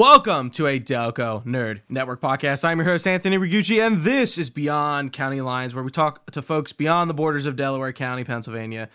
Welcome 0.00 0.48
to 0.52 0.66
a 0.66 0.80
Delco 0.80 1.44
Nerd 1.44 1.82
Network 1.90 2.22
podcast. 2.22 2.64
I'm 2.64 2.78
your 2.78 2.86
host, 2.86 3.06
Anthony 3.06 3.36
Rigucci, 3.36 3.86
and 3.86 4.00
this 4.00 4.38
is 4.38 4.48
Beyond 4.48 5.12
County 5.12 5.42
Lines, 5.42 5.74
where 5.74 5.84
we 5.84 5.90
talk 5.90 6.30
to 6.30 6.40
folks 6.40 6.72
beyond 6.72 7.10
the 7.10 7.14
borders 7.14 7.44
of 7.44 7.54
Delaware 7.54 7.92
County, 7.92 8.24
Pennsylvania, 8.24 8.88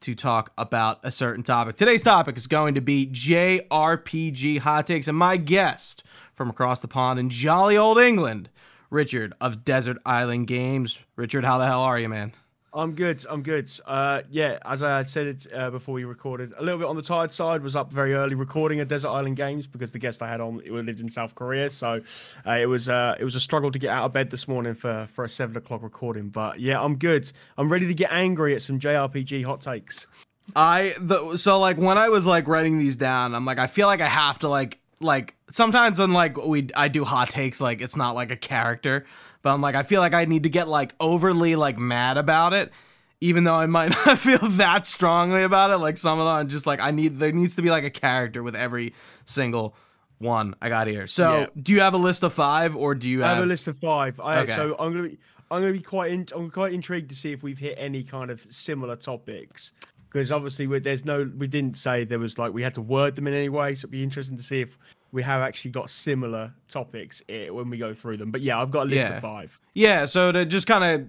to 0.00 0.14
talk 0.14 0.54
about 0.56 1.00
a 1.02 1.10
certain 1.10 1.42
topic. 1.42 1.76
Today's 1.76 2.02
topic 2.02 2.38
is 2.38 2.46
going 2.46 2.74
to 2.74 2.80
be 2.80 3.06
JRPG 3.06 4.60
hot 4.60 4.86
takes, 4.86 5.06
and 5.06 5.18
my 5.18 5.36
guest 5.36 6.02
from 6.32 6.48
across 6.48 6.80
the 6.80 6.88
pond 6.88 7.18
in 7.20 7.28
jolly 7.28 7.76
old 7.76 7.98
England, 7.98 8.48
Richard 8.88 9.34
of 9.42 9.62
Desert 9.62 9.98
Island 10.06 10.46
Games. 10.46 11.04
Richard, 11.16 11.44
how 11.44 11.58
the 11.58 11.66
hell 11.66 11.82
are 11.82 12.00
you, 12.00 12.08
man? 12.08 12.32
I'm 12.76 12.94
good. 12.94 13.24
I'm 13.28 13.42
good. 13.42 13.70
Uh, 13.86 14.20
yeah, 14.30 14.58
as 14.66 14.82
I 14.82 15.00
said 15.00 15.26
it 15.26 15.46
uh, 15.54 15.70
before 15.70 15.94
we 15.94 16.04
recorded, 16.04 16.52
a 16.58 16.62
little 16.62 16.78
bit 16.78 16.86
on 16.86 16.94
the 16.94 17.02
tired 17.02 17.32
side. 17.32 17.62
Was 17.62 17.74
up 17.74 17.90
very 17.90 18.12
early 18.12 18.34
recording 18.34 18.80
at 18.80 18.88
Desert 18.88 19.08
Island 19.08 19.36
Games 19.36 19.66
because 19.66 19.92
the 19.92 19.98
guest 19.98 20.22
I 20.22 20.28
had 20.28 20.42
on 20.42 20.58
lived 20.58 21.00
in 21.00 21.08
South 21.08 21.34
Korea, 21.34 21.70
so 21.70 22.02
uh, 22.46 22.50
it 22.52 22.66
was 22.66 22.90
uh, 22.90 23.16
it 23.18 23.24
was 23.24 23.34
a 23.34 23.40
struggle 23.40 23.70
to 23.70 23.78
get 23.78 23.88
out 23.88 24.04
of 24.04 24.12
bed 24.12 24.30
this 24.30 24.46
morning 24.46 24.74
for 24.74 25.08
for 25.10 25.24
a 25.24 25.28
seven 25.28 25.56
o'clock 25.56 25.82
recording. 25.82 26.28
But 26.28 26.60
yeah, 26.60 26.80
I'm 26.80 26.96
good. 26.96 27.32
I'm 27.56 27.72
ready 27.72 27.86
to 27.86 27.94
get 27.94 28.12
angry 28.12 28.54
at 28.54 28.60
some 28.60 28.78
JRPG 28.78 29.42
hot 29.42 29.62
takes. 29.62 30.06
I 30.54 30.92
the 31.00 31.38
so 31.38 31.58
like 31.58 31.78
when 31.78 31.96
I 31.96 32.10
was 32.10 32.26
like 32.26 32.46
writing 32.46 32.78
these 32.78 32.96
down, 32.96 33.34
I'm 33.34 33.46
like 33.46 33.58
I 33.58 33.68
feel 33.68 33.86
like 33.86 34.02
I 34.02 34.08
have 34.08 34.38
to 34.40 34.48
like 34.48 34.78
like 35.00 35.35
sometimes 35.50 35.98
when 35.98 36.12
like 36.12 36.36
we 36.44 36.68
I 36.74 36.88
do 36.88 37.04
hot 37.04 37.30
takes 37.30 37.60
like 37.60 37.80
it's 37.80 37.96
not 37.96 38.14
like 38.14 38.30
a 38.30 38.36
character, 38.36 39.04
but 39.42 39.52
I'm 39.52 39.60
like 39.60 39.74
I 39.74 39.82
feel 39.82 40.00
like 40.00 40.14
I 40.14 40.24
need 40.24 40.42
to 40.44 40.48
get 40.48 40.68
like 40.68 40.94
overly 41.00 41.56
like 41.56 41.78
mad 41.78 42.16
about 42.16 42.52
it, 42.52 42.72
even 43.20 43.44
though 43.44 43.54
I 43.54 43.66
might 43.66 43.90
not 44.06 44.18
feel 44.18 44.38
that 44.38 44.86
strongly 44.86 45.42
about 45.42 45.70
it. 45.70 45.78
Like 45.78 45.98
some 45.98 46.18
of 46.18 46.26
them, 46.38 46.48
just 46.48 46.66
like 46.66 46.80
I 46.80 46.90
need 46.90 47.18
there 47.18 47.32
needs 47.32 47.56
to 47.56 47.62
be 47.62 47.70
like 47.70 47.84
a 47.84 47.90
character 47.90 48.42
with 48.42 48.56
every 48.56 48.94
single 49.24 49.76
one 50.18 50.54
I 50.62 50.68
got 50.68 50.86
here. 50.86 51.06
So 51.06 51.40
Yeah. 51.40 51.46
do 51.62 51.72
you 51.72 51.80
have 51.80 51.94
a 51.94 51.98
list 51.98 52.22
of 52.22 52.32
five 52.32 52.74
or 52.74 52.94
do 52.94 53.08
you 53.08 53.22
I 53.22 53.28
have, 53.28 53.36
have 53.36 53.44
a 53.44 53.48
list 53.48 53.66
of 53.68 53.78
five. 53.78 54.18
I, 54.20 54.40
Okay. 54.40 54.54
So 54.54 54.74
I'm 54.78 54.92
gonna 54.92 55.08
be 55.08 55.18
I'm 55.50 55.60
gonna 55.60 55.72
be 55.72 55.80
quite 55.80 56.10
in, 56.10 56.26
I'm 56.34 56.50
quite 56.50 56.72
intrigued 56.72 57.08
to 57.10 57.14
see 57.14 57.32
if 57.32 57.42
we've 57.42 57.58
hit 57.58 57.76
any 57.78 58.02
kind 58.02 58.30
of 58.30 58.40
similar 58.40 58.96
topics 58.96 59.72
because 60.08 60.32
obviously 60.32 60.66
there's 60.78 61.04
no 61.04 61.30
we 61.36 61.46
didn't 61.46 61.76
say 61.76 62.04
there 62.04 62.18
was 62.18 62.38
like 62.38 62.52
we 62.52 62.62
had 62.62 62.74
to 62.74 62.80
word 62.82 63.14
them 63.14 63.26
in 63.26 63.34
any 63.34 63.50
way. 63.50 63.74
So 63.74 63.80
it'd 63.80 63.90
be 63.90 64.02
interesting 64.02 64.36
to 64.36 64.42
see 64.42 64.62
if 64.62 64.78
we 65.12 65.22
have 65.22 65.40
actually 65.40 65.70
got 65.70 65.88
similar 65.90 66.52
topics 66.68 67.22
eh, 67.28 67.48
when 67.48 67.70
we 67.70 67.78
go 67.78 67.94
through 67.94 68.16
them. 68.18 68.30
But 68.30 68.42
yeah, 68.42 68.60
I've 68.60 68.70
got 68.70 68.86
a 68.86 68.90
list 68.90 69.06
Yeah. 69.06 69.16
of 69.16 69.22
five. 69.22 69.58
Yeah, 69.74 70.04
so 70.06 70.32
to 70.32 70.44
just 70.44 70.66
kind 70.66 70.84
of, 70.84 71.08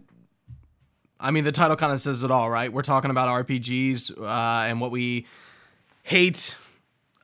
I 1.19 1.31
mean, 1.31 1.43
the 1.43 1.51
title 1.51 1.75
kind 1.75 1.91
of 1.93 1.99
says 2.01 2.23
it 2.23 2.31
all, 2.31 2.49
right? 2.49 2.71
We're 2.71 2.83
talking 2.83 3.11
about 3.11 3.27
RPGs 3.47 4.11
uh, 4.21 4.67
and 4.67 4.79
what 4.79 4.91
we 4.91 5.25
hate 6.03 6.55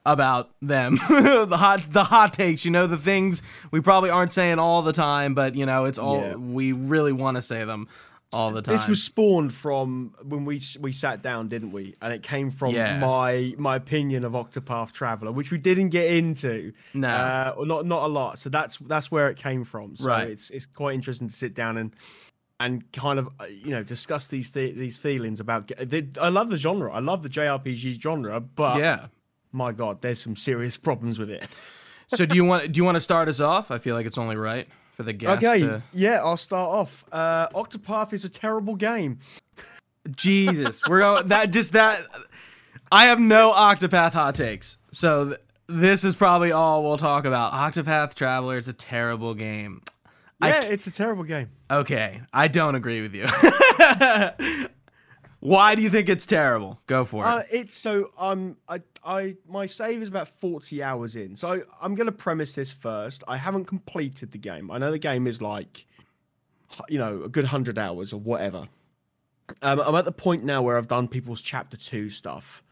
about 0.05 0.49
them, 0.61 0.95
the 1.09 1.57
hot, 1.57 1.81
the 1.91 2.03
hot 2.03 2.33
takes. 2.33 2.65
You 2.65 2.71
know, 2.71 2.87
the 2.87 2.97
things 2.97 3.41
we 3.71 3.79
probably 3.79 4.09
aren't 4.09 4.33
saying 4.33 4.59
all 4.59 4.81
the 4.81 4.91
time, 4.91 5.33
but 5.33 5.55
you 5.55 5.65
know, 5.65 5.85
it's 5.85 5.97
all 5.97 6.19
Yeah. 6.21 6.35
we 6.35 6.73
really 6.73 7.13
want 7.13 7.37
to 7.37 7.41
say 7.41 7.63
them 7.63 7.87
all 8.33 8.51
the 8.51 8.61
time. 8.61 8.73
This 8.73 8.87
was 8.87 9.03
spawned 9.03 9.53
from 9.53 10.13
when 10.23 10.45
we 10.45 10.61
we 10.79 10.91
sat 10.91 11.21
down, 11.21 11.47
didn't 11.49 11.71
we? 11.71 11.95
And 12.01 12.13
it 12.13 12.23
came 12.23 12.51
from 12.51 12.73
Yeah. 12.73 12.99
my 12.99 13.53
my 13.57 13.75
opinion 13.75 14.23
of 14.25 14.33
Octopath 14.33 14.91
Traveler, 14.91 15.31
which 15.31 15.51
we 15.51 15.57
didn't 15.57 15.89
get 15.89 16.11
into. 16.11 16.73
No. 16.93 17.09
uh, 17.09 17.55
not 17.65 17.85
not 17.85 18.03
a 18.03 18.07
lot. 18.07 18.39
So 18.39 18.49
that's 18.49 18.77
that's 18.77 19.11
where 19.11 19.29
it 19.29 19.37
came 19.37 19.63
from. 19.63 19.95
So 19.95 20.07
Right. 20.07 20.27
it's 20.27 20.49
it's 20.51 20.65
quite 20.65 20.95
interesting 20.95 21.27
to 21.27 21.33
sit 21.33 21.53
down 21.53 21.77
and 21.77 21.95
and 22.59 22.89
kind 22.93 23.19
of 23.19 23.27
uh, 23.39 23.45
you 23.45 23.71
know 23.71 23.83
discuss 23.83 24.27
these 24.27 24.49
th- 24.49 24.75
these 24.75 24.97
feelings 24.97 25.39
about. 25.39 25.67
The, 25.67 26.07
I 26.21 26.29
love 26.29 26.49
the 26.49 26.57
genre. 26.57 26.91
I 26.93 26.99
love 26.99 27.23
the 27.23 27.29
JRPG 27.29 27.99
genre, 28.01 28.39
but 28.39 28.77
yeah. 28.79 29.07
my 29.51 29.71
god, 29.71 30.01
there's 30.01 30.21
some 30.21 30.35
serious 30.35 30.77
problems 30.87 31.19
with 31.19 31.29
it. 31.29 31.45
So 32.15 32.25
do 32.25 32.35
you 32.35 32.45
want 32.45 32.71
do 32.71 32.77
you 32.77 32.83
want 32.85 32.95
to 32.95 33.01
start 33.01 33.27
us 33.27 33.39
off? 33.39 33.71
I 33.71 33.79
feel 33.79 33.95
like 33.95 34.05
it's 34.05 34.17
only 34.19 34.35
right 34.35 34.67
for 34.93 35.03
the 35.03 35.13
guest. 35.13 35.43
okay, 35.43 35.59
to- 35.59 35.83
yeah, 35.91 36.21
I'll 36.23 36.37
start 36.37 36.69
off. 36.69 37.03
Uh, 37.11 37.49
Octopath 37.49 38.13
is 38.13 38.23
a 38.25 38.29
terrible 38.29 38.75
game. 38.75 39.19
Jesus, 40.15 40.81
we're 40.87 40.99
going 40.99 41.27
that 41.29 41.51
just 41.51 41.73
that. 41.73 41.99
I 42.91 43.05
have 43.07 43.19
no 43.19 43.51
Octopath 43.53 44.11
hot 44.13 44.35
takes, 44.35 44.77
so 44.91 45.29
th- 45.29 45.39
this 45.67 46.03
is 46.03 46.15
probably 46.15 46.51
all 46.51 46.83
we'll 46.83 46.97
talk 46.97 47.25
about. 47.25 47.53
Octopath 47.53 48.13
Traveler 48.13 48.57
is 48.57 48.67
a 48.67 48.73
terrible 48.73 49.33
game. 49.33 49.81
Yeah, 50.43 50.61
c- 50.61 50.67
it's 50.67 50.87
a 50.87 50.91
terrible 50.91 51.23
game. 51.23 51.49
Okay, 51.71 52.21
I 52.33 52.49
don't 52.49 52.75
agree 52.75 53.01
with 53.01 53.15
you. 53.15 53.25
Why 55.39 55.75
do 55.75 55.81
you 55.81 55.89
think 55.89 56.07
it's 56.09 56.25
terrible? 56.25 56.79
Go 56.87 57.03
for 57.05 57.23
it. 57.23 57.27
Uh, 57.27 57.43
it's 57.51 57.75
so 57.77 58.11
um 58.17 58.55
I 58.69 58.79
I 59.05 59.35
my 59.47 59.65
save 59.65 60.01
is 60.01 60.09
about 60.09 60.27
40 60.27 60.81
hours 60.81 61.15
in. 61.15 61.35
So 61.35 61.63
I'm 61.81 61.95
going 61.95 62.05
to 62.05 62.11
premise 62.11 62.55
this 62.55 62.71
first. 62.71 63.23
I 63.27 63.37
haven't 63.37 63.65
completed 63.65 64.31
the 64.31 64.37
game. 64.37 64.71
I 64.71 64.77
know 64.77 64.91
the 64.91 64.99
game 64.99 65.27
is 65.27 65.41
like 65.41 65.85
you 66.89 66.97
know, 66.97 67.23
a 67.23 67.29
good 67.29 67.43
100 67.43 67.77
hours 67.77 68.13
or 68.13 68.19
whatever. 68.19 68.67
Um, 69.61 69.79
I'm 69.79 69.95
at 69.95 70.05
the 70.05 70.11
point 70.11 70.43
now 70.43 70.61
where 70.61 70.77
I've 70.77 70.87
done 70.87 71.07
people's 71.07 71.41
chapter 71.41 71.77
2 71.77 72.09
stuff. 72.09 72.63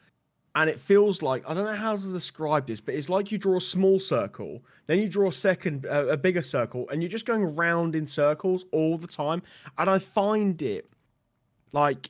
And 0.56 0.70
it 0.70 0.78
feels 0.78 1.22
like 1.22 1.50
I 1.50 1.54
don't 1.54 1.66
know 1.66 1.76
how 1.76 1.96
to 1.96 2.12
describe 2.12 2.68
this, 2.68 2.82
but 2.82 2.94
it's 2.94 3.08
like 3.08 3.32
you 3.32 3.38
draw 3.38 3.56
a 3.56 3.62
small 3.62 4.02
circle, 4.02 4.62
then 4.88 5.00
you 5.00 5.08
draw 5.08 5.30
a 5.30 5.34
second, 5.34 5.86
uh, 5.86 6.08
a 6.08 6.18
bigger 6.18 6.42
circle, 6.42 6.90
and 6.90 7.02
you're 7.02 7.10
just 7.10 7.26
going 7.26 7.56
round 7.56 7.96
in 7.96 8.06
circles 8.06 8.66
all 8.74 8.98
the 8.98 9.08
time. 9.08 9.42
And 9.78 9.90
I 9.90 9.98
find 9.98 10.62
it 10.62 10.90
like 11.72 12.10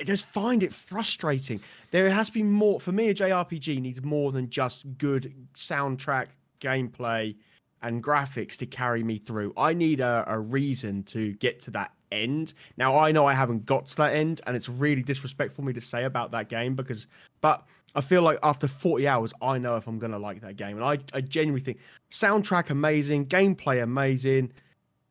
I 0.00 0.04
just 0.04 0.26
find 0.26 0.62
it 0.62 0.72
frustrating. 0.72 1.60
There 1.90 2.08
has 2.10 2.28
to 2.28 2.32
be 2.32 2.42
more 2.42 2.80
for 2.80 2.92
me. 2.92 3.08
A 3.10 3.14
JRPG 3.14 3.80
needs 3.80 4.02
more 4.02 4.32
than 4.32 4.48
just 4.50 4.86
good 4.98 5.34
soundtrack, 5.54 6.28
gameplay, 6.60 7.34
and 7.82 8.02
graphics 8.02 8.56
to 8.58 8.66
carry 8.66 9.02
me 9.02 9.18
through. 9.18 9.52
I 9.56 9.72
need 9.72 10.00
a, 10.00 10.24
a 10.26 10.38
reason 10.38 11.02
to 11.04 11.32
get 11.34 11.60
to 11.60 11.70
that 11.72 11.92
end. 12.12 12.54
Now 12.76 12.96
I 12.96 13.10
know 13.10 13.26
I 13.26 13.34
haven't 13.34 13.66
got 13.66 13.86
to 13.88 13.96
that 13.96 14.14
end, 14.14 14.40
and 14.46 14.56
it's 14.56 14.68
really 14.68 15.02
disrespectful 15.02 15.62
for 15.62 15.66
me 15.66 15.72
to 15.72 15.80
say 15.80 16.04
about 16.04 16.30
that 16.32 16.48
game 16.48 16.74
because, 16.74 17.08
but 17.40 17.66
I 17.94 18.00
feel 18.00 18.22
like 18.22 18.38
after 18.42 18.68
40 18.68 19.06
hours, 19.08 19.32
I 19.42 19.58
know 19.58 19.76
if 19.76 19.86
I'm 19.86 19.98
gonna 19.98 20.18
like 20.18 20.40
that 20.42 20.56
game, 20.56 20.76
and 20.76 20.84
I, 20.84 20.98
I 21.12 21.20
genuinely 21.20 21.64
think 21.64 21.78
soundtrack 22.10 22.70
amazing, 22.70 23.26
gameplay 23.26 23.82
amazing, 23.82 24.52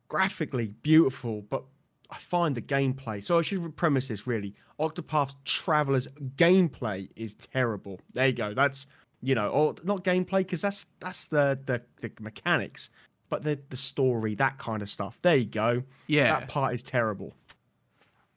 graphically 0.08 0.68
beautiful, 0.82 1.42
but 1.42 1.64
I 2.12 2.18
find 2.18 2.54
the 2.54 2.62
gameplay. 2.62 3.24
So 3.24 3.38
I 3.38 3.42
should 3.42 3.74
premise 3.76 4.08
this 4.08 4.26
really. 4.26 4.54
Octopath 4.78 5.34
Traveler's 5.44 6.06
gameplay 6.36 7.08
is 7.16 7.34
terrible. 7.34 7.98
There 8.12 8.26
you 8.26 8.32
go. 8.34 8.52
That's 8.52 8.86
you 9.22 9.34
know, 9.34 9.48
or 9.48 9.74
not 9.84 10.04
gameplay 10.04 10.38
because 10.38 10.60
that's 10.60 10.86
that's 11.00 11.28
the, 11.28 11.58
the 11.66 11.80
the 12.00 12.10
mechanics, 12.20 12.90
but 13.30 13.42
the 13.42 13.58
the 13.70 13.76
story, 13.76 14.34
that 14.34 14.58
kind 14.58 14.82
of 14.82 14.90
stuff. 14.90 15.18
There 15.22 15.36
you 15.36 15.46
go. 15.46 15.82
yeah. 16.06 16.40
That 16.40 16.48
part 16.48 16.74
is 16.74 16.82
terrible. 16.82 17.32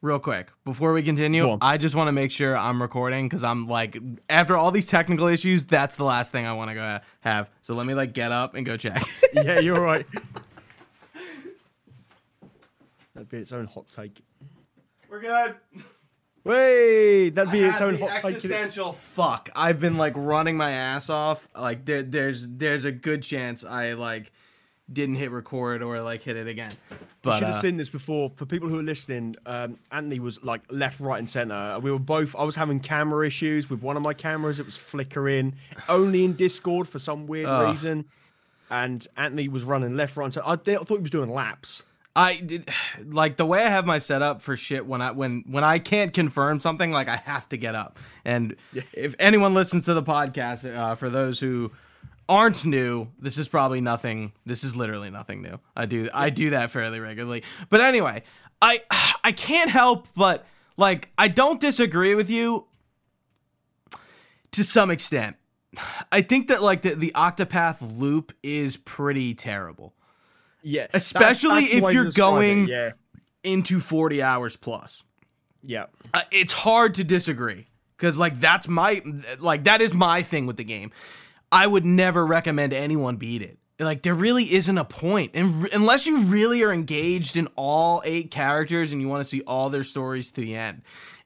Real 0.02 0.18
quick, 0.18 0.48
before 0.64 0.92
we 0.92 1.02
continue. 1.02 1.58
I 1.60 1.78
just 1.78 1.94
want 1.94 2.08
to 2.08 2.12
make 2.12 2.30
sure 2.30 2.56
I'm 2.56 2.80
recording 2.80 3.28
because 3.28 3.42
I'm 3.42 3.66
like, 3.66 3.98
after 4.28 4.56
all 4.56 4.70
these 4.70 4.86
technical 4.86 5.26
issues, 5.26 5.64
that's 5.64 5.96
the 5.96 6.04
last 6.04 6.30
thing 6.32 6.46
I 6.46 6.52
want 6.52 6.70
to 6.70 6.74
go 6.74 7.00
have. 7.20 7.50
So 7.62 7.74
let 7.74 7.86
me 7.86 7.94
like 7.94 8.12
get 8.12 8.30
up 8.30 8.54
and 8.54 8.64
go 8.64 8.76
check. 8.76 9.02
yeah, 9.32 9.58
you're 9.58 9.80
right. 9.80 10.06
That'd 13.16 13.30
be 13.30 13.38
its 13.38 13.52
own 13.52 13.66
hot 13.66 13.88
take. 13.88 14.20
We're 15.08 15.20
good. 15.20 15.54
Wait, 16.44 17.30
that'd 17.30 17.50
be 17.50 17.64
I 17.64 17.70
its 17.70 17.80
own 17.80 17.94
the 17.96 18.06
hot 18.06 18.20
take. 18.20 18.34
existential 18.36 18.92
fuck. 18.92 19.48
I've 19.56 19.80
been 19.80 19.96
like 19.96 20.12
running 20.14 20.54
my 20.56 20.70
ass 20.70 21.08
off. 21.08 21.48
Like 21.58 21.86
there, 21.86 22.02
there's 22.02 22.46
there's 22.46 22.84
a 22.84 22.92
good 22.92 23.22
chance 23.22 23.64
I 23.64 23.94
like 23.94 24.32
didn't 24.92 25.14
hit 25.14 25.30
record 25.30 25.82
or 25.82 26.00
like 26.02 26.22
hit 26.22 26.36
it 26.36 26.46
again. 26.46 26.70
You 26.90 26.96
But 27.22 27.38
should 27.38 27.46
have 27.46 27.54
uh, 27.56 27.60
seen 27.60 27.78
this 27.78 27.88
before. 27.88 28.30
For 28.36 28.44
people 28.44 28.68
who 28.68 28.78
are 28.78 28.82
listening, 28.82 29.34
um, 29.46 29.78
Anthony 29.90 30.20
was 30.20 30.42
like 30.44 30.60
left, 30.70 31.00
right, 31.00 31.18
and 31.18 31.28
center. 31.28 31.80
We 31.80 31.90
were 31.90 31.98
both. 31.98 32.36
I 32.36 32.44
was 32.44 32.54
having 32.54 32.80
camera 32.80 33.26
issues 33.26 33.70
with 33.70 33.80
one 33.82 33.96
of 33.96 34.04
my 34.04 34.12
cameras. 34.12 34.60
It 34.60 34.66
was 34.66 34.76
flickering, 34.76 35.54
only 35.88 36.22
in 36.22 36.34
Discord 36.34 36.86
for 36.86 36.98
some 36.98 37.26
weird 37.26 37.46
Ugh. 37.46 37.70
reason. 37.70 38.04
And 38.68 39.06
Anthony 39.16 39.48
was 39.48 39.64
running 39.64 39.96
left, 39.96 40.16
right, 40.18 40.24
and 40.26 40.34
center. 40.34 40.46
I, 40.46 40.52
I 40.52 40.56
thought 40.56 40.88
he 40.90 40.98
was 40.98 41.10
doing 41.10 41.30
laps. 41.30 41.82
I 42.16 42.40
did 42.40 42.68
like 43.04 43.36
the 43.36 43.46
way 43.46 43.62
I 43.62 43.68
have 43.68 43.86
my 43.86 43.98
setup 43.98 44.42
for 44.42 44.56
shit 44.56 44.86
when 44.86 45.02
I 45.02 45.12
when 45.12 45.44
when 45.46 45.62
I 45.62 45.78
can't 45.78 46.12
confirm 46.12 46.58
something 46.58 46.90
like 46.90 47.08
I 47.08 47.16
have 47.16 47.48
to 47.50 47.56
get 47.56 47.76
up. 47.76 47.98
And 48.24 48.56
if 48.92 49.14
anyone 49.20 49.54
listens 49.54 49.84
to 49.84 49.94
the 49.94 50.02
podcast, 50.02 50.74
uh, 50.74 50.96
for 50.96 51.10
those 51.10 51.38
who 51.38 51.70
aren't 52.28 52.64
new, 52.64 53.08
this 53.20 53.38
is 53.38 53.46
probably 53.46 53.80
nothing. 53.80 54.32
This 54.44 54.64
is 54.64 54.74
literally 54.74 55.10
nothing 55.10 55.42
new. 55.42 55.60
I 55.76 55.86
do 55.86 56.08
I 56.12 56.30
do 56.30 56.50
that 56.50 56.70
fairly 56.70 56.98
regularly. 56.98 57.44
But 57.68 57.82
anyway, 57.82 58.22
I 58.60 58.82
I 59.22 59.32
can't 59.32 59.70
help 59.70 60.08
but 60.16 60.46
like 60.76 61.10
I 61.18 61.28
don't 61.28 61.60
disagree 61.60 62.14
with 62.14 62.30
you 62.30 62.66
to 64.52 64.64
some 64.64 64.90
extent. 64.90 65.36
I 66.10 66.22
think 66.22 66.48
that 66.48 66.62
like 66.62 66.80
the, 66.80 66.94
the 66.94 67.12
Octopath 67.14 67.98
loop 67.98 68.32
is 68.42 68.78
pretty 68.78 69.34
terrible. 69.34 69.92
Yeah, 70.68 70.88
Especially 70.92 71.60
that's 71.60 71.72
the 71.74 71.86
if 71.86 71.94
you're 71.94 72.10
going- 72.10 72.66
Yeah, 72.66 72.92
into 73.44 73.78
40 73.78 74.20
hours 74.22 74.56
plus. 74.56 75.04
yeah. 75.62 75.86
Uh, 76.12 76.22
it's 76.32 76.52
hard 76.52 76.94
to 76.96 77.04
disagree 77.04 77.66
because 77.96 78.18
like 78.18 78.40
that's 78.40 78.66
my 78.66 79.00
like 79.38 79.64
that 79.64 79.80
is 79.80 79.94
my 79.94 80.22
thing 80.22 80.46
with 80.46 80.56
the 80.56 80.64
game. 80.64 80.90
I 81.52 81.66
would 81.68 81.84
never 81.84 82.26
recommend 82.26 82.72
anyone 82.72 83.16
beat 83.16 83.42
it. 83.42 83.58
Like 83.78 84.02
there 84.02 84.14
really 84.14 84.52
isn't 84.54 84.76
a 84.78 84.84
point, 84.84 85.32
and 85.34 85.62
r- 85.64 85.68
unless 85.72 86.06
you 86.06 86.22
really 86.22 86.62
are 86.64 86.72
engaged 86.72 87.36
in 87.36 87.46
all 87.56 88.02
eight 88.04 88.30
characters 88.32 88.90
and 88.90 89.00
you 89.00 89.06
want 89.08 89.22
to 89.22 89.28
see 89.28 89.42
all 89.42 89.70
their 89.70 89.84
stories 89.84 90.30
to 90.32 90.40
the 90.40 90.56
end. 90.56 90.82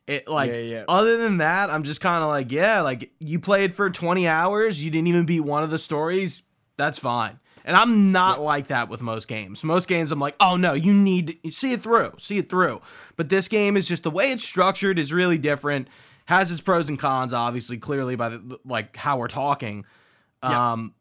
It 0.07 0.29
like 0.29 0.51
Yeah, 0.51 0.59
yeah. 0.59 0.85
other 0.89 1.17
than 1.17 1.39
that, 1.39 1.71
I'm 1.71 1.85
just 1.85 2.01
kind 2.01 2.23
of 2.23 2.29
like, 2.29 2.51
yeah, 2.53 2.81
like 2.83 3.13
you 3.21 3.39
played 3.39 3.73
for 3.73 3.89
20 3.89 4.27
hours, 4.29 4.83
you 4.85 4.91
didn't 4.91 5.07
even 5.09 5.25
beat 5.25 5.41
one 5.41 5.63
of 5.63 5.71
the 5.71 5.79
stories. 5.79 6.43
That's 6.77 6.99
fine. 6.99 7.39
And 7.71 7.77
I'm 7.77 8.11
not 8.11 8.41
like 8.41 8.67
that 8.67 8.89
with 8.89 9.01
most 9.01 9.29
games. 9.29 9.63
Most 9.63 9.87
games, 9.87 10.11
I'm 10.11 10.19
like, 10.19 10.35
oh 10.41 10.57
no, 10.57 10.73
you 10.73 10.93
need 10.93 11.39
to 11.45 11.53
see 11.53 11.73
it 11.73 11.85
through, 11.85 12.15
see 12.19 12.37
it 12.37 12.51
through. 12.51 12.81
But 13.15 13.29
this 13.29 13.47
game 13.47 13.77
is 13.77 13.87
just 13.87 14.03
the 14.03 14.11
way 14.11 14.33
it's 14.33 14.43
structured 14.43 14.99
is 14.99 15.13
really 15.13 15.39
different. 15.39 15.87
Has 16.25 16.51
its 16.51 16.61
pros 16.61 16.89
and 16.89 16.99
cons, 16.99 17.33
obviously, 17.33 17.79
clearly 17.79 18.17
by 18.17 18.31
the 18.31 18.59
like 18.65 18.97
how 18.97 19.19
we're 19.19 19.29
talking. 19.29 19.85
Yeah. 20.43 20.73
Um, 20.73 20.95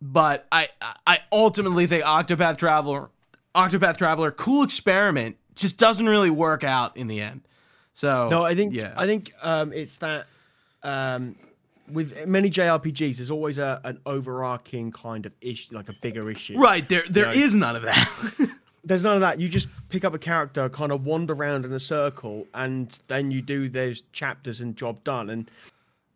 but 0.00 0.46
I 0.52 0.68
I 1.04 1.18
ultimately 1.32 1.88
think 1.88 2.04
Octopath 2.04 2.56
Traveler, 2.56 3.10
Octopath 3.52 3.96
Traveler, 3.96 4.30
cool 4.30 4.62
experiment, 4.62 5.38
just 5.56 5.76
doesn't 5.76 6.08
really 6.08 6.30
work 6.30 6.62
out 6.62 6.96
in 6.96 7.08
the 7.08 7.20
end. 7.20 7.40
So 7.94 8.28
No, 8.28 8.44
I 8.44 8.54
think 8.54 8.74
yeah. 8.74 8.94
I 8.96 9.06
think 9.06 9.32
um, 9.42 9.72
it's 9.72 9.96
that 9.96 10.26
um, 10.84 11.34
with 11.90 12.26
many 12.26 12.48
JRPGs, 12.50 13.16
there's 13.16 13.30
always 13.30 13.58
a, 13.58 13.80
an 13.84 13.98
overarching 14.06 14.92
kind 14.92 15.26
of 15.26 15.32
issue, 15.40 15.74
like 15.74 15.88
a 15.88 15.92
bigger 15.94 16.30
issue. 16.30 16.58
right 16.58 16.88
there 16.88 17.02
there 17.10 17.32
Yeah. 17.34 17.44
is 17.44 17.54
none 17.54 17.76
of 17.76 17.82
that. 17.82 18.08
There's 18.84 19.04
none 19.04 19.14
of 19.14 19.20
that. 19.20 19.38
You 19.38 19.48
just 19.48 19.68
pick 19.90 20.04
up 20.04 20.12
a 20.12 20.18
character, 20.18 20.68
kind 20.68 20.90
of 20.90 21.06
wander 21.06 21.34
around 21.34 21.64
in 21.64 21.72
a 21.72 21.78
circle, 21.78 22.48
and 22.52 22.98
then 23.06 23.30
you 23.30 23.40
do 23.40 23.68
those 23.68 24.02
chapters 24.10 24.60
and 24.60 24.74
job 24.76 25.04
done. 25.04 25.30
And 25.30 25.48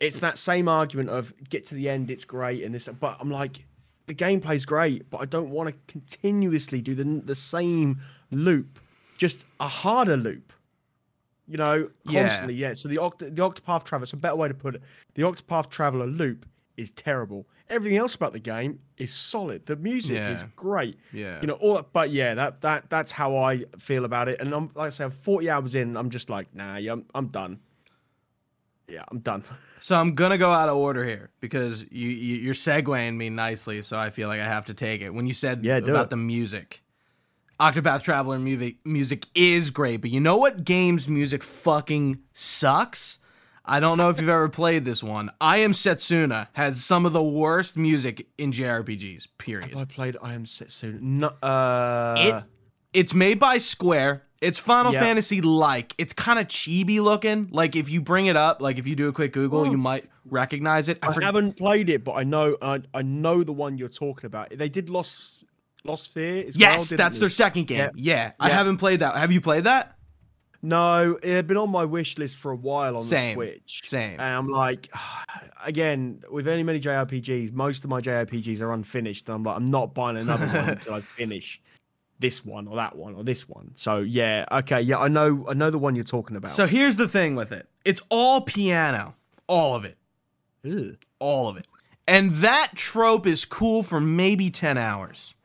it's 0.00 0.18
that 0.18 0.36
same 0.36 0.66
argument 0.66 1.10
of 1.10 1.32
get 1.48 1.64
to 1.66 1.76
the 1.76 1.88
end, 1.88 2.10
it's 2.10 2.24
great, 2.24 2.64
and 2.64 2.74
this. 2.74 2.88
But 2.88 3.18
I'm 3.20 3.30
like, 3.30 3.64
the 4.06 4.14
gameplay's 4.16 4.66
great, 4.66 5.08
but 5.10 5.18
I 5.18 5.26
don't 5.26 5.50
want 5.50 5.68
to 5.68 5.74
continuously 5.86 6.80
do 6.80 6.96
the 6.96 7.04
the 7.24 7.36
same 7.36 8.00
loop, 8.32 8.80
just 9.16 9.44
a 9.60 9.68
harder 9.68 10.16
loop. 10.16 10.52
You 11.48 11.56
know, 11.58 11.88
constantly. 12.08 12.54
Yeah. 12.54 12.72
So 12.75 12.88
the 12.88 12.96
Oct- 12.96 13.19
the 13.19 13.31
Octopath 13.43 13.84
Traveler. 13.84 14.06
So 14.06 14.16
a 14.16 14.20
better 14.20 14.37
way 14.37 14.48
to 14.48 14.54
put 14.54 14.75
it, 14.75 14.82
the 15.14 15.22
Octopath 15.22 15.70
Traveler 15.70 16.06
loop 16.06 16.44
is 16.76 16.90
terrible. 16.90 17.46
Everything 17.70 17.98
else 17.98 18.14
about 18.14 18.32
the 18.32 18.38
game 18.38 18.78
is 18.96 19.12
solid. 19.12 19.66
The 19.66 19.76
music 19.76 20.20
is 20.22 20.44
great. 20.56 20.98
yeah. 21.12 21.40
You 21.40 21.46
know, 21.48 21.54
all 21.54 21.75
that, 21.75 21.93
but 21.93 22.10
yeah, 22.10 22.34
that 22.34 22.60
that 22.62 22.90
that's 22.90 23.10
how 23.12 23.37
I 23.37 23.64
feel 23.78 24.04
about 24.04 24.28
it. 24.28 24.40
And 24.40 24.52
I'm 24.54 24.70
like 24.75 24.87
I 24.87 24.90
say, 24.90 25.04
I'm 25.04 25.10
40 25.10 25.50
hours 25.50 25.75
in, 25.75 25.96
I'm 25.96 26.10
just 26.10 26.31
like, 26.31 26.54
nah, 26.54 26.76
yeah, 26.76 26.93
I'm, 26.93 27.04
I'm 27.14 27.28
done. 27.28 27.58
Yeah, 28.88 29.02
I'm 29.08 29.19
done. 29.20 29.42
So 29.81 29.94
I'm 29.94 30.16
gonna 30.16 30.38
go 30.38 30.50
out 30.50 30.69
of 30.69 30.76
order 30.76 31.04
here 31.04 31.31
because 31.38 31.82
you, 31.92 32.08
you 32.08 32.37
you're 32.38 32.54
segueing 32.54 33.14
me 33.16 33.31
nicely, 33.31 33.82
so 33.82 33.96
I 33.96 34.10
feel 34.10 34.26
like 34.26 34.40
I 34.40 34.44
have 34.44 34.64
to 34.64 34.75
take 34.75 35.00
it. 35.00 35.10
When 35.14 35.28
you 35.28 35.32
said 35.34 35.64
Yeah, 35.64 35.76
about 35.76 36.04
it. 36.06 36.10
the 36.10 36.16
music, 36.16 36.82
Octopath 37.58 38.03
Traveler 38.03 38.38
music 38.38 38.76
music 38.85 39.26
is 39.35 39.70
great, 39.70 40.00
but 40.03 40.11
you 40.11 40.20
know 40.20 40.37
what 40.37 40.64
game's 40.64 41.08
music 41.08 41.43
fucking 41.43 42.19
sucks? 42.32 43.19
I 43.64 43.81
don't 43.81 43.99
know 43.99 44.11
if 44.11 44.20
you've 44.20 44.29
ever 44.29 44.49
played 44.49 44.85
this 44.85 45.03
one. 45.03 45.31
I 45.41 45.58
Am 45.58 45.73
Setsuna 45.73 46.49
has 46.53 46.85
some 46.85 47.05
of 47.06 47.12
the 47.12 47.23
worst 47.23 47.76
music 47.76 48.29
in 48.38 48.53
JRPGs. 48.53 49.26
Period. 49.38 49.70
Have 49.70 49.79
I 49.79 49.85
played 49.87 50.17
I 50.23 50.35
Am 50.35 50.44
Setsuna? 50.44 51.00
No, 51.00 51.29
uh, 51.43 52.14
It 52.19 52.44
it's 52.93 53.14
made 53.14 53.38
by 53.38 53.59
Square. 53.59 54.23
It's 54.41 54.59
Final 54.59 54.93
Yeah. 54.93 55.00
Fantasy 55.00 55.41
like. 55.41 55.94
It's 55.99 56.12
kind 56.12 56.38
of 56.38 56.47
chibi 56.47 57.00
looking. 57.00 57.49
Like 57.50 57.75
if 57.75 57.88
you 57.91 58.00
bring 58.02 58.26
it 58.26 58.37
up, 58.37 58.61
like 58.61 58.79
if 58.79 58.87
you 58.87 58.94
do 58.94 59.09
a 59.09 59.12
quick 59.12 59.32
Google, 59.32 59.61
Oh. 59.61 59.64
you 59.70 59.79
might 59.79 60.05
recognize 60.26 60.88
it. 60.88 60.99
I 61.02 61.09
forg- 61.09 61.23
haven't 61.23 61.56
played 61.56 61.88
it, 61.88 62.05
but 62.05 62.12
I 62.12 62.23
know 62.23 62.56
I, 62.61 62.82
I 62.94 63.00
know 63.02 63.43
the 63.43 63.52
one 63.55 63.79
you're 63.79 63.88
talking 63.88 64.26
about. 64.26 64.50
They 64.50 64.69
did 64.69 64.91
Lost 64.91 65.44
Lost 65.87 66.15
Sphear 66.15 66.44
well. 66.44 66.53
Yes, 66.55 66.88
didn't 66.88 66.99
that's 66.99 67.19
their 67.19 67.29
second 67.29 67.67
game. 67.67 67.79
Yeah. 67.79 67.91
Yeah. 67.94 68.33
I 68.41 68.50
haven't 68.50 68.79
played 68.79 69.00
that. 69.00 69.17
Have 69.17 69.33
you 69.33 69.41
played 69.41 69.65
that? 69.65 69.97
No, 70.62 71.17
it 71.23 71.33
had 71.33 71.47
been 71.47 71.59
on 71.59 71.71
my 71.71 71.85
wish 71.85 72.19
list 72.19 72.38
for 72.38 72.50
a 72.50 72.56
while 72.56 72.97
on 72.97 73.03
Same, 73.03 73.29
the 73.29 73.35
Switch. 73.35 73.83
same. 73.87 74.19
And 74.19 74.23
I'm 74.23 74.49
like, 74.49 74.91
again, 75.65 76.23
with 76.31 76.49
any 76.49 76.62
many 76.62 76.81
JRPGs, 76.81 77.53
most 77.53 77.85
of 77.85 77.91
my 77.91 78.00
JRPGs 78.00 78.61
are 78.61 78.73
unfinished. 78.73 79.29
And 79.29 79.37
I'm 79.37 79.43
like, 79.44 79.56
I'm 79.56 79.67
not 79.67 79.94
buying 79.94 80.17
another 80.17 80.47
one 80.47 80.69
until 80.71 80.94
I 80.94 81.00
finish 81.19 81.61
this 82.19 82.44
one 82.44 82.67
or 82.67 82.77
that 82.77 82.97
one 82.97 83.15
or 83.15 83.23
this 83.23 83.49
one. 83.49 83.71
So 83.75 83.99
yeah, 83.99 84.44
okay, 84.50 84.81
yeah, 84.81 84.99
I 84.99 85.09
know, 85.09 85.47
I 85.49 85.55
know 85.55 85.71
the 85.71 85.79
one 85.79 85.94
you're 85.94 86.05
talking 86.05 86.37
about. 86.37 86.50
So 86.50 86.67
here's 86.67 86.97
the 86.97 87.06
thing 87.06 87.37
with 87.37 87.53
it. 87.53 87.69
It's 87.85 88.00
all 88.09 88.41
piano. 88.41 89.15
All 89.47 89.77
of 89.77 89.85
it. 89.85 89.97
Ugh. 90.65 90.97
All 91.21 91.49
of 91.49 91.56
it. 91.56 91.67
And 92.09 92.33
that 92.37 92.71
trope 92.75 93.27
is 93.27 93.44
cool 93.44 93.85
for 93.85 94.00
maybe 94.00 94.50
10 94.50 94.79
hours. 94.79 95.36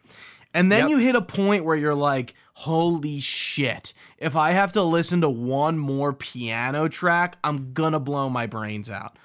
And 0.53 0.71
then 0.71 0.81
Yep. 0.81 0.89
you 0.89 0.97
hit 0.97 1.15
a 1.15 1.21
point 1.21 1.63
where 1.65 1.75
you're 1.77 1.95
like, 1.95 2.33
holy 2.53 3.19
shit. 3.19 3.93
If 4.17 4.35
I 4.35 4.51
have 4.51 4.73
to 4.73 4.83
listen 4.83 5.21
to 5.21 5.29
one 5.29 5.77
more 5.77 6.13
piano 6.13 6.87
track, 6.87 7.37
I'm 7.43 7.73
gonna 7.73 7.99
blow 7.99 8.29
my 8.29 8.45
brains 8.47 8.89
out. 8.89 9.17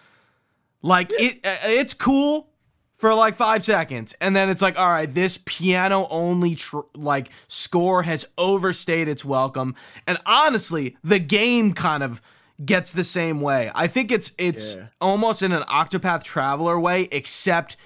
Like 0.83 1.13
it 1.19 1.45
uh, 1.45 1.57
it's 1.65 1.95
cool 1.95 2.49
for 2.97 3.13
like 3.13 3.35
5 3.35 3.65
seconds 3.65 4.15
and 4.21 4.35
then 4.35 4.49
it's 4.49 4.63
like 4.63 4.79
all 4.79 4.89
right 4.89 5.13
this 5.13 5.39
piano 5.45 6.07
only 6.11 6.55
tr- 6.55 6.81
like 6.95 7.31
score 7.49 8.05
has 8.05 8.27
overstayed 8.39 9.07
its 9.07 9.23
welcome 9.23 9.75
and 10.07 10.17
honestly 10.25 10.97
the 11.05 11.19
game 11.19 11.75
kind 11.75 12.03
of 12.03 12.23
gets 12.65 12.93
the 12.93 13.05
same 13.05 13.41
way. 13.43 13.71
I 13.75 13.87
think 13.87 14.11
it's 14.13 14.33
it's 14.39 14.75
Yeah. 14.77 14.87
almost 15.01 15.43
in 15.43 15.53
an 15.53 15.63
Octopath 15.65 16.23
Traveler 16.23 16.79
way 16.81 17.09
except 17.13 17.77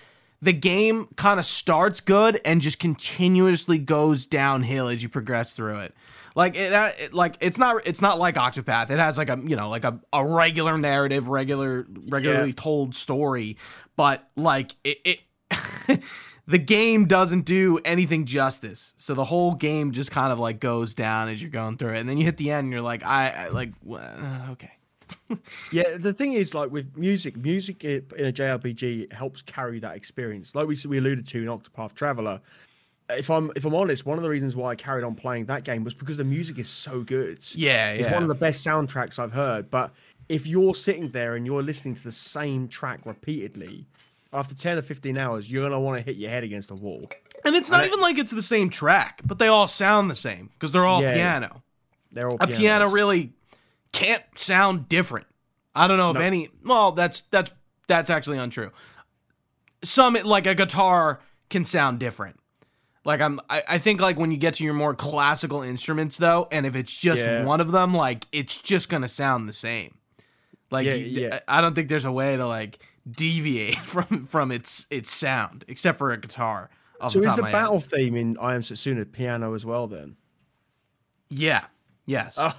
the 0.43 0.53
game 0.53 1.09
kind 1.17 1.39
of 1.39 1.47
starts 1.47 2.01
good 2.01 2.41
and 2.45 2.61
just 2.61 2.79
continuously 2.79 3.79
goes 3.79 4.27
downhill 4.27 4.89
as 4.89 5.03
you 5.03 5.09
progress 5.09 5.53
through 5.53 5.81
it. 5.81 5.95
Like 6.35 6.57
it, 6.57 6.73
uh, 6.73 6.91
it 6.99 7.13
like 7.13 7.37
it's 7.41 7.59
not 7.59 7.87
it's 7.87 8.01
not 8.01 8.19
like 8.19 8.37
Octopath. 8.37 8.91
It 8.91 8.99
has 8.99 9.19
like 9.19 9.29
a 9.29 9.39
you 9.45 9.57
know 9.57 9.69
like 9.69 9.85
a, 9.85 10.01
a 10.13 10.25
regular 10.25 10.79
narrative, 10.79 11.29
regular 11.29 11.87
regularly 12.09 12.53
told 12.53 12.95
story, 12.95 13.57
but 13.97 14.29
like 14.37 14.77
it, 14.85 14.99
it 15.05 16.03
the 16.47 16.59
game 16.59 17.07
doesn't 17.07 17.45
do 17.45 17.81
anything 17.85 18.25
justice. 18.25 18.95
So 18.97 19.15
the 19.15 19.25
whole 19.25 19.55
game 19.55 19.91
just 19.91 20.13
kind 20.13 20.33
of 20.33 20.39
like 20.39 20.61
goes 20.61 20.95
down 20.95 21.29
as 21.29 21.43
you're 21.43 21.51
going 21.51 21.77
through 21.77 21.95
it, 21.95 21.99
and 21.99 22.09
then 22.09 22.17
you 22.17 22.25
hit 22.25 22.37
the 22.37 22.51
end 22.51 22.67
and 22.67 22.73
you're 22.73 22.81
like 22.81 23.05
I, 23.05 23.31
I 23.31 23.49
like 23.49 23.73
uh, 23.93 24.49
okay. 24.53 24.71
Yeah, 25.73 25.97
the 25.99 26.13
thing 26.13 26.33
is, 26.35 26.55
like 26.55 26.71
with 26.71 26.97
music, 26.97 27.37
music 27.37 27.85
eh, 27.85 28.01
in 28.17 28.27
a 28.27 28.33
JRPG 28.33 29.13
helps 29.13 29.43
carry 29.43 29.79
that 29.81 29.97
experience. 29.97 30.55
Like 30.55 30.67
we 30.67 30.77
we 30.89 30.99
alluded 30.99 31.27
to 31.27 31.39
in 31.39 31.47
Octopath 31.47 31.95
Traveler. 31.95 32.41
If 33.11 33.31
I'm 33.31 33.51
if 33.57 33.65
I'm 33.65 33.75
honest, 33.75 34.07
one 34.07 34.19
of 34.19 34.23
the 34.23 34.31
reasons 34.31 34.55
why 34.57 34.71
I 34.71 34.75
carried 34.77 35.05
on 35.05 35.15
playing 35.15 35.47
that 35.47 35.65
game 35.65 35.83
was 35.85 35.95
because 35.95 36.17
the 36.17 36.25
music 36.25 36.59
is 36.59 36.69
so 36.69 37.01
good. 37.03 37.45
Yeah, 37.55 37.91
It's 37.91 38.11
one 38.11 38.23
of 38.23 38.29
the 38.29 38.35
best 38.35 38.65
soundtracks 38.67 39.19
I've 39.19 39.33
heard. 39.33 39.71
But 39.71 39.91
if 40.29 40.47
you're 40.47 40.75
sitting 40.77 41.09
there 41.11 41.35
and 41.35 41.45
you're 41.45 41.63
listening 41.63 41.95
to 41.95 42.05
the 42.05 42.13
same 42.13 42.69
track 42.69 43.01
repeatedly, 43.05 43.85
after 44.33 44.55
10 44.55 44.79
or 44.79 44.83
15 44.83 45.19
hours, 45.19 45.51
you're 45.51 45.65
gonna 45.69 45.81
want 45.81 45.99
to 45.99 46.05
hit 46.05 46.17
your 46.17 46.31
head 46.31 46.45
against 46.45 46.71
a 46.71 46.75
wall. 46.75 47.09
and 47.45 47.57
it's 47.57 47.69
not 47.71 47.81
and 47.81 47.87
it- 47.87 47.93
even 47.93 48.01
like 48.01 48.17
it's 48.19 48.31
the 48.31 48.43
same 48.43 48.71
track, 48.71 49.23
but 49.25 49.39
they 49.41 49.49
all 49.49 49.67
sound 49.67 50.09
the 50.11 50.15
same 50.17 50.51
because 50.55 50.71
they're 50.73 50.87
all 50.87 51.03
Yeah. 51.03 51.15
piano. 51.15 51.63
They're 52.13 52.29
all 52.29 52.39
a 52.41 52.47
piano 52.47 52.89
really 52.91 53.33
can't 53.93 54.23
sound 54.37 54.89
different. 54.89 55.27
I 55.75 55.87
don't 55.87 55.99
know 55.99 56.11
if 56.11 56.17
No. 56.17 56.21
any. 56.23 56.49
Well, 56.65 56.93
that's 56.93 57.23
that's 57.31 57.51
that's 57.87 58.11
actually 58.11 58.39
untrue. 58.39 58.71
Some 59.83 60.15
like 60.25 60.47
a 60.47 60.55
guitar 60.55 61.21
can 61.49 61.65
sound 61.65 61.99
different. 62.01 62.37
Like 63.05 63.21
I'm, 63.23 63.41
I, 63.49 63.63
I 63.69 63.79
think 63.79 64.01
like 64.01 64.19
when 64.19 64.31
you 64.31 64.37
get 64.37 64.55
to 64.55 64.65
your 64.65 64.75
more 64.75 64.95
classical 64.95 65.63
instruments 65.63 66.19
though, 66.19 66.49
and 66.53 66.67
if 66.67 66.77
it's 66.77 66.95
just 66.95 67.25
Yeah. 67.25 67.45
one 67.45 67.61
of 67.61 67.73
them, 67.73 67.95
like 67.95 68.27
it's 68.31 68.57
just 68.59 68.89
gonna 68.91 69.09
sound 69.09 69.49
the 69.49 69.53
same. 69.55 69.97
Like 70.71 70.87
Yeah, 70.87 70.95
you- 70.95 71.23
yeah. 71.29 71.41
I 71.49 71.61
don't 71.63 71.75
think 71.75 71.89
there's 71.89 72.05
a 72.05 72.13
way 72.13 72.37
to 72.37 72.47
like 72.47 72.87
deviate 73.11 73.77
from 73.79 74.27
from 74.27 74.53
its 74.53 74.87
its 74.91 75.11
sound 75.11 75.65
except 75.67 75.99
for 75.99 76.13
a 76.13 76.19
guitar. 76.19 76.69
So 77.09 77.19
the 77.21 77.29
is 77.29 77.35
the 77.37 77.43
my 77.43 77.49
head. 77.49 77.53
battle 77.55 77.81
theme 77.81 78.15
in 78.15 78.37
I 78.39 78.55
Am 78.55 78.61
Setsuna 78.61 79.11
piano 79.11 79.55
as 79.55 79.65
well 79.65 79.87
then? 79.87 80.17
Yeah. 81.31 81.65
Yes. 82.05 82.35
Oh. 82.39 82.53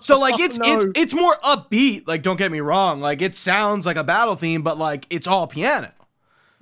So 0.00 0.18
like 0.18 0.34
oh, 0.38 0.42
it's 0.42 0.58
No. 0.58 0.64
it's 0.66 0.98
it's 0.98 1.14
more 1.14 1.34
upbeat. 1.44 2.06
Like 2.06 2.22
don't 2.22 2.36
get 2.36 2.52
me 2.52 2.60
wrong. 2.60 3.00
Like 3.00 3.22
it 3.22 3.34
sounds 3.36 3.86
like 3.86 3.96
a 3.96 4.04
battle 4.04 4.36
theme, 4.36 4.62
but 4.62 4.78
like 4.78 5.06
it's 5.10 5.26
all 5.26 5.46
piano. 5.46 5.92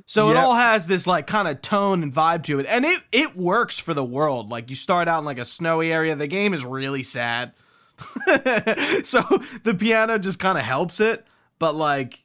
So 0.06 0.30
it 0.30 0.36
all 0.36 0.54
has 0.54 0.86
this 0.86 1.06
like 1.06 1.26
kind 1.26 1.46
of 1.46 1.60
tone 1.60 2.02
and 2.02 2.10
vibe 2.14 2.44
to 2.44 2.58
it, 2.60 2.66
and 2.66 2.86
it 2.86 2.98
it 3.12 3.36
works 3.36 3.78
for 3.78 3.92
the 3.92 4.04
world. 4.04 4.48
Like 4.48 4.70
you 4.70 4.76
start 4.76 5.06
out 5.06 5.18
in 5.18 5.26
like 5.26 5.38
a 5.38 5.44
snowy 5.44 5.92
area. 5.92 6.16
The 6.16 6.26
game 6.26 6.54
is 6.54 6.64
really 6.64 7.02
sad, 7.02 7.52
so 9.02 9.20
the 9.64 9.76
piano 9.78 10.18
just 10.18 10.38
kind 10.38 10.56
of 10.56 10.64
helps 10.64 11.00
it. 11.00 11.26
But 11.58 11.74
like, 11.74 12.24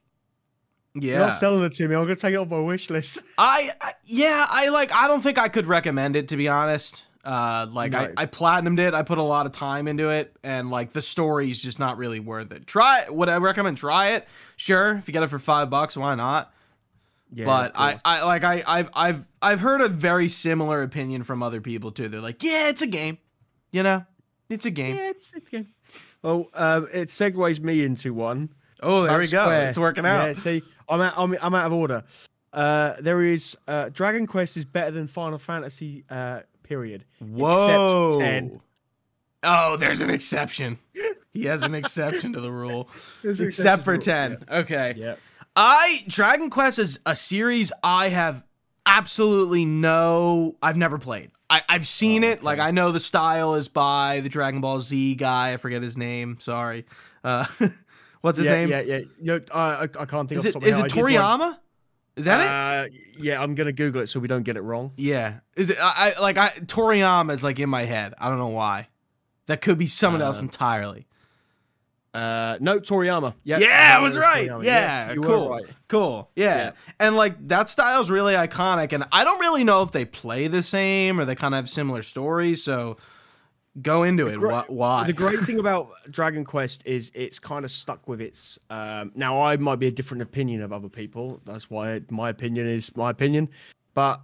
You're 0.93 1.13
yeah, 1.15 1.19
not 1.19 1.33
selling 1.33 1.61
it 1.63 1.73
to 1.73 1.87
me. 1.89 1.95
I'm 1.95 2.03
gonna 2.03 2.15
take 2.15 2.33
it 2.33 2.37
off 2.37 2.47
my 2.47 2.61
wish 2.61 2.89
list. 2.89 3.21
I, 3.37 3.71
I 3.81 3.93
yeah, 4.05 4.47
I 4.49 4.69
like 4.69 4.93
I 4.93 5.09
don't 5.09 5.21
think 5.21 5.37
I 5.37 5.49
could 5.49 5.65
recommend 5.65 6.15
it 6.15 6.29
to 6.29 6.37
be 6.37 6.47
honest. 6.47 7.03
Uh 7.23 7.67
like 7.71 7.93
I. 7.93 8.11
I 8.17 8.25
platinumed 8.25 8.79
it, 8.79 8.93
I 8.93 9.03
put 9.03 9.17
a 9.17 9.23
lot 9.23 9.45
of 9.45 9.51
time 9.53 9.87
into 9.87 10.09
it, 10.09 10.35
and 10.43 10.69
like 10.69 10.91
the 10.91 11.01
story's 11.01 11.61
just 11.61 11.79
not 11.79 11.97
really 11.97 12.19
worth 12.19 12.51
it. 12.51 12.67
Try 12.67 13.03
it. 13.03 13.15
Would 13.15 13.29
I 13.29 13.37
recommend 13.37 13.77
try 13.77 14.09
it? 14.09 14.27
Sure. 14.57 14.95
If 14.97 15.07
you 15.07 15.13
get 15.13 15.23
it 15.23 15.27
for 15.27 15.39
five 15.39 15.69
bucks, 15.69 15.95
why 15.95 16.15
not? 16.15 16.53
Yeah, 17.35 17.45
but 17.45 17.71
I. 17.75 17.97
I 18.05 18.23
like 18.25 18.43
I 18.43 18.63
I've 18.67 18.89
I've 18.93 19.27
I've 19.41 19.59
heard 19.59 19.81
a 19.81 19.87
very 19.87 20.27
similar 20.27 20.83
opinion 20.83 21.23
from 21.23 21.41
other 21.41 21.61
people 21.61 21.91
too. 21.91 22.07
They're 22.09 22.19
like, 22.19 22.43
yeah, 22.43 22.69
it's 22.69 22.81
a 22.81 22.87
game, 22.87 23.17
you 23.71 23.83
know, 23.83 24.05
it's 24.49 24.65
a 24.65 24.71
game. 24.71 24.97
yeah, 24.97 25.09
it's 25.09 25.31
it's 25.33 25.49
good. 25.49 25.65
Well, 26.21 26.49
um, 26.53 26.87
it 26.93 27.09
segues 27.09 27.59
me 27.59 27.83
into 27.83 28.13
one. 28.13 28.49
Oh, 28.81 29.03
there 29.03 29.11
About 29.11 29.19
we 29.21 29.27
go. 29.27 29.43
Square. 29.43 29.69
It's 29.69 29.77
working 29.77 30.05
out. 30.05 30.25
Yeah, 30.27 30.33
see, 30.33 30.63
I'm 30.87 31.01
out, 31.01 31.13
I'm, 31.17 31.35
I'm 31.41 31.55
out 31.55 31.67
of 31.67 31.73
order. 31.73 32.03
Uh, 32.51 32.93
there 32.99 33.21
is 33.21 33.57
uh, 33.67 33.89
Dragon 33.89 34.27
Quest 34.27 34.57
is 34.57 34.65
better 34.65 34.91
than 34.91 35.07
Final 35.07 35.39
Fantasy. 35.39 36.03
Uh, 36.09 36.41
period. 36.63 37.05
Whoa. 37.19 38.17
10. 38.19 38.61
Oh, 39.43 39.77
there's 39.77 40.01
an 40.01 40.09
exception. 40.09 40.79
He 41.31 41.45
has 41.45 41.63
an 41.63 41.75
exception 41.75 42.33
to 42.33 42.41
the 42.41 42.51
rule, 42.51 42.89
except 43.23 43.83
for 43.83 43.93
exception 43.95 43.99
ten. 43.99 44.37
Okay. 44.49 44.93
Yeah. 44.95 45.15
I 45.55 46.03
Dragon 46.07 46.49
Quest 46.49 46.79
is 46.79 46.99
a 47.05 47.15
series 47.15 47.71
I 47.83 48.09
have 48.09 48.43
absolutely 48.85 49.65
no. 49.65 50.55
I've 50.61 50.77
never 50.77 50.97
played. 50.97 51.31
I, 51.49 51.61
I've 51.67 51.87
seen 51.87 52.23
Oh, 52.23 52.29
it. 52.29 52.43
Like. 52.43 52.59
I 52.59 52.71
know 52.71 52.91
the 52.91 52.99
style 52.99 53.55
is 53.55 53.67
by 53.67 54.21
the 54.21 54.29
Dragon 54.29 54.61
Ball 54.61 54.81
Z 54.81 55.15
guy. 55.15 55.53
I 55.53 55.57
forget 55.57 55.81
his 55.81 55.97
name. 55.97 56.37
Sorry. 56.39 56.85
Uh, 57.23 57.45
what's 58.21 58.37
his 58.37 58.47
yeah, 58.47 58.53
name? 58.53 58.69
Yeah, 58.69 58.81
yeah. 58.81 59.01
Know, 59.21 59.39
I, 59.53 59.83
I, 59.83 60.05
can't 60.05 60.29
think 60.29 60.39
Is 60.39 60.55
of 60.55 60.63
it 60.63 60.69
is 60.69 60.77
it 60.77 60.85
Toriyama? 60.85 61.57
Is 62.15 62.25
that 62.25 62.41
it? 62.41 62.47
Uh, 62.47 62.97
yeah, 63.17 63.41
I'm 63.41 63.55
gonna 63.55 63.71
Google 63.71 64.01
it 64.01 64.07
so 64.07 64.19
we 64.19 64.27
don't 64.27 64.43
get 64.43 64.55
it 64.57 64.61
wrong. 64.61 64.91
Yeah. 64.97 65.39
Is 65.55 65.69
it? 65.71 65.77
I, 65.81 66.13
I 66.17 66.21
like 66.21 66.37
I 66.37 66.49
Toriyama 66.49 67.33
is 67.33 67.43
like 67.43 67.59
in 67.59 67.69
my 67.69 67.85
head. 67.85 68.13
I 68.19 68.29
don't 68.29 68.39
know 68.39 68.49
why. 68.49 68.87
That 69.47 69.61
could 69.61 69.77
be 69.77 69.87
someone 69.87 70.21
else 70.21 70.39
Uh, 70.39 70.43
entirely. 70.43 71.07
Uh, 72.13 72.57
no, 72.61 72.79
Toriyama. 72.79 73.33
Yeah, 73.43 73.57
Yeah, 73.57 73.95
I 73.97 73.99
was 74.01 74.15
right. 74.15 74.47
Toriyama. 74.47 74.63
Yeah, 74.63 75.07
Yes, 75.07 75.17
cool. 75.25 75.49
right. 75.49 75.63
Cool. 75.87 76.29
Yeah. 76.35 76.55
Yeah. 76.57 76.71
And 76.99 77.15
like 77.15 77.47
that 77.47 77.69
style's 77.69 78.11
really 78.11 78.33
iconic 78.35 78.93
and 78.93 79.03
I 79.11 79.23
don't 79.23 79.39
really 79.39 79.63
know 79.63 79.81
if 79.81 79.91
they 79.91 80.05
play 80.05 80.47
the 80.47 80.61
same 80.61 81.19
or 81.19 81.25
they 81.25 81.33
kind 81.35 81.55
of 81.55 81.57
have 81.57 81.69
similar 81.69 82.03
stories, 82.03 82.63
so 82.63 82.97
go 83.81 84.03
into 84.03 84.27
it. 84.27 84.37
gra- 84.37 84.65
Why? 84.67 85.05
The 85.07 85.13
great 85.13 85.39
thing 85.41 85.59
about 85.59 85.89
Dragon 86.11 86.43
Quest 86.45 86.83
is 86.85 87.11
it's 87.15 87.39
kind 87.39 87.65
of 87.65 87.71
stuck 87.71 88.07
with 88.07 88.21
its. 88.21 88.59
Um, 88.69 89.11
now, 89.15 89.41
I 89.41 89.57
might 89.57 89.77
be 89.79 89.87
a 89.87 89.91
different 89.91 90.21
opinion 90.21 90.61
of 90.61 90.71
other 90.71 90.89
people. 90.89 91.41
That's 91.45 91.69
why 91.69 92.01
my 92.09 92.29
opinion 92.29 92.67
is 92.67 92.95
my 92.95 93.09
opinion. 93.09 93.49
But 93.93 94.21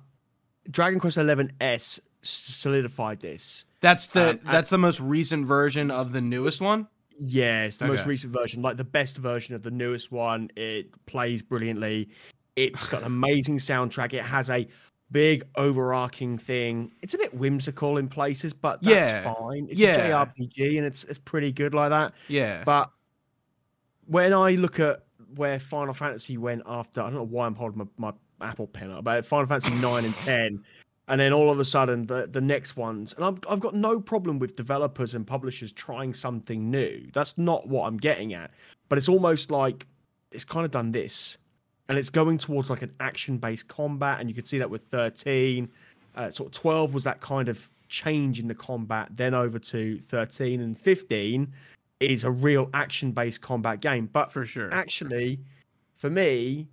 Dragon 0.70 1.00
Quest 1.00 1.18
XI 1.18 1.50
S 1.62 2.00
solidified 2.22 3.20
this. 3.22 3.66
that's 3.82 4.08
the 4.08 4.32
um, 4.32 4.40
I- 4.46 4.52
that's 4.52 4.70
the 4.70 4.78
most 4.78 5.00
recent 5.00 5.46
version 5.48 5.90
of 5.92 6.12
the 6.12 6.22
newest 6.22 6.62
one. 6.62 6.88
Yeah, 7.22 7.64
it's 7.66 7.76
the 7.78 7.88
most 7.88 8.06
recent 8.06 8.32
version, 8.34 8.62
like 8.62 8.78
the 8.78 8.86
best 8.86 9.18
version 9.18 9.54
of 9.54 9.62
the 9.62 9.72
newest 9.72 10.10
one. 10.10 10.50
It 10.56 10.88
plays 11.06 11.42
brilliantly. 11.42 12.10
It's 12.56 12.88
got 12.88 13.02
an 13.02 13.08
amazing 13.08 13.58
soundtrack. 13.58 14.14
It 14.14 14.24
has 14.24 14.50
a 14.50 14.68
big 15.12 15.44
overarching 15.56 16.38
thing. 16.38 16.92
It's 17.02 17.14
a 17.14 17.18
bit 17.18 17.34
whimsical 17.34 17.98
in 17.98 18.08
places, 18.08 18.54
but 18.54 18.82
that's 18.82 19.12
Yeah. 19.12 19.34
fine. 19.34 19.68
It's 19.70 19.80
Yeah. 19.80 19.96
a 19.96 20.10
JRPG 20.10 20.78
and 20.78 20.86
it's 20.86 21.04
it's 21.06 21.18
pretty 21.18 21.52
good 21.52 21.74
like 21.74 21.90
that. 21.90 22.14
Yeah. 22.28 22.64
But 22.64 22.92
when 24.06 24.34
I 24.34 24.52
look 24.52 24.80
at 24.80 25.04
where 25.36 25.60
Final 25.60 25.94
Fantasy 25.94 26.38
went 26.38 26.64
after, 26.66 27.02
I 27.02 27.06
don't 27.06 27.16
know 27.16 27.24
why 27.24 27.46
I'm 27.46 27.56
holding 27.56 27.88
my, 27.98 28.12
my 28.40 28.48
Apple 28.50 28.68
pen 28.68 28.92
up, 28.92 29.04
but 29.04 29.26
Final 29.26 29.46
Fantasy 29.48 29.70
9 29.82 30.04
and 30.04 30.14
10, 30.26 30.64
and 31.08 31.20
then 31.22 31.34
all 31.34 31.52
of 31.52 31.60
a 31.60 31.66
sudden 31.66 32.06
the, 32.08 32.28
the 32.32 32.42
next 32.42 32.78
ones, 32.78 33.14
and 33.14 33.26
I've, 33.26 33.38
I've 33.50 33.60
got 33.60 33.76
no 33.76 34.00
problem 34.00 34.40
with 34.40 34.56
developers 34.56 35.14
and 35.16 35.26
publishers 35.28 35.72
trying 35.72 36.14
something 36.14 36.70
new. 36.72 37.10
That's 37.14 37.38
not 37.38 37.68
what 37.68 37.88
I'm 37.88 37.98
getting 37.98 38.34
at. 38.34 38.52
But 38.90 38.98
it's 38.98 39.10
almost 39.10 39.52
like 39.52 39.86
it's 40.32 40.44
kind 40.46 40.66
of 40.66 40.72
done 40.72 40.92
this, 40.92 41.38
and 41.90 41.98
it's 41.98 42.10
going 42.10 42.38
towards 42.38 42.70
like 42.70 42.82
an 42.84 42.94
action 43.00 43.38
based 43.38 43.68
combat, 43.68 44.20
and 44.20 44.30
you 44.30 44.36
can 44.36 44.46
see 44.46 44.58
that 44.60 44.70
with 44.70 44.84
13. 44.86 45.68
Uh, 46.16 46.30
sort 46.32 46.48
of 46.48 46.54
12 46.54 46.94
was 46.94 47.04
that 47.04 47.20
kind 47.22 47.50
of 47.50 47.70
change 47.88 48.40
in 48.40 48.48
the 48.48 48.56
combat, 48.56 49.10
then 49.16 49.34
over 49.34 49.58
to 49.60 50.00
13 50.08 50.60
and 50.62 50.78
15 50.78 51.52
is 52.00 52.24
a 52.24 52.32
real 52.32 52.70
action 52.74 53.12
based 53.12 53.42
combat 53.42 53.80
game. 53.82 54.10
But 54.12 54.32
for 54.32 54.46
sure. 54.46 54.74
actually, 54.74 55.40
for 55.96 56.10
me, 56.10 56.68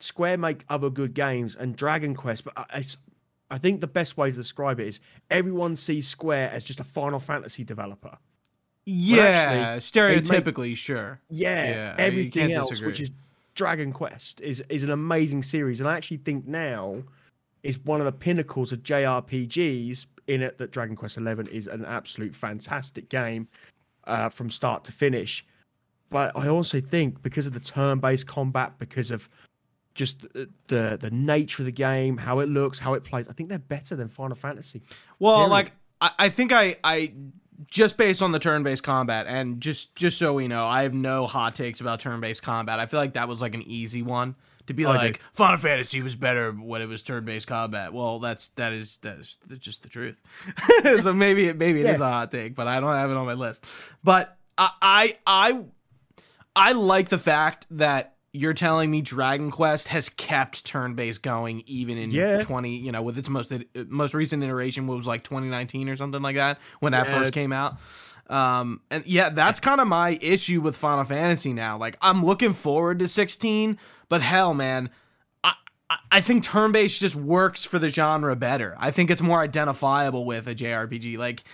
Square 0.00 0.38
make 0.38 0.64
other 0.68 0.90
good 0.90 1.14
games 1.14 1.56
and 1.56 1.74
Dragon 1.76 2.14
Quest, 2.14 2.44
but 2.44 2.52
I, 2.56 2.62
it's- 2.78 2.96
I 3.50 3.58
think 3.58 3.80
the 3.80 3.86
best 3.86 4.16
way 4.16 4.30
to 4.30 4.36
describe 4.36 4.80
it 4.80 4.88
is 4.88 5.00
everyone 5.30 5.76
sees 5.76 6.08
Square 6.08 6.50
as 6.50 6.64
just 6.64 6.80
a 6.80 6.84
Final 6.84 7.20
Fantasy 7.20 7.62
developer. 7.62 8.18
yeah, 8.84 9.22
actually, 9.76 10.00
they 10.00 10.14
make- 10.16 10.24
stereotypically, 10.24 10.76
sure. 10.76 11.20
Yeah, 11.30 11.68
Yeah, 11.70 11.94
everything 11.98 12.52
else, 12.52 12.70
disagree. 12.70 12.88
which 12.90 13.00
is 13.00 13.10
Dragon 13.56 13.92
Quest, 13.92 14.40
is 14.40 14.62
is 14.68 14.84
an 14.84 14.90
amazing 14.90 15.42
series, 15.42 15.80
and 15.80 15.88
I 15.88 15.96
actually 15.96 16.18
think 16.18 16.46
now 16.46 17.02
is 17.62 17.78
one 17.80 18.00
of 18.00 18.06
the 18.06 18.12
pinnacles 18.12 18.70
of 18.72 18.82
JRPGs. 18.82 20.06
In 20.28 20.42
it, 20.42 20.58
that 20.58 20.72
Dragon 20.72 20.96
Quest 20.96 21.16
Eleven 21.18 21.46
is 21.48 21.68
an 21.68 21.84
absolute 21.84 22.34
fantastic 22.34 23.08
game 23.08 23.46
uh, 24.04 24.28
from 24.28 24.50
start 24.50 24.82
to 24.84 24.92
finish. 24.92 25.44
But 26.10 26.36
I 26.36 26.48
also 26.48 26.80
think 26.80 27.22
because 27.22 27.46
of 27.46 27.52
the 27.52 27.60
turn-based 27.60 28.26
combat, 28.26 28.78
because 28.78 29.10
of 29.10 29.28
just 29.94 30.22
the, 30.32 30.48
the 30.68 30.98
the 31.00 31.10
nature 31.10 31.62
of 31.62 31.66
the 31.66 31.72
game, 31.72 32.16
how 32.16 32.40
it 32.40 32.48
looks, 32.48 32.78
how 32.78 32.94
it 32.94 33.04
plays, 33.04 33.28
I 33.28 33.32
think 33.32 33.48
they're 33.48 33.58
better 33.58 33.96
than 33.96 34.08
Final 34.08 34.36
Fantasy. 34.36 34.82
Well, 35.18 35.36
Period. 35.36 35.50
like 35.50 35.72
I, 36.00 36.10
I 36.18 36.28
think 36.28 36.52
I 36.52 36.76
I 36.84 37.12
just 37.70 37.96
based 37.96 38.20
on 38.22 38.32
the 38.32 38.38
turn-based 38.38 38.82
combat 38.82 39.26
and 39.28 39.60
just 39.60 39.94
just 39.94 40.18
so 40.18 40.32
we 40.34 40.48
know, 40.48 40.64
I 40.64 40.82
have 40.82 40.94
no 40.94 41.26
hot 41.26 41.54
takes 41.54 41.80
about 41.80 42.00
turn-based 42.00 42.42
combat. 42.42 42.78
I 42.78 42.86
feel 42.86 43.00
like 43.00 43.14
that 43.14 43.28
was 43.28 43.40
like 43.40 43.54
an 43.54 43.62
easy 43.62 44.02
one 44.02 44.34
to 44.66 44.74
be 44.74 44.82
do. 44.82 44.88
like 44.88 45.20
Final 45.32 45.58
Fantasy 45.58 46.02
was 46.02 46.16
better 46.16 46.50
when 46.52 46.82
it 46.82 46.86
was 46.88 47.02
turn-based 47.02 47.46
combat. 47.46 47.92
Well, 47.92 48.18
that's 48.18 48.48
that 48.56 48.72
is 48.72 48.98
that 49.02 49.18
is 49.18 49.38
that's 49.46 49.64
just 49.64 49.82
the 49.82 49.88
truth. 49.88 50.20
so 51.02 51.12
maybe 51.12 51.48
it 51.48 51.56
maybe 51.56 51.80
it 51.80 51.86
is 51.86 52.00
Yeah. 52.00 52.08
a 52.08 52.10
hot 52.10 52.30
take, 52.30 52.54
but 52.54 52.66
I 52.66 52.80
don't 52.80 52.92
have 52.92 53.10
it 53.10 53.16
on 53.16 53.26
my 53.26 53.34
list. 53.34 53.64
But 54.04 54.36
I 54.58 54.70
I 54.82 55.14
I, 55.26 55.60
I 56.54 56.72
like 56.72 57.08
the 57.10 57.18
fact 57.18 57.66
that 57.72 58.15
you're 58.32 58.52
telling 58.54 58.90
me 58.90 59.00
Dragon 59.00 59.50
Quest 59.50 59.88
has 59.88 60.08
kept 60.10 60.64
turn-based 60.66 61.22
going 61.22 61.62
even 61.66 61.96
in 61.96 62.10
Yeah. 62.10 62.42
20, 62.42 62.76
you 62.76 62.92
know, 62.92 63.00
with 63.02 63.16
its 63.18 63.28
most 63.28 63.52
most 63.88 64.12
recent 64.14 64.42
iteration 64.42 64.86
was 64.86 65.06
like 65.06 65.24
2019 65.24 65.88
or 65.88 65.96
something 65.96 66.20
like 66.22 66.36
that 66.36 66.58
when 66.80 66.92
that 66.92 67.06
Yeah. 67.06 67.14
first 67.18 67.32
came 67.32 67.52
out. 67.52 67.78
Um 68.28 68.80
and 68.90 69.06
yeah, 69.06 69.28
that's 69.30 69.60
kind 69.60 69.80
of 69.80 69.86
my 69.86 70.18
issue 70.20 70.60
with 70.60 70.76
Final 70.76 71.04
Fantasy 71.04 71.52
now. 71.52 71.78
Like 71.78 71.96
I'm 72.02 72.24
looking 72.24 72.52
forward 72.52 72.98
to 72.98 73.08
16, 73.08 73.78
but 74.08 74.20
hell 74.20 74.52
man, 74.52 74.90
I 75.44 75.52
I- 75.88 75.98
I 76.12 76.20
think 76.20 76.42
turn-based 76.42 77.00
just 77.00 77.14
works 77.14 77.64
for 77.64 77.78
the 77.78 77.88
genre 77.88 78.34
better. 78.34 78.74
I 78.78 78.90
think 78.90 79.08
it's 79.10 79.22
more 79.22 79.40
identifiable 79.40 80.24
with 80.24 80.48
a 80.48 80.54
JRPG. 80.54 81.16
Like 81.16 81.44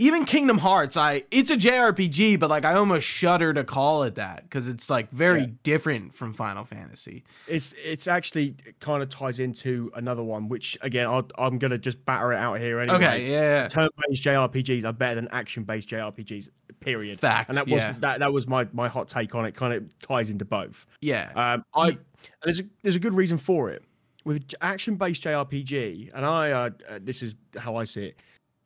even 0.00 0.24
Kingdom 0.24 0.56
Hearts, 0.56 0.96
I 0.96 1.24
it's 1.30 1.50
a 1.50 1.56
JRPG, 1.58 2.38
but 2.40 2.48
like 2.48 2.64
I 2.64 2.72
almost 2.74 3.06
shudder 3.06 3.52
to 3.52 3.64
call 3.64 4.02
it 4.04 4.14
that 4.14 4.44
because 4.44 4.66
it's 4.66 4.88
like 4.88 5.10
very 5.10 5.42
Yeah. 5.42 5.46
different 5.62 6.14
from 6.14 6.32
Final 6.32 6.64
Fantasy. 6.64 7.22
It's 7.46 7.74
it's 7.84 8.08
actually 8.08 8.56
kind 8.80 9.02
of 9.02 9.10
ties 9.10 9.40
into 9.40 9.92
another 9.94 10.22
one, 10.24 10.48
which 10.48 10.78
again 10.80 11.06
I'll, 11.06 11.28
I'm 11.36 11.58
gonna 11.58 11.76
just 11.76 12.02
batter 12.06 12.32
it 12.32 12.36
out 12.36 12.58
here 12.58 12.80
anyway. 12.80 12.96
Okay, 12.96 13.30
yeah, 13.30 13.68
turn-based 13.68 14.24
JRPGs 14.24 14.84
are 14.86 14.94
better 14.94 15.16
than 15.16 15.28
action-based 15.28 15.88
JRPGs. 15.90 16.48
Period. 16.80 17.20
fact. 17.20 17.50
And 17.50 17.58
that 17.58 17.66
was 17.66 17.74
yeah, 17.74 17.94
that 17.98 18.20
that 18.20 18.32
was 18.32 18.48
my 18.48 18.66
my 18.72 18.88
hot 18.88 19.06
take 19.06 19.34
on 19.34 19.44
it. 19.44 19.54
Kind 19.54 19.74
of 19.74 19.84
ties 20.00 20.30
into 20.30 20.46
both. 20.46 20.86
yeah, 21.02 21.30
Um, 21.36 21.62
I 21.74 21.88
and 21.88 21.98
there's 22.44 22.60
a, 22.60 22.64
there's 22.82 22.96
a 22.96 23.00
good 23.00 23.14
reason 23.14 23.36
for 23.36 23.68
it 23.68 23.84
with 24.24 24.50
action-based 24.62 25.22
JRPG, 25.22 26.10
and 26.14 26.24
I 26.24 26.52
uh, 26.52 26.70
uh, 26.88 26.98
this 27.02 27.22
is 27.22 27.36
how 27.58 27.76
I 27.76 27.84
see 27.84 28.06
it. 28.06 28.16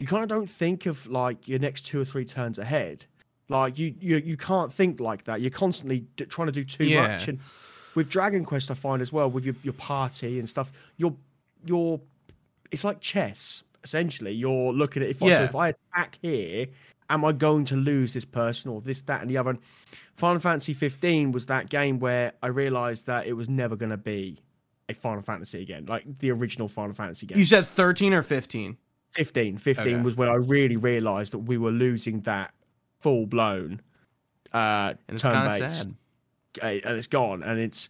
You 0.00 0.06
kind 0.06 0.22
of 0.22 0.28
don't 0.28 0.48
think 0.50 0.86
of 0.86 1.06
like 1.06 1.46
your 1.48 1.58
next 1.58 1.82
two 1.86 2.00
or 2.00 2.04
three 2.04 2.24
turns 2.24 2.58
ahead. 2.58 3.04
Like 3.48 3.78
you 3.78 3.94
you 4.00 4.16
you 4.16 4.36
can't 4.36 4.72
think 4.72 5.00
like 5.00 5.24
that. 5.24 5.40
You're 5.40 5.50
constantly 5.50 6.00
d- 6.16 6.24
trying 6.26 6.46
to 6.46 6.52
do 6.52 6.64
too 6.64 6.84
Yeah. 6.84 7.08
much. 7.08 7.28
And 7.28 7.38
with 7.94 8.08
Dragon 8.08 8.44
Quest, 8.44 8.70
I 8.70 8.74
find 8.74 9.00
as 9.00 9.12
well 9.12 9.30
with 9.30 9.44
your, 9.44 9.54
your 9.62 9.74
party 9.74 10.38
and 10.38 10.48
stuff, 10.48 10.72
you're 10.96 11.14
you're 11.66 12.00
it's 12.70 12.84
like 12.84 13.00
chess 13.00 13.62
essentially. 13.84 14.32
You're 14.32 14.72
looking 14.72 15.02
at 15.02 15.10
if 15.10 15.22
I, 15.22 15.26
so 15.28 15.42
if 15.44 15.54
I 15.54 15.68
attack 15.68 16.18
here, 16.22 16.66
am 17.10 17.24
I 17.24 17.32
going 17.32 17.64
to 17.66 17.76
lose 17.76 18.14
this 18.14 18.24
person 18.24 18.70
or 18.70 18.80
this 18.80 19.02
that 19.02 19.20
and 19.20 19.30
the 19.30 19.36
other? 19.36 19.50
And 19.50 19.58
Final 20.16 20.40
Fantasy 20.40 20.72
15 20.72 21.32
was 21.32 21.46
that 21.46 21.68
game 21.68 21.98
where 22.00 22.32
I 22.42 22.46
realized 22.48 23.06
that 23.06 23.26
it 23.26 23.34
was 23.34 23.48
never 23.48 23.76
going 23.76 23.90
to 23.90 23.96
be 23.98 24.38
a 24.88 24.94
Final 24.94 25.22
Fantasy 25.22 25.60
again, 25.62 25.84
like 25.86 26.04
the 26.18 26.30
original 26.30 26.66
Final 26.68 26.94
Fantasy 26.94 27.26
game. 27.26 27.38
You 27.38 27.44
said 27.44 27.64
13 27.64 28.12
or 28.14 28.22
15? 28.22 28.76
15. 29.14 29.58
15 29.58 29.86
Okay. 29.94 30.02
was 30.02 30.16
when 30.16 30.28
I 30.28 30.34
really 30.36 30.76
realized 30.76 31.32
that 31.32 31.38
we 31.38 31.56
were 31.58 31.70
losing 31.70 32.20
that 32.22 32.52
full 33.00 33.26
blown 33.26 33.80
uh, 34.52 34.94
And 35.08 35.18
turn 35.18 35.46
based. 35.60 35.88
and 36.62 36.96
it's 36.96 37.06
gone. 37.06 37.42
And 37.42 37.58
it's 37.58 37.88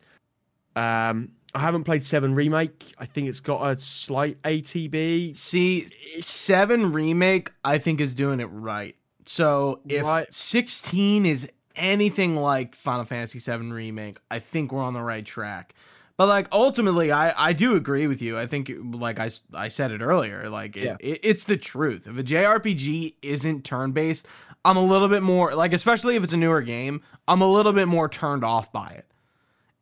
um, 0.76 1.30
I 1.54 1.60
haven't 1.60 1.84
played 1.84 2.02
Seven 2.04 2.34
remake. 2.34 2.84
I 2.98 3.06
think 3.06 3.28
it's 3.28 3.40
got 3.40 3.64
a 3.70 3.78
slight 3.78 4.40
ATB. 4.42 5.36
See, 5.36 5.86
7 6.20 6.92
remake 6.92 7.50
I 7.64 7.78
think 7.78 8.00
is 8.00 8.12
doing 8.14 8.40
it 8.40 8.46
right. 8.46 8.96
So 9.26 9.80
if 9.88 10.02
Right. 10.02 10.32
16 10.34 11.26
is 11.26 11.48
anything 11.76 12.36
like 12.36 12.74
Final 12.74 13.04
Fantasy 13.04 13.38
7 13.38 13.72
remake, 13.72 14.18
I 14.30 14.38
think 14.40 14.72
we're 14.72 14.82
on 14.82 14.94
the 14.94 15.02
right 15.02 15.24
track. 15.24 15.74
But 16.16 16.28
like 16.28 16.46
ultimately, 16.52 17.10
I 17.10 17.48
I 17.48 17.52
do 17.52 17.74
agree 17.74 18.06
with 18.06 18.22
you. 18.22 18.38
I 18.38 18.46
think 18.46 18.70
like 18.78 19.18
I 19.18 19.30
I 19.52 19.68
said 19.68 19.90
it 19.90 20.00
earlier, 20.00 20.48
like 20.48 20.76
it, 20.76 20.82
Yeah. 20.84 20.96
it, 21.00 21.20
it's 21.24 21.44
the 21.44 21.56
truth. 21.56 22.06
If 22.06 22.16
a 22.16 22.22
JRPG 22.22 23.14
isn't 23.22 23.64
turn 23.64 23.90
based, 23.92 24.26
I'm 24.64 24.76
a 24.76 24.84
little 24.84 25.08
bit 25.08 25.22
more 25.24 25.54
like, 25.54 25.72
especially 25.72 26.14
if 26.16 26.22
it's 26.22 26.32
a 26.32 26.36
newer 26.36 26.62
game, 26.62 27.02
I'm 27.26 27.40
a 27.40 27.46
little 27.50 27.72
bit 27.72 27.88
more 27.88 28.08
turned 28.08 28.44
off 28.44 28.70
by 28.72 28.90
it. 28.90 29.06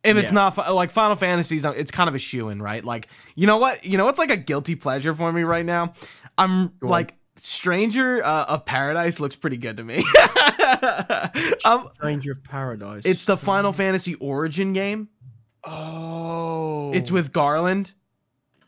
If 0.03 0.17
it's 0.17 0.31
Yeah. 0.33 0.49
not 0.49 0.73
like 0.73 0.89
Final 0.91 1.15
Fantasies, 1.15 1.63
it's 1.65 1.91
kind 1.91 2.09
of 2.09 2.15
a 2.15 2.19
shoe 2.19 2.49
in, 2.49 2.61
right? 2.61 2.83
Like 2.83 3.09
you 3.35 3.45
know 3.45 3.57
what, 3.57 3.85
you 3.85 3.97
know 3.99 4.05
what's 4.05 4.19
like 4.19 4.31
a 4.31 4.37
guilty 4.37 4.75
pleasure 4.75 5.13
for 5.13 5.31
me 5.31 5.43
right 5.43 5.65
now. 5.65 5.93
I'm 6.37 6.69
Go 6.79 6.87
on. 6.87 6.91
like 6.91 7.15
Stranger 7.37 8.23
uh, 8.25 8.45
of 8.45 8.65
Paradise 8.65 9.19
looks 9.19 9.35
pretty 9.35 9.57
good 9.57 9.77
to 9.77 9.83
me. 9.83 10.03
um, 11.65 11.89
Stranger 11.95 12.31
of 12.33 12.43
Paradise. 12.43 13.03
it's 13.05 13.25
the 13.25 13.37
Final 13.37 13.71
Fantasy 13.71 14.15
Origin 14.15 14.73
game. 14.73 15.09
Oh, 15.65 16.91
It's 16.93 17.11
with 17.11 17.31
Garland. 17.31 17.93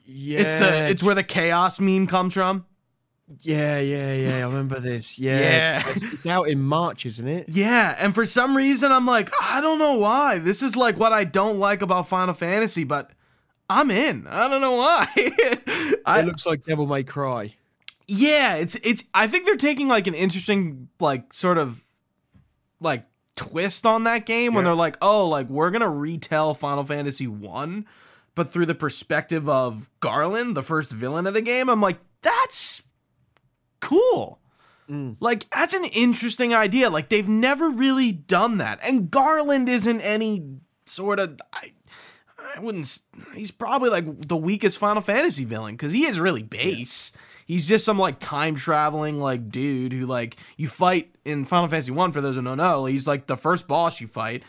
yeah. 0.05 0.39
It's 0.39 0.53
the 0.55 0.89
it's 0.89 1.03
where 1.03 1.15
the 1.15 1.23
chaos 1.23 1.79
meme 1.79 2.07
comes 2.07 2.33
from. 2.33 2.65
yeah, 3.41 3.79
yeah, 3.79 4.13
yeah. 4.13 4.37
I 4.37 4.41
remember 4.45 4.79
this. 4.79 5.17
Yeah, 5.19 5.39
Yeah. 5.39 5.83
It's, 5.87 6.03
it's 6.03 6.25
out 6.27 6.47
in 6.47 6.61
March, 6.61 7.05
isn't 7.05 7.27
it? 7.27 7.49
Yeah, 7.49 7.95
and 7.99 8.13
for 8.13 8.25
some 8.25 8.55
reason 8.55 8.91
I'm 8.91 9.05
like, 9.05 9.29
I 9.41 9.61
don't 9.61 9.79
know 9.79 9.97
why. 9.97 10.37
This 10.39 10.61
is 10.61 10.75
like 10.75 10.97
what 10.97 11.11
I 11.13 11.23
don't 11.23 11.59
like 11.59 11.81
about 11.81 12.07
Final 12.07 12.33
Fantasy, 12.33 12.83
but 12.83 13.11
I'm 13.69 13.89
in. 13.91 14.27
I 14.27 14.47
don't 14.47 14.61
know 14.61 14.75
why. 14.75 15.07
I, 16.05 16.19
it 16.19 16.25
looks 16.25 16.45
like 16.45 16.65
Devil 16.65 16.85
May 16.85 17.03
Cry. 17.03 17.55
yeah, 18.07 18.55
it's 18.57 18.75
it's 18.83 19.03
I 19.13 19.27
think 19.27 19.45
they're 19.45 19.55
taking 19.55 19.87
like 19.87 20.05
an 20.05 20.13
interesting 20.13 20.89
like 20.99 21.33
sort 21.33 21.57
of 21.57 21.83
like 22.79 23.05
twist 23.35 23.85
on 23.85 24.03
that 24.05 24.25
game 24.25 24.53
when 24.53 24.65
they're 24.65 24.75
like, 24.75 24.97
"Oh, 25.01 25.27
like 25.27 25.49
we're 25.49 25.71
going 25.71 25.81
to 25.81 25.89
retell 25.89 26.53
Final 26.53 26.83
Fantasy 26.83 27.27
1 27.27 27.85
but 28.33 28.49
through 28.49 28.65
the 28.65 28.75
perspective 28.75 29.47
of 29.47 29.89
Garland, 30.01 30.57
the 30.57 30.63
first 30.63 30.91
villain 30.91 31.27
of 31.27 31.33
the 31.33 31.41
game." 31.41 31.69
I'm 31.69 31.81
like, 31.81 31.99
"That's 32.21 32.81
cool." 33.79 34.39
Mm. 34.89 35.17
Like 35.19 35.49
that's 35.49 35.73
an 35.73 35.85
interesting 35.85 36.53
idea. 36.53 36.89
Like 36.89 37.09
they've 37.09 37.27
never 37.27 37.69
really 37.69 38.11
done 38.11 38.57
that. 38.57 38.79
And 38.83 39.09
Garland 39.09 39.67
isn't 39.67 40.01
any 40.01 40.45
sort 40.85 41.19
of 41.19 41.39
I 41.53 41.71
I 42.55 42.59
wouldn't 42.59 42.99
he's 43.33 43.51
probably 43.51 43.89
like 43.89 44.27
the 44.27 44.37
weakest 44.37 44.77
Final 44.77 45.01
Fantasy 45.01 45.45
villain 45.45 45.77
cuz 45.77 45.91
he 45.91 46.05
is 46.05 46.19
really 46.19 46.43
base. 46.43 47.11
He's 47.45 47.67
just 47.67 47.85
some 47.85 47.97
like 47.97 48.19
time 48.19 48.55
traveling 48.55 49.19
like 49.19 49.49
dude 49.49 49.93
who 49.93 50.05
like 50.05 50.37
you 50.57 50.67
fight 50.67 51.14
in 51.25 51.43
Final 51.45 51.67
Fantasy 51.67 51.91
1 51.91 52.11
for 52.11 52.21
those 52.21 52.35
who 52.35 52.41
don't 52.41 52.57
know. 52.57 52.85
He's 52.85 53.05
like 53.07 53.27
the 53.27 53.35
first 53.37 53.67
boss 53.67 53.99
you 53.99 54.07
fight 54.07 54.43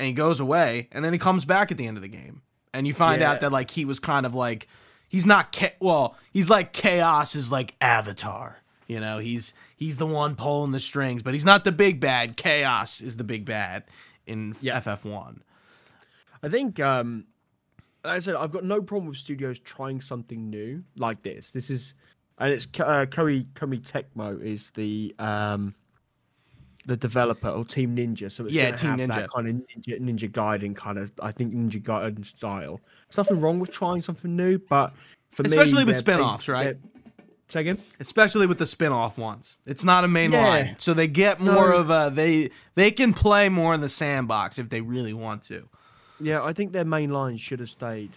and 0.00 0.06
he 0.06 0.12
goes 0.12 0.40
away 0.40 0.88
and 0.92 1.04
then 1.04 1.12
he 1.12 1.18
comes 1.18 1.44
back 1.44 1.70
at 1.70 1.76
the 1.76 1.86
end 1.86 1.96
of 1.98 2.02
the 2.02 2.08
game. 2.08 2.42
And 2.72 2.86
you 2.86 2.94
find 2.94 3.20
Yeah. 3.22 3.32
out 3.32 3.40
that 3.40 3.52
like 3.52 3.70
he 3.72 3.84
was 3.84 3.98
kind 3.98 4.24
of 4.26 4.34
like 4.34 4.68
he's 5.08 5.26
not 5.26 5.52
cha- 5.52 5.70
well, 5.80 6.16
he's 6.32 6.48
like 6.50 6.72
chaos 6.72 7.34
is 7.34 7.50
like 7.50 7.74
avatar. 7.80 8.58
You 8.86 9.00
know, 9.00 9.18
he's 9.18 9.52
he's 9.76 9.96
the 9.96 10.06
one 10.06 10.36
pulling 10.36 10.72
the 10.72 10.80
strings, 10.80 11.22
but 11.22 11.32
he's 11.34 11.44
not 11.44 11.64
the 11.64 11.72
big 11.72 11.98
bad. 12.00 12.36
Chaos 12.36 13.00
is 13.00 13.16
the 13.16 13.24
big 13.24 13.44
bad 13.44 13.84
in 14.26 14.54
Yeah. 14.60 14.78
FF1. 14.80 15.40
I 16.42 16.48
think, 16.48 16.78
um, 16.78 17.24
like 18.04 18.16
I 18.16 18.18
said, 18.20 18.36
I've 18.36 18.52
got 18.52 18.62
no 18.64 18.80
problem 18.82 19.08
with 19.08 19.16
studios 19.16 19.58
trying 19.58 20.00
something 20.00 20.48
new 20.50 20.84
like 20.96 21.22
this. 21.22 21.50
This 21.50 21.70
is, 21.70 21.94
and 22.38 22.52
it's 22.52 22.66
uh, 22.78 23.06
Koei 23.06 23.46
Koei 23.54 23.80
Tecmo 23.80 24.40
is 24.40 24.70
the 24.70 25.14
um, 25.18 25.74
the 26.86 26.96
developer 26.96 27.48
or 27.48 27.64
Team 27.64 27.96
Ninja. 27.96 28.30
So 28.30 28.46
it's 28.46 28.54
Yeah, 28.54 28.70
Team 28.70 28.90
have 28.90 29.00
Ninja. 29.00 29.14
that 29.16 29.30
kind 29.30 29.48
of 29.48 29.54
Ninja, 29.56 30.00
Ninja 30.00 30.30
Gaiden 30.30 30.74
kind 30.74 30.98
of. 30.98 31.12
I 31.20 31.32
think 31.32 31.52
Ninja 31.52 31.82
Gaiden 31.82 32.24
style. 32.24 32.80
There's 33.08 33.18
nothing 33.18 33.40
wrong 33.40 33.58
with 33.60 33.70
trying 33.72 34.02
something 34.02 34.34
new, 34.34 34.58
but 34.58 34.92
for 35.30 35.42
me, 35.42 35.48
Especially 35.48 35.84
with 35.84 35.94
they're 35.96 36.00
spin-offs, 36.16 36.48
right? 36.48 36.78
again? 37.54 37.78
Especially 38.00 38.46
with 38.46 38.58
the 38.58 38.66
spin-off 38.66 39.18
ones. 39.18 39.58
It's 39.66 39.84
not 39.84 40.04
a 40.04 40.08
main 40.08 40.32
Yeah. 40.32 40.46
line. 40.46 40.76
So 40.78 40.94
they 40.94 41.06
get 41.08 41.40
more 41.40 41.70
No. 41.70 41.76
of 41.78 41.90
a 41.90 42.10
they 42.14 42.50
they 42.74 42.90
can 42.90 43.12
play 43.12 43.48
more 43.48 43.74
in 43.74 43.80
the 43.80 43.88
sandbox 43.88 44.58
if 44.58 44.68
they 44.68 44.80
really 44.80 45.12
want 45.14 45.42
to. 45.44 45.68
Yeah, 46.20 46.42
I 46.42 46.52
think 46.52 46.72
their 46.72 46.84
main 46.84 47.10
line 47.10 47.36
should 47.36 47.60
have 47.60 47.68
stayed 47.70 48.10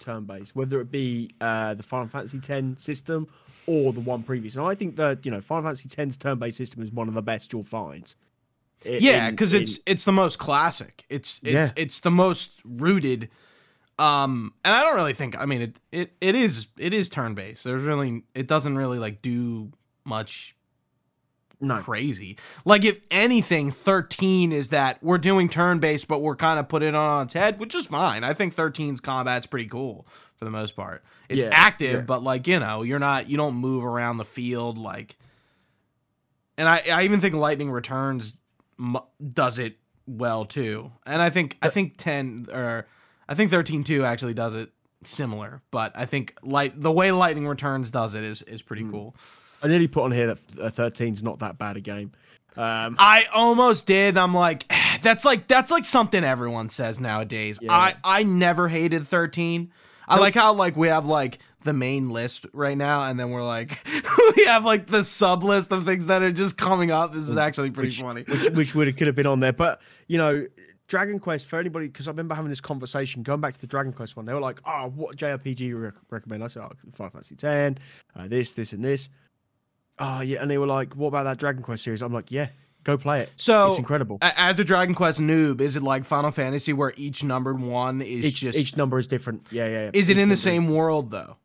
turn-based, 0.00 0.56
whether 0.56 0.80
it 0.80 0.90
be 0.90 1.30
uh, 1.40 1.74
the 1.74 1.82
Final 1.82 2.08
Fantasy 2.08 2.40
X 2.48 2.82
system 2.82 3.28
or 3.66 3.92
the 3.92 4.00
one 4.00 4.22
previous. 4.22 4.56
And 4.56 4.64
I 4.64 4.74
think 4.74 4.96
that 4.96 5.24
you 5.24 5.30
know 5.30 5.40
Final 5.40 5.64
Fantasy 5.64 5.88
X's 5.96 6.16
turn-based 6.16 6.56
system 6.56 6.82
is 6.82 6.90
one 6.92 7.08
of 7.08 7.14
the 7.14 7.22
best 7.22 7.52
you'll 7.52 7.62
find. 7.64 8.12
I- 8.84 8.88
Yeah, 9.00 9.30
because 9.30 9.54
it's 9.54 9.78
it's 9.86 10.04
the 10.04 10.12
most 10.12 10.38
classic. 10.38 11.04
It's 11.08 11.40
it's 11.42 11.52
Yeah. 11.52 11.68
it's 11.76 12.00
the 12.00 12.10
most 12.10 12.60
rooted. 12.64 13.28
Um, 13.98 14.54
and 14.64 14.74
I 14.74 14.82
don't 14.82 14.96
really 14.96 15.14
think. 15.14 15.38
I 15.38 15.44
mean, 15.46 15.62
it 15.62 15.76
it, 15.92 16.12
it 16.20 16.34
is 16.34 16.66
it 16.78 16.92
is 16.94 17.08
turn 17.08 17.34
based. 17.34 17.62
There's 17.64 17.84
really 17.84 18.24
it 18.34 18.46
doesn't 18.46 18.76
really 18.76 18.98
like 18.98 19.22
do 19.22 19.70
much 20.04 20.56
no. 21.60 21.78
crazy. 21.80 22.36
Like 22.64 22.84
if 22.84 22.98
anything, 23.10 23.70
thirteen 23.70 24.50
is 24.50 24.70
that 24.70 25.00
we're 25.02 25.18
doing 25.18 25.48
turn 25.48 25.78
based, 25.78 26.08
but 26.08 26.20
we're 26.20 26.34
kind 26.34 26.58
of 26.58 26.68
putting 26.68 26.88
it 26.88 26.94
on 26.96 27.26
its 27.26 27.34
head, 27.34 27.60
which 27.60 27.74
is 27.76 27.86
fine. 27.86 28.24
I 28.24 28.32
think 28.32 28.56
13's 28.56 29.00
combat's 29.00 29.46
pretty 29.46 29.68
cool 29.68 30.06
for 30.42 30.44
the 30.44 30.50
most 30.50 30.74
part. 30.74 31.04
It's 31.28 31.40
Yeah, 31.40 31.50
active, 31.52 31.92
yeah. 31.92 32.00
but 32.00 32.20
like 32.24 32.48
you 32.48 32.58
know, 32.58 32.82
you're 32.82 32.98
not 32.98 33.28
you 33.30 33.36
don't 33.36 33.54
move 33.54 33.84
around 33.84 34.16
the 34.16 34.24
field 34.24 34.76
like. 34.76 35.16
And 36.58 36.68
I 36.68 36.82
I 36.92 37.04
even 37.04 37.20
think 37.20 37.34
Lightning 37.36 37.70
Returns 37.70 38.34
does 39.32 39.60
it 39.60 39.76
well 40.08 40.44
too, 40.44 40.90
and 41.06 41.22
I 41.22 41.30
think 41.30 41.56
I 41.62 41.68
think 41.68 41.94
ten 41.96 42.48
or 42.52 42.86
I 43.28 43.36
think 43.36 43.52
thirteen 43.52 43.84
two 43.84 44.04
actually 44.04 44.34
does 44.34 44.52
it 44.54 44.70
similar, 45.04 45.62
but 45.70 45.92
I 45.94 46.06
think 46.06 46.36
light 46.42 46.80
the 46.80 46.90
way 46.90 47.12
Lightning 47.12 47.46
Returns 47.46 47.92
does 47.92 48.16
it 48.16 48.24
is 48.24 48.42
is 48.42 48.62
pretty 48.62 48.82
cool. 48.90 49.14
I 49.62 49.68
nearly 49.68 49.86
put 49.86 50.02
on 50.02 50.10
here 50.10 50.26
that 50.26 50.38
uh, 50.60 50.70
13's 50.70 51.22
not 51.22 51.38
that 51.38 51.56
bad 51.56 51.76
a 51.76 51.80
game. 51.80 52.10
Um, 52.56 52.96
I 52.98 53.26
almost 53.32 53.86
did. 53.86 54.18
I'm 54.18 54.34
like, 54.34 54.64
that's 55.02 55.24
like 55.24 55.46
that's 55.46 55.70
like 55.70 55.84
something 55.84 56.24
everyone 56.24 56.68
says 56.68 56.98
nowadays. 57.00 57.60
Yeah. 57.62 57.72
I 57.72 57.94
I 58.02 58.22
never 58.24 58.68
hated 58.68 59.06
13. 59.06 59.70
I 60.08 60.18
like 60.18 60.34
how 60.34 60.52
like 60.54 60.76
we 60.76 60.88
have 60.88 61.06
like 61.06 61.38
the 61.62 61.72
main 61.72 62.10
list 62.10 62.46
right 62.52 62.76
now, 62.76 63.04
and 63.04 63.18
then 63.18 63.30
we're 63.30 63.44
like 63.44 63.78
we 64.36 64.44
have 64.44 64.64
like 64.64 64.86
the 64.86 65.04
sub 65.04 65.44
list 65.44 65.72
of 65.72 65.84
things 65.84 66.06
that 66.06 66.22
are 66.22 66.32
just 66.32 66.56
coming 66.56 66.90
up. 66.90 67.12
This 67.12 67.28
is 67.28 67.36
actually 67.36 67.70
pretty 67.70 67.90
funny. 67.90 68.22
which 68.22 68.50
which 68.50 68.74
would 68.74 68.86
have 68.88 68.96
could 68.96 69.06
have 69.06 69.16
been 69.16 69.26
on 69.26 69.40
there. 69.40 69.52
But 69.52 69.80
you 70.08 70.18
know, 70.18 70.46
Dragon 70.88 71.18
Quest 71.18 71.48
for 71.48 71.58
anybody 71.58 71.86
because 71.86 72.08
I 72.08 72.10
remember 72.10 72.34
having 72.34 72.50
this 72.50 72.60
conversation 72.60 73.22
going 73.22 73.40
back 73.40 73.54
to 73.54 73.60
the 73.60 73.66
Dragon 73.66 73.92
Quest 73.92 74.16
one. 74.16 74.26
They 74.26 74.34
were 74.34 74.40
like, 74.40 74.60
"Oh, 74.64 74.88
what 74.94 75.16
JRPG 75.16 75.60
you 75.60 75.76
rec- 75.78 75.94
recommend?" 76.10 76.44
I 76.44 76.48
said, 76.48 76.64
"Oh, 76.64 76.72
Final 76.92 77.10
Fantasy 77.10 77.36
X, 77.42 77.80
uh, 78.16 78.28
this, 78.28 78.52
this, 78.54 78.72
and 78.72 78.84
this." 78.84 79.08
Oh 79.98 80.20
yeah, 80.20 80.42
and 80.42 80.50
they 80.50 80.58
were 80.58 80.66
like, 80.66 80.94
"What 80.94 81.08
about 81.08 81.24
that 81.24 81.38
Dragon 81.38 81.62
Quest 81.62 81.84
series?" 81.84 82.02
I'm 82.02 82.12
like, 82.12 82.30
"Yeah, 82.30 82.48
go 82.84 82.96
play 82.96 83.20
it. 83.20 83.30
So 83.36 83.68
it's 83.68 83.78
incredible. 83.78 84.18
as 84.20 84.58
a 84.58 84.64
Dragon 84.64 84.94
Quest 84.94 85.20
noob, 85.20 85.60
is 85.60 85.76
it 85.76 85.82
like 85.82 86.04
Final 86.04 86.30
Fantasy 86.30 86.72
where 86.72 86.92
each 86.96 87.24
numbered 87.24 87.60
one 87.60 88.02
is 88.02 88.24
Each 88.24 88.36
just 88.36 88.58
each 88.58 88.76
number 88.76 88.98
is 88.98 89.06
different. 89.06 89.46
Yeah, 89.50 89.66
yeah. 89.66 89.72
yeah. 89.84 89.90
is 89.92 90.08
it 90.08 90.16
Each 90.16 90.22
in 90.22 90.28
the 90.28 90.36
same 90.36 90.68
world 90.68 91.10
though? 91.10 91.36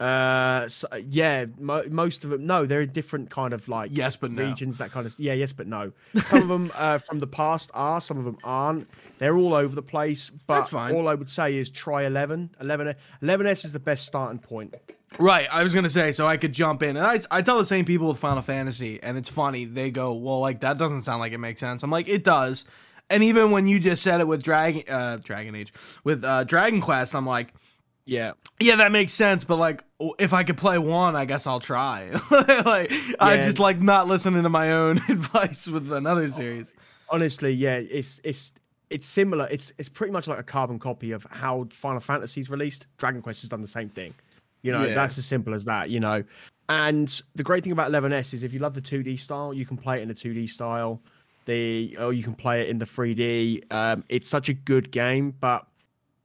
Uh, 0.00 0.68
so, 0.68 0.86
yeah, 1.08 1.46
mo- 1.58 1.84
most 1.88 2.24
of 2.24 2.30
them. 2.30 2.46
No, 2.46 2.66
they're 2.66 2.80
in 2.82 2.90
different 2.92 3.30
kind 3.30 3.52
of 3.52 3.68
like 3.68 3.90
Yes, 3.92 4.16
but 4.16 4.32
no. 4.32 4.44
regions, 4.44 4.78
that 4.78 4.90
kind 4.90 5.06
of. 5.06 5.14
Yeah, 5.18 5.34
yes, 5.34 5.52
but 5.52 5.66
no. 5.66 5.92
Some 6.22 6.42
of 6.42 6.48
them 6.48 6.72
uh, 6.74 6.98
from 6.98 7.20
the 7.20 7.26
past 7.26 7.70
are, 7.74 8.00
some 8.00 8.18
of 8.18 8.24
them 8.24 8.38
aren't. 8.44 8.88
They're 9.18 9.36
all 9.36 9.54
over 9.54 9.74
the 9.74 9.82
place. 9.82 10.30
But 10.46 10.72
all 10.74 11.08
I 11.08 11.14
would 11.14 11.28
say 11.28 11.56
is 11.56 11.70
try 11.70 12.04
11. 12.04 12.56
11. 12.60 12.94
11s 13.22 13.64
is 13.64 13.72
the 13.72 13.80
best 13.80 14.06
starting 14.06 14.38
point. 14.38 14.74
Right, 15.18 15.46
I 15.52 15.62
was 15.62 15.72
gonna 15.72 15.90
say, 15.90 16.10
so 16.10 16.26
I 16.26 16.36
could 16.36 16.52
jump 16.52 16.82
in, 16.82 16.96
and 16.96 17.06
I, 17.06 17.20
I 17.30 17.40
tell 17.40 17.56
the 17.56 17.64
same 17.64 17.84
people 17.84 18.08
with 18.08 18.18
Final 18.18 18.42
Fantasy, 18.42 19.00
and 19.00 19.16
it's 19.16 19.28
funny. 19.28 19.64
They 19.64 19.92
go, 19.92 20.12
"Well, 20.12 20.40
like 20.40 20.60
that 20.62 20.76
doesn't 20.76 21.02
sound 21.02 21.20
like 21.20 21.32
it 21.32 21.38
makes 21.38 21.60
sense." 21.60 21.84
I'm 21.84 21.90
like, 21.90 22.08
"It 22.08 22.24
does," 22.24 22.64
and 23.08 23.22
even 23.22 23.52
when 23.52 23.68
you 23.68 23.78
just 23.78 24.02
said 24.02 24.20
it 24.20 24.26
with 24.26 24.42
Dragon, 24.42 24.82
uh, 24.88 25.18
Dragon 25.22 25.54
Age, 25.54 25.72
with 26.02 26.24
uh, 26.24 26.42
Dragon 26.42 26.80
Quest, 26.80 27.14
I'm 27.14 27.26
like, 27.26 27.54
Yeah. 28.06 28.32
"Yeah, 28.60 28.76
that 28.76 28.92
makes 28.92 29.12
sense," 29.12 29.44
but 29.44 29.56
like, 29.56 29.82
if 30.18 30.32
I 30.32 30.44
could 30.44 30.56
play 30.58 30.78
one, 30.78 31.16
I 31.16 31.24
guess 31.24 31.46
I'll 31.46 31.60
try. 31.60 32.10
like, 32.30 32.92
I 33.20 33.34
Yeah. 33.34 33.42
just 33.42 33.58
like 33.58 33.80
not 33.80 34.06
listening 34.06 34.42
to 34.42 34.48
my 34.50 34.72
own 34.72 34.98
advice 35.08 35.66
with 35.66 35.90
another 35.92 36.28
series. 36.28 36.74
Honestly, 37.08 37.52
yeah, 37.52 37.76
it's 37.76 38.20
it's 38.24 38.52
it's 38.90 39.06
similar. 39.06 39.48
It's 39.50 39.72
it's 39.78 39.88
pretty 39.88 40.12
much 40.12 40.26
like 40.28 40.38
a 40.38 40.42
carbon 40.42 40.78
copy 40.78 41.12
of 41.12 41.26
how 41.30 41.66
Final 41.70 42.00
Fantasy's 42.00 42.50
released. 42.50 42.86
Dragon 42.98 43.22
Quest 43.22 43.40
has 43.42 43.48
done 43.50 43.62
the 43.62 43.66
same 43.68 43.88
thing. 43.88 44.14
You 44.62 44.72
know, 44.72 44.84
Yeah. 44.84 44.94
that's 44.94 45.18
as 45.18 45.26
simple 45.26 45.54
as 45.54 45.64
that. 45.64 45.90
You 45.90 46.00
know, 46.00 46.22
and 46.68 47.22
the 47.34 47.42
great 47.42 47.62
thing 47.64 47.72
about 47.72 47.90
11s 47.90 48.32
is 48.34 48.42
if 48.42 48.52
you 48.52 48.58
love 48.60 48.74
the 48.74 48.80
2D 48.82 49.18
style, 49.18 49.52
you 49.54 49.66
can 49.66 49.76
play 49.76 49.98
it 49.98 50.02
in 50.02 50.08
the 50.08 50.14
2D 50.14 50.46
style. 50.48 51.00
The 51.46 51.96
or 51.98 52.12
you 52.12 52.22
can 52.22 52.34
play 52.34 52.62
it 52.62 52.68
in 52.68 52.78
the 52.78 52.86
3D. 52.86 53.64
Um, 53.72 54.04
it's 54.08 54.28
such 54.28 54.48
a 54.48 54.54
good 54.54 54.90
game, 54.90 55.34
but 55.40 55.66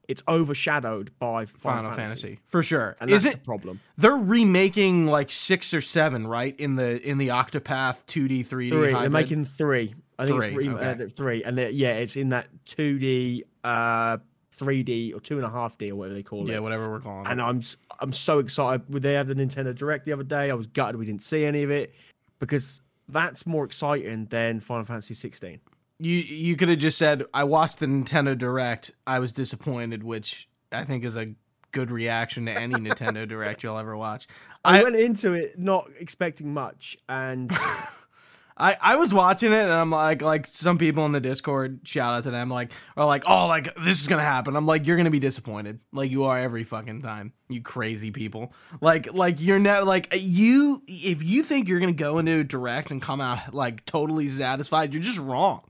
it's 0.09 0.21
overshadowed 0.27 1.11
by 1.19 1.45
Final, 1.45 1.83
Final 1.83 1.91
Fantasy. 1.95 2.39
for 2.47 2.61
sure. 2.63 2.97
and 2.99 3.09
Is 3.09 3.23
that's 3.23 3.35
it? 3.35 3.39
the 3.39 3.45
problem. 3.45 3.79
They're 3.95 4.11
remaking 4.17 5.05
like 5.05 5.29
six 5.29 5.73
or 5.73 5.79
seven, 5.81 6.27
right? 6.27 6.59
In 6.59 6.75
the 6.75 7.01
in 7.07 7.17
the 7.19 7.29
Octopath 7.29 8.05
2D 8.07 8.39
3D 8.45 8.45
Three. 8.45 8.69
They're 8.93 9.09
making 9.09 9.45
three. 9.45 9.93
I 10.17 10.25
think 10.25 10.35
Three, 10.37 10.45
it's 10.47 10.53
three, 10.55 10.69
okay. 10.69 11.03
uh, 11.05 11.07
three, 11.07 11.43
and 11.45 11.57
yeah, 11.57 11.93
it's 11.93 12.17
in 12.17 12.27
that 12.29 12.49
2D 12.65 13.43
uh, 13.63 14.17
3D 14.51 15.15
or 15.15 15.21
two 15.21 15.37
and 15.37 15.45
a 15.45 15.49
half 15.49 15.77
D 15.77 15.91
or 15.91 15.95
whatever 15.95 16.15
they 16.15 16.23
call 16.23 16.39
Yeah, 16.39 16.43
it. 16.43 16.51
Yeah, 16.55 16.59
whatever 16.59 16.89
we're 16.89 16.99
calling 16.99 17.27
And 17.27 17.39
it. 17.39 17.43
I'm 17.43 17.61
I'm 18.01 18.11
so 18.11 18.39
excited. 18.39 18.81
They 18.91 19.13
had 19.13 19.27
the 19.27 19.35
Nintendo 19.35 19.73
Direct 19.73 20.03
the 20.03 20.11
other 20.11 20.23
day. 20.23 20.49
I 20.51 20.55
was 20.55 20.67
gutted 20.67 20.97
we 20.97 21.05
didn't 21.05 21.23
see 21.23 21.45
any 21.45 21.63
of 21.63 21.71
it 21.71 21.93
because 22.39 22.81
that's 23.07 23.45
more 23.45 23.63
exciting 23.63 24.25
than 24.25 24.59
Final 24.59 24.85
Fantasy 24.85 25.13
16. 25.13 25.59
You 25.99 26.15
you 26.15 26.55
could 26.55 26.69
have 26.69 26.79
just 26.79 26.97
said 26.97 27.23
I 27.33 27.43
watched 27.43 27.79
the 27.79 27.85
Nintendo 27.85 28.37
Direct. 28.37 28.91
I 29.05 29.19
was 29.19 29.33
disappointed, 29.33 30.03
which 30.03 30.47
I 30.71 30.85
think 30.85 31.03
is 31.03 31.17
a 31.17 31.35
good 31.71 31.91
reaction 31.91 32.45
to 32.45 32.51
any 32.51 32.75
Nintendo 32.75 33.27
Direct 33.27 33.63
you'll 33.63 33.77
ever 33.77 33.95
watch. 33.97 34.27
I, 34.63 34.79
I- 34.79 34.83
went 34.83 34.95
into 34.95 35.33
it 35.33 35.59
not 35.59 35.89
expecting 35.99 36.53
much, 36.53 36.97
and 37.09 37.51
I, 38.57 38.75
I 38.81 38.95
was 38.97 39.13
watching 39.13 39.53
it 39.53 39.57
and 39.63 39.71
I'm 39.71 39.89
like 39.89 40.21
like 40.21 40.45
some 40.47 40.77
people 40.77 41.05
in 41.05 41.11
the 41.13 41.21
Discord 41.21 41.81
shout 41.85 42.13
out 42.17 42.23
to 42.23 42.31
them 42.31 42.49
like 42.49 42.73
are 42.97 43.05
like 43.05 43.23
oh 43.25 43.47
like 43.47 43.73
this 43.75 44.01
is 44.01 44.07
gonna 44.07 44.21
happen 44.21 44.57
I'm 44.57 44.65
like 44.65 44.85
you're 44.85 44.97
gonna 44.97 45.09
be 45.09 45.19
disappointed 45.19 45.79
like 45.93 46.11
you 46.11 46.25
are 46.25 46.37
every 46.37 46.65
fucking 46.65 47.01
time 47.01 47.31
you 47.47 47.61
crazy 47.61 48.11
people 48.11 48.51
like 48.81 49.13
like 49.13 49.39
you're 49.39 49.59
not 49.59 49.85
like 49.85 50.13
you 50.19 50.81
if 50.87 51.23
you 51.23 51.43
think 51.43 51.69
you're 51.69 51.79
gonna 51.79 51.93
go 51.93 52.17
into 52.19 52.39
a 52.39 52.43
direct 52.43 52.91
and 52.91 53.01
come 53.01 53.21
out 53.21 53.53
like 53.53 53.85
totally 53.85 54.27
satisfied 54.27 54.93
you're 54.93 55.01
just 55.03 55.19
wrong 55.19 55.63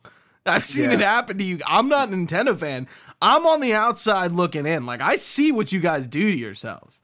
I've 0.45 0.65
seen 0.65 0.91
it 0.91 0.99
happen 1.01 1.37
to 1.37 1.43
you. 1.43 1.59
I'm 1.67 1.89
not 1.89 2.09
a 2.09 2.11
Nintendo 2.11 2.57
fan. 2.57 2.87
I'm 3.21 3.45
on 3.45 3.59
the 3.59 3.73
outside 3.73 4.31
looking 4.31 4.65
in. 4.65 4.85
Like 4.85 5.01
I 5.01 5.15
see 5.17 5.51
what 5.51 5.71
you 5.71 5.79
guys 5.79 6.07
do 6.07 6.31
to 6.31 6.37
yourselves. 6.37 7.01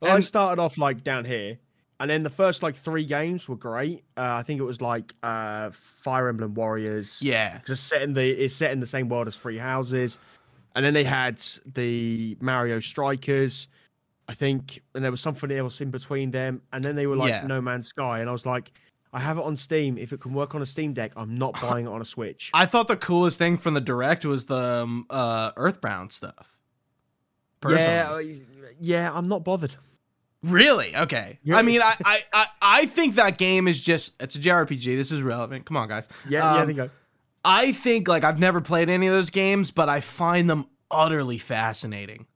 Well, 0.00 0.16
I 0.16 0.20
started 0.20 0.60
off 0.60 0.76
like 0.76 1.02
down 1.02 1.24
here, 1.24 1.58
and 1.98 2.10
then 2.10 2.24
the 2.24 2.30
first 2.30 2.62
like 2.62 2.76
three 2.76 3.04
games 3.04 3.48
were 3.48 3.56
great. 3.56 4.04
Uh, 4.16 4.34
I 4.34 4.42
think 4.42 4.60
it 4.60 4.64
was 4.64 4.80
like 4.80 5.14
uh, 5.22 5.70
Fire 5.70 6.28
Emblem 6.28 6.54
Warriors. 6.54 7.20
yeah. 7.22 7.60
Just 7.66 7.86
set 7.86 8.02
in 8.02 8.12
the 8.12 8.28
it's 8.28 8.54
set 8.54 8.72
in 8.72 8.80
the 8.80 8.86
same 8.86 9.08
world 9.08 9.28
as 9.28 9.36
Three 9.36 9.56
Houses, 9.56 10.18
and 10.74 10.84
then 10.84 10.92
they 10.92 11.04
had 11.04 11.42
the 11.74 12.36
Mario 12.40 12.80
Strikers, 12.80 13.68
I 14.28 14.34
think, 14.34 14.82
and 14.94 15.02
there 15.02 15.10
was 15.10 15.20
something 15.20 15.50
else 15.50 15.80
in 15.80 15.90
between 15.90 16.32
them, 16.32 16.60
and 16.72 16.84
then 16.84 16.96
they 16.96 17.06
were 17.06 17.16
like 17.16 17.30
Yeah. 17.30 17.46
No 17.46 17.60
Man's 17.62 17.86
Sky, 17.86 18.20
and 18.20 18.28
I 18.28 18.32
was 18.32 18.44
like, 18.44 18.72
I 19.14 19.20
have 19.20 19.38
it 19.38 19.44
on 19.44 19.56
Steam. 19.56 19.96
If 19.96 20.12
it 20.12 20.20
can 20.20 20.34
work 20.34 20.54
on 20.54 20.60
a 20.60 20.66
Steam 20.66 20.92
Deck, 20.92 21.12
I'm 21.16 21.36
not 21.36 21.58
buying 21.62 21.86
it 21.86 21.88
on 21.88 22.00
a 22.02 22.04
Switch. 22.04 22.50
I 22.52 22.66
thought 22.66 22.88
the 22.88 22.96
coolest 22.96 23.38
thing 23.38 23.56
from 23.56 23.74
the 23.74 23.80
direct 23.80 24.24
was 24.26 24.46
the 24.46 24.82
um, 24.82 25.06
uh, 25.08 25.52
Earthbound 25.56 26.10
stuff. 26.12 26.58
Personally. 27.60 27.84
yeah, 27.94 28.12
I- 28.12 28.74
yeah, 28.80 29.10
I'm 29.12 29.28
not 29.28 29.44
bothered. 29.44 29.76
Really? 30.42 30.94
Okay. 30.94 31.38
Yeah. 31.42 31.56
I 31.56 31.62
mean, 31.62 31.80
I, 31.80 31.94
I, 32.04 32.18
I, 32.32 32.46
I 32.60 32.86
think 32.86 33.14
that 33.14 33.38
game 33.38 33.66
is 33.68 33.82
just 33.82 34.12
it's 34.20 34.34
a 34.34 34.38
JRPG. 34.38 34.96
This 34.96 35.10
is 35.10 35.22
relevant. 35.22 35.64
Come 35.64 35.76
on, 35.78 35.88
guys. 35.88 36.06
Yeah, 36.28 36.40
yeah, 36.56 36.60
Um, 36.62 36.66
they 36.66 36.74
go. 36.74 36.90
I 37.44 37.72
think 37.72 38.08
like 38.08 38.24
I've 38.24 38.38
never 38.38 38.60
played 38.60 38.90
any 38.90 39.06
of 39.06 39.14
those 39.14 39.30
games, 39.30 39.70
but 39.70 39.88
I 39.88 40.00
find 40.00 40.50
them 40.50 40.66
utterly 40.90 41.38
fascinating. 41.38 42.26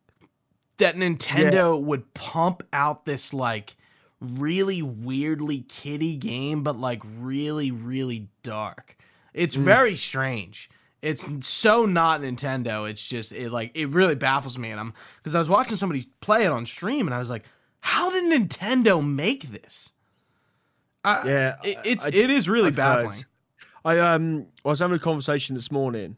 That 0.79 0.95
Nintendo 0.97 1.79
would 1.83 2.15
pump 2.15 2.63
out 2.73 3.05
this 3.05 3.35
like 3.35 3.77
really 4.21 4.83
weirdly 4.83 5.61
kiddie 5.61 6.17
game, 6.17 6.63
but 6.63 6.79
like 6.79 7.03
really, 7.19 7.71
really 7.71 8.29
dark. 8.43 8.97
It's 9.35 9.57
Mm. 9.57 9.65
very 9.65 9.97
strange. 9.97 10.69
It's 11.01 11.25
so 11.47 11.87
not 11.87 12.21
Nintendo. 12.23 12.91
It's 12.91 13.09
just 13.09 13.31
it 13.31 13.53
like 13.53 13.71
it 13.75 13.89
really 13.91 14.17
baffles 14.17 14.59
me, 14.59 14.71
and 14.71 14.81
I'm 14.81 14.93
because 15.19 15.35
I 15.35 15.39
was 15.39 15.49
watching 15.49 15.77
somebody 15.77 16.07
play 16.21 16.45
it 16.45 16.51
on 16.51 16.67
stream, 16.67 17.07
and 17.07 17.15
I 17.15 17.19
was 17.21 17.31
like, 17.31 17.45
how 17.81 18.11
did 18.11 18.25
Nintendo 18.25 19.05
make 19.07 19.51
this? 19.53 19.91
I, 21.05 21.27
Yeah, 21.29 21.57
it, 21.63 21.79
it's 21.85 22.05
I- 22.05 22.09
it 22.09 22.31
is 22.31 22.49
really 22.49 22.69
I've 22.69 22.77
heard. 22.77 23.05
baffling. 23.05 23.25
I 23.85 23.99
um 24.01 24.47
I 24.65 24.69
was 24.71 24.81
having 24.81 24.97
a 24.97 25.01
conversation 25.01 25.55
this 25.55 25.71
morning, 25.71 26.17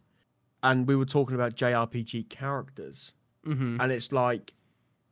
and 0.63 0.89
we 0.89 0.97
were 0.97 1.05
talking 1.05 1.35
about 1.35 1.57
JRPG 1.57 2.29
characters. 2.31 3.13
hmm 3.45 3.77
and 3.81 3.91
it's 3.93 4.13
like 4.13 4.55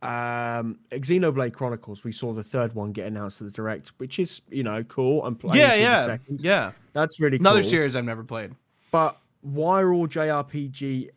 um 0.03 0.79
Xenoblade 0.93 1.53
Chronicles. 1.53 2.05
We 2.05 2.13
saw 2.13 2.33
the 2.33 2.45
third 2.45 2.75
one 2.75 2.93
get 2.93 3.07
announced 3.07 3.39
to 3.39 3.45
the 3.45 3.51
direct, 3.51 3.93
which 3.99 4.19
is 4.19 4.41
you 4.51 4.63
know 4.63 4.85
cool. 4.85 5.25
I'm 5.25 5.35
playing 5.35 5.57
Yeah, 5.57 5.75
yeah, 5.75 6.07
second. 6.07 6.43
yeah. 6.43 6.73
That's 6.93 7.19
really 7.21 7.39
cool. 7.39 7.47
Another 7.49 7.63
cool. 7.63 7.71
series 7.71 7.97
I've 7.97 8.05
never 8.05 8.23
played. 8.25 8.53
But 8.93 9.19
why 9.41 9.81
are 9.83 9.93
all 9.93 10.07
JRPG 10.09 11.11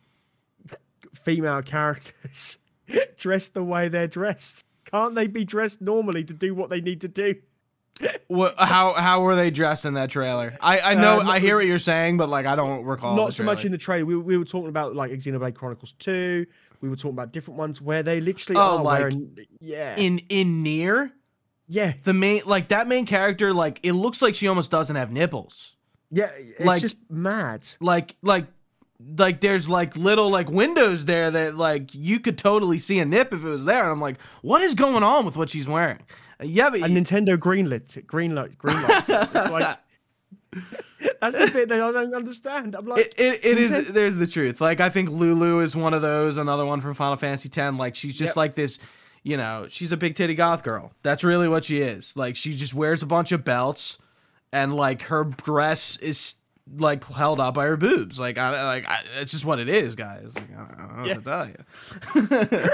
female 1.14 1.62
characters 1.62 2.58
dressed 3.18 3.54
the 3.54 3.64
way 3.64 3.88
they're 3.90 4.08
dressed? 4.08 4.64
Can't 4.86 5.16
they 5.16 5.28
be 5.28 5.46
dressed 5.46 5.82
normally 5.82 6.24
to 6.26 6.34
do 6.34 6.54
what 6.56 6.70
they 6.70 6.82
need 6.82 7.02
to 7.02 7.08
do? 7.08 7.36
What? 8.28 8.56
How? 8.58 8.94
How 8.94 9.22
were 9.22 9.36
they 9.36 9.52
dressed 9.52 9.84
in 9.86 9.94
that 9.96 10.10
trailer? 10.10 10.58
I 10.62 10.80
I 10.80 10.94
know 10.96 11.20
Um, 11.20 11.28
I 11.30 11.40
hear 11.40 11.58
what 11.58 11.66
you're 11.68 11.78
saying, 11.78 12.16
but 12.18 12.30
like 12.30 12.46
I 12.46 12.56
don't 12.56 12.84
recall. 12.86 13.16
Not 13.16 13.34
so 13.34 13.44
much 13.44 13.64
in 13.66 13.72
the 13.74 13.78
trailer. 13.78 14.06
We, 14.06 14.16
we 14.16 14.38
were 14.38 14.46
talking 14.46 14.70
about 14.70 14.96
like 14.96 15.12
Xenoblade 15.12 15.54
Chronicles 15.54 15.94
2. 16.00 16.46
We 16.82 16.90
were 16.90 16.96
talking 16.96 17.12
about 17.12 17.32
different 17.32 17.58
ones 17.60 17.82
where 17.82 18.04
they 18.04 18.20
literally 18.22 18.60
Oh, 18.60 18.78
are 18.80 18.84
like 18.84 19.00
wearing 19.00 19.38
yeah. 19.60 19.96
in 19.98 20.20
in 20.30 20.64
near 20.64 21.12
yeah. 21.68 21.94
the 22.04 22.14
main 22.14 22.42
like 22.46 22.70
that 22.70 22.88
main 22.88 23.06
character 23.06 23.54
like 23.54 23.80
it 23.84 23.94
looks 23.94 24.22
like 24.22 24.36
she 24.36 24.48
almost 24.48 24.72
doesn't 24.72 24.96
have 24.96 25.12
nipples. 25.12 25.76
Yeah. 26.10 26.30
It's 26.36 26.60
like- 26.66 26.82
just 26.82 26.98
mad. 27.10 27.68
Like 27.80 28.16
like 28.22 28.48
like 29.18 29.42
there's 29.42 29.68
like 29.70 29.96
little 29.98 30.30
like 30.30 30.50
windows 30.52 31.06
there 31.06 31.32
that 31.32 31.56
like 31.58 31.90
you 31.94 32.20
could 32.20 32.38
totally 32.38 32.78
see 32.80 33.00
a 33.00 33.06
nip 33.06 33.34
if 33.34 33.44
it 33.44 33.48
was 33.48 33.66
there, 33.66 33.84
and 33.84 33.92
I'm 33.92 34.02
like, 34.02 34.22
what 34.44 34.62
is 34.62 34.76
going 34.76 35.02
on 35.04 35.26
with 35.26 35.38
what 35.38 35.50
she's 35.50 35.68
wearing? 35.68 36.00
Uh, 36.40 36.46
Yeah, 36.46 36.70
but 36.70 36.82
and 36.84 36.96
Nintendo 36.96 37.36
greenlit 37.38 37.98
it, 37.98 38.06
greenlight, 38.06 38.58
greenlight. 38.58 39.10
it. 39.10 39.30
It's 39.36 39.50
like 39.50 39.78
that's 41.22 41.36
the 41.36 41.50
bit 41.54 41.70
that 41.70 41.82
I 41.82 41.92
don't 41.92 42.14
understand. 42.14 42.76
I'm 42.76 42.86
like, 42.86 43.00
it, 43.06 43.14
it, 43.18 43.46
it 43.46 43.58
is 43.58 43.88
there's 43.90 44.16
the 44.18 44.28
truth 44.28 44.60
like 44.62 44.80
i 44.80 44.90
think 44.90 45.10
lulu 45.10 45.60
is 45.62 45.76
one 45.76 45.94
of 45.94 46.02
those 46.02 46.38
another 46.38 46.66
one 46.66 46.82
from 46.82 46.94
final 46.94 47.16
fantasy 47.16 47.50
10 47.50 47.78
like 47.78 47.96
she's 47.96 48.18
just 48.18 48.32
Yep. 48.32 48.36
like 48.38 48.56
this 48.56 48.78
you 49.24 49.38
know 49.38 49.68
she's 49.70 49.92
a 49.92 49.98
big 49.98 50.16
titty 50.16 50.36
goth 50.36 50.64
girl 50.64 50.92
that's 51.04 51.24
really 51.24 51.48
what 51.48 51.64
she 51.64 51.80
is 51.82 52.16
like 52.18 52.36
she 52.36 52.56
just 52.56 52.74
wears 52.74 53.02
a 53.02 53.06
bunch 53.06 53.32
of 53.32 53.44
belts 53.44 53.98
and 54.52 54.76
like 54.76 55.04
her 55.04 55.24
dress 55.24 55.98
is 55.98 56.36
like 56.78 57.04
held 57.06 57.40
up 57.40 57.54
by 57.56 57.66
her 57.66 57.78
boobs 57.78 58.20
like 58.20 58.38
i 58.38 58.66
like 58.66 58.86
I, 58.88 59.00
it's 59.20 59.32
just 59.32 59.46
what 59.46 59.60
it 59.60 59.68
is 59.70 59.96
guys 59.96 60.34
like, 60.36 60.50
i 60.58 60.78
don't 60.78 60.98
know 60.98 61.06
Yeah. 61.06 61.16
what 61.16 61.24
to 61.24 61.30
tell 61.30 61.48
you 61.48 62.68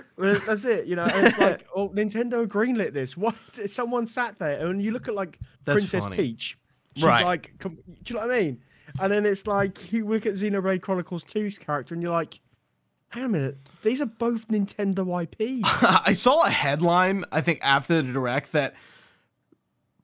well, 0.16 0.40
that's 0.46 0.64
it. 0.64 0.86
You 0.86 0.96
know, 0.96 1.04
and 1.04 1.26
it's 1.26 1.38
like, 1.38 1.66
oh, 1.74 1.88
Nintendo 1.90 2.46
greenlit 2.46 2.92
this. 2.92 3.16
What? 3.16 3.34
Someone 3.66 4.06
sat 4.06 4.38
there, 4.38 4.66
and 4.66 4.82
you 4.82 4.92
look 4.92 5.08
at 5.08 5.14
like 5.14 5.38
That's 5.64 5.76
Princess 5.80 6.04
funny. 6.04 6.16
Peach. 6.16 6.58
She's 7.00 7.06
Right. 7.06 7.24
like, 7.24 7.52
do 7.58 7.70
you 8.06 8.14
know 8.14 8.20
what 8.26 8.30
I 8.30 8.40
mean? 8.40 8.62
And 9.00 9.12
then 9.12 9.24
it's 9.26 9.46
like 9.46 9.92
you 9.92 10.06
look 10.06 10.26
at 10.26 10.34
Xenoblade 10.34 10.82
Chronicles 10.82 11.24
2's 11.24 11.58
character, 11.58 11.94
and 11.94 12.02
you're 12.02 12.12
like, 12.12 12.40
hang 13.10 13.24
on 13.24 13.30
a 13.30 13.32
minute, 13.32 13.58
these 13.82 14.00
are 14.00 14.06
both 14.06 14.48
Nintendo 14.48 15.22
IPs. 15.22 15.68
I 16.06 16.12
saw 16.12 16.44
a 16.46 16.50
headline, 16.50 17.24
I 17.32 17.40
think 17.40 17.60
after 17.62 18.02
the 18.02 18.12
direct, 18.12 18.52
that 18.52 18.74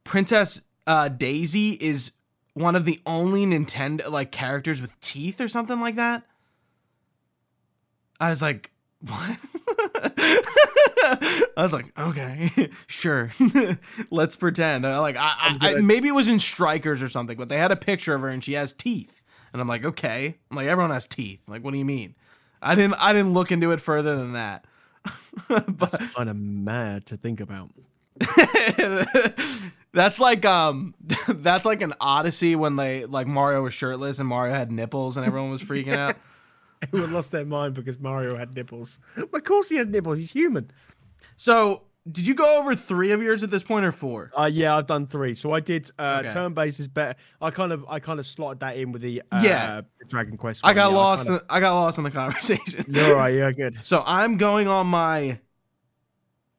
Princess 0.05 0.63
uh, 0.87 1.09
Daisy 1.09 1.73
is 1.73 2.13
one 2.55 2.75
of 2.77 2.85
the 2.85 3.01
only 3.07 3.45
Nintendo 3.45 4.09
like 4.11 4.31
characters 4.33 4.81
with 4.81 4.99
teeth 5.01 5.41
or 5.41 5.49
something 5.49 5.81
like 5.81 5.97
that. 5.97 6.23
I 8.19 8.31
was 8.31 8.41
like, 8.41 8.71
what? 9.01 9.39
I 11.57 11.63
was 11.63 11.73
like, 11.73 11.99
okay, 11.99 12.71
sure, 12.87 13.31
let's 14.11 14.37
pretend. 14.37 14.87
I, 14.87 14.99
like, 14.99 15.17
I, 15.17 15.57
I, 15.61 15.71
I, 15.71 15.75
maybe 15.75 16.09
it 16.09 16.15
was 16.15 16.29
in 16.29 16.39
Strikers 16.39 17.03
or 17.03 17.09
something, 17.09 17.37
but 17.37 17.49
they 17.49 17.59
had 17.59 17.71
a 17.71 17.77
picture 17.77 18.15
of 18.15 18.23
her 18.23 18.29
and 18.29 18.43
she 18.43 18.55
has 18.55 18.73
teeth, 18.73 19.23
and 19.53 19.63
I'm 19.63 19.69
like, 19.69 19.85
okay, 19.85 20.37
I'm 20.51 20.57
like, 20.57 20.67
everyone 20.67 20.91
has 20.91 21.07
teeth. 21.07 21.49
Like, 21.49 21.63
what 21.63 21.73
do 21.73 21.79
you 21.79 21.85
mean? 21.85 22.15
I 22.61 22.75
didn't, 22.75 22.95
I 22.99 23.13
didn't 23.13 23.35
look 23.35 23.53
into 23.53 23.73
it 23.73 23.81
further 23.81 24.17
than 24.17 24.33
that. 24.33 24.65
but 25.49 25.79
That's 25.79 26.13
kind 26.15 26.29
of 26.29 26.37
mad 26.37 27.07
to 27.07 27.17
think 27.17 27.41
about. 27.41 27.71
that's 29.93 30.19
like 30.19 30.47
um 30.47 30.95
that's 31.29 31.67
like 31.67 31.83
an 31.83 31.93
odyssey 32.01 32.57
when 32.57 32.77
they 32.77 33.05
like 33.05 33.27
mario 33.27 33.63
was 33.63 33.75
shirtless 33.75 34.19
and 34.19 34.27
mario 34.27 34.55
had 34.55 34.73
nipples 34.73 35.19
and 35.19 35.27
everyone 35.27 35.51
was 35.51 35.63
freaking 35.63 35.95
out 35.95 36.17
Everyone 36.83 37.13
lost 37.13 37.33
their 37.33 37.45
mind 37.45 37.75
because 37.75 37.99
Mario 37.99 38.37
had 38.37 38.55
nipples. 38.55 39.01
Of 39.17 39.45
course 39.45 39.69
he 39.69 39.77
has 39.77 39.87
nipples. 39.87 40.19
He's 40.19 40.33
human. 40.33 40.71
So 41.37 41.83
did 42.11 42.27
you 42.27 42.35
go 42.35 42.59
over 42.61 42.75
three 42.77 43.11
of 43.11 43.21
yours 43.23 43.43
at 43.43 43.51
this 43.51 43.63
point 43.65 43.85
or 43.85 43.91
four 43.93 44.31
Uh, 44.39 44.45
yeah, 44.51 44.77
I've 44.77 44.87
done 44.87 45.07
three. 45.09 45.35
So 45.35 45.53
I 45.53 45.59
did. 45.61 45.91
Uh, 45.99 46.19
Okay. 46.23 46.33
Turn 46.33 46.55
based 46.55 46.79
is 46.79 46.87
better. 46.87 47.19
I 47.43 47.51
kind 47.51 47.73
of, 47.73 47.85
I 47.89 47.99
kind 47.99 48.21
of 48.21 48.27
slotted 48.29 48.61
that 48.61 48.77
in 48.77 48.93
with 48.93 49.03
the 49.03 49.23
uh, 49.33 49.41
Yeah. 49.45 49.81
Dragon 50.09 50.37
Quest. 50.37 50.61
i 50.65 50.73
got 50.73 50.91
yeah, 50.93 50.97
lost 50.97 51.25
kinda- 51.27 51.41
in, 51.41 51.47
i 51.51 51.59
got 51.61 51.75
lost 51.75 51.99
in 51.99 52.05
the 52.05 52.11
conversation 52.13 52.85
You're 52.89 53.07
all 53.09 53.15
right. 53.17 53.35
Yeah, 53.35 53.51
good. 53.51 53.79
so 53.83 54.03
i'm 54.07 54.37
going 54.37 54.69
on 54.69 54.87
my 54.87 55.41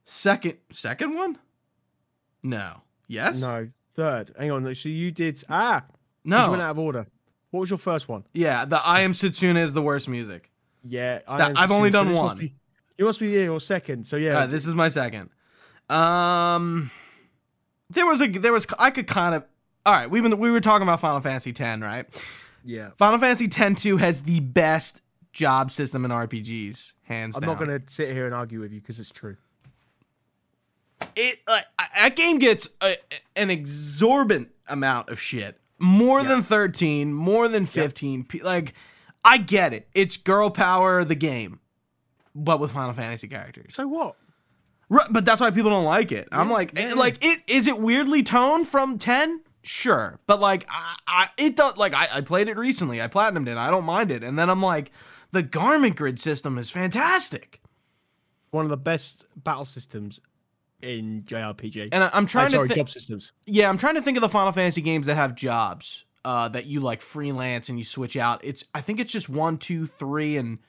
second 0.04 0.58
second 0.72 1.14
one 1.16 1.38
no 2.44 2.82
yes 3.08 3.40
No, 3.42 3.70
third. 3.96 4.34
Hang 4.38 4.52
on. 4.52 4.76
So 4.76 4.90
you 4.90 5.12
did. 5.12 5.42
Ah, 5.50 5.84
you 6.24 6.30
no 6.32 6.50
went 6.52 6.62
out 6.62 6.72
of 6.72 6.80
order. 6.80 7.08
What 7.52 7.62
was 7.62 7.70
your 7.70 7.80
first 7.80 8.08
one? 8.10 8.24
yeah 8.34 8.66
the 8.66 8.80
i 8.86 9.02
am 9.02 9.14
setsuna 9.14 9.60
is 9.64 9.74
the 9.74 9.82
worst 9.82 10.08
music 10.10 10.52
Yeah, 10.84 11.20
I 11.28 11.38
that, 11.38 11.58
I've 11.58 11.72
only 11.72 11.90
so 11.90 12.04
done 12.04 12.14
one. 12.14 12.52
Be- 12.98 13.02
You 13.02 13.06
must 13.06 13.20
be 13.20 13.30
your 13.30 13.60
second. 13.60 14.06
So 14.08 14.18
yeah, 14.18 14.40
Uh, 14.40 14.48
this 14.48 14.66
is 14.66 14.76
my 14.76 14.90
second. 14.90 15.30
Um, 15.90 16.92
there 17.90 18.06
was 18.06 18.22
a 18.22 18.28
there 18.28 18.52
was 18.54 18.68
I 18.78 18.92
could 18.92 19.08
kind 19.08 19.36
of 19.36 19.44
all 19.86 19.94
right. 19.94 20.10
We've 20.10 20.24
been 20.24 20.38
we 20.38 20.52
were 20.52 20.60
talking 20.60 20.84
about 20.84 21.00
Final 21.00 21.22
Fantasy 21.22 21.54
X, 21.58 21.82
right? 21.82 22.06
yeah. 22.66 22.90
Final 22.98 23.20
Fantasy 23.20 23.46
X 23.56 23.82
two 23.82 23.98
has 23.98 24.22
the 24.22 24.40
best 24.42 25.02
job 25.32 25.72
system 25.72 26.04
in 26.04 26.12
RPGs, 26.12 26.94
hands 27.04 27.36
I'm 27.38 27.42
down. 27.42 27.50
not 27.58 27.66
going 27.66 27.80
to 27.82 27.94
sit 27.94 28.10
here 28.14 28.26
and 28.26 28.34
argue 28.36 28.60
with 28.60 28.74
you 28.74 28.82
because 28.82 29.00
it's 29.00 29.12
true. 29.12 29.38
it 31.16 31.38
like 31.48 31.66
that 31.96 32.16
game 32.16 32.40
gets 32.40 32.70
a, 32.82 32.98
an 33.36 33.50
exorbitant 33.50 34.50
amount 34.68 35.10
of 35.10 35.20
shit 35.20 35.60
more 35.80 36.24
than 36.24 36.42
13 36.42 37.14
more 37.14 37.48
than 37.48 37.66
15 37.68 38.24
P- 38.24 38.42
like 38.42 38.74
i 39.24 39.38
get 39.38 39.74
it 39.74 39.88
it's 39.94 40.18
girl 40.18 40.50
power 40.50 41.04
the 41.04 41.14
game 41.16 41.60
but 42.38 42.60
with 42.60 42.72
final 42.72 42.94
fantasy 42.94 43.28
characters 43.28 43.74
So 43.76 43.88
what? 43.88 44.16
Right, 44.90 45.08
but 45.12 45.26
that's 45.26 45.42
why 45.42 45.52
people 45.52 45.70
don't 45.72 45.84
like 45.84 46.14
it 46.14 46.30
i'm 46.32 46.50
like 46.50 46.72
yeah, 46.74 46.82
eh, 46.82 46.88
yeah. 46.90 46.94
like 46.94 47.18
it 47.22 47.40
is 47.50 47.68
it 47.68 47.78
weirdly 47.82 48.24
toned 48.24 48.68
from 48.70 48.98
10 48.98 49.42
sure 49.64 50.18
but 50.28 50.40
like 50.40 50.66
i, 50.70 50.96
I 51.06 51.28
it 51.38 51.58
don't 51.58 51.78
like 51.78 51.94
I, 51.94 52.08
I 52.14 52.22
played 52.22 52.48
it 52.48 52.56
recently 52.58 53.02
i 53.02 53.08
platinumed 53.10 53.50
it 53.50 53.58
i 53.58 53.70
don't 53.70 53.84
mind 53.84 54.12
it 54.12 54.24
and 54.24 54.40
then 54.40 54.50
i'm 54.50 54.62
like 54.62 54.92
the 55.34 55.44
garment 55.44 55.98
grid 55.98 56.20
system 56.22 56.58
is 56.58 56.70
fantastic 56.70 57.60
One 58.52 58.64
of 58.64 58.70
the 58.70 58.78
best 58.78 59.26
battle 59.36 59.66
systems 59.66 60.22
in 60.82 61.24
JRPG. 61.24 61.90
and 61.92 62.04
I, 62.06 62.10
i'm 62.14 62.24
Oh, 62.24 62.28
trying 62.28 62.52
sorry, 62.52 62.68
to 62.70 62.74
thi- 62.74 62.80
job 62.80 62.90
systems. 62.90 63.34
Yeah, 63.46 63.68
I'm 63.68 63.78
trying 63.78 63.96
to 63.96 64.02
think 64.02 64.16
of 64.16 64.22
the 64.22 64.30
Final 64.30 64.54
Fantasy 64.54 64.80
games 64.82 65.08
that 65.08 65.16
have 65.16 65.36
jobs 65.36 66.06
uh, 66.24 66.48
that 66.50 66.66
you 66.68 66.80
like 66.80 67.02
freelance 67.02 67.68
and 67.68 67.78
you 67.80 67.84
switch 67.84 68.16
out. 68.16 68.42
It's 68.44 68.64
I 68.76 68.82
think 68.82 69.00
it's 69.02 69.12
just 69.12 69.28
one, 69.28 69.58
two, 69.58 69.86
three, 69.88 70.38
and 70.38 70.60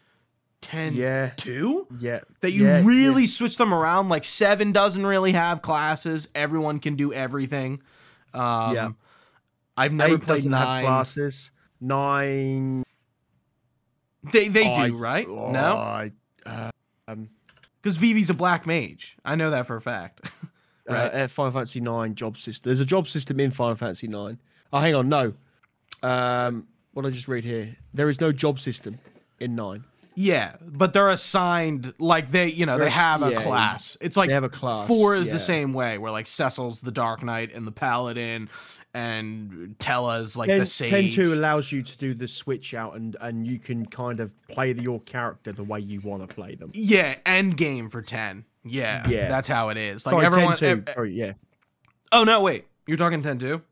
ten. 0.61 0.95
Yeah. 0.95 1.31
two 1.37 1.87
Yeah. 1.99 2.21
that 2.41 2.51
you 2.53 2.65
yeah, 2.67 2.83
really 2.85 3.23
yeah. 3.23 3.29
switch 3.29 3.57
them 3.57 3.73
around. 3.73 4.09
Like 4.09 4.25
seven 4.25 4.73
doesn't 4.73 5.05
really 5.07 5.33
have 5.33 5.63
classes. 5.63 6.29
Everyone 6.35 6.79
can 6.81 6.97
do 6.97 7.13
everything. 7.13 7.81
Um, 8.35 8.75
Yeah. 8.75 8.89
I've 9.77 9.93
never 9.93 10.15
Eight 10.15 10.23
played 10.23 10.37
doesn't 10.37 10.53
have 10.53 10.67
nine. 10.69 10.85
classes. 10.85 11.53
Nine. 11.81 12.83
They 14.33 14.49
they 14.49 14.67
I- 14.67 14.89
do 14.89 14.97
right? 14.97 15.27
oh, 15.29 15.51
No, 15.53 15.77
I, 15.77 16.13
uh, 16.45 16.71
um, 17.07 17.31
because 17.81 17.97
Vivi's 17.97 18.29
a 18.31 18.35
black 18.35 18.67
mage. 18.67 19.17
I 19.25 19.37
know 19.37 19.51
that 19.51 19.67
for 19.67 19.77
a 19.77 19.81
fact. 19.81 20.31
Right. 20.91 21.13
uh, 21.13 21.29
Final 21.29 21.53
Fantasy 21.53 21.83
Nine 21.83 22.15
job 22.15 22.39
system. 22.39 22.71
There's 22.71 22.81
a 22.81 22.87
job 22.87 23.09
system 23.09 23.39
in 23.41 23.51
Final 23.51 23.75
Fantasy 23.77 24.09
Nine. 24.09 24.39
Oh, 24.73 24.79
hang 24.81 24.95
on, 24.95 25.11
no. 25.11 25.35
Um, 26.03 26.67
what 26.95 27.03
did 27.03 27.13
I 27.13 27.15
just 27.15 27.29
read 27.29 27.45
here? 27.45 27.77
There 27.93 28.09
is 28.09 28.23
no 28.23 28.33
job 28.33 28.59
system 28.59 28.99
in 29.39 29.55
Nine. 29.55 29.85
Yeah, 30.21 30.57
but 30.61 30.93
they're 30.93 31.11
assigned 31.11 31.95
like 32.01 32.33
they 32.33 32.49
you 32.49 32.67
know 32.67 32.77
they 32.77 32.91
have 32.91 33.23
a 33.23 33.31
yeah, 33.31 33.41
class. 33.43 33.97
It's 34.01 34.17
like 34.17 34.27
They 34.27 34.35
have 34.35 34.43
a 34.43 34.49
class. 34.49 34.89
Four 34.89 35.15
is 35.15 35.29
yeah. 35.29 35.35
the 35.35 35.39
same 35.39 35.73
way, 35.73 35.97
where 35.97 36.11
like 36.11 36.27
Cecil's 36.27 36.81
the 36.81 36.91
Dark 36.91 37.23
Knight 37.23 37.55
and 37.55 37.65
the 37.65 37.71
Paladin, 37.71 38.49
and 38.95 39.77
Tellah's 39.79 40.37
like 40.37 40.49
10, 40.49 40.59
the 40.59 40.67
Sage. 40.67 41.15
10 41.15 41.25
2 41.25 41.35
allows 41.35 41.71
you 41.71 41.85
to 41.85 41.97
do 41.99 42.15
the 42.15 42.27
switch 42.27 42.75
out 42.75 42.97
and 42.97 43.17
and 43.21 43.47
you 43.47 43.61
can 43.61 43.87
kind 43.87 44.19
of 44.19 44.33
play 44.49 44.73
the, 44.73 44.83
your 44.83 45.01
character 45.03 45.53
the 45.53 45.63
way 45.63 45.79
you 45.79 46.01
want 46.01 46.29
to 46.29 46.35
play 46.35 46.57
them. 46.57 46.73
yeah, 46.75 47.15
end 47.25 47.57
game 47.57 47.89
for 47.89 48.03
ten. 48.03 48.45
Yeah, 48.65 49.09
Yeah. 49.09 49.29
that's 49.29 49.47
how 49.47 49.69
it 49.69 49.77
is. 49.77 50.05
Like 50.05 50.15
Sorry, 50.15 50.27
everyone. 50.27 50.57
10 50.57 50.77
2. 50.79 50.83
ev- 50.89 50.95
Sorry, 50.95 51.13
yeah. 51.15 51.35
oh 52.11 52.25
no, 52.25 52.41
wait, 52.41 52.65
you're 52.89 52.97
talking 52.97 53.23
ten 53.23 53.39
two. 53.39 53.63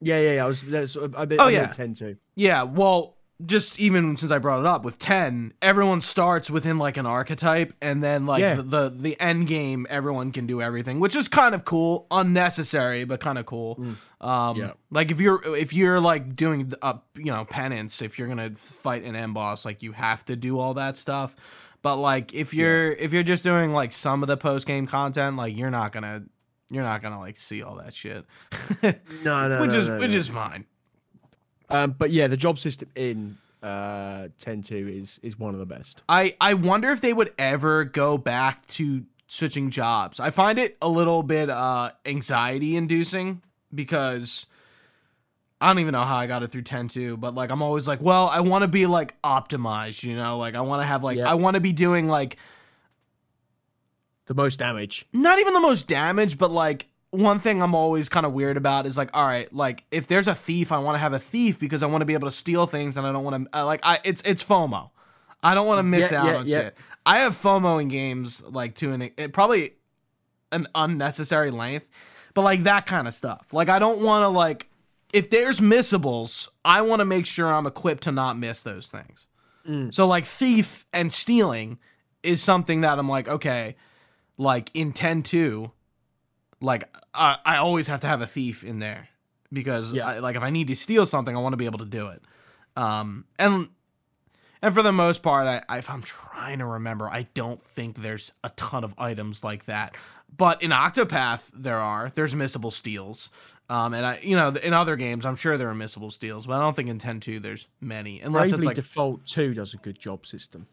Yeah, 0.00 0.18
yeah, 0.18 0.32
yeah. 0.32 0.44
I 0.44 0.48
was 0.48 0.60
that's 0.62 0.96
a 0.96 1.24
bit 1.24 1.38
Oh, 1.40 1.46
I 1.46 1.50
yeah. 1.50 1.66
10 1.66 1.94
2. 1.94 2.16
Yeah, 2.34 2.64
well, 2.64 3.13
just 3.44 3.78
even 3.80 4.16
since 4.16 4.30
I 4.30 4.38
brought 4.38 4.60
it 4.60 4.66
up 4.66 4.84
with 4.84 4.98
ten, 4.98 5.52
everyone 5.60 6.00
starts 6.00 6.50
within 6.50 6.78
like 6.78 6.96
an 6.96 7.04
archetype, 7.06 7.72
and 7.82 8.02
then 8.02 8.26
like 8.26 8.40
Yeah. 8.40 8.54
the, 8.54 8.62
the 8.62 8.94
the 8.96 9.20
end 9.20 9.48
game, 9.48 9.86
everyone 9.90 10.30
can 10.32 10.46
do 10.46 10.62
everything, 10.62 11.00
which 11.00 11.16
is 11.16 11.26
kind 11.28 11.54
of 11.54 11.64
cool, 11.64 12.06
unnecessary 12.10 13.04
but 13.04 13.20
kind 13.20 13.38
of 13.38 13.46
cool. 13.46 13.84
Um, 14.20 14.56
Yeah. 14.56 14.72
like 14.90 15.10
if 15.10 15.20
you're 15.20 15.42
if 15.56 15.72
you're 15.72 16.00
like 16.00 16.36
doing 16.36 16.72
a 16.82 16.98
you 17.16 17.32
know 17.32 17.44
penance, 17.44 18.02
if 18.02 18.18
you're 18.18 18.28
gonna 18.28 18.50
fight 18.50 19.02
an 19.02 19.16
end 19.16 19.34
boss, 19.34 19.64
like 19.64 19.82
you 19.82 19.92
have 19.92 20.24
to 20.26 20.36
do 20.36 20.58
all 20.58 20.74
that 20.74 20.96
stuff. 20.96 21.34
But 21.82 21.96
like 21.96 22.32
if 22.32 22.54
you're 22.54 22.92
if 22.92 23.12
you're 23.12 23.22
just 23.24 23.42
doing 23.42 23.72
like 23.72 23.92
some 23.92 24.22
of 24.22 24.28
the 24.28 24.36
post 24.36 24.66
game 24.66 24.86
content, 24.86 25.36
like 25.36 25.56
you're 25.56 25.70
not 25.70 25.92
gonna 25.92 26.22
you're 26.70 26.82
not 26.84 27.02
gonna 27.02 27.18
like 27.20 27.36
see 27.36 27.62
all 27.62 27.76
that 27.76 27.92
shit, 27.92 28.24
No, 29.22 29.48
no, 29.48 29.60
which 29.60 29.72
no, 29.72 29.78
is 29.78 29.88
no, 29.88 29.98
which 29.98 30.12
no. 30.12 30.16
is 30.18 30.28
fine. 30.28 30.64
Um, 31.74 31.94
but 31.98 32.10
yeah, 32.10 32.26
the 32.28 32.36
job 32.36 32.58
system 32.58 32.88
in 32.94 33.36
uh 33.62 34.28
10 34.38 34.62
2 34.62 34.88
is 34.88 35.18
is 35.22 35.38
one 35.38 35.54
of 35.54 35.60
the 35.60 35.66
best. 35.66 36.02
I 36.08 36.34
I 36.40 36.54
wonder 36.54 36.90
if 36.90 37.00
they 37.00 37.12
would 37.12 37.32
ever 37.38 37.84
go 37.84 38.18
back 38.18 38.66
to 38.68 39.04
switching 39.26 39.70
jobs. 39.70 40.20
I 40.20 40.30
find 40.30 40.58
it 40.58 40.76
a 40.82 40.88
little 40.88 41.22
bit 41.22 41.48
uh 41.50 41.90
anxiety 42.06 42.76
inducing 42.76 43.40
because 43.74 44.46
I 45.60 45.68
don't 45.68 45.78
even 45.78 45.92
know 45.92 46.04
how 46.04 46.16
I 46.16 46.26
got 46.26 46.42
it 46.42 46.48
through 46.48 46.62
10-2, 46.64 47.18
but 47.18 47.34
like 47.34 47.50
I'm 47.50 47.62
always 47.62 47.88
like, 47.88 48.02
well, 48.02 48.28
I 48.28 48.40
want 48.40 48.62
to 48.62 48.68
be 48.68 48.84
like 48.84 49.20
optimized, 49.22 50.04
you 50.04 50.14
know? 50.14 50.36
Like 50.36 50.54
I 50.56 50.60
want 50.60 50.82
to 50.82 50.86
have 50.86 51.02
like 51.02 51.16
Yeah. 51.16 51.30
I 51.30 51.34
want 51.34 51.54
to 51.54 51.60
be 51.60 51.72
doing 51.72 52.06
like 52.06 52.36
The 54.26 54.34
most 54.34 54.58
damage. 54.58 55.06
not 55.12 55.38
even 55.38 55.54
the 55.54 55.60
most 55.60 55.88
damage, 55.88 56.36
but 56.38 56.50
like 56.50 56.86
one 57.14 57.38
thing 57.38 57.62
I'm 57.62 57.74
always 57.74 58.08
kind 58.08 58.26
of 58.26 58.32
weird 58.32 58.56
about 58.56 58.86
is 58.86 58.96
like, 58.96 59.10
all 59.14 59.24
right, 59.24 59.52
like 59.52 59.84
if 59.90 60.06
there's 60.06 60.28
a 60.28 60.34
thief, 60.34 60.72
I 60.72 60.78
want 60.78 60.94
to 60.96 60.98
have 60.98 61.12
a 61.12 61.18
thief 61.18 61.58
because 61.60 61.82
I 61.82 61.86
want 61.86 62.02
to 62.02 62.06
be 62.06 62.14
able 62.14 62.28
to 62.28 62.32
steal 62.32 62.66
things 62.66 62.96
and 62.96 63.06
I 63.06 63.12
don't 63.12 63.24
want 63.24 63.52
to 63.52 63.64
like 63.64 63.80
I 63.82 63.98
it's 64.04 64.22
it's 64.22 64.42
FOMO. 64.42 64.90
I 65.42 65.54
don't 65.54 65.66
want 65.66 65.78
to 65.78 65.82
miss 65.82 66.10
Yeah, 66.10 66.20
out 66.20 66.26
yeah, 66.26 66.36
on 66.36 66.46
yeah. 66.46 66.56
shit. 66.56 66.76
I 67.06 67.18
have 67.18 67.34
FOMO 67.34 67.80
in 67.82 67.88
games 67.88 68.42
like 68.42 68.74
to 68.76 68.92
an 68.92 69.02
it 69.02 69.32
probably 69.32 69.72
an 70.52 70.66
unnecessary 70.74 71.50
length, 71.50 71.88
but 72.34 72.42
like 72.42 72.62
that 72.64 72.86
kind 72.86 73.06
of 73.08 73.14
stuff. 73.14 73.52
Like 73.52 73.68
I 73.68 73.78
don't 73.78 74.00
want 74.00 74.22
to 74.22 74.28
like 74.28 74.68
if 75.12 75.30
there's 75.30 75.60
missables, 75.60 76.48
I 76.64 76.82
want 76.82 77.00
to 77.00 77.04
make 77.04 77.26
sure 77.26 77.52
I'm 77.52 77.66
equipped 77.66 78.02
to 78.04 78.12
not 78.12 78.36
miss 78.36 78.62
those 78.62 78.88
things. 78.88 79.26
Mm. 79.68 79.94
So 79.94 80.06
like 80.06 80.24
thief 80.24 80.84
and 80.92 81.12
stealing 81.12 81.78
is 82.24 82.42
something 82.42 82.80
that 82.80 82.98
I'm 82.98 83.08
like, 83.08 83.28
okay, 83.28 83.76
like 84.36 84.70
in 84.74 84.92
10-2, 84.92 85.70
like 86.64 86.84
I, 87.14 87.36
I 87.44 87.56
always 87.58 87.86
have 87.86 88.00
to 88.00 88.06
have 88.06 88.22
a 88.22 88.26
thief 88.26 88.64
in 88.64 88.78
there 88.78 89.08
because 89.52 89.92
Yeah. 89.92 90.06
I, 90.06 90.18
like 90.18 90.36
if 90.36 90.42
I 90.42 90.50
need 90.50 90.68
to 90.68 90.76
steal 90.76 91.06
something, 91.06 91.36
I 91.36 91.40
want 91.40 91.52
to 91.52 91.56
be 91.58 91.66
able 91.66 91.78
to 91.80 91.84
do 91.84 92.08
it. 92.08 92.22
Um, 92.76 93.24
and 93.38 93.68
and 94.62 94.74
for 94.74 94.82
the 94.82 94.92
most 94.92 95.22
part, 95.22 95.46
I, 95.68 95.76
if 95.78 95.90
I'm 95.90 96.02
trying 96.02 96.58
to 96.60 96.64
remember, 96.66 97.06
I 97.06 97.26
don't 97.34 97.62
think 97.62 98.00
there's 98.00 98.32
a 98.42 98.48
ton 98.56 98.82
of 98.82 98.94
items 98.96 99.44
like 99.44 99.66
that. 99.66 99.94
But 100.36 100.62
in 100.62 100.70
Octopath, 100.70 101.50
there 101.54 101.78
are. 101.78 102.10
There's 102.14 102.34
missable 102.34 102.72
steals. 102.72 103.30
Um, 103.68 103.92
and 103.94 104.04
I, 104.04 104.18
you 104.22 104.36
know, 104.36 104.48
in 104.48 104.72
other 104.72 104.96
games, 104.96 105.24
I'm 105.26 105.36
sure 105.36 105.56
there 105.56 105.70
are 105.70 105.74
missable 105.74 106.10
steals, 106.12 106.46
but 106.46 106.56
I 106.56 106.60
don't 106.60 106.74
think 106.74 106.88
in 106.88 106.98
10-2 106.98 107.40
there's 107.40 107.66
many, 107.80 108.20
unless 108.20 108.48
Bravely 108.50 108.56
it's 108.58 108.66
like 108.66 108.76
Default 108.76 109.24
2 109.26 109.54
does 109.54 109.74
a 109.74 109.76
good 109.78 109.98
job 109.98 110.26
system. 110.26 110.66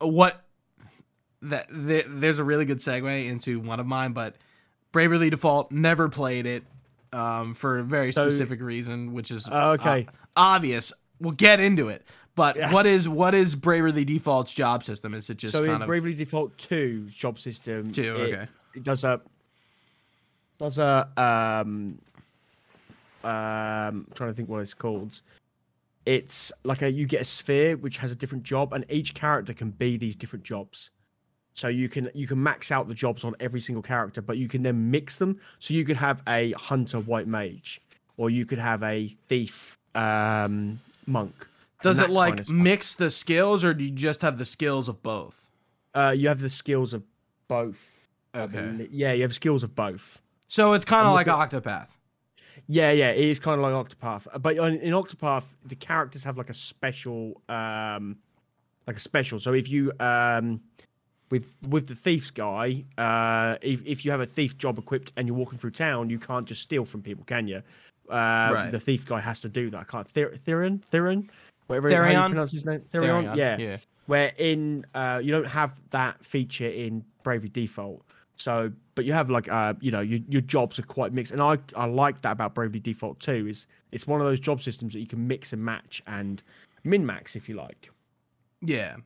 what 0.00 0.44
that 1.42 1.68
th- 1.70 2.06
there's 2.08 2.38
a 2.38 2.44
really 2.44 2.64
good 2.64 2.78
segue 2.78 3.28
into 3.28 3.60
one 3.60 3.80
of 3.80 3.86
mine, 3.86 4.12
but 4.12 4.36
Bravely 4.92 5.30
Default 5.30 5.70
never 5.72 6.08
played 6.08 6.46
it 6.46 6.64
um, 7.12 7.54
for 7.54 7.78
a 7.78 7.82
very 7.82 8.12
So- 8.12 8.28
specific 8.28 8.60
reason, 8.60 9.12
which 9.12 9.30
is 9.30 9.48
Oh, 9.50 9.72
okay. 9.72 10.06
uh, 10.06 10.12
obvious. 10.36 10.92
We'll 11.20 11.32
get 11.32 11.60
into 11.60 11.88
it. 11.88 12.04
But 12.36 12.56
Yeah. 12.56 12.72
what 12.72 12.86
is 12.86 13.08
what 13.08 13.34
is 13.34 13.54
Bravely 13.54 14.04
Default's 14.04 14.54
job 14.54 14.82
system? 14.84 15.12
Is 15.14 15.28
it 15.28 15.36
just 15.36 15.52
so 15.52 15.64
in 15.64 15.70
kind 15.70 15.82
of 15.82 15.86
Bravely 15.88 16.14
Default 16.14 16.56
2 16.58 17.08
job 17.10 17.38
system, 17.38 17.90
Two, 17.92 18.02
it, 18.16 18.34
okay. 18.34 18.46
it 18.74 18.84
does 18.84 19.02
a 19.04 19.20
does 20.58 20.78
a 20.78 21.08
um 21.16 21.98
um 23.24 23.30
I'm 23.30 24.06
trying 24.14 24.30
to 24.30 24.34
think 24.34 24.48
what 24.48 24.60
it's 24.60 24.74
called. 24.74 25.20
It's 26.06 26.52
like 26.64 26.80
a 26.82 26.90
you 26.90 27.06
get 27.06 27.20
a 27.20 27.24
sphere 27.24 27.76
which 27.76 27.98
has 27.98 28.12
a 28.12 28.16
different 28.16 28.44
job, 28.44 28.72
and 28.72 28.84
each 28.88 29.12
character 29.14 29.52
can 29.52 29.70
be 29.70 29.96
these 29.96 30.16
different 30.16 30.44
jobs. 30.44 30.90
So 31.60 31.68
you 31.68 31.90
can 31.90 32.08
you 32.14 32.26
can 32.26 32.42
max 32.42 32.72
out 32.72 32.88
the 32.88 32.94
jobs 32.94 33.22
on 33.22 33.36
every 33.38 33.60
single 33.60 33.82
character, 33.82 34.22
but 34.22 34.38
you 34.38 34.48
can 34.48 34.62
then 34.62 34.90
mix 34.90 35.16
them. 35.16 35.38
So 35.58 35.74
you 35.74 35.84
could 35.84 35.96
have 35.96 36.22
a 36.26 36.52
hunter 36.52 37.00
white 37.00 37.26
mage, 37.26 37.82
or 38.16 38.30
you 38.30 38.46
could 38.46 38.58
have 38.58 38.82
a 38.82 39.14
thief 39.28 39.76
um 39.94 40.80
monk. 41.06 41.34
does 41.82 41.98
it 41.98 42.08
like 42.08 42.36
kind 42.36 42.40
of 42.40 42.50
mix 42.54 42.94
the 42.94 43.10
skills, 43.10 43.62
or 43.62 43.74
do 43.74 43.84
you 43.84 43.90
just 43.90 44.22
have 44.22 44.38
the 44.38 44.46
skills 44.46 44.88
of 44.88 45.02
both? 45.02 45.50
Uh, 45.94 46.14
you 46.16 46.28
have 46.28 46.40
the 46.40 46.48
skills 46.48 46.94
of 46.94 47.02
both. 47.46 48.08
Okay. 48.34 48.88
Yeah, 48.90 49.12
you 49.12 49.20
have 49.20 49.34
skills 49.34 49.62
of 49.62 49.74
both. 49.74 50.22
So 50.46 50.72
it's 50.72 50.86
kind 50.86 51.06
of 51.06 51.12
like 51.12 51.26
looking- 51.26 51.60
Octopath. 51.60 51.88
Yeah, 52.68 52.90
yeah, 52.92 53.10
it 53.10 53.24
is 53.24 53.38
kind 53.38 53.60
of 53.60 53.62
like 53.70 53.74
Octopath, 53.74 54.40
but 54.40 54.56
in 54.56 54.92
Octopath, 54.94 55.44
the 55.66 55.74
characters 55.74 56.24
have 56.24 56.38
like 56.38 56.48
a 56.48 56.54
special, 56.54 57.42
um, 57.50 58.16
like 58.86 58.96
a 58.96 59.00
special. 59.00 59.38
So 59.40 59.52
if 59.52 59.68
you, 59.68 59.92
um, 60.00 60.60
with 61.30 61.52
with 61.68 61.86
the 61.86 61.94
thief's 61.94 62.30
guy, 62.30 62.84
uh, 62.98 63.56
if 63.62 63.84
if 63.86 64.04
you 64.04 64.10
have 64.10 64.20
a 64.20 64.26
thief 64.26 64.58
job 64.58 64.78
equipped 64.78 65.12
and 65.16 65.26
you're 65.28 65.36
walking 65.36 65.58
through 65.58 65.70
town, 65.70 66.10
you 66.10 66.18
can't 66.18 66.46
just 66.46 66.62
steal 66.62 66.84
from 66.84 67.02
people, 67.02 67.24
can 67.24 67.46
you? 67.46 67.62
Uh, 68.08 68.50
Right. 68.52 68.70
The 68.70 68.80
thief 68.80 69.06
guy 69.06 69.20
has 69.20 69.40
to 69.40 69.48
do 69.48 69.70
that. 69.70 69.80
I 69.80 69.84
can't. 69.84 70.08
Ther- 70.08 70.36
Theron, 70.36 70.82
Theron, 70.90 71.30
whatever 71.68 71.88
how 72.04 72.10
you 72.10 72.28
pronounce 72.30 72.52
his 72.52 72.64
name. 72.64 72.80
Therion, 72.92 73.24
Therion, 73.24 73.36
yeah. 73.36 73.56
yeah. 73.58 73.76
Where 74.06 74.32
in 74.38 74.84
uh, 74.94 75.20
you 75.22 75.30
don't 75.30 75.46
have 75.46 75.80
that 75.90 76.24
feature 76.24 76.68
in 76.68 77.04
Bravely 77.22 77.48
Default. 77.48 78.02
So, 78.36 78.72
but 78.94 79.04
you 79.04 79.12
have 79.12 79.30
like 79.30 79.48
uh, 79.48 79.74
you 79.80 79.92
know, 79.92 80.00
your 80.00 80.18
your 80.28 80.40
jobs 80.40 80.78
are 80.78 80.82
quite 80.82 81.12
mixed, 81.12 81.30
and 81.30 81.40
I 81.40 81.58
I 81.76 81.86
like 81.86 82.22
that 82.22 82.32
about 82.32 82.54
Bravely 82.54 82.80
Default 82.80 83.20
too. 83.20 83.46
Is 83.46 83.66
it's 83.92 84.06
one 84.08 84.20
of 84.20 84.26
those 84.26 84.40
job 84.40 84.62
systems 84.62 84.94
that 84.94 85.00
you 85.00 85.06
can 85.06 85.28
mix 85.28 85.52
and 85.52 85.62
match, 85.64 86.02
and 86.08 86.42
min 86.82 87.06
max, 87.06 87.36
if 87.36 87.48
you 87.48 87.54
like. 87.54 87.90
Yeah. 88.62 88.96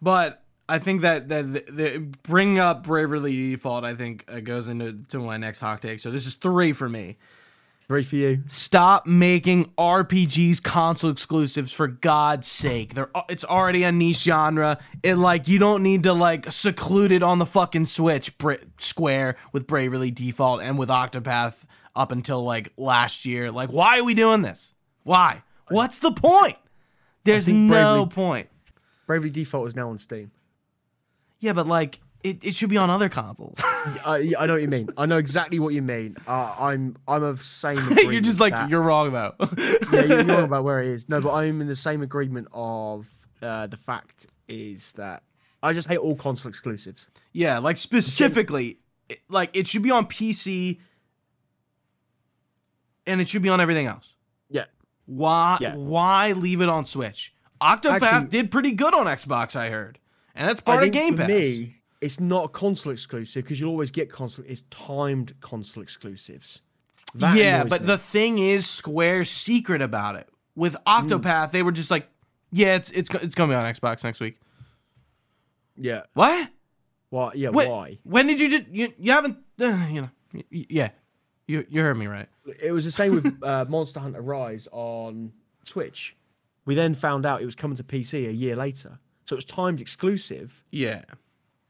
But 0.00 0.44
I 0.68 0.78
think 0.78 1.00
that 1.02 1.28
that 1.28 1.52
the, 1.52 1.64
the 1.72 1.98
bring 2.22 2.58
up 2.58 2.84
Bravely 2.84 3.34
Default, 3.52 3.84
I 3.84 3.94
think 3.94 4.24
uh, 4.28 4.40
goes 4.40 4.68
into 4.68 4.92
to 5.08 5.20
my 5.20 5.36
next 5.36 5.60
hot 5.60 5.80
take. 5.80 6.00
So 6.00 6.10
this 6.10 6.26
is 6.26 6.34
three 6.34 6.72
for 6.72 6.88
me. 6.88 7.16
Three 7.80 8.02
for 8.02 8.16
you. 8.16 8.42
Stop 8.48 9.06
making 9.06 9.72
RPGs 9.78 10.62
console 10.62 11.10
exclusives 11.10 11.72
for 11.72 11.88
God's 11.88 12.46
sake. 12.46 12.92
They're 12.92 13.10
it's 13.30 13.44
already 13.44 13.82
a 13.84 13.90
niche 13.90 14.18
genre. 14.24 14.76
It 15.02 15.14
like 15.14 15.48
you 15.48 15.58
don't 15.58 15.82
need 15.82 16.02
to 16.02 16.12
like 16.12 16.52
seclude 16.52 17.12
it 17.12 17.22
on 17.22 17.38
the 17.38 17.46
fucking 17.46 17.86
Switch 17.86 18.36
Bra- 18.36 18.56
Square 18.76 19.36
with 19.52 19.66
Bravely 19.66 20.10
Default 20.10 20.60
and 20.60 20.78
with 20.78 20.90
Octopath 20.90 21.64
up 21.96 22.12
until 22.12 22.42
like 22.42 22.72
last 22.76 23.24
year. 23.24 23.50
Like 23.50 23.70
why 23.70 23.98
are 24.00 24.04
we 24.04 24.12
doing 24.12 24.42
this? 24.42 24.74
Why? 25.04 25.42
What's 25.70 25.98
the 25.98 26.12
point? 26.12 26.56
There's 27.24 27.48
no 27.48 28.04
Bravely- 28.04 28.14
point. 28.14 28.48
Bravely 29.06 29.30
Default 29.30 29.68
is 29.68 29.74
now 29.74 29.88
on 29.88 29.96
Steam. 29.96 30.30
Yeah, 31.40 31.52
but 31.52 31.66
like 31.66 32.00
it, 32.24 32.44
it 32.44 32.54
should 32.54 32.68
be 32.70 32.76
on 32.76 32.90
other 32.90 33.08
consoles. 33.08 33.60
I, 33.64 34.32
I 34.38 34.46
know 34.46 34.54
what 34.54 34.62
you 34.62 34.68
mean. 34.68 34.88
I 34.96 35.06
know 35.06 35.18
exactly 35.18 35.58
what 35.60 35.72
you 35.74 35.82
mean. 35.82 36.16
Uh, 36.26 36.54
I'm 36.58 36.96
I'm 37.06 37.22
of 37.22 37.40
same. 37.42 37.78
Agreement 37.78 38.12
you're 38.12 38.20
just 38.22 38.40
like 38.40 38.52
that- 38.52 38.70
you're 38.70 38.82
wrong 38.82 39.12
though. 39.12 39.34
yeah, 39.92 40.04
you're 40.04 40.24
wrong 40.24 40.44
about 40.44 40.64
where 40.64 40.80
it 40.82 40.88
is. 40.88 41.08
No, 41.08 41.20
but 41.20 41.32
I'm 41.32 41.60
in 41.60 41.68
the 41.68 41.76
same 41.76 42.02
agreement 42.02 42.48
of 42.52 43.06
uh, 43.40 43.68
the 43.68 43.76
fact 43.76 44.26
is 44.48 44.92
that 44.92 45.22
I 45.62 45.72
just 45.72 45.88
hate 45.88 45.98
all 45.98 46.16
console 46.16 46.48
exclusives. 46.48 47.08
Yeah, 47.32 47.58
like 47.58 47.76
specifically, 47.76 48.78
it- 49.08 49.20
like 49.28 49.56
it 49.56 49.66
should 49.68 49.82
be 49.82 49.90
on 49.92 50.06
PC, 50.06 50.78
and 53.06 53.20
it 53.20 53.28
should 53.28 53.42
be 53.42 53.48
on 53.48 53.60
everything 53.60 53.86
else. 53.86 54.12
Yeah. 54.50 54.64
Why? 55.06 55.58
Yeah. 55.60 55.76
Why 55.76 56.32
leave 56.32 56.60
it 56.60 56.68
on 56.68 56.84
Switch? 56.84 57.32
Octopath 57.60 58.02
Actually- 58.02 58.28
did 58.30 58.50
pretty 58.50 58.72
good 58.72 58.94
on 58.94 59.06
Xbox, 59.06 59.56
I 59.56 59.70
heard, 59.70 59.98
and 60.34 60.48
that's 60.48 60.60
part 60.60 60.82
of 60.84 60.90
Game 60.92 61.14
for 61.16 61.22
Pass. 61.22 61.28
me, 61.28 61.76
it's 62.00 62.20
not 62.20 62.44
a 62.44 62.48
console 62.48 62.92
exclusive 62.92 63.42
because 63.44 63.60
you'll 63.60 63.70
always 63.70 63.90
get 63.90 64.10
console. 64.10 64.44
It's 64.48 64.62
timed 64.70 65.34
console 65.40 65.82
exclusives. 65.82 66.62
That 67.14 67.36
yeah, 67.36 67.64
but 67.64 67.80
me. 67.82 67.86
the 67.86 67.98
thing 67.98 68.38
is, 68.38 68.66
Square's 68.66 69.30
secret 69.30 69.80
about 69.82 70.16
it. 70.16 70.28
With 70.54 70.76
Octopath, 70.86 71.52
they 71.52 71.62
were 71.62 71.72
just 71.72 71.90
like, 71.90 72.08
"Yeah, 72.52 72.74
it's 72.76 72.90
it's 72.90 73.08
it's 73.14 73.34
gonna 73.34 73.52
be 73.52 73.56
on 73.56 73.64
Xbox 73.64 74.04
next 74.04 74.20
week." 74.20 74.38
yeah, 75.76 76.02
What? 76.14 76.50
why? 77.10 77.30
Yeah, 77.34 77.50
Wait, 77.50 77.68
why? 77.68 77.98
When 78.02 78.26
did 78.26 78.40
you 78.40 78.50
just 78.50 78.68
you, 78.70 78.92
you 78.98 79.12
haven't 79.12 79.38
uh, 79.60 79.86
you 79.90 80.02
know 80.02 80.10
y- 80.34 80.44
y- 80.52 80.66
yeah 80.68 80.88
you 81.46 81.64
you 81.70 81.80
heard 81.80 81.96
me 81.96 82.06
right 82.06 82.28
It 82.60 82.72
was 82.72 82.84
the 82.84 82.90
same 82.90 83.14
with 83.14 83.42
uh, 83.42 83.64
Monster 83.68 84.00
Hunter 84.00 84.20
Rise 84.20 84.68
on 84.72 85.32
Switch. 85.64 86.16
We 86.66 86.74
then 86.74 86.94
found 86.94 87.24
out 87.24 87.40
it 87.40 87.46
was 87.46 87.54
coming 87.54 87.76
to 87.78 87.84
PC 87.84 88.28
a 88.28 88.32
year 88.32 88.54
later, 88.56 88.98
so 89.28 89.34
it 89.34 89.38
was 89.38 89.44
timed 89.44 89.80
exclusive 89.80 90.64
yeah 90.70 91.02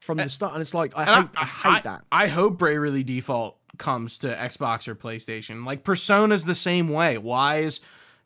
from 0.01 0.17
the 0.17 0.29
start. 0.29 0.55
And 0.55 0.63
it's 0.63 0.73
like 0.73 0.93
I 0.97 1.05
hate, 1.05 1.29
I, 1.37 1.45
hate 1.45 1.85
that. 1.85 2.03
I 2.11 2.29
hope 2.29 2.57
Bravely 2.57 3.03
Default 3.03 3.59
comes 3.77 4.17
to 4.19 4.29
Xbox 4.35 4.89
or 4.89 4.95
PlayStation. 4.95 5.67
Like 5.67 5.85
Persona's 5.85 6.45
the 6.45 6.55
same 6.55 6.89
way. 6.89 7.19
Why 7.19 7.59
is 7.59 7.81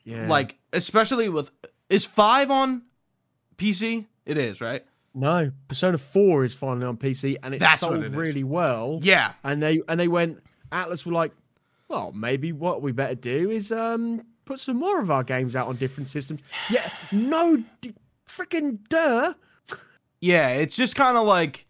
Yeah. 0.05 0.27
like 0.27 0.57
especially 0.71 1.27
with 1.27 1.51
is 1.89 2.05
five 2.05 2.49
on 2.49 2.83
PC? 3.57 4.05
It 4.25 4.37
is 4.37 4.61
right. 4.61 4.85
No, 5.13 5.51
Persona 5.67 5.97
Four 5.97 6.43
is 6.45 6.55
finally 6.55 6.85
on 6.85 6.97
PC, 6.97 7.37
and 7.43 7.53
it 7.53 7.59
That's 7.59 7.81
sold 7.81 8.03
it 8.03 8.11
really 8.13 8.43
well. 8.43 8.99
Yeah, 9.03 9.33
and 9.43 9.61
they 9.61 9.81
and 9.89 9.99
they 9.99 10.07
went. 10.07 10.39
Atlus 10.71 11.05
were 11.05 11.11
like, 11.11 11.33
well, 11.87 12.11
maybe 12.13 12.51
what 12.51 12.81
we 12.81 12.91
better 12.93 13.13
do 13.15 13.49
is 13.51 13.71
um 13.71 14.23
put 14.45 14.59
some 14.59 14.77
more 14.77 14.99
of 14.99 15.11
our 15.11 15.23
games 15.23 15.55
out 15.55 15.67
on 15.67 15.75
different 15.75 16.09
systems. 16.09 16.41
Yeah, 16.69 16.89
no, 17.11 17.61
freaking 18.27 18.79
duh. 18.89 19.33
yeah. 20.21 20.49
It's 20.49 20.75
just 20.75 20.95
kind 20.95 21.17
of 21.17 21.25
like 21.27 21.65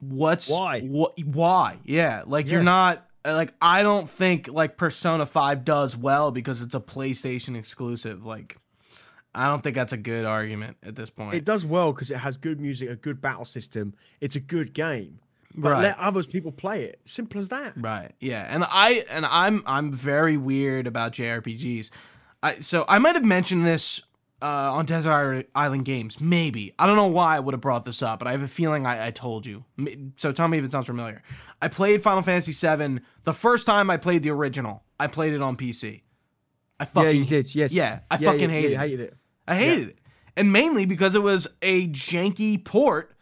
what's 0.00 0.50
Why? 0.50 0.80
What? 0.80 1.18
Why? 1.24 1.78
Yeah. 1.84 2.22
Like 2.26 2.50
you're 2.50 2.62
not 2.62 3.06
like 3.24 3.54
I 3.60 3.82
don't 3.82 4.08
think 4.08 4.48
like 4.48 4.76
Persona 4.76 5.26
Five 5.26 5.64
does 5.64 5.96
well 5.96 6.30
because 6.30 6.62
it's 6.62 6.74
a 6.74 6.80
PlayStation 6.80 7.56
exclusive. 7.56 8.24
Like 8.24 8.58
I 9.34 9.48
don't 9.48 9.62
think 9.62 9.76
that's 9.76 9.92
a 9.92 9.96
good 9.98 10.24
argument 10.24 10.76
at 10.82 10.96
this 10.96 11.10
point. 11.10 11.34
It 11.34 11.44
does 11.44 11.66
well 11.66 11.92
because 11.92 12.10
it 12.10 12.16
has 12.18 12.36
good 12.36 12.60
music, 12.60 12.88
a 12.88 12.96
good 12.96 13.20
battle 13.20 13.44
system. 13.44 13.94
It's 14.20 14.36
a 14.36 14.40
good 14.40 14.72
game. 14.72 15.18
But 15.58 15.70
Right. 15.70 15.82
let 15.84 15.98
others 15.98 16.26
people 16.26 16.52
play 16.52 16.84
it. 16.84 17.00
Simple 17.06 17.40
as 17.40 17.48
that. 17.48 17.72
Right. 17.76 18.12
Yeah. 18.20 18.46
And 18.48 18.64
I 18.68 19.04
and 19.10 19.24
I'm 19.26 19.62
I'm 19.66 19.92
very 19.92 20.36
weird 20.36 20.86
about 20.86 21.12
JRPGs. 21.12 21.90
I 22.42 22.54
so 22.60 22.84
I 22.88 22.98
might 22.98 23.14
have 23.14 23.24
mentioned 23.24 23.66
this 23.66 24.02
uh, 24.42 24.72
on 24.74 24.84
Desert 24.86 25.48
Island 25.54 25.84
Games. 25.84 26.20
Maybe 26.20 26.72
I 26.78 26.86
don't 26.86 26.96
know 26.96 27.06
why 27.06 27.36
I 27.36 27.40
would 27.40 27.54
have 27.54 27.60
brought 27.60 27.84
this 27.84 28.02
up, 28.02 28.18
but 28.18 28.28
I 28.28 28.32
have 28.32 28.42
a 28.42 28.48
feeling 28.48 28.86
I, 28.86 29.06
I 29.06 29.10
told 29.10 29.46
you. 29.46 29.64
So 30.16 30.32
tell 30.32 30.46
me 30.48 30.58
if 30.58 30.64
it 30.64 30.72
sounds 30.72 30.86
familiar. 30.86 31.22
I 31.62 31.68
played 31.68 32.02
Final 32.02 32.22
Fantasy 32.22 32.52
VII 32.52 33.00
the 33.24 33.32
first 33.34 33.66
time 33.66 33.90
I 33.90 33.96
played 33.96 34.22
the 34.22 34.30
original. 34.30 34.82
I 35.00 35.06
played 35.06 35.32
it 35.32 35.42
on 35.42 35.56
PC. 35.56 36.02
I 36.78 36.84
fucking 36.84 37.10
yeah, 37.10 37.16
you 37.18 37.24
did. 37.24 37.54
Yes. 37.54 37.72
Yeah, 37.72 38.00
I 38.10 38.18
Yeah, 38.18 38.30
fucking 38.32 38.50
yeah, 38.50 38.56
hated 38.56 38.70
yeah, 38.72 38.82
it. 38.82 38.88
hated 38.90 39.00
it. 39.00 39.14
I 39.48 39.56
hated 39.56 39.88
it. 39.90 39.98
And 40.36 40.52
mainly 40.52 40.84
because 40.84 41.14
it 41.14 41.22
was 41.22 41.46
a 41.62 41.88
janky 41.88 42.62
port 42.62 43.16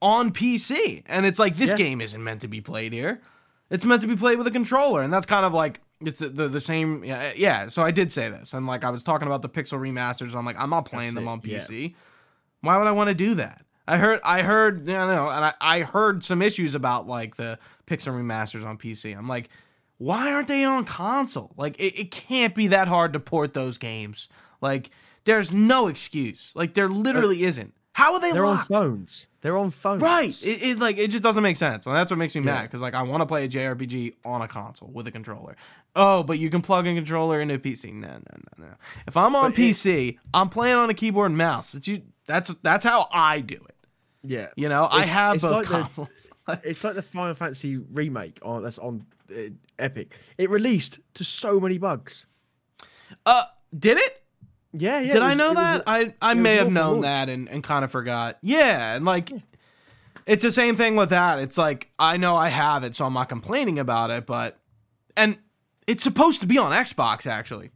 on 0.00 0.32
PC. 0.32 1.02
And 1.06 1.26
it's 1.26 1.38
like, 1.38 1.56
this 1.56 1.72
Yeah. 1.72 1.76
game 1.76 2.00
isn't 2.00 2.22
meant 2.24 2.40
to 2.40 2.48
be 2.48 2.62
played 2.62 2.94
here. 2.94 3.20
It's 3.68 3.84
meant 3.84 4.00
to 4.00 4.06
be 4.08 4.16
played 4.16 4.38
with 4.38 4.46
a 4.46 4.50
controller. 4.50 5.02
And 5.02 5.12
that's 5.12 5.26
kind 5.26 5.44
of 5.44 5.52
like, 5.52 5.82
it's 6.00 6.18
the, 6.18 6.28
the, 6.28 6.48
the 6.48 6.60
same. 6.60 7.04
Yeah, 7.04 7.18
eh, 7.18 7.32
yeah. 7.36 7.68
So 7.68 7.82
I 7.82 7.90
did 7.90 8.12
say 8.12 8.28
this. 8.28 8.54
And 8.54 8.66
like, 8.66 8.84
I 8.84 8.90
was 8.90 9.02
talking 9.02 9.26
about 9.26 9.42
the 9.42 9.48
Pixel 9.48 9.78
remasters. 9.78 10.34
I'm 10.34 10.44
like, 10.46 10.58
I'm 10.58 10.70
not 10.70 10.84
playing 10.84 11.14
That's 11.14 11.24
them 11.24 11.28
it, 11.28 11.30
on 11.30 11.40
yeah. 11.44 11.58
PC. 11.60 11.94
Why 12.60 12.78
would 12.78 12.86
I 12.86 12.92
want 12.92 13.08
to 13.08 13.14
do 13.14 13.34
that? 13.36 13.64
I 13.86 13.96
heard, 13.96 14.20
I 14.22 14.42
heard, 14.42 14.86
you 14.86 14.94
know, 14.94 15.30
and 15.30 15.44
I, 15.44 15.54
I 15.60 15.80
heard 15.80 16.22
some 16.22 16.42
issues 16.42 16.74
about 16.74 17.06
like 17.06 17.36
the 17.36 17.58
Pixel 17.86 18.12
remasters 18.12 18.64
on 18.64 18.76
PC. 18.76 19.16
I'm 19.16 19.28
like, 19.28 19.48
why 19.96 20.32
aren't 20.32 20.48
they 20.48 20.64
on 20.64 20.84
console? 20.84 21.52
Like, 21.56 21.78
it, 21.78 21.98
it 21.98 22.10
can't 22.10 22.54
be 22.54 22.68
that 22.68 22.88
hard 22.88 23.12
to 23.14 23.20
port 23.20 23.54
those 23.54 23.78
games. 23.78 24.28
Like, 24.60 24.90
there's 25.24 25.52
no 25.52 25.88
excuse. 25.88 26.52
Like, 26.54 26.74
there 26.74 26.88
literally 26.88 27.42
isn't. 27.44 27.74
How 27.98 28.14
are 28.14 28.20
they 28.20 28.30
They're 28.30 28.44
on 28.44 28.58
phones. 28.58 29.26
They're 29.40 29.58
on 29.58 29.70
phones. 29.70 30.02
Right. 30.02 30.30
It, 30.44 30.62
it 30.62 30.78
like 30.78 30.98
it 30.98 31.10
just 31.10 31.24
doesn't 31.24 31.42
make 31.42 31.56
sense. 31.56 31.84
And 31.84 31.96
that's 31.96 32.12
what 32.12 32.16
makes 32.16 32.32
me 32.36 32.42
mad 32.42 32.62
because 32.62 32.80
like 32.80 32.94
I 32.94 33.02
want 33.02 33.22
to 33.22 33.26
play 33.26 33.44
a 33.44 33.48
JRPG 33.48 34.14
on 34.24 34.40
a 34.40 34.46
console 34.46 34.88
with 34.92 35.08
a 35.08 35.10
controller. 35.10 35.56
Oh, 35.96 36.22
but 36.22 36.38
you 36.38 36.48
can 36.48 36.62
plug 36.62 36.86
a 36.86 36.94
controller 36.94 37.40
into 37.40 37.54
a 37.54 37.58
PC. 37.58 37.92
No, 37.92 38.06
no, 38.06 38.16
no, 38.58 38.66
no. 38.66 38.74
If 39.08 39.16
I'm 39.16 39.34
on 39.34 39.50
But 39.50 39.58
it- 39.58 39.62
PC, 39.62 40.18
I'm 40.32 40.48
playing 40.48 40.76
on 40.76 40.90
a 40.90 40.94
keyboard 40.94 41.32
and 41.32 41.36
mouse. 41.38 41.74
It's 41.74 41.88
you. 41.88 42.02
That's 42.26 42.54
that's 42.62 42.84
how 42.84 43.08
I 43.12 43.40
do 43.40 43.56
it. 43.56 43.74
Yeah. 44.22 44.46
You 44.54 44.68
know, 44.68 44.86
I 44.88 45.04
have 45.04 45.34
it's 45.34 45.42
both 45.44 45.52
like 45.54 45.62
the- 45.66 45.70
consoles. 45.70 46.30
It's 46.62 46.84
like 46.84 46.94
the 46.94 47.02
Final 47.02 47.34
Fantasy 47.34 47.78
remake 47.78 48.38
on 48.42 48.62
that's 48.62 48.78
on 48.78 49.04
uh, 49.36 49.50
Epic. 49.80 50.16
It 50.38 50.50
released 50.50 51.00
to 51.14 51.24
so 51.24 51.58
many 51.58 51.78
bugs. 51.78 52.26
uh, 53.26 53.44
did 53.76 53.98
it? 53.98 54.22
Yeah, 54.72 55.00
yeah. 55.00 55.14
Did 55.14 55.22
it 55.22 55.22
I 55.22 55.34
know 55.34 55.48
was 55.48 55.56
that? 55.56 55.82
a- 55.86 56.14
I 56.20 56.34
may 56.34 56.56
have 56.56 56.70
known 56.70 57.00
that 57.02 57.28
and, 57.28 57.48
and 57.48 57.62
kind 57.64 57.84
of 57.84 57.90
forgot. 57.90 58.38
Yeah, 58.42 58.94
and 58.96 59.04
like 59.04 59.30
it's 60.26 60.42
the 60.42 60.52
same 60.52 60.76
thing 60.76 60.94
with 60.96 61.10
that. 61.10 61.38
It's 61.38 61.56
like 61.56 61.90
I 61.98 62.16
know 62.18 62.36
I 62.36 62.48
have 62.50 62.84
it, 62.84 62.94
so 62.94 63.06
I'm 63.06 63.14
not 63.14 63.28
complaining 63.28 63.78
about 63.78 64.10
it, 64.10 64.26
but 64.26 64.58
and 65.16 65.38
it's 65.86 66.04
supposed 66.04 66.42
to 66.42 66.46
be 66.46 66.58
on 66.58 66.72
Xbox 66.72 67.26
actually. 67.26 67.70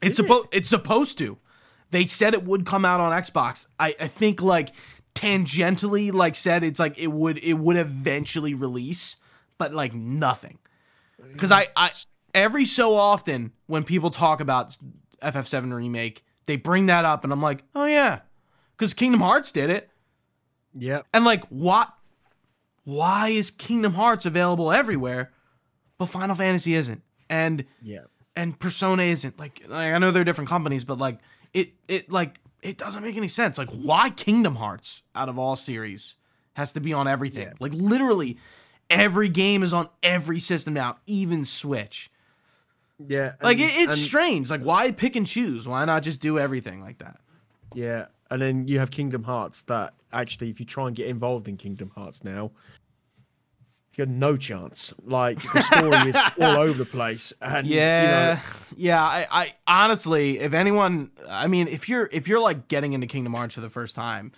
It's 0.00 0.18
it? 0.18 0.22
supposed 0.22 0.46
it's 0.50 0.68
supposed 0.68 1.18
to. 1.18 1.38
They 1.90 2.06
said 2.06 2.32
it 2.32 2.44
would 2.44 2.64
come 2.64 2.86
out 2.86 3.00
on 3.00 3.12
Xbox. 3.12 3.66
I, 3.78 3.94
I 4.00 4.06
think 4.08 4.40
like 4.40 4.72
tangentially 5.14 6.10
like 6.10 6.34
said 6.34 6.64
it's 6.64 6.80
like 6.80 6.98
it 6.98 7.12
would 7.12 7.38
it 7.44 7.54
would 7.54 7.76
eventually 7.76 8.54
release, 8.54 9.16
but 9.58 9.74
like 9.74 9.92
nothing. 9.94 10.58
Cuz 11.36 11.52
I 11.52 11.68
I 11.76 11.90
every 12.34 12.64
so 12.64 12.94
often 12.94 13.52
when 13.66 13.84
people 13.84 14.10
talk 14.10 14.40
about 14.40 14.76
FF7 15.22 15.72
remake, 15.72 16.24
they 16.46 16.56
bring 16.56 16.86
that 16.86 17.04
up 17.04 17.24
and 17.24 17.32
I'm 17.32 17.40
like, 17.42 17.62
"Oh 17.74 17.86
yeah." 17.86 18.20
Cuz 18.76 18.94
Kingdom 18.94 19.20
Hearts 19.20 19.52
did 19.52 19.70
it. 19.70 19.90
Yeah. 20.74 21.02
And 21.14 21.24
like 21.24 21.44
what 21.48 21.92
why 22.84 23.28
is 23.28 23.50
Kingdom 23.50 23.94
Hearts 23.94 24.26
available 24.26 24.72
everywhere 24.72 25.32
but 25.98 26.06
Final 26.06 26.34
Fantasy 26.34 26.74
isn't? 26.74 27.02
And 27.30 27.64
Yeah. 27.80 28.04
and 28.34 28.58
Persona 28.58 29.04
isn't. 29.04 29.38
Like, 29.38 29.62
like 29.68 29.92
I 29.92 29.98
know 29.98 30.10
they're 30.10 30.24
different 30.24 30.50
companies, 30.50 30.84
but 30.84 30.98
like 30.98 31.18
it 31.54 31.74
it 31.88 32.10
like 32.10 32.40
it 32.62 32.78
doesn't 32.78 33.02
make 33.02 33.16
any 33.16 33.28
sense. 33.28 33.58
Like 33.58 33.70
why 33.70 34.10
Kingdom 34.10 34.56
Hearts 34.56 35.02
out 35.14 35.28
of 35.28 35.38
all 35.38 35.54
series 35.56 36.16
has 36.54 36.72
to 36.72 36.80
be 36.80 36.92
on 36.92 37.06
everything? 37.06 37.46
Yeah. 37.48 37.52
Like 37.60 37.72
literally 37.74 38.38
every 38.90 39.28
game 39.28 39.62
is 39.62 39.72
on 39.72 39.88
every 40.02 40.38
system 40.40 40.74
now, 40.74 40.98
even 41.06 41.44
Switch. 41.44 42.10
Yeah. 43.08 43.32
Like 43.42 43.58
and- 43.58 43.66
it, 43.66 43.72
it's 43.74 43.92
and- 43.92 43.96
strange. 43.98 44.50
Like 44.50 44.62
why 44.62 44.90
pick 44.92 45.16
and 45.16 45.26
choose? 45.26 45.66
Why 45.68 45.84
not 45.84 46.02
just 46.02 46.20
do 46.20 46.38
everything 46.38 46.80
like 46.80 46.98
that? 46.98 47.18
Yeah, 47.74 48.06
and 48.30 48.40
then 48.42 48.68
you 48.68 48.78
have 48.80 48.90
Kingdom 48.90 49.22
Hearts 49.24 49.62
that 49.62 49.94
actually, 50.12 50.50
if 50.50 50.60
you 50.60 50.66
try 50.66 50.86
and 50.86 50.94
get 50.94 51.06
involved 51.06 51.48
in 51.48 51.56
Kingdom 51.56 51.90
Hearts 51.94 52.22
now, 52.22 52.50
you 53.94 54.02
had 54.02 54.10
no 54.10 54.36
chance. 54.36 54.92
Like 55.04 55.40
the 55.40 55.62
story 55.62 56.10
is 56.10 56.16
all 56.40 56.58
over 56.60 56.72
the 56.78 56.84
place. 56.84 57.32
And 57.42 57.66
yeah, 57.66 58.02
you 58.02 58.36
know, 58.36 58.40
yeah. 58.76 59.02
I, 59.02 59.26
I 59.30 59.52
honestly, 59.84 60.38
if 60.38 60.52
anyone, 60.54 61.10
I 61.28 61.46
mean, 61.48 61.68
if 61.68 61.88
you're 61.88 62.08
if 62.12 62.28
you're 62.28 62.40
like 62.40 62.68
getting 62.68 62.92
into 62.94 63.06
Kingdom 63.06 63.34
Hearts 63.34 63.54
for 63.54 63.60
the 63.60 63.70
first 63.70 63.94
time, 63.94 64.32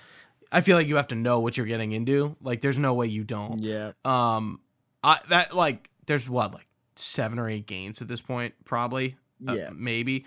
I 0.52 0.60
feel 0.60 0.76
like 0.76 0.86
you 0.88 0.96
have 0.96 1.08
to 1.08 1.14
know 1.16 1.40
what 1.40 1.56
you're 1.56 1.66
getting 1.66 1.92
into. 1.92 2.36
Like, 2.40 2.60
there's 2.60 2.78
no 2.78 2.94
way 2.94 3.06
you 3.06 3.24
don't. 3.24 3.60
yeah. 3.60 3.92
Um, 4.04 4.60
I 5.02 5.18
that 5.28 5.54
like 5.54 5.88
there's 6.06 6.28
what 6.28 6.52
like 6.52 6.66
seven 6.96 7.38
or 7.38 7.48
eight 7.48 7.66
games 7.66 8.00
at 8.02 8.08
this 8.08 8.20
point, 8.20 8.54
probably. 8.64 9.16
Uh, 9.46 9.54
Yeah. 9.54 9.70
maybe. 9.74 10.24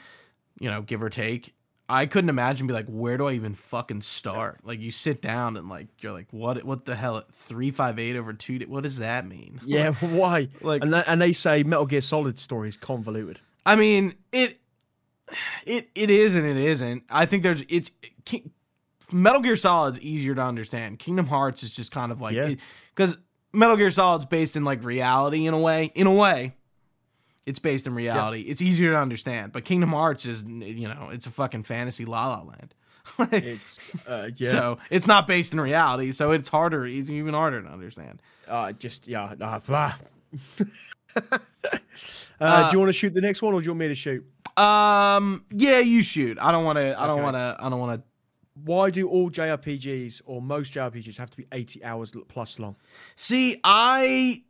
You 0.60 0.70
know, 0.70 0.82
give 0.82 1.04
or 1.04 1.10
take. 1.10 1.54
I 1.90 2.06
couldn't 2.06 2.30
imagine 2.30 2.68
be 2.68 2.74
like, 2.74 2.88
where 2.88 3.16
do 3.18 3.28
I 3.28 3.34
even 3.34 3.54
fucking 3.56 4.02
start? 4.02 4.60
Like, 4.66 4.82
you 4.82 4.92
sit 4.92 5.22
down 5.22 5.56
and 5.56 5.70
like 5.70 5.88
you're 6.02 6.12
like, 6.12 6.28
what? 6.32 6.62
What 6.66 6.84
the 6.86 6.96
hell? 6.98 7.24
Three 7.32 7.72
five 7.72 7.98
eight 8.00 8.16
over 8.18 8.34
two? 8.34 8.60
What 8.68 8.84
does 8.84 8.98
that 8.98 9.26
mean? 9.26 9.62
Yeah, 9.66 9.94
why? 10.02 10.50
like 10.62 10.84
And, 10.84 10.92
that, 10.94 11.06
and 11.08 11.22
they 11.22 11.32
say 11.32 11.64
Metal 11.64 11.86
Gear 11.86 12.02
Solid 12.02 12.38
story 12.38 12.70
is 12.70 12.76
convoluted. 12.78 13.40
I 13.66 13.76
mean, 13.78 14.16
it 14.34 14.60
it 15.66 15.90
it 15.96 16.10
is 16.10 16.36
and 16.36 16.46
it 16.46 16.58
isn't. 16.58 17.04
I 17.10 17.26
think 17.26 17.44
there's 17.44 17.64
it's 17.70 17.92
King, 18.26 18.52
Metal 19.12 19.42
Gear 19.42 19.56
Solid's 19.56 20.00
easier 20.02 20.36
to 20.36 20.42
understand. 20.42 21.00
Kingdom 21.00 21.28
Hearts 21.28 21.64
is 21.64 21.76
just 21.76 21.92
kind 21.92 22.12
of 22.12 22.20
like 22.20 22.36
Yeah. 22.36 22.56
because 22.96 23.18
Metal 23.54 23.78
Gear 23.78 23.92
Solid's 23.92 24.26
based 24.26 24.56
in 24.58 24.64
like 24.66 24.84
reality 24.84 25.46
in 25.48 25.54
a 25.54 25.60
way. 25.60 25.92
In 25.96 26.08
a 26.08 26.14
way, 26.14 26.54
it's 27.48 27.60
based 27.60 27.88
in 27.88 27.96
reality. 27.96 28.42
It's 28.42 28.62
easier 28.62 28.92
to 28.92 28.98
understand. 29.00 29.54
But 29.54 29.64
Kingdom 29.64 29.92
Hearts 29.92 30.26
is 30.26 30.44
you 30.44 30.88
know 30.88 31.10
it's 31.12 31.26
a 31.26 31.32
fucking 31.32 31.64
fantasy 31.64 32.06
la 32.06 32.28
la 32.28 32.42
land. 32.44 32.76
Like, 33.18 33.32
It's 33.32 33.90
uh, 34.06 34.30
yeah. 34.36 34.50
So 34.50 34.78
it's 34.92 35.08
not 35.08 35.28
based 35.28 35.54
in 35.54 35.62
reality. 35.62 36.12
So 36.12 36.32
it's 36.32 36.50
harder. 36.50 36.86
It's 36.86 37.10
even 37.10 37.34
harder 37.34 37.62
to 37.62 37.70
understand. 37.70 38.22
uh, 38.50 38.74
just 38.74 39.08
yeah. 39.08 39.34
Uh, 39.40 39.60
blah. 39.60 39.96
uh, 41.16 41.38
Uh, 42.40 42.70
do 42.70 42.76
you 42.76 42.80
want 42.80 42.90
to 42.90 42.94
shoot 42.94 43.14
the 43.14 43.22
next 43.22 43.42
one, 43.42 43.54
or 43.54 43.62
do 43.62 43.66
you 43.66 43.72
want 43.72 43.80
me 43.80 43.88
to 43.88 43.96
shoot? 43.96 44.26
Um. 44.58 45.46
Yeah, 45.52 45.80
you 45.80 46.04
shoot. 46.04 46.38
I 46.40 46.52
don't 46.52 46.66
want 46.66 46.78
to. 46.78 47.02
I 47.02 47.08
don't 47.08 47.24
want 47.24 47.38
to. 47.38 47.56
I 47.58 47.70
don't 47.70 47.80
want 47.80 48.02
to 48.02 48.08
Why 48.66 48.90
do 48.90 49.08
all 49.08 49.32
JRPGs 49.32 50.22
or 50.26 50.42
most 50.42 50.74
JRPGs 50.74 51.18
have 51.18 51.30
to 51.32 51.38
be 51.38 51.48
80 51.52 51.86
hours 51.86 52.14
plus 52.28 52.60
long? 52.60 52.76
See, 53.16 53.60
I 53.64 54.44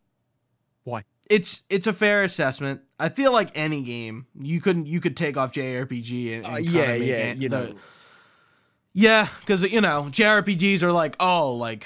Why? 0.84 1.04
It's 1.30 1.64
it's 1.70 1.88
a 1.88 1.94
fair 1.94 2.24
assessment. 2.24 2.82
I 3.00 3.10
feel 3.10 3.32
like 3.32 3.52
any 3.56 3.82
game 3.84 4.28
you 4.40 4.62
couldn't 4.62 4.88
you 4.88 5.00
could 5.02 5.18
take 5.18 5.36
off 5.38 5.52
JRPG 5.54 6.36
and, 6.38 6.46
and 6.46 6.56
Uh, 6.56 6.58
yeah, 6.60 6.94
yeah, 6.96 7.16
it 7.16 7.38
you 7.38 7.50
the- 7.50 7.58
know. 7.70 7.76
yeah, 8.94 9.28
because 9.40 9.64
you 9.64 9.82
know 9.82 10.08
JRPGs 10.10 10.82
are 10.84 10.92
like 10.92 11.16
oh 11.20 11.54
like 11.54 11.86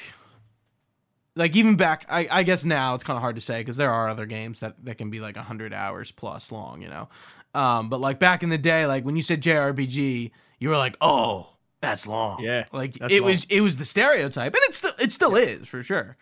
like 1.35 1.55
even 1.55 1.75
back 1.75 2.05
I, 2.09 2.27
I 2.29 2.43
guess 2.43 2.63
now 2.65 2.93
it's 2.95 3.03
kind 3.03 3.17
of 3.17 3.21
hard 3.21 3.35
to 3.35 3.41
say 3.41 3.61
because 3.61 3.77
there 3.77 3.91
are 3.91 4.09
other 4.09 4.25
games 4.25 4.59
that 4.59 4.83
that 4.85 4.97
can 4.97 5.09
be 5.09 5.19
like 5.19 5.37
hundred 5.37 5.73
hours 5.73 6.11
plus 6.11 6.51
long 6.51 6.81
you 6.81 6.89
know, 6.89 7.09
um 7.53 7.89
but 7.89 7.99
like 7.99 8.19
back 8.19 8.43
in 8.43 8.49
the 8.49 8.57
day 8.57 8.85
like 8.85 9.05
when 9.05 9.15
you 9.15 9.21
said 9.21 9.41
JRPG 9.41 10.31
you 10.59 10.69
were 10.69 10.77
like 10.77 10.97
oh 11.01 11.47
that's 11.79 12.05
long 12.05 12.43
Yeah, 12.43 12.65
like 12.71 12.97
it 12.97 13.21
long. 13.21 13.31
was 13.31 13.45
it 13.45 13.61
was 13.61 13.77
the 13.77 13.85
stereotype 13.85 14.53
and 14.53 14.61
it 14.65 14.75
still 14.75 14.91
it 14.99 15.11
still 15.11 15.35
is 15.35 15.67
for 15.67 15.81
sure 15.83 16.15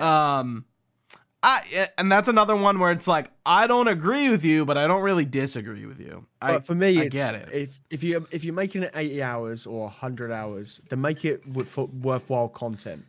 um 0.00 0.66
I 1.46 1.62
eh, 1.72 1.86
and 1.96 2.10
that's 2.10 2.26
another 2.26 2.56
one 2.56 2.80
where 2.80 2.90
it's 2.90 3.06
like 3.06 3.30
I 3.46 3.68
don't 3.68 3.86
agree 3.86 4.28
with 4.28 4.44
you, 4.44 4.64
but 4.64 4.76
I 4.76 4.88
don't 4.88 5.02
really 5.02 5.24
disagree 5.24 5.86
with 5.86 6.00
you. 6.00 6.26
I, 6.42 6.54
But 6.54 6.66
for 6.66 6.74
me, 6.74 7.00
I 7.00 7.06
get 7.06 7.36
it. 7.36 7.48
if 7.52 7.80
if 7.88 8.02
you 8.02 8.26
if 8.32 8.42
you're 8.42 8.52
making 8.52 8.82
it 8.82 8.90
80 8.96 9.22
hours 9.22 9.64
or 9.64 9.82
100 9.82 10.32
hours, 10.32 10.80
then 10.88 11.00
make 11.00 11.24
it 11.24 11.46
with 11.46 11.68
for 11.68 11.86
worthwhile 11.86 12.48
content. 12.48 13.04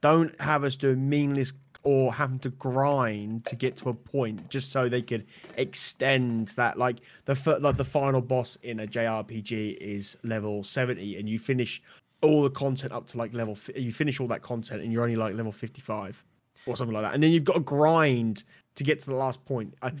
Don't 0.00 0.40
have 0.40 0.62
us 0.62 0.76
doing 0.76 1.08
meaningless 1.08 1.52
or 1.82 2.12
having 2.12 2.38
to 2.38 2.50
grind 2.50 3.44
to 3.46 3.56
get 3.56 3.76
to 3.78 3.88
a 3.88 3.94
point 3.94 4.48
just 4.48 4.70
so 4.70 4.88
they 4.88 5.02
could 5.02 5.26
extend 5.56 6.48
that. 6.48 6.78
Like 6.78 6.98
the 7.24 7.58
like 7.60 7.76
the 7.76 7.84
final 7.84 8.20
boss 8.20 8.56
in 8.62 8.78
a 8.78 8.86
JRPG 8.86 9.78
is 9.78 10.16
level 10.22 10.62
70, 10.62 11.18
and 11.18 11.28
you 11.28 11.40
finish 11.40 11.82
all 12.20 12.44
the 12.44 12.50
content 12.50 12.92
up 12.92 13.08
to 13.08 13.18
like 13.18 13.34
level. 13.34 13.58
You 13.74 13.90
finish 13.90 14.20
all 14.20 14.28
that 14.28 14.42
content, 14.42 14.82
and 14.82 14.92
you're 14.92 15.02
only 15.02 15.16
like 15.16 15.34
level 15.34 15.50
55 15.50 16.22
or 16.66 16.76
something 16.76 16.94
like 16.94 17.02
that, 17.04 17.14
and 17.14 17.22
then 17.22 17.30
you've 17.32 17.44
got 17.44 17.54
to 17.54 17.60
grind 17.60 18.44
to 18.74 18.84
get 18.84 19.00
to 19.00 19.06
the 19.06 19.14
last 19.14 19.44
point. 19.44 19.74
I, 19.82 19.92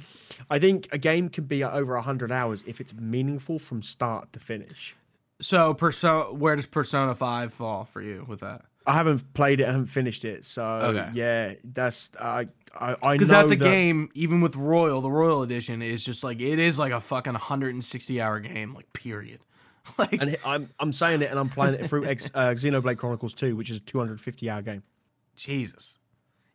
I 0.50 0.58
think 0.58 0.88
a 0.92 0.98
game 0.98 1.28
can 1.28 1.44
be 1.44 1.62
over 1.62 1.94
100 1.94 2.32
hours 2.32 2.64
if 2.66 2.80
it's 2.80 2.94
meaningful 2.94 3.58
from 3.58 3.82
start 3.82 4.32
to 4.32 4.40
finish. 4.40 4.96
so 5.40 5.74
persona 5.74 6.32
where 6.32 6.56
does 6.56 6.66
Persona 6.66 7.14
5 7.14 7.52
fall 7.52 7.84
for 7.84 8.00
you 8.00 8.24
with 8.28 8.40
that? 8.40 8.62
I 8.86 8.94
haven't 8.94 9.32
played 9.34 9.60
it, 9.60 9.64
I 9.64 9.72
haven't 9.72 9.86
finished 9.86 10.24
it, 10.24 10.44
so 10.44 10.64
Okay. 10.64 11.08
yeah, 11.14 11.54
that's 11.64 12.10
I 12.18 12.48
I, 12.74 12.96
I 13.04 13.12
Because 13.12 13.28
that's 13.28 13.52
a 13.52 13.56
that- 13.56 13.64
game, 13.64 14.08
even 14.14 14.40
with 14.40 14.56
Royal, 14.56 15.00
the 15.02 15.10
Royal 15.10 15.42
Edition 15.42 15.82
is 15.82 16.02
just 16.04 16.24
like 16.24 16.40
it 16.40 16.58
is 16.58 16.78
like 16.78 16.92
a 16.92 17.00
fucking 17.00 17.34
160 17.34 18.20
hour 18.20 18.40
game, 18.40 18.72
like 18.74 18.90
period. 18.94 19.40
like 19.98 20.12
and 20.20 20.36
I'm 20.46 20.70
I'm 20.80 20.92
saying 20.92 21.20
it, 21.22 21.30
and 21.30 21.38
I'm 21.38 21.48
playing 21.50 21.74
it 21.74 21.86
through 21.86 22.06
X, 22.06 22.30
uh, 22.34 22.50
Xenoblade 22.56 22.96
Chronicles 22.96 23.34
2, 23.34 23.54
which 23.56 23.68
is 23.70 23.76
a 23.76 23.80
250 23.80 24.48
hour 24.48 24.62
game. 24.62 24.82
Jesus. 25.36 25.98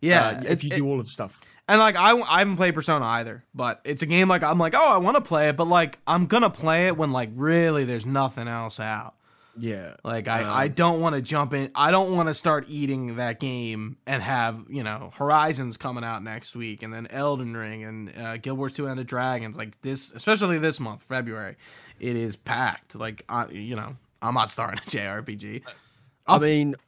Yeah, 0.02 0.28
uh, 0.28 0.44
if 0.48 0.64
you 0.64 0.70
it- 0.74 0.78
do 0.78 0.88
all 0.88 1.00
of 1.00 1.06
the 1.06 1.12
stuff. 1.12 1.40
And 1.70 1.80
like 1.82 1.98
I, 1.98 2.18
I 2.18 2.40
haven't 2.40 2.56
played 2.56 2.74
Persona 2.74 3.04
either, 3.04 3.44
but 3.54 3.82
it's 3.84 4.02
a 4.02 4.06
game 4.06 4.30
like 4.30 4.42
I'm 4.42 4.58
like, 4.58 4.74
oh, 4.74 4.94
I 4.94 4.98
want 4.98 5.18
to 5.18 5.22
play 5.22 5.50
it, 5.50 5.58
but 5.58 5.68
like 5.68 6.00
I'm 6.08 6.26
gonna 6.26 6.50
play 6.50 6.88
it 6.88 6.96
when 6.96 7.12
like 7.12 7.30
really 7.36 7.84
there's 7.84 8.06
nothing 8.06 8.48
else 8.48 8.80
out. 8.80 9.16
Yeah, 9.60 9.96
Like 10.04 10.28
I, 10.28 10.44
I 10.44 10.66
Um, 10.68 10.72
don't 10.74 11.02
want 11.02 11.16
to 11.16 11.22
jump 11.22 11.52
in. 11.52 11.72
I 11.74 11.90
don't 11.90 12.16
want 12.16 12.30
to 12.30 12.36
start 12.36 12.66
eating 12.70 13.16
that 13.16 13.40
game 13.40 13.98
and 14.06 14.22
have 14.24 14.64
you 14.70 14.84
know 14.84 15.10
Horizons 15.16 15.76
coming 15.78 16.04
out 16.06 16.24
next 16.24 16.56
week, 16.56 16.84
and 16.84 16.94
then 16.94 17.08
Elden 17.08 17.58
Ring 17.58 17.84
and 17.84 18.18
uh, 18.18 18.38
Guild 18.38 18.60
Wars 18.60 18.74
Two: 18.74 18.88
End 18.88 19.00
of 19.00 19.08
Dragons. 19.08 19.58
Like 19.58 19.82
this, 19.82 20.12
especially 20.14 20.60
this 20.60 20.80
month, 20.80 21.02
February, 21.02 21.56
it 22.00 22.16
is 22.16 22.36
packed. 22.38 22.96
Like 22.96 23.24
I, 23.28 23.48
you 23.48 23.76
know, 23.76 23.98
I'm 24.22 24.36
not 24.36 24.50
starting 24.52 24.78
a 24.80 24.82
JRPG. 24.90 25.64
I 25.66 26.34
I'll- 26.34 26.40
mean, 26.40 26.72
Go 26.72 26.76
ahead. 26.76 26.87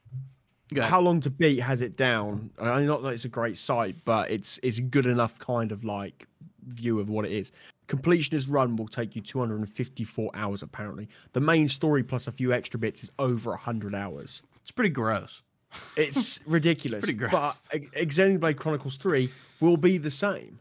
How 0.78 1.01
long 1.01 1.20
to 1.22 1.30
beat 1.30 1.59
has 1.59 1.82
it 1.82 1.97
down? 1.97 2.49
I 2.59 2.78
mean, 2.78 2.88
not 2.88 3.01
that 3.03 3.09
it's 3.09 3.26
a 3.26 3.30
great 3.30 3.57
site, 3.57 3.95
but 4.05 4.30
it's 4.30 4.59
it's 4.61 4.78
a 4.78 4.82
good 4.82 5.05
enough 5.05 5.39
kind 5.39 5.72
of 5.72 5.84
like 5.84 6.28
view 6.67 6.99
of 6.99 7.09
what 7.09 7.26
it 7.26 7.32
is. 7.32 7.51
Completionist 7.88 8.45
run 8.49 8.76
will 8.76 8.88
take 8.88 9.15
you 9.15 9.22
254 9.22 10.32
hours 10.36 10.61
apparently. 10.61 11.09
The 11.34 11.39
main 11.39 11.67
story 11.67 12.03
plus 12.03 12.28
a 12.28 12.32
few 12.32 12.53
extra 12.53 12.80
bits 12.80 13.03
is 13.03 13.11
over 13.17 13.49
100 13.49 13.95
hours. 13.95 14.43
It's 14.61 14.72
pretty 14.72 14.91
gross. 14.91 15.41
It's 15.97 16.39
ridiculous. 16.47 17.01
pretty 17.01 17.13
gross. 17.17 17.32
But 17.72 17.82
Xenoblade 17.93 18.57
Chronicles 18.57 18.97
3 18.97 19.30
will 19.59 19.78
be 19.78 19.99
the 19.99 20.09
same, 20.09 20.59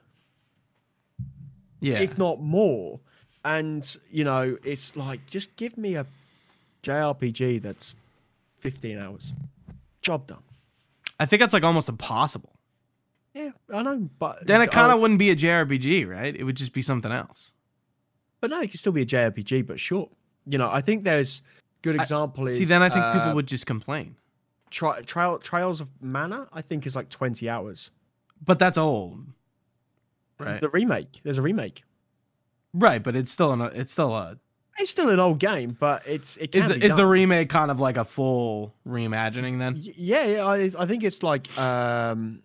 Yeah, 1.80 2.00
if 2.00 2.18
not 2.18 2.40
more. 2.42 3.00
And 3.44 3.96
you 4.11 4.24
know, 4.24 4.59
it's 4.64 4.96
like 4.96 5.24
just 5.26 5.54
give 5.56 5.78
me 5.78 5.94
a 5.96 6.04
JRPG 6.82 7.62
that's 7.62 7.96
15 8.59 8.98
hours. 8.98 9.32
Job 10.03 10.26
done. 10.26 10.42
I 11.20 11.26
think 11.26 11.40
that's 11.40 11.53
like 11.55 11.64
almost 11.64 11.88
impossible. 11.88 12.55
Yeah, 13.34 13.51
I 13.72 13.82
know, 13.82 14.09
but 14.18 14.46
Then 14.46 14.62
it 14.62 14.70
kind 14.70 14.90
of 14.92 15.01
wouldn't 15.01 15.18
be 15.18 15.30
a 15.30 15.36
JRPG, 15.36 16.09
right? 16.09 16.34
It 16.34 16.44
would 16.44 16.57
just 16.57 16.72
be 16.72 16.82
something 16.82 17.12
else. 17.12 17.53
But 18.40 18.51
no, 18.51 18.61
it 18.61 18.70
could 18.70 18.80
still 18.80 18.92
be 18.92 19.03
a 19.03 19.07
JRPG, 19.07 19.66
but 19.66 19.78
short. 19.78 20.11
You 20.46 20.59
know, 20.59 20.70
I 20.72 20.80
think 20.80 21.05
there's 21.05 21.42
good 21.82 21.99
I- 21.99 22.03
example 22.03 22.46
is 22.46 22.57
See, 22.57 22.64
then 22.64 22.82
I 22.82 22.88
think 22.88 23.05
people 23.12 23.30
uh, 23.30 23.34
would 23.34 23.46
just 23.46 23.66
complain. 23.66 24.16
tri- 24.70 25.03
trial 25.03 25.38
Trials 25.38 25.80
of 25.80 25.90
Mana. 26.01 26.49
I 26.53 26.62
think 26.62 26.86
is 26.86 26.96
like 26.96 27.09
20 27.11 27.49
hours. 27.49 27.90
But 28.44 28.59
that's 28.59 28.78
old, 28.78 29.24
right? 30.38 30.61
The 30.61 30.68
remake. 30.70 31.20
There's 31.24 31.38
a 31.38 31.42
remake. 31.42 31.82
right, 32.72 33.03
but 33.03 33.16
it's 33.16 33.30
still 33.30 33.53
an, 33.53 33.61
it's 33.74 33.90
still 33.92 34.14
a 34.14 34.38
It's 34.79 34.91
still 34.91 35.11
an 35.11 35.18
old 35.20 35.39
game, 35.41 35.76
but 35.79 36.07
it's 36.07 36.37
it 36.37 36.53
can 36.53 36.62
is 36.62 36.68
the, 36.74 36.81
be 36.81 36.87
is 36.87 36.95
the 36.97 37.07
remake 37.07 37.49
kind 37.49 37.70
of 37.70 37.81
like 37.81 37.97
a 37.97 38.05
full 38.05 38.74
reimagining 38.87 39.59
then? 39.59 39.74
Y- 39.74 39.93
yeah, 39.97 40.24
yeah 40.26 40.47
I, 40.47 40.70
I 40.79 40.87
think 40.87 41.03
it's 41.05 41.22
like 41.22 41.57
um 41.59 42.43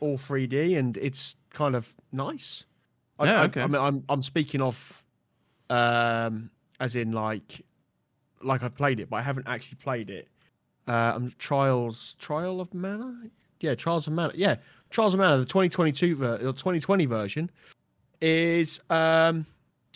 all 0.00 0.16
3D 0.18 0.78
and 0.78 0.96
it's 0.98 1.36
kind 1.50 1.74
of 1.74 1.94
nice. 2.12 2.64
I, 3.18 3.24
Yeah, 3.24 3.40
I- 3.40 3.44
okay. 3.46 3.62
I, 3.62 3.66
mean, 3.66 3.82
I'm 3.82 4.04
I'm 4.08 4.22
speaking 4.22 4.62
of 4.62 5.02
um 5.70 6.50
as 6.78 6.94
in 6.96 7.12
like 7.12 7.62
like 8.42 8.62
I've 8.62 8.74
played 8.76 9.00
it, 9.00 9.10
but 9.10 9.16
I 9.16 9.22
haven't 9.22 9.48
actually 9.48 9.78
played 9.78 10.10
it. 10.10 10.28
Uh, 10.86 11.14
um, 11.16 11.32
Trials 11.38 12.14
Trial 12.20 12.60
of 12.60 12.72
Mana, 12.72 13.22
yeah, 13.58 13.74
Trials 13.74 14.06
of 14.06 14.12
Mana, 14.12 14.32
yeah, 14.36 14.56
Trials 14.90 15.14
of 15.14 15.18
Mana, 15.20 15.38
the 15.38 15.44
2022 15.44 16.14
ver- 16.14 16.38
the 16.38 16.52
2020 16.52 17.06
version 17.06 17.50
is 18.20 18.80
um 18.88 19.44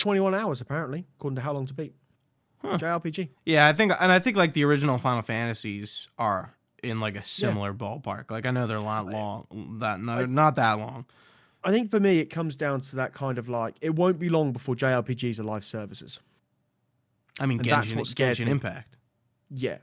21 0.01 0.35
hours 0.35 0.61
apparently, 0.61 1.07
according 1.19 1.37
to 1.37 1.43
How 1.43 1.53
Long 1.53 1.67
to 1.67 1.75
Beat. 1.75 1.95
Huh. 2.63 2.77
JRPG. 2.79 3.31
Yeah, 3.47 3.67
I 3.69 3.73
think, 3.73 3.93
and 3.99 4.13
I 4.13 4.19
think 4.19 4.37
like 4.37 4.53
the 4.53 4.65
original 4.65 4.99
Final 4.99 5.23
Fantasies 5.23 6.09
are 6.19 6.55
in 6.83 7.01
like 7.01 7.17
a 7.17 7.23
similar 7.23 7.73
ballpark. 7.73 8.31
Like 8.31 8.45
I 8.47 8.51
know 8.51 8.67
they're 8.67 8.77
a 8.77 8.83
lot 8.83 9.07
long, 9.07 9.79
that 9.81 10.01
no, 10.01 10.17
they're 10.17 10.27
not 10.27 10.57
that 10.57 10.73
long. 10.75 11.07
I 11.65 11.71
think 11.71 11.91
for 11.91 12.01
me, 12.01 12.19
it 12.19 12.27
comes 12.27 12.57
down 12.57 12.81
to 12.83 12.97
that 12.97 13.13
kind 13.15 13.39
of 13.39 13.49
like 13.49 13.77
it 13.81 13.95
won't 13.95 14.19
be 14.19 14.29
long 14.29 14.53
before 14.53 14.75
JRPGs 14.75 15.39
are 15.41 15.45
live 15.45 15.65
services. 15.65 16.21
I 17.39 17.47
mean, 17.47 17.59
And 17.61 17.69
that's 17.69 17.93
Genshin, 17.93 18.15
Genshin 18.15 18.45
me. 18.47 18.51
Impact. 18.53 18.97
Yeah, 19.51 19.79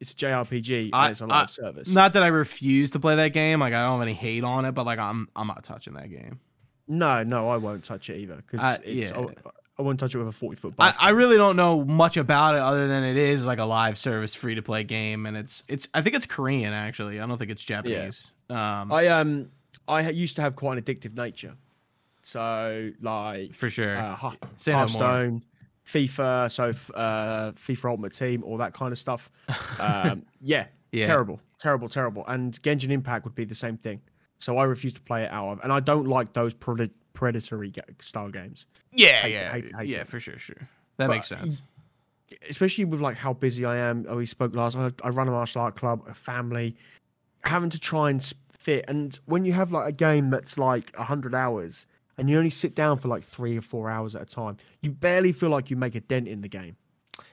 it's 0.00 0.12
a 0.12 0.16
JRPG 0.16 0.90
I- 0.92 1.10
it's 1.10 1.20
a 1.20 1.26
live 1.26 1.44
I- 1.44 1.46
service. 1.46 1.88
Not 1.90 2.14
that 2.14 2.22
I 2.22 2.28
refuse 2.28 2.90
to 2.92 3.00
play 3.00 3.16
that 3.16 3.34
game. 3.34 3.60
Like 3.60 3.74
I 3.74 3.82
don't 3.82 3.98
have 3.98 4.02
any 4.02 4.14
hate 4.14 4.44
on 4.44 4.64
it, 4.64 4.72
but 4.72 4.86
like 4.86 4.98
I'm 4.98 5.28
I'm 5.36 5.46
not 5.46 5.62
touching 5.64 5.92
that 5.94 6.08
game. 6.10 6.40
No, 6.88 7.22
no, 7.22 7.48
I 7.48 7.56
won't 7.56 7.82
touch 7.84 8.10
it 8.10 8.18
either 8.18 8.36
because 8.36 8.60
Uh, 8.60 8.78
it's. 8.84 9.10
yeah. 9.10 9.18
I, 9.18 9.50
I 9.78 9.82
won't 9.82 9.98
touch 9.98 10.14
it 10.14 10.18
with 10.18 10.28
a 10.28 10.32
forty 10.32 10.56
foot. 10.56 10.74
I, 10.78 10.94
I 11.00 11.10
really 11.10 11.36
don't 11.36 11.56
know 11.56 11.84
much 11.84 12.16
about 12.16 12.54
it 12.54 12.60
other 12.60 12.86
than 12.86 13.02
it 13.02 13.16
is 13.16 13.44
like 13.44 13.58
a 13.58 13.64
live 13.64 13.98
service 13.98 14.34
free 14.34 14.54
to 14.54 14.62
play 14.62 14.84
game 14.84 15.26
and 15.26 15.36
it's 15.36 15.64
it's 15.68 15.88
I 15.94 16.00
think 16.02 16.14
it's 16.14 16.26
Korean 16.26 16.72
actually. 16.72 17.20
I 17.20 17.26
don't 17.26 17.38
think 17.38 17.50
it's 17.50 17.64
Japanese. 17.64 18.30
Um 18.50 18.92
I 18.92 19.08
um 19.08 19.50
I 19.88 20.02
ha- 20.04 20.10
used 20.10 20.36
to 20.36 20.42
have 20.42 20.54
quite 20.54 20.78
an 20.78 20.84
addictive 20.84 21.16
nature, 21.16 21.54
so 22.22 22.90
like 23.00 23.54
for 23.54 23.68
sure. 23.68 23.96
uh, 23.96 24.14
Heart- 24.14 24.38
Say 24.56 24.72
no. 24.72 24.78
Hearthstone, 24.78 25.44
FIFA, 25.86 26.50
so 26.50 26.68
f- 26.68 26.90
uh, 26.94 27.52
FIFA 27.52 27.90
Ultimate 27.90 28.12
Team, 28.14 28.42
all 28.44 28.56
that 28.58 28.74
kind 28.74 28.92
of 28.92 28.98
stuff. 28.98 29.30
Um, 29.80 30.24
yeah, 30.40 30.66
Yeah. 30.92 31.06
terrible, 31.06 31.40
terrible, 31.58 31.88
terrible. 31.88 32.24
And 32.28 32.60
Genshin 32.62 32.90
Impact 32.90 33.24
would 33.24 33.34
be 33.34 33.44
the 33.44 33.54
same 33.54 33.76
thing. 33.76 34.00
So 34.44 34.58
I 34.58 34.64
refuse 34.64 34.92
to 34.92 35.00
play 35.00 35.22
it 35.22 35.30
out 35.30 35.48
of, 35.52 35.60
and 35.62 35.72
I 35.72 35.80
don't 35.80 36.06
like 36.06 36.34
those 36.34 36.52
pred- 36.52 36.90
predatory 37.14 37.72
style 38.00 38.28
games, 38.28 38.66
Yeah, 38.92 39.22
hate 39.22 39.30
it, 39.30 39.32
yeah. 39.32 39.52
hate 39.52 39.64
it, 39.64 39.74
hate 39.74 39.88
yeah, 39.88 40.00
it. 40.00 40.08
for 40.08 40.20
sure, 40.20 40.38
sure. 40.38 40.68
That 40.98 41.06
But 41.06 41.14
makes 41.14 41.28
sense. 41.28 41.62
especially 42.46 42.84
with 42.84 43.00
like 43.00 43.16
how 43.16 43.32
busy 43.32 43.64
I 43.64 43.76
am. 43.76 44.04
Oh, 44.06 44.16
we 44.16 44.26
spoke 44.26 44.54
last. 44.54 44.76
I, 44.76 44.90
I 45.02 45.08
run 45.08 45.28
a 45.28 45.30
martial 45.30 45.62
art 45.62 45.76
club, 45.76 46.02
a 46.06 46.12
family, 46.12 46.76
having 47.42 47.70
to 47.70 47.78
try 47.80 48.10
and 48.10 48.22
fit. 48.52 48.84
And 48.86 49.18
when 49.24 49.46
you 49.46 49.54
have 49.54 49.72
like 49.72 49.88
a 49.88 49.92
game 49.92 50.28
that's 50.28 50.58
like 50.58 50.94
hundred 50.94 51.34
hours, 51.34 51.86
and 52.18 52.28
you 52.28 52.36
only 52.36 52.50
sit 52.50 52.74
down 52.74 52.98
for 52.98 53.08
like 53.08 53.24
three 53.24 53.56
or 53.56 53.62
four 53.62 53.88
hours 53.88 54.14
at 54.14 54.20
a 54.20 54.26
time, 54.26 54.58
you 54.82 54.90
barely 54.90 55.32
feel 55.32 55.48
like 55.48 55.70
you 55.70 55.76
make 55.76 55.94
a 55.94 56.00
dent 56.00 56.28
in 56.28 56.42
the 56.42 56.48
game. 56.48 56.76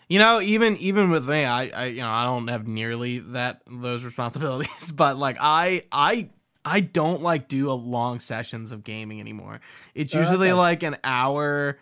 You 0.07 0.20
know, 0.20 0.39
even 0.39 0.78
even 0.78 1.09
with 1.09 1.28
me, 1.28 1.43
I, 1.43 1.68
I 1.68 1.86
you 1.88 1.99
know 1.99 2.09
I 2.09 2.24
don't 2.24 2.47
have 2.47 2.68
nearly 2.68 3.20
that 3.20 3.64
those 3.70 4.05
responsibilities, 4.05 4.91
but 4.95 5.18
like 5.18 5.36
I 5.41 5.84
I 5.91 6.30
I 6.64 6.80
don't 6.82 7.22
like 7.22 7.47
do 7.47 7.72
a 7.72 7.74
long 7.74 8.20
sessions 8.20 8.72
of 8.72 8.84
gaming 8.84 9.20
anymore. 9.20 9.62
It's 9.95 10.16
Oh, 10.16 10.20
usually 10.20 10.49
okay. 10.49 10.53
like 10.53 10.84
an 10.84 10.97
hour 11.03 11.80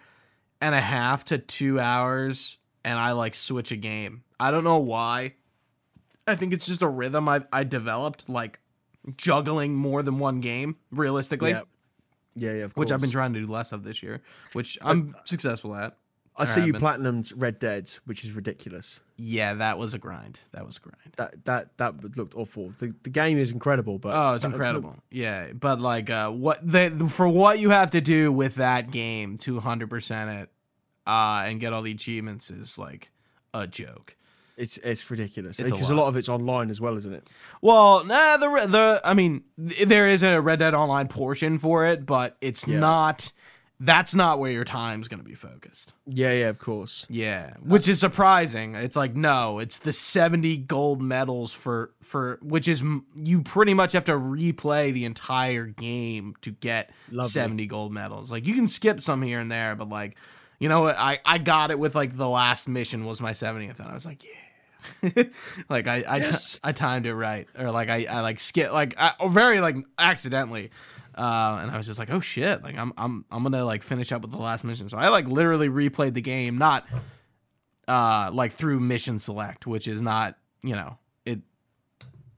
and 0.61 0.73
a 0.75 0.79
half 0.81 1.25
to 1.25 1.37
two 1.37 1.79
hours, 1.79 2.57
and 2.85 2.97
I 2.97 3.11
like 3.11 3.35
switch 3.35 3.71
a 3.71 3.75
game. 3.75 4.23
I 4.39 4.51
don't 4.51 4.63
know 4.63 4.77
why. 4.77 5.33
I 6.27 6.35
think 6.35 6.53
it's 6.53 6.65
just 6.65 6.81
a 6.81 6.87
rhythm 6.87 7.27
I 7.27 7.43
I 7.51 7.63
developed, 7.63 8.29
like 8.29 8.59
juggling 9.17 9.75
more 9.75 10.03
than 10.03 10.19
one 10.19 10.39
game 10.41 10.75
realistically, 10.91 11.51
yeah, 11.51 11.61
yeah, 12.35 12.53
yeah. 12.53 12.63
Of 12.65 12.73
which 12.73 12.91
I've 12.91 13.01
been 13.01 13.09
trying 13.09 13.33
to 13.33 13.39
do 13.39 13.47
less 13.47 13.71
of 13.71 13.83
this 13.83 14.03
year, 14.03 14.21
which 14.53 14.77
I'm 14.81 15.09
successful 15.25 15.75
at. 15.75 15.97
I 16.39 16.45
see 16.45 16.65
you 16.65 16.73
platinumed 16.73 17.33
Red 17.35 17.59
Dead, 17.59 17.91
which 18.05 18.23
is 18.23 18.31
ridiculous. 18.31 19.01
Yeah, 19.17 19.53
that 19.55 19.77
was 19.77 19.93
a 19.93 19.97
grind. 19.99 20.39
That 20.53 20.65
was 20.65 20.77
a 20.77 20.79
grind. 20.79 21.13
That 21.17 21.45
that 21.45 21.77
that 21.77 22.17
looked 22.17 22.35
awful. 22.35 22.71
The 22.79 22.93
the 23.03 23.09
game 23.09 23.37
is 23.37 23.51
incredible, 23.51 23.99
but 23.99 24.13
Oh, 24.15 24.33
it's 24.35 24.45
incredible. 24.45 24.95
Yeah, 25.11 25.51
but 25.53 25.79
like 25.81 26.09
uh 26.09 26.31
what 26.31 26.59
the 26.65 26.89
for 27.09 27.27
what 27.27 27.59
you 27.59 27.69
have 27.71 27.91
to 27.91 28.01
do 28.01 28.31
with 28.31 28.55
that 28.55 28.89
game 28.91 29.37
to 29.39 29.59
100% 29.59 30.41
it 30.43 30.49
uh 31.05 31.43
and 31.47 31.59
get 31.59 31.73
all 31.73 31.81
the 31.81 31.91
achievements 31.91 32.49
is 32.49 32.77
like 32.77 33.09
a 33.53 33.67
joke. 33.67 34.15
It's 34.55 34.77
it's 34.77 35.09
ridiculous 35.09 35.57
a 35.59 35.63
because 35.63 35.89
a 35.89 35.93
lot. 35.95 36.03
lot 36.03 36.07
of 36.09 36.15
it's 36.17 36.27
online 36.29 36.69
as 36.69 36.81
well, 36.81 36.97
isn't 36.97 37.13
it? 37.13 37.29
Well, 37.61 38.03
nah, 38.03 38.35
the 38.37 38.47
the 38.67 39.01
I 39.05 39.13
mean, 39.13 39.43
there 39.57 40.07
is 40.07 40.21
a 40.21 40.39
Red 40.41 40.59
Dead 40.59 40.73
Online 40.73 41.07
portion 41.07 41.57
for 41.57 41.85
it, 41.85 42.05
but 42.05 42.35
it's 42.41 42.67
Yeah. 42.67 42.79
not 42.79 43.31
that's 43.81 44.13
not 44.13 44.39
where 44.39 44.51
your 44.51 44.65
time's 44.65 45.07
going 45.07 45.19
to 45.21 45.25
be 45.25 45.35
focused. 45.35 45.93
Yeah, 46.05 46.33
yeah, 46.33 46.49
of 46.49 46.59
course. 46.59 47.05
Yeah, 47.09 47.53
which 47.61 47.87
is 47.87 47.99
surprising. 47.99 48.75
It's 48.75 48.95
like 48.95 49.15
no, 49.15 49.59
it's 49.59 49.79
the 49.79 49.93
70 49.93 50.57
gold 50.57 51.01
medals 51.01 51.53
for 51.53 51.91
for 52.01 52.39
which 52.41 52.67
is 52.67 52.83
you 53.15 53.41
pretty 53.41 53.73
much 53.73 53.93
have 53.93 54.05
to 54.05 54.13
replay 54.13 54.91
the 54.91 55.05
entire 55.05 55.65
game 55.65 56.35
to 56.41 56.51
get 56.51 56.91
Lovely. 57.09 57.29
70 57.29 57.65
gold 57.67 57.93
medals. 57.93 58.29
Like 58.29 58.45
you 58.45 58.53
can 58.53 58.67
skip 58.67 58.99
some 58.99 59.21
here 59.21 59.39
and 59.39 59.51
there, 59.51 59.75
but 59.75 59.87
like 59.87 60.17
you 60.59 60.67
know 60.67 60.81
what 60.81 60.97
I 60.97 61.19
I 61.25 61.37
got 61.37 61.71
it 61.71 61.79
with 61.79 61.95
like 61.95 62.17
the 62.17 62.27
last 62.27 62.67
mission 62.67 63.05
was 63.05 63.21
my 63.21 63.31
70th 63.31 63.79
and 63.79 63.87
I 63.87 63.93
was 63.93 64.05
like, 64.05 64.23
yeah. 64.23 64.31
like 65.69 65.87
I 65.87 66.03
I, 66.07 66.17
Yes. 66.17 66.59
I 66.63 66.71
timed 66.71 67.05
it 67.05 67.15
right 67.15 67.47
or 67.57 67.71
like 67.71 67.89
I 67.89 68.05
I 68.09 68.21
like 68.21 68.39
skip 68.39 68.71
like 68.71 68.95
I, 68.97 69.13
very 69.29 69.61
like 69.61 69.75
accidentally. 69.97 70.71
Uh, 71.15 71.59
and 71.61 71.71
I 71.71 71.75
was 71.75 71.85
just 71.85 71.99
like, 71.99 72.09
oh 72.11 72.21
shit, 72.21 72.63
like 72.63 72.77
I'm 72.77 72.93
I'm 72.97 73.25
I'm 73.29 73.43
gonna 73.43 73.65
like 73.65 73.83
finish 73.83 74.11
up 74.11 74.21
with 74.21 74.31
the 74.31 74.37
last 74.37 74.63
mission. 74.63 74.87
So 74.87 74.97
I 74.97 75.09
like 75.09 75.27
literally 75.27 75.67
replayed 75.67 76.13
the 76.13 76.21
game, 76.21 76.57
not 76.57 76.85
uh 77.87 78.29
like 78.31 78.53
through 78.53 78.79
mission 78.79 79.19
select, 79.19 79.67
which 79.67 79.87
is 79.87 80.01
not 80.01 80.37
you 80.63 80.75
know 80.75 80.97
it 81.25 81.39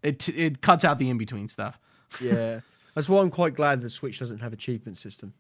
it 0.02 0.28
it 0.30 0.62
cuts 0.62 0.84
out 0.84 0.98
the 0.98 1.10
in 1.10 1.18
between 1.20 1.48
stuff. 1.48 1.80
Yeah, 2.20 2.62
that's 2.96 3.08
why 3.08 3.22
I'm 3.22 3.30
quite 3.30 3.54
glad 3.54 3.82
the 3.82 3.89
Switch 3.89 4.18
doesn't 4.20 4.39
have 4.39 4.52
achievement 4.54 4.98
system. 4.98 5.34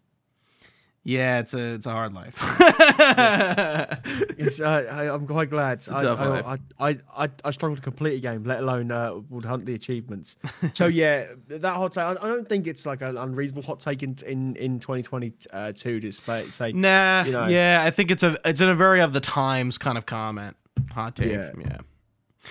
Yeah, 1.03 1.39
it's 1.39 1.53
a 1.55 1.73
it's 1.73 1.87
a 1.87 1.91
hard 1.91 2.13
life. 2.13 2.37
It's, 4.37 4.59
uh, 4.59 4.87
I, 4.91 5.13
I'm 5.13 5.27
quite 5.27 5.49
glad. 5.51 5.85
I, 5.91 6.03
I. 6.03 6.39
I, 6.39 6.59
I, 6.79 6.97
I, 7.15 7.29
I 7.45 7.51
struggle 7.51 7.75
to 7.75 7.81
complete 7.81 8.15
a 8.17 8.19
game, 8.19 8.43
let 8.43 8.59
alone 8.59 8.91
uh, 8.91 9.13
would 9.29 9.45
hunt 9.45 9.65
the 9.65 9.75
achievements. 9.75 10.35
so 10.73 10.87
yeah, 10.87 11.27
that 11.47 11.75
hot 11.75 11.93
take. 11.93 12.03
I, 12.03 12.11
I 12.11 12.27
don't 12.27 12.47
think 12.49 12.65
it's 12.65 12.85
like 12.85 13.01
an 13.01 13.17
unreasonable 13.17 13.63
hot 13.63 13.79
take 13.79 14.01
in 14.03 14.15
in, 14.25 14.55
in 14.55 14.79
2022 14.79 15.99
to 15.99 16.11
say. 16.11 16.71
nah, 16.71 17.23
you 17.23 17.31
know. 17.31 17.47
yeah, 17.47 17.83
I 17.85 17.91
think 17.91 18.09
it's 18.09 18.23
a 18.23 18.37
it's 18.45 18.61
in 18.61 18.69
a 18.69 18.75
very 18.75 19.01
of 19.01 19.13
the 19.13 19.19
times 19.19 19.77
kind 19.77 19.97
of 19.97 20.05
comment. 20.05 20.55
Hot 20.93 21.15
take. 21.15 21.31
Yeah. 21.31 21.51
yeah. 21.59 21.77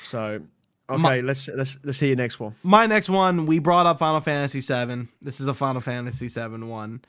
So 0.02 0.42
My- 0.88 0.94
okay, 0.94 1.22
let's 1.22 1.48
let's 1.48 1.78
let's 1.82 1.98
see 1.98 2.08
your 2.08 2.16
next 2.16 2.38
one. 2.38 2.54
my 2.62 2.86
next 2.86 3.08
one 3.08 3.46
we 3.46 3.58
brought 3.58 3.86
up 3.86 3.98
final 3.98 4.20
fantasy 4.20 4.60
7 4.60 5.08
this 5.22 5.40
is 5.40 5.48
a 5.48 5.54
final 5.54 5.80
fantasy 5.80 6.28
7 6.28 6.68
one 6.68 7.00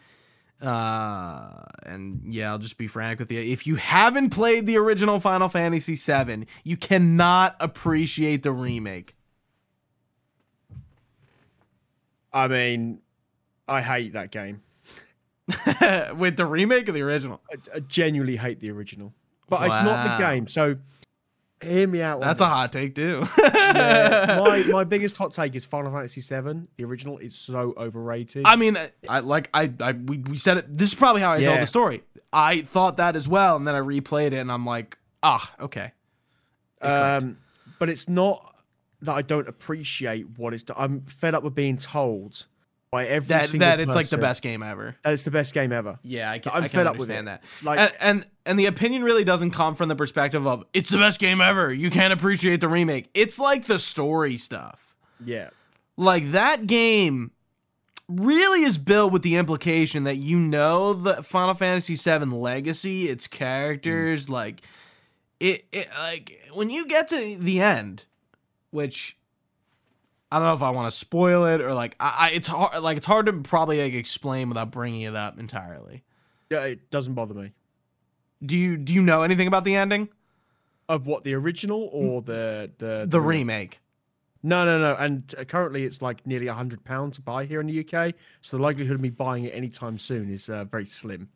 uh 0.62 1.64
and 1.86 2.22
yeah 2.26 2.52
i'll 2.52 2.60
just 2.60 2.78
be 2.78 2.88
frank 2.88 3.20
with 3.20 3.32
you 3.32 3.40
if 3.40 3.66
you 3.66 3.76
haven't 3.76 4.30
played 4.30 4.68
the 4.68 4.78
original 4.78 5.20
final 5.20 5.50
fantasy 5.50 5.96
7 5.96 6.46
you 6.64 6.78
cannot 6.78 7.56
appreciate 7.60 8.44
the 8.44 8.52
remake 8.52 9.16
I 12.34 12.48
mean, 12.48 13.00
I 13.68 13.82
hate 13.82 14.14
that 14.14 14.32
game. 14.32 14.62
with 16.16 16.38
the 16.38 16.46
remake 16.46 16.88
of 16.88 16.96
the 16.96 17.02
original 17.02 17.42
I, 17.52 17.78
I 17.78 17.80
genuinely 17.82 18.38
hate 18.38 18.62
the 18.62 18.72
original, 18.72 19.14
but 19.50 19.66
it's 19.66 19.76
not 19.76 20.18
the 20.18 20.24
game. 20.24 20.48
So 20.48 20.78
hear 21.64 21.88
me 21.88 22.02
out. 22.02 22.22
that's 22.22 22.42
a 22.42 22.44
this. 22.44 22.54
hot 22.54 22.72
take 22.72 22.96
too 22.96 23.24
Yeah, 23.38 24.40
my 24.46 24.64
my 24.72 24.84
biggest 24.84 25.18
hot 25.18 25.34
take 25.34 25.56
is 25.56 25.66
Final 25.66 25.92
Fantasy 25.92 26.22
VII. 26.22 26.68
The 26.78 26.84
original 26.84 27.18
is 27.18 27.36
so 27.36 27.74
overrated. 27.78 28.44
I 28.46 28.56
mean, 28.56 28.78
I 29.08 29.20
like 29.20 29.50
I, 29.54 29.72
I 29.80 29.92
we, 29.94 30.18
we 30.20 30.38
said 30.38 30.58
it. 30.58 30.78
This 30.78 30.90
is 30.90 30.96
probably 30.96 31.22
how 31.22 31.32
I 31.32 31.44
told 31.44 31.60
the 31.60 31.66
story. 31.66 32.04
I 32.34 32.62
thought 32.62 32.98
that 32.98 33.16
as 33.16 33.28
well, 33.28 33.56
and 33.56 33.68
then 33.68 33.76
I 33.76 33.80
replayed 33.80 34.28
it, 34.28 34.36
and 34.36 34.52
I'm 34.52 34.66
like, 34.66 34.98
ah, 35.22 35.54
okay. 35.60 35.92
It 36.82 36.82
clicked. 36.82 37.24
um, 37.24 37.38
but 37.78 37.90
it's 37.90 38.08
not 38.08 38.56
that 39.02 39.16
I 39.16 39.22
don't 39.22 39.48
appreciate 39.48 40.28
what 40.38 40.54
it's. 40.54 40.64
I'm 40.76 41.02
fed 41.02 41.36
up 41.36 41.44
with 41.44 41.56
being 41.56 41.78
told 41.78 42.46
by 42.92 43.08
every 43.08 43.28
that 43.28 43.50
that 43.60 43.80
it's 43.80 43.96
like 43.96 44.10
the 44.10 44.18
best 44.18 44.44
game 44.44 44.62
ever. 44.62 44.98
that 45.04 45.14
it's 45.14 45.24
the 45.24 45.32
best 45.32 45.54
game 45.54 45.72
ever. 45.72 45.98
Yeah, 46.04 46.30
I 46.30 46.40
can, 46.40 46.52
I'm 46.54 46.64
I 46.66 46.68
fed 46.68 46.88
up 46.88 46.98
with 46.98 47.10
it. 47.10 47.26
that. 47.26 47.42
Like, 47.64 47.80
and, 47.80 47.94
and 48.02 48.26
and 48.46 48.60
the 48.60 48.66
opinion 48.66 49.04
really 49.04 49.24
doesn't 49.24 49.52
come 49.52 49.76
from 49.76 49.88
the 49.88 49.96
perspective 49.96 50.46
of 50.46 50.66
it's 50.74 50.90
the 50.90 50.98
best 50.98 51.20
game 51.20 51.40
ever. 51.40 51.72
You 51.72 51.90
can't 51.90 52.12
appreciate 52.12 52.60
the 52.60 52.68
remake. 52.68 53.10
It's 53.14 53.40
like 53.40 53.66
the 53.66 53.80
story 53.80 54.36
stuff. 54.36 54.94
yeah, 55.24 55.52
Like 55.96 56.32
that 56.32 56.68
game 56.68 57.32
really 58.10 58.64
is 58.64 58.78
built 58.78 59.14
with 59.14 59.22
the 59.22 59.38
implication 59.38 60.04
that 60.04 60.18
you 60.18 60.38
know 60.38 60.94
the 60.94 61.24
Final 61.24 61.54
Fantasy 61.54 61.96
VII 61.96 62.26
legacy, 62.26 63.08
its 63.08 63.26
characters, 63.26 64.28
mm. 64.28 64.32
like 64.32 64.64
it, 65.40 65.64
it 65.72 65.88
like 65.98 66.50
when 66.54 66.70
you 66.70 66.88
get 66.88 67.08
to 67.08 67.38
the 67.40 67.62
end, 67.62 68.04
which 68.72 69.16
I 70.32 70.38
don't 70.38 70.48
know 70.48 70.54
if 70.54 70.62
I 70.62 70.70
want 70.70 70.92
to 70.92 70.98
spoil 70.98 71.46
it 71.46 71.62
or 71.62 71.74
like 71.74 71.96
I, 72.00 72.10
I 72.18 72.30
it's 72.34 72.48
hard 72.48 72.82
like 72.82 72.98
it's 72.98 73.06
hard 73.06 73.26
to 73.26 73.34
probably 73.34 73.82
like 73.82 73.94
explain 73.94 74.48
without 74.50 74.72
bringing 74.72 75.02
it 75.02 75.16
up 75.16 75.40
entirely. 75.40 76.04
yeah, 76.50 76.64
it 76.64 76.90
doesn't 76.90 77.14
bother 77.14 77.34
me. 77.34 77.52
Do 78.44 78.58
you 78.58 78.78
do 78.78 78.94
you 78.94 79.02
know 79.02 79.24
anything 79.24 79.48
about 79.48 79.66
the 79.66 79.76
ending? 79.76 80.10
Of 80.90 81.06
what 81.06 81.24
the 81.24 81.34
original 81.34 81.90
or 81.92 82.22
the 82.22 82.72
the 82.78 83.06
The 83.08 83.22
remake. 83.22 83.80
No, 84.44 84.66
no, 84.66 84.80
no. 84.80 84.96
And 84.96 85.34
uh, 85.38 85.44
currently, 85.44 85.84
it's 85.86 86.02
like 86.02 86.26
nearly 86.26 86.48
a 86.48 86.54
hundred 86.54 86.84
pounds 86.84 87.18
to 87.18 87.22
buy 87.22 87.46
here 87.46 87.62
in 87.62 87.68
the 87.68 87.80
UK. 87.86 88.16
So 88.42 88.58
the 88.58 88.64
likelihood 88.64 88.96
of 88.96 89.02
me 89.02 89.10
buying 89.10 89.44
it 89.44 89.54
anytime 89.54 90.00
soon 90.00 90.32
is 90.32 90.50
uh, 90.50 90.66
very 90.66 90.86
slim. 90.86 91.30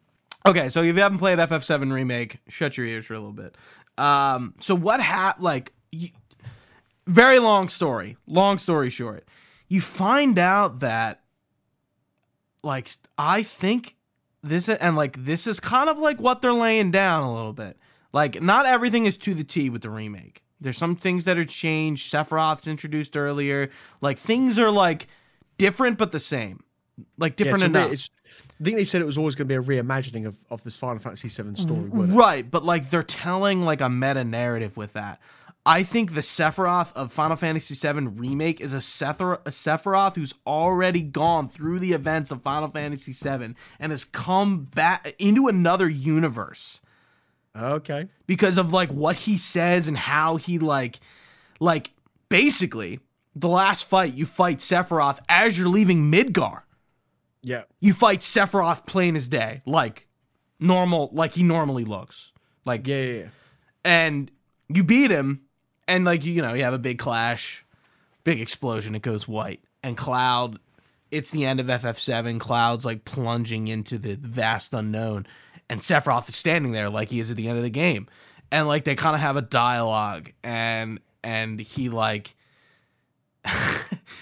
Okay, 0.46 0.70
so 0.70 0.82
if 0.82 0.96
you 0.96 1.02
haven't 1.02 1.20
played 1.20 1.38
FF7 1.39 1.91
remake, 1.93 2.39
shut 2.48 2.78
your 2.78 2.86
ears 2.88 3.06
for 3.06 3.14
a 3.14 3.18
little 3.18 3.32
bit. 3.34 3.56
Um, 3.98 4.56
so 4.60 4.76
what 4.76 5.00
hap 5.02 5.39
like 5.39 5.72
you, 5.91 6.10
very 7.08 7.39
long 7.39 7.68
story. 7.70 8.18
Long 8.28 8.58
story 8.58 8.89
short, 8.89 9.28
you 9.68 9.82
find 9.82 10.38
out 10.39 10.80
that 10.80 11.22
like 12.64 12.89
I 13.18 13.43
think 13.43 13.95
this 14.43 14.70
and 14.70 14.95
like 14.95 15.26
this 15.26 15.47
is 15.47 15.60
kind 15.60 15.89
of 15.89 15.97
like 15.97 16.20
what 16.20 16.41
they're 16.41 16.53
laying 16.53 16.91
down 16.91 17.24
a 17.24 17.34
little 17.34 17.53
bit. 17.53 17.78
Like 18.14 18.41
not 18.41 18.66
everything 18.66 19.06
is 19.06 19.18
to 19.20 19.34
the 19.34 19.43
T 19.43 19.70
with 19.70 19.82
the 19.82 19.89
remake. 19.89 20.43
there's 20.62 20.78
some 20.78 20.95
things 20.95 21.26
that 21.26 21.38
are 21.38 21.45
changed. 21.45 22.12
Sephiroth's 22.12 22.68
introduced 22.68 23.16
earlier. 23.18 23.70
Like 24.01 24.18
things 24.18 24.58
are 24.58 24.72
like 24.72 25.08
different 25.58 25.97
but 25.97 26.12
the 26.12 26.20
same. 26.20 26.64
Like 27.18 27.36
different 27.36 27.60
yeah, 27.60 27.66
so 27.66 27.70
enough. 27.70 27.91
It's- 27.91 28.10
I 28.60 28.64
think 28.64 28.78
they 28.78 28.86
said 28.86 29.01
it 29.01 29.06
was 29.06 29.18
always 29.18 29.36
going 29.36 29.49
to 29.49 29.62
be 29.62 29.74
a 29.76 29.82
reimagining 29.84 30.26
of, 30.26 30.38
of 30.49 30.64
this 30.64 30.78
Final 30.78 30.99
Fantasy 30.99 31.28
VII 31.28 31.56
story. 31.56 31.82
Mm-hmm. 31.82 32.16
Right, 32.16 32.49
but 32.49 32.64
like 32.64 32.89
they're 32.89 33.03
telling 33.03 33.64
like 33.64 33.82
a 33.82 33.89
meta 33.89 34.24
narrative 34.24 34.78
with 34.78 34.93
that. 34.93 35.20
I 35.68 35.82
think 35.84 36.13
the 36.13 36.22
Sephiroth 36.22 36.93
of 36.93 37.11
Final 37.11 37.36
Fantasy 37.36 37.74
VII 37.74 38.07
remake 38.07 38.61
is 38.61 38.72
a, 38.72 38.78
Sethor- 38.78 39.41
a 39.45 39.49
Sephiroth 39.49 40.16
who's 40.16 40.34
already 40.45 41.01
gone 41.01 41.49
through 41.49 41.80
the 41.80 41.93
events 41.93 42.30
of 42.30 42.43
Final 42.43 42.70
Fantasy 42.70 43.13
VII 43.13 43.55
and 43.80 43.91
has 43.91 44.05
come 44.05 44.66
back 44.66 45.16
into 45.18 45.47
another 45.47 45.89
universe 45.89 46.82
Okay. 47.57 48.07
because 48.28 48.57
of 48.59 48.72
like 48.74 48.89
what 48.89 49.16
he 49.16 49.38
says 49.38 49.88
and 49.88 49.97
how 49.97 50.36
he 50.36 50.59
like 50.59 50.99
like 51.59 51.91
basically 52.30 52.99
the 53.36 53.47
last 53.49 53.86
fight 53.86 54.13
you 54.13 54.26
fight 54.26 54.59
Sephiroth 54.59 55.20
as 55.30 55.57
you're 55.57 55.70
leaving 55.70 56.11
Midgar. 56.11 56.61
Yeah. 57.41 57.63
You 57.80 57.93
fight 57.93 58.20
Sephiroth 58.22 58.86
plain 58.86 59.16
as 59.16 59.28
day, 59.30 59.61
like 59.66 60.07
normal, 60.59 61.09
like 61.13 61.34
he 61.34 61.43
normally 61.43 61.86
looks. 61.86 62.34
Like 62.66 62.86
Yeah. 62.88 63.01
Yeah. 63.01 63.13
yeah. 63.20 63.28
and 63.84 64.30
you 64.68 64.84
beat 64.84 65.09
him 65.11 65.41
and 65.88 66.06
like 66.06 66.26
you 66.26 66.42
know 66.42 66.54
you 66.54 66.64
have 66.64 66.74
a 66.74 66.80
big 66.80 67.00
clash 67.00 67.66
big 68.26 68.42
explosion 68.42 68.94
it 68.94 69.02
goes 69.02 69.26
white. 69.28 69.62
And 69.82 69.96
cloud 69.96 70.60
it's 71.12 71.30
the 71.30 71.46
end 71.46 71.62
of 71.62 71.68
ff7 71.68 72.40
cloud's 72.40 72.84
like 72.84 73.06
plunging 73.06 73.70
into 73.70 73.98
the 73.98 74.18
vast 74.20 74.74
unknown. 74.74 75.26
And 75.70 75.80
sephiroth 75.80 76.28
is 76.28 76.36
standing 76.36 76.74
there 76.74 76.90
like 76.90 77.10
he 77.10 77.22
is 77.22 77.32
at 77.32 77.38
the 77.38 77.48
end 77.48 77.58
of 77.58 77.64
the 77.64 77.70
game. 77.70 78.08
And 78.52 78.68
like 78.68 78.84
they 78.84 78.96
kind 78.96 79.16
of 79.16 79.22
have 79.22 79.38
a 79.38 79.42
dialogue 79.42 80.32
and 80.44 81.00
and 81.24 81.60
he 81.60 81.90
like 81.90 82.36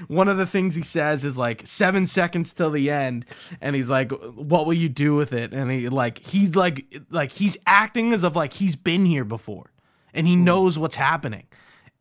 one 0.08 0.28
of 0.28 0.38
the 0.38 0.46
things 0.46 0.76
he 0.76 0.84
says 0.84 1.24
is 1.24 1.38
like 1.38 1.66
seven 1.66 2.06
seconds 2.06 2.52
till 2.52 2.72
the 2.72 2.92
end. 2.92 3.26
And 3.62 3.76
he's 3.76 3.90
like 3.90 4.12
what 4.12 4.66
will 4.66 4.74
you 4.74 4.90
do 4.90 5.16
with 5.16 5.32
it? 5.32 5.54
And 5.54 5.72
he 5.72 5.88
like 5.88 6.20
he 6.20 6.50
like 6.50 6.94
like 7.10 7.32
he's 7.32 7.58
acting 7.66 8.12
as 8.14 8.26
if 8.26 8.36
like 8.36 8.54
he's 8.54 8.76
been 8.76 9.06
here 9.06 9.24
before 9.24 9.73
and 10.14 10.28
he 10.28 10.36
hmm. 10.36 10.44
knows 10.44 10.78
what's 10.78 10.96
happening 10.96 11.46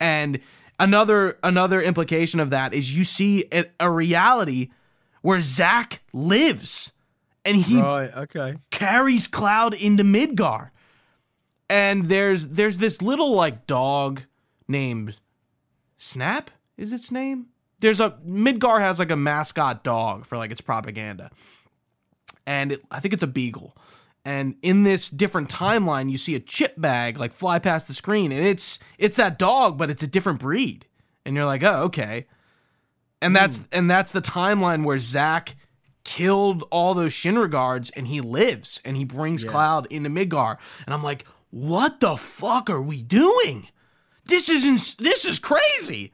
and 0.01 0.41
another 0.79 1.39
another 1.43 1.81
implication 1.81 2.41
of 2.41 2.51
that 2.51 2.75
is 2.75 2.97
you 2.97 3.05
see 3.05 3.45
a, 3.53 3.65
a 3.79 3.91
reality 3.91 4.71
where 5.23 5.41
Zack 5.41 6.03
lives 6.13 6.93
and 7.45 7.57
he 7.57 7.81
Right. 7.81 8.15
Okay. 8.15 8.57
carries 8.71 9.27
Cloud 9.29 9.75
into 9.75 10.05
Midgar. 10.05 10.71
And 11.71 12.07
there's 12.07 12.49
there's 12.49 12.79
this 12.79 13.01
little 13.01 13.35
like 13.35 13.67
dog 13.67 14.23
named 14.69 15.17
Snap 15.97 16.51
is 16.77 16.93
its 16.93 17.11
name? 17.13 17.47
There's 17.79 18.01
a 18.01 18.19
Midgar 18.27 18.81
has 18.81 18.99
like 18.99 19.11
a 19.11 19.17
mascot 19.17 19.85
dog 19.85 20.27
for 20.27 20.37
like 20.37 20.51
its 20.51 20.61
propaganda. 20.61 21.31
And 22.45 22.73
it, 22.73 22.83
I 22.91 23.01
think 23.01 23.15
it's 23.15 23.23
a 23.23 23.29
beagle. 23.29 23.77
And 24.25 24.55
in 24.63 24.85
this 24.85 25.11
different 25.11 25.49
timeline 25.49 26.11
you 26.11 26.19
see 26.19 26.35
a 26.35 26.41
chip 26.41 26.75
bag 26.77 27.19
like 27.19 27.33
fly 27.33 27.59
past 27.59 27.89
the 27.89 27.95
screen 27.95 28.31
and 28.31 28.47
it's 28.47 28.79
it's 28.97 29.17
that 29.17 29.39
dog 29.39 29.77
but 29.77 29.91
it's 29.91 30.03
a 30.03 30.07
different 30.07 30.39
breed. 30.39 30.87
And 31.25 31.37
you're 31.37 31.47
like, 31.47 31.63
"Oh, 31.63 31.85
okay." 31.85 32.27
And 33.21 33.35
that's 33.35 33.59
hmm. 33.59 33.65
and 33.73 33.91
that's 33.91 34.11
the 34.11 34.23
timeline 34.23 34.85
where 34.85 34.99
Zack 34.99 35.57
killed 36.05 36.65
all 36.71 36.95
those 36.95 37.13
Shinra 37.13 37.49
guards 37.51 37.91
and 37.91 38.09
he 38.09 38.21
lives 38.21 38.81
and 38.85 38.97
he 38.97 39.05
brings 39.05 39.45
Yeah. 39.45 39.51
Cloud 39.51 39.87
into 39.91 40.11
Midgar. 40.11 40.59
And 40.85 40.95
I'm 40.95 41.03
like, 41.03 41.25
what 41.51 42.01
the 42.01 42.17
fuck 42.17 42.69
are 42.71 42.83
we 42.83 43.03
doing? 43.03 43.69
This 44.25 44.49
isn't 44.49 44.97
this 44.99 45.25
is 45.25 45.39
crazy. 45.39 46.13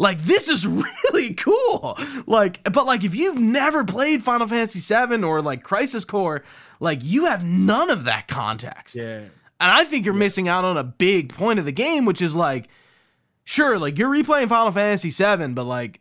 Like 0.00 0.22
this 0.22 0.48
is 0.48 0.66
really 1.12 1.34
cool. 1.34 1.94
Like, 2.26 2.64
but 2.64 2.86
like 2.86 3.04
if 3.04 3.14
you've 3.14 3.38
never 3.38 3.84
played 3.84 4.24
Final 4.24 4.46
Fantasy 4.46 4.80
VII 4.80 5.22
or 5.22 5.42
like 5.42 5.62
Crisis 5.62 6.06
Core, 6.06 6.42
like 6.80 7.00
you 7.02 7.26
have 7.26 7.44
none 7.44 7.90
of 7.90 8.04
that 8.04 8.26
context. 8.26 8.96
Yeah. 8.96 9.18
And 9.18 9.70
I 9.70 9.84
think 9.84 10.06
you're 10.06 10.14
missing 10.14 10.48
out 10.48 10.64
on 10.64 10.78
a 10.78 10.84
big 10.84 11.34
point 11.34 11.58
of 11.58 11.66
the 11.66 11.72
game, 11.72 12.06
which 12.06 12.22
is 12.22 12.34
like, 12.34 12.68
sure, 13.44 13.78
like 13.78 13.98
you're 13.98 14.08
replaying 14.10 14.48
Final 14.48 14.72
Fantasy 14.72 15.10
VII, 15.10 15.48
but 15.48 15.64
like 15.64 16.00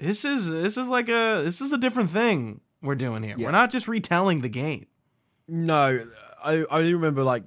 this 0.00 0.24
is 0.24 0.50
this 0.50 0.76
is 0.76 0.88
like 0.88 1.08
a 1.08 1.42
this 1.44 1.60
is 1.60 1.72
a 1.72 1.78
different 1.78 2.10
thing 2.10 2.60
we're 2.82 2.96
doing 2.96 3.22
here. 3.22 3.36
Yeah. 3.38 3.46
We're 3.46 3.52
not 3.52 3.70
just 3.70 3.86
retelling 3.86 4.40
the 4.40 4.48
game. 4.48 4.86
No, 5.46 6.04
I 6.42 6.64
I 6.68 6.78
remember 6.80 7.22
like 7.22 7.44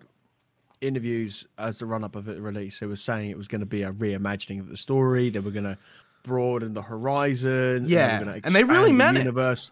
interviews 0.82 1.46
as 1.58 1.80
the 1.80 1.86
run 1.86 2.04
up 2.04 2.16
of 2.16 2.28
it 2.30 2.40
release. 2.40 2.80
They 2.80 2.86
were 2.88 2.96
saying 2.96 3.30
it 3.30 3.38
was 3.38 3.48
going 3.48 3.62
to 3.62 3.66
be 3.68 3.84
a 3.84 3.92
reimagining 3.92 4.60
of 4.60 4.70
the 4.70 4.78
story. 4.78 5.30
They 5.30 5.40
were 5.40 5.52
going 5.52 5.66
to 5.66 5.78
broaden 6.24 6.74
the 6.74 6.82
horizon. 6.82 7.86
Yeah, 7.88 8.24
they 8.24 8.42
and 8.44 8.56
they 8.56 8.64
really 8.64 8.92
the 8.92 8.98
meant 8.98 9.18
it. 9.18 9.22
universe. 9.22 9.72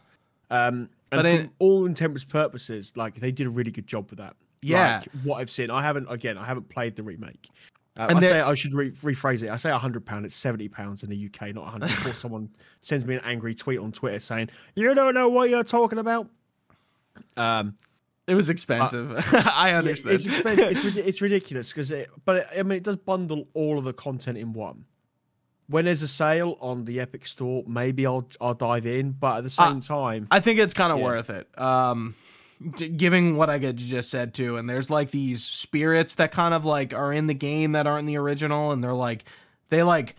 Um, 0.49 0.89
and 1.11 1.19
But 1.23 1.25
in- 1.25 1.49
all 1.59 1.85
intents 1.85 2.23
purposes, 2.23 2.93
like 2.95 3.15
they 3.19 3.31
did 3.31 3.47
a 3.47 3.49
really 3.49 3.71
good 3.71 3.87
job 3.87 4.09
with 4.09 4.19
that. 4.19 4.35
Yeah. 4.61 4.99
Like, 4.99 5.09
what 5.23 5.37
I've 5.37 5.49
seen, 5.49 5.69
I 5.69 5.81
haven't 5.81 6.11
again, 6.11 6.37
I 6.37 6.45
haven't 6.45 6.67
played 6.69 6.95
the 6.95 7.03
remake. 7.03 7.49
Uh, 7.95 8.07
And 8.09 8.19
I 8.19 8.21
say 8.21 8.39
I 8.41 8.53
should 8.53 8.73
re- 8.73 8.91
rephrase 8.91 9.41
it. 9.43 9.49
I 9.49 9.57
say 9.57 9.71
hundred 9.71 10.05
pound. 10.05 10.25
It's 10.25 10.35
seventy 10.35 10.67
pounds 10.67 11.03
in 11.03 11.09
the 11.09 11.25
UK, 11.25 11.53
not 11.55 11.65
hundred. 11.67 11.87
Before 11.87 12.11
someone 12.23 12.49
sends 12.81 13.05
me 13.05 13.15
an 13.15 13.21
angry 13.23 13.55
tweet 13.55 13.79
on 13.79 13.91
Twitter 13.91 14.19
saying 14.19 14.49
you 14.75 14.93
don't 14.93 15.13
know 15.15 15.29
what 15.29 15.49
you're 15.49 15.63
talking 15.63 15.97
about. 15.97 16.29
Um, 17.37 17.73
It 18.27 18.35
was 18.35 18.49
expensive. 18.49 19.13
I 19.55 19.73
understand. 19.73 20.15
it's 20.15 20.25
expensive. 20.25 20.85
it's, 20.85 20.97
it's 20.97 21.21
ridiculous 21.21 21.69
because 21.71 21.91
it, 21.91 22.09
but 22.25 22.35
it, 22.37 22.47
I 22.59 22.63
mean, 22.63 22.77
it 22.77 22.83
does 22.83 22.97
bundle 22.97 23.47
all 23.53 23.77
of 23.77 23.85
the 23.85 23.93
content 23.93 24.37
in 24.37 24.51
one. 24.53 24.85
When 25.69 25.85
there's 25.85 26.01
a 26.01 26.07
sale 26.07 26.57
on 26.61 26.85
the 26.85 26.99
Epic 26.99 27.25
Store, 27.25 27.63
maybe 27.67 28.05
I'll 28.05 28.27
I'll 28.39 28.53
dive 28.53 28.85
in. 28.85 29.11
But 29.11 29.37
at 29.39 29.43
the 29.43 29.47
Uh, 29.61 29.69
same 29.69 29.81
time, 29.81 30.27
I 30.31 30.39
think 30.39 30.59
it's 30.59 30.73
kind 30.73 30.91
of 30.93 30.99
Yeah. 30.99 31.05
worth 31.05 31.29
it. 31.29 31.47
Um, 31.59 32.15
giving 32.97 33.37
what 33.37 33.49
I 33.49 33.59
get 33.59 33.75
just 33.75 34.09
said 34.09 34.33
too, 34.33 34.57
and 34.57 34.69
there's 34.69 34.89
like 34.89 35.11
these 35.11 35.43
spirits 35.43 36.15
that 36.15 36.31
kind 36.31 36.53
of 36.53 36.65
like 36.65 36.93
are 36.93 37.13
in 37.13 37.27
the 37.27 37.33
game 37.33 37.73
that 37.73 37.85
aren't 37.87 38.01
in 38.01 38.05
the 38.07 38.17
original, 38.17 38.71
and 38.71 38.83
they're 38.83 38.93
like, 38.93 39.25
they 39.69 39.83
like, 39.83 40.15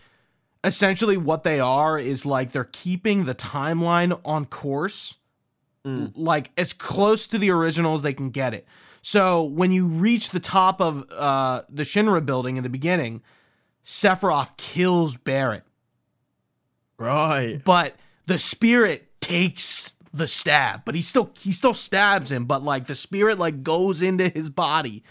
essentially 0.63 1.17
what 1.17 1.43
they 1.43 1.59
are 1.59 1.97
is 1.99 2.25
like 2.25 2.51
they're 2.51 2.63
keeping 2.71 3.25
the 3.25 3.35
timeline 3.35 4.19
on 4.23 4.45
course, 4.45 5.17
Mm. 5.85 6.11
like 6.15 6.51
as 6.57 6.73
close 6.73 7.25
to 7.27 7.37
the 7.37 7.51
original 7.51 7.93
as 7.93 8.01
they 8.01 8.11
can 8.13 8.31
get 8.31 8.53
it. 8.53 8.67
So 9.01 9.43
when 9.43 9.71
you 9.71 9.87
reach 9.87 10.31
the 10.31 10.39
top 10.41 10.81
of 10.81 11.05
uh 11.11 11.61
the 11.69 11.83
Shinra 11.83 12.25
building 12.25 12.57
in 12.57 12.63
the 12.63 12.69
beginning, 12.69 13.21
Sephiroth 13.85 14.57
kills 14.57 15.15
Barrett 15.15 15.63
right? 16.97 17.61
but 17.63 17.95
the 18.25 18.37
spirit 18.37 19.07
takes 19.21 19.93
the 20.13 20.27
stab 20.27 20.83
but 20.85 20.95
he 20.95 21.01
still 21.01 21.31
he 21.39 21.51
still 21.51 21.73
stabs 21.73 22.31
him 22.31 22.45
but 22.45 22.63
like 22.63 22.87
the 22.87 22.95
spirit 22.95 23.37
like 23.37 23.61
goes 23.63 24.01
into 24.01 24.27
his 24.29 24.49
body 24.49 25.03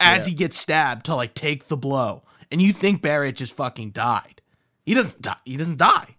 as 0.00 0.24
Yeah. 0.26 0.30
he 0.30 0.34
gets 0.34 0.58
stabbed 0.58 1.06
to 1.06 1.14
like 1.14 1.34
take 1.34 1.68
the 1.68 1.76
blow 1.76 2.22
and 2.50 2.60
you 2.60 2.72
think 2.72 3.00
barrett 3.00 3.36
just 3.36 3.54
fucking 3.54 3.90
died 3.90 4.42
he 4.84 4.92
doesn't 4.94 5.22
die 5.22 5.36
he 5.44 5.56
doesn't 5.56 5.78
die 5.78 6.16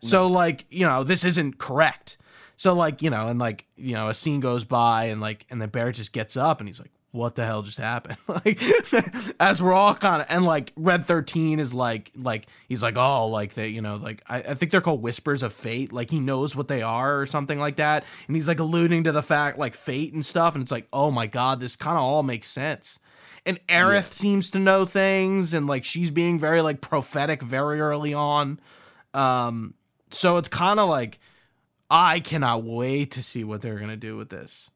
so 0.00 0.28
like 0.28 0.66
you 0.70 0.86
know 0.86 1.02
this 1.02 1.24
isn't 1.24 1.58
correct 1.58 2.16
so 2.56 2.74
like 2.74 3.02
you 3.02 3.10
know 3.10 3.28
and 3.28 3.38
like 3.38 3.66
you 3.76 3.94
know 3.94 4.08
a 4.08 4.14
scene 4.14 4.40
goes 4.40 4.64
by 4.64 5.04
and 5.04 5.20
like 5.20 5.46
and 5.50 5.60
the 5.60 5.68
bear 5.68 5.92
just 5.92 6.12
gets 6.12 6.36
up 6.36 6.60
and 6.60 6.68
he's 6.68 6.80
like 6.80 6.92
what 7.14 7.36
the 7.36 7.46
hell 7.46 7.62
just 7.62 7.78
happened? 7.78 8.18
Like 8.28 8.60
as 9.40 9.62
we're 9.62 9.72
all 9.72 9.94
kind 9.94 10.20
of 10.20 10.26
and 10.28 10.44
like 10.44 10.72
red 10.74 11.04
13 11.04 11.60
is 11.60 11.72
like 11.72 12.10
like 12.16 12.48
he's 12.68 12.82
like 12.82 12.96
oh 12.96 13.28
like 13.28 13.54
they 13.54 13.68
you 13.68 13.80
know 13.80 13.94
like 13.94 14.22
I, 14.28 14.38
I 14.38 14.54
think 14.54 14.72
they're 14.72 14.80
called 14.80 15.00
whispers 15.00 15.44
of 15.44 15.52
fate. 15.52 15.92
Like 15.92 16.10
he 16.10 16.18
knows 16.18 16.56
what 16.56 16.66
they 16.66 16.82
are 16.82 17.20
or 17.20 17.26
something 17.26 17.60
like 17.60 17.76
that. 17.76 18.04
And 18.26 18.34
he's 18.34 18.48
like 18.48 18.58
alluding 18.58 19.04
to 19.04 19.12
the 19.12 19.22
fact 19.22 19.58
like 19.58 19.76
fate 19.76 20.12
and 20.12 20.26
stuff. 20.26 20.54
And 20.54 20.62
it's 20.62 20.72
like 20.72 20.88
oh 20.92 21.12
my 21.12 21.28
god 21.28 21.60
this 21.60 21.76
kind 21.76 21.96
of 21.96 22.02
all 22.02 22.24
makes 22.24 22.48
sense. 22.48 22.98
And 23.46 23.64
Aerith 23.68 24.12
seems 24.12 24.50
to 24.50 24.58
know 24.58 24.84
things 24.84 25.54
and 25.54 25.68
like 25.68 25.84
she's 25.84 26.10
being 26.10 26.40
very 26.40 26.60
like 26.60 26.80
prophetic 26.80 27.42
very 27.42 27.80
early 27.80 28.12
on. 28.12 28.58
Um 29.14 29.74
so 30.10 30.36
it's 30.38 30.48
kind 30.48 30.80
of 30.80 30.88
like 30.88 31.20
I 31.90 32.20
cannot 32.20 32.64
wait 32.64 33.12
to 33.12 33.22
see 33.22 33.44
what 33.44 33.62
they're 33.62 33.78
gonna 33.78 33.96
do 33.96 34.16
with 34.16 34.28
this. 34.30 34.70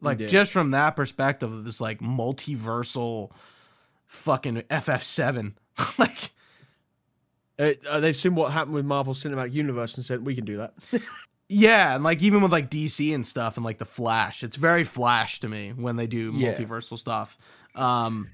Like 0.00 0.20
Yeah. 0.20 0.26
just 0.28 0.52
from 0.52 0.70
that 0.72 0.96
perspective 0.96 1.52
of 1.52 1.64
this 1.64 1.80
like 1.80 2.00
multiversal 2.00 3.30
fucking 4.06 4.62
FF7. 4.70 5.54
like 5.98 6.30
Uh, 7.58 7.72
uh, 7.88 8.00
they've 8.00 8.16
seen 8.16 8.34
what 8.34 8.52
happened 8.52 8.74
with 8.74 8.84
Marvel 8.86 9.12
Cinematic 9.12 9.52
Universe 9.52 9.96
and 9.96 10.04
said 10.06 10.24
we 10.24 10.34
can 10.34 10.44
do 10.46 10.56
that. 10.56 10.72
yeah, 11.48 11.94
and 11.94 12.02
like 12.02 12.22
even 12.22 12.40
with 12.40 12.52
like 12.52 12.70
DC 12.70 13.14
and 13.14 13.26
stuff 13.26 13.56
and 13.58 13.64
like 13.64 13.76
the 13.78 13.84
Flash, 13.84 14.42
it's 14.42 14.56
very 14.56 14.84
Flash 14.84 15.40
to 15.40 15.48
me 15.48 15.70
when 15.76 15.96
they 15.96 16.06
do 16.06 16.32
Yeah. 16.34 16.52
multiversal 16.54 16.98
stuff. 16.98 17.36
Um 17.74 18.30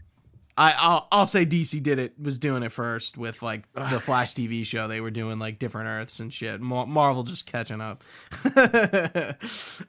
I 0.58 0.72
I'll, 0.78 1.08
I'll 1.12 1.26
say 1.26 1.44
DC 1.44 1.82
did 1.82 1.98
it 1.98 2.14
was 2.18 2.38
doing 2.38 2.62
it 2.62 2.72
first 2.72 3.18
with 3.18 3.42
like 3.42 3.70
the 3.74 4.00
Flash 4.00 4.32
TV 4.32 4.64
show. 4.64 4.88
They 4.88 5.02
were 5.02 5.10
doing 5.10 5.38
like 5.38 5.58
different 5.58 5.88
Earths 5.88 6.18
and 6.18 6.32
shit. 6.32 6.60
Mar- 6.62 6.86
Marvel 6.86 7.24
just 7.24 7.44
catching 7.44 7.80
up. 7.82 8.02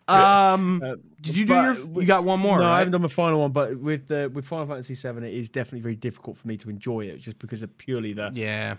um, 0.07 0.81
Uh, 0.83 0.95
did 1.21 1.37
you 1.37 1.45
do 1.45 1.53
your? 1.53 1.85
we- 1.85 2.01
You 2.03 2.07
got 2.07 2.23
one 2.23 2.39
more, 2.39 2.59
no, 2.59 2.69
I 2.69 2.79
haven't 2.79 2.91
done 2.91 3.01
my 3.01 3.07
final 3.07 3.39
one, 3.41 3.51
but 3.51 3.77
with 3.79 4.07
the 4.07 4.29
with 4.33 4.45
Final 4.45 4.67
Fantasy 4.67 4.93
VII, 4.95 5.25
it 5.25 5.33
is 5.33 5.49
definitely 5.49 5.81
very 5.81 5.95
difficult 5.95 6.37
for 6.37 6.47
me 6.47 6.57
to 6.57 6.69
enjoy 6.69 7.01
it 7.05 7.17
just 7.19 7.39
because 7.39 7.61
of 7.61 7.75
purely 7.77 8.13
the 8.13 8.31
Yeah, 8.33 8.75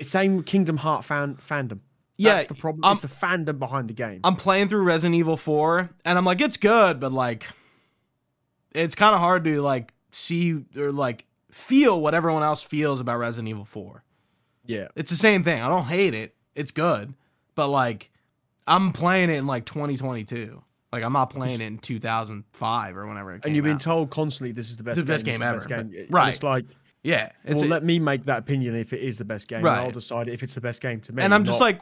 same 0.00 0.42
Kingdom 0.42 0.76
Heart 0.78 1.04
fan 1.04 1.36
fandom. 1.36 1.80
Yeah, 2.18 2.34
That's 2.34 2.46
the 2.48 2.54
problem. 2.54 2.84
um, 2.84 2.92
it's 2.92 3.00
the 3.00 3.08
fandom 3.08 3.58
behind 3.58 3.88
the 3.88 3.94
game. 3.94 4.20
I'm 4.22 4.36
playing 4.36 4.68
through 4.68 4.82
Resident 4.82 5.16
Evil 5.16 5.36
4, 5.36 5.90
and 6.04 6.16
I'm 6.18 6.24
like, 6.24 6.40
it's 6.40 6.56
good, 6.58 7.00
but 7.00 7.10
like, 7.10 7.48
it's 8.74 8.94
kind 8.94 9.14
of 9.14 9.20
hard 9.20 9.44
to 9.44 9.60
like 9.60 9.92
see 10.12 10.62
or 10.76 10.92
like 10.92 11.24
feel 11.52 12.00
what 12.00 12.14
everyone 12.14 12.42
else 12.42 12.62
feels 12.62 13.00
about 13.00 13.18
Resident 13.18 13.48
Evil 13.48 13.64
4. 13.64 14.02
yeah, 14.66 14.88
It's 14.96 15.10
the 15.10 15.16
same 15.16 15.44
thing. 15.44 15.62
I 15.62 15.68
don't 15.68 15.84
hate 15.84 16.14
it. 16.14 16.34
It's 16.54 16.70
good, 16.72 17.14
but 17.54 17.68
like, 17.68 18.10
I'm 18.66 18.92
playing 18.92 19.30
it 19.30 19.34
in 19.34 19.46
like 19.46 19.64
2022. 19.66 20.62
Like, 20.92 21.02
I'm 21.04 21.12
not 21.12 21.30
playing 21.30 21.60
it 21.60 21.64
in 21.64 21.78
2005 21.78 22.96
or 22.96 23.06
whenever 23.06 23.40
and 23.44 23.56
you've 23.56 23.64
been 23.64 23.74
out. 23.74 23.80
told 23.80 24.10
constantly 24.10 24.52
this 24.52 24.68
is 24.68 24.76
the 24.76 24.82
best. 24.82 24.98
The 24.98 25.04
best 25.04 25.24
game, 25.24 25.32
game 25.34 25.40
the 25.40 25.46
ever, 25.46 25.56
best 25.56 25.68
game. 25.68 25.90
but- 26.08 26.14
right. 26.14 26.34
It's 26.34 26.42
like, 26.42 26.66
yeah, 27.02 27.30
it's 27.44 27.56
well, 27.56 27.64
a- 27.64 27.68
let 27.70 27.84
me 27.84 27.98
make 27.98 28.24
that 28.24 28.38
opinion 28.40 28.76
if 28.76 28.92
it 28.92 29.00
is 29.00 29.18
the 29.18 29.24
best 29.24 29.48
game. 29.48 29.62
Right. 29.62 29.78
I'll 29.78 29.90
decide 29.90 30.28
if 30.28 30.42
it's 30.42 30.54
the 30.54 30.60
best 30.60 30.80
game 30.82 31.00
to 31.00 31.12
me. 31.12 31.22
and 31.22 31.34
I'm 31.34 31.44
just 31.44 31.58
not- 31.60 31.64
like, 31.66 31.80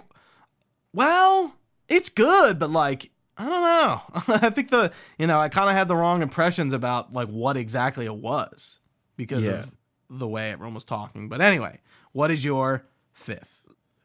well, 0.93 1.55
it's 1.89 2.09
good, 2.09 2.59
but 2.59 2.71
like, 2.71 3.11
I 3.37 3.49
don't 3.49 3.63
know. 3.63 4.35
I 4.47 4.51
think 4.51 4.71
the 4.71 4.93
you 5.19 5.27
know 5.27 5.39
I 5.41 5.49
kind 5.49 5.69
of 5.71 5.77
had 5.77 5.89
the 5.89 5.97
wrong 5.97 6.23
impressions 6.23 6.73
about 6.73 7.13
like 7.13 7.29
what 7.29 7.57
exactly 7.57 8.05
it 8.07 8.15
was 8.17 8.80
because 9.21 9.45
Yeah. 9.45 9.51
of 9.61 9.75
the 10.09 10.27
way 10.27 10.51
everyone 10.51 10.73
was 10.75 10.85
talking. 10.87 11.29
But 11.29 11.43
anyway, 11.43 11.79
what 12.13 12.31
is 12.31 12.43
your 12.45 12.87
fifth? 13.13 13.59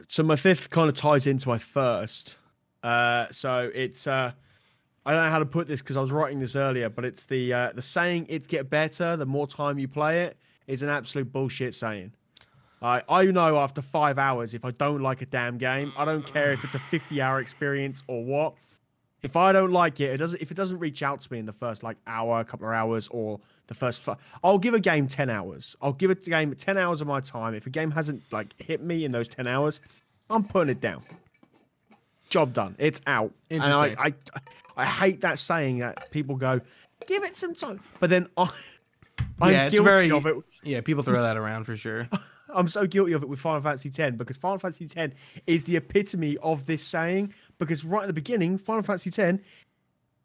so 0.09 0.21
my 0.23 0.35
fifth 0.35 0.69
kind 0.69 0.87
of 0.89 0.95
ties 0.95 1.25
into 1.25 1.47
my 1.47 1.57
first. 1.57 2.37
Uh, 2.83 3.25
so 3.31 3.71
it's 3.73 4.05
uh, 4.07 4.31
I 5.05 5.11
don't 5.13 5.23
know 5.23 5.29
how 5.29 5.39
to 5.39 5.45
put 5.45 5.67
this 5.67 5.81
because 5.81 5.95
I 5.97 6.01
was 6.01 6.11
writing 6.11 6.39
this 6.39 6.55
earlier, 6.55 6.89
but 6.89 7.05
it's 7.05 7.23
the 7.25 7.53
uh, 7.53 7.71
the 7.73 7.81
saying 7.81 8.25
"it's 8.29 8.45
get 8.45 8.69
better 8.69 9.15
the 9.15 9.25
more 9.25 9.47
time 9.47 9.79
you 9.79 9.87
play 9.87 10.23
it" 10.23 10.37
is 10.67 10.83
an 10.83 10.89
absolute 10.89 11.31
bullshit 11.31 11.73
saying. 11.73 12.11
I 12.81 13.01
I 13.07 13.25
know 13.25 13.57
after 13.57 13.81
five 13.81 14.17
hours 14.19 14.53
if 14.53 14.65
I 14.65 14.71
don't 14.71 15.01
like 15.01 15.21
a 15.21 15.25
damn 15.25 15.57
game, 15.57 15.93
I 15.97 16.03
don't 16.05 16.25
care 16.25 16.51
if 16.51 16.63
it's 16.65 16.75
a 16.75 16.79
fifty 16.79 17.21
hour 17.21 17.39
experience 17.39 18.03
or 18.07 18.23
what. 18.23 18.53
If 19.25 19.35
I 19.35 19.51
don't 19.51 19.71
like 19.71 19.99
it, 19.99 20.11
it 20.11 20.17
doesn't. 20.17 20.41
If 20.41 20.51
it 20.51 20.53
doesn't 20.55 20.79
reach 20.79 21.01
out 21.03 21.19
to 21.21 21.33
me 21.33 21.39
in 21.39 21.45
the 21.45 21.53
first 21.53 21.83
like 21.83 21.97
hour, 22.07 22.39
a 22.39 22.45
couple 22.45 22.67
of 22.67 22.73
hours, 22.73 23.07
or 23.11 23.39
the 23.67 23.73
first, 23.73 24.03
fi- 24.03 24.15
I'll 24.43 24.59
give 24.59 24.73
a 24.75 24.79
game 24.79 25.07
ten 25.07 25.29
hours. 25.29 25.75
I'll 25.81 25.93
give 25.93 26.11
it 26.11 26.25
a 26.25 26.29
game 26.29 26.53
ten 26.55 26.77
hours 26.77 27.01
of 27.01 27.07
my 27.07 27.19
time. 27.19 27.55
If 27.55 27.65
a 27.65 27.69
game 27.71 27.91
hasn't 27.91 28.21
like 28.31 28.53
hit 28.61 28.81
me 28.83 29.03
in 29.03 29.11
those 29.11 29.27
ten 29.27 29.47
hours, 29.47 29.81
I'm 30.29 30.43
putting 30.43 30.69
it 30.69 30.79
down. 30.79 31.01
Job 32.29 32.53
done. 32.53 32.75
It's 32.79 33.01
out. 33.07 33.31
And 33.49 33.63
I, 33.63 33.95
I, 33.97 34.13
I 34.77 34.85
hate 34.85 35.21
that 35.21 35.39
saying 35.39 35.79
that 35.79 36.11
people 36.11 36.35
go, 36.35 36.59
give 37.07 37.23
it 37.23 37.37
some 37.37 37.53
time, 37.53 37.79
but 37.99 38.09
then 38.09 38.27
I, 38.37 38.49
I'm 39.41 39.51
Yeah, 39.51 39.63
it's 39.65 39.71
guilty 39.73 39.89
very- 39.91 40.11
of 40.11 40.25
it. 40.25 40.35
Yeah, 40.63 40.81
people 40.81 41.03
throw 41.03 41.21
that 41.21 41.37
around 41.37 41.65
for 41.65 41.75
sure. 41.75 42.07
I'm 42.53 42.67
so 42.67 42.85
guilty 42.87 43.13
of 43.13 43.21
it 43.23 43.27
with 43.27 43.39
Final 43.39 43.59
Fantasy 43.59 43.91
X 44.01 44.15
because 44.15 44.37
Final 44.37 44.59
Fantasy 44.59 44.87
X 44.95 45.15
is 45.45 45.63
the 45.65 45.75
epitome 45.77 46.37
of 46.37 46.65
this 46.65 46.83
saying. 46.83 47.33
Because 47.57 47.85
right 47.85 48.03
at 48.03 48.07
the 48.07 48.13
beginning, 48.13 48.57
Final 48.57 48.83
Fantasy 48.83 49.09
X, 49.21 49.39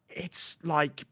it's 0.09 0.57
like, 0.63 1.03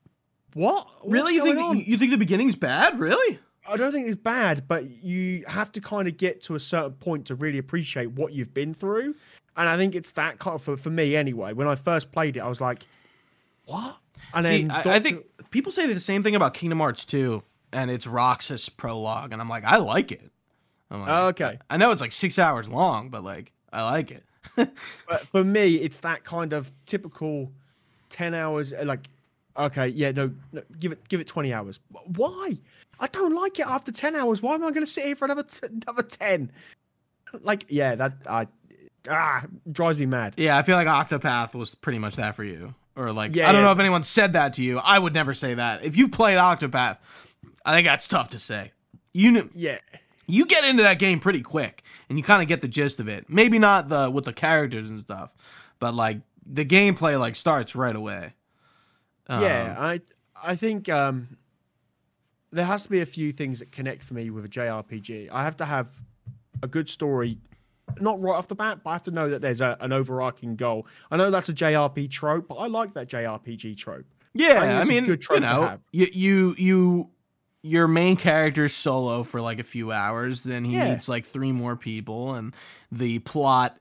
what? 0.53 0.87
What's 1.01 1.11
really, 1.11 1.35
you 1.35 1.43
think 1.43 1.59
on? 1.59 1.77
you 1.77 1.97
think 1.97 2.11
the 2.11 2.17
beginning's 2.17 2.55
bad? 2.55 2.99
Really? 2.99 3.39
I 3.67 3.77
don't 3.77 3.91
think 3.91 4.07
it's 4.07 4.15
bad, 4.15 4.67
but 4.67 4.89
you 4.89 5.43
have 5.47 5.71
to 5.73 5.81
kind 5.81 6.07
of 6.07 6.17
get 6.17 6.41
to 6.43 6.55
a 6.55 6.59
certain 6.59 6.93
point 6.93 7.27
to 7.27 7.35
really 7.35 7.59
appreciate 7.59 8.11
what 8.11 8.33
you've 8.33 8.53
been 8.53 8.73
through. 8.73 9.15
And 9.55 9.69
I 9.69 9.77
think 9.77 9.93
it's 9.93 10.11
that 10.11 10.39
kind 10.39 10.55
of 10.55 10.61
for, 10.61 10.75
for 10.75 10.89
me 10.89 11.15
anyway. 11.15 11.53
When 11.53 11.67
I 11.67 11.75
first 11.75 12.11
played 12.11 12.37
it, 12.37 12.39
I 12.39 12.47
was 12.47 12.61
like, 12.61 12.83
what? 13.65 13.97
And 14.33 14.45
See, 14.45 14.61
then 14.63 14.71
I, 14.71 14.95
I 14.95 14.99
think 14.99 15.25
people 15.51 15.71
say 15.71 15.91
the 15.91 15.99
same 15.99 16.23
thing 16.23 16.35
about 16.35 16.53
Kingdom 16.53 16.79
Hearts 16.79 17.05
2 17.05 17.43
and 17.71 17.91
its 17.91 18.07
Roxas 18.07 18.69
prologue, 18.69 19.31
and 19.31 19.41
I'm 19.41 19.49
like, 19.49 19.63
I 19.63 19.77
like 19.77 20.11
it. 20.11 20.31
I'm 20.89 21.01
like, 21.01 21.09
Oh, 21.09 21.27
okay. 21.27 21.59
I 21.69 21.77
know 21.77 21.91
it's 21.91 22.01
like 22.01 22.11
six 22.11 22.39
hours 22.39 22.67
long, 22.67 23.09
but 23.09 23.23
like, 23.23 23.51
I 23.71 23.83
like 23.83 24.09
it. 24.09 24.23
But 24.55 25.25
for 25.31 25.43
me, 25.43 25.75
it's 25.75 25.99
that 26.01 26.23
kind 26.23 26.53
of 26.53 26.71
typical 26.85 27.51
ten 28.09 28.33
hours. 28.33 28.73
uh, 28.73 28.83
Like, 28.85 29.07
okay, 29.57 29.87
yeah, 29.87 30.11
no, 30.11 30.31
no 30.51 30.61
give 30.79 30.91
it, 30.91 31.07
give 31.09 31.19
it 31.19 31.27
twenty 31.27 31.53
hours. 31.53 31.79
Why? 32.15 32.57
I 32.99 33.07
don't 33.07 33.33
like 33.35 33.59
it 33.59 33.67
after 33.67 33.91
ten 33.91 34.15
hours. 34.15 34.41
Why 34.41 34.55
am 34.55 34.63
I 34.63 34.71
going 34.71 34.85
to 34.85 34.91
sit 34.91 35.05
here 35.05 35.15
for 35.15 35.25
another 35.25 35.43
t- 35.43 35.67
another 35.87 36.03
ten? 36.03 36.51
Like, 37.41 37.65
yeah, 37.69 37.95
that 37.95 38.13
I 38.29 38.47
ah 39.09 39.43
drives 39.71 39.97
me 39.97 40.05
mad. 40.05 40.33
Yeah, 40.37 40.57
I 40.57 40.63
feel 40.63 40.75
like 40.75 40.87
Octopath 40.87 41.53
was 41.53 41.75
pretty 41.75 41.99
much 41.99 42.15
that 42.17 42.35
for 42.35 42.43
you. 42.43 42.73
Or 42.95 43.13
like, 43.13 43.33
Yeah, 43.35 43.47
I 43.47 43.51
don't 43.53 43.61
yeah. 43.61 43.67
know 43.67 43.71
if 43.71 43.79
anyone 43.79 44.03
said 44.03 44.33
that 44.33 44.53
to 44.55 44.63
you. 44.63 44.79
I 44.79 44.99
would 44.99 45.13
never 45.13 45.33
say 45.33 45.53
that. 45.53 45.83
If 45.85 45.95
you've 45.95 46.11
played 46.11 46.37
Octopath, 46.37 46.97
I 47.63 47.73
think 47.73 47.87
that's 47.87 48.07
tough 48.07 48.29
to 48.31 48.39
say. 48.39 48.71
You 49.13 49.31
kn- 49.33 49.49
Yeah, 49.55 49.77
you 50.29 50.45
get 50.45 50.63
into 50.63 50.83
that 50.83 50.99
game 50.99 51.19
pretty 51.19 51.41
quick, 51.41 51.83
and 52.07 52.17
you 52.17 52.23
kind 52.23 52.41
of 52.41 52.47
get 52.47 52.61
the 52.61 52.67
gist 52.67 52.99
of 52.99 53.07
it. 53.07 53.25
Maybe 53.29 53.59
not 53.59 53.89
the 53.89 54.09
with 54.09 54.25
the 54.25 54.33
characters 54.33 54.89
and 54.89 55.01
stuff, 55.01 55.33
but 55.79 55.93
like 55.93 56.21
the 56.45 56.65
gameplay 56.65 57.19
like 57.19 57.35
starts 57.35 57.75
right 57.75 57.95
away. 57.95 58.33
yeah. 59.29 59.75
Um, 59.77 59.85
I 59.85 60.01
I 60.41 60.55
think 60.55 60.89
um 60.89 61.37
there 62.51 62.65
has 62.65 62.83
to 62.83 62.89
be 62.89 63.01
a 63.01 63.05
few 63.05 63.31
things 63.31 63.59
that 63.59 63.71
connect 63.71 64.03
for 64.03 64.13
me 64.13 64.29
with 64.29 64.45
a 64.45 64.49
JRPG. 64.49 65.29
I 65.31 65.43
have 65.43 65.57
to 65.57 65.65
have 65.65 65.87
a 66.63 66.67
good 66.67 66.89
story. 66.89 67.37
Not 67.99 68.21
right 68.21 68.35
off 68.35 68.47
the 68.47 68.55
bat, 68.55 68.79
but 68.83 68.89
I 68.89 68.93
have 68.93 69.01
to 69.03 69.11
know 69.11 69.29
that 69.29 69.41
there's 69.41 69.61
a, 69.61 69.77
an 69.81 69.91
overarching 69.91 70.55
goal. 70.55 70.87
I 71.11 71.17
know 71.17 71.31
that's 71.31 71.49
a 71.49 71.53
JRP 71.53 72.09
trope, 72.11 72.47
but 72.47 72.55
I 72.55 72.67
like 72.67 72.93
that 72.93 73.07
JRPG 73.07 73.77
trope. 73.77 74.05
Yeah, 74.33 74.79
I, 74.79 74.81
a 74.81 74.85
mean, 74.85 75.05
you 75.05 75.39
know, 75.39 75.79
you 75.91 76.07
you 76.13 76.55
you 76.57 77.09
your 77.61 77.87
main 77.87 78.15
character's 78.15 78.73
solo 78.73 79.23
for 79.23 79.41
like 79.41 79.59
a 79.59 79.63
few 79.63 79.91
hours, 79.91 80.43
then 80.43 80.63
he 80.65 80.73
Yeah. 80.73 80.91
meets 80.93 81.07
like 81.09 81.25
three 81.25 81.51
more 81.51 81.75
people, 81.75 82.33
and 82.35 82.53
the 82.91 83.19
plot 83.19 83.77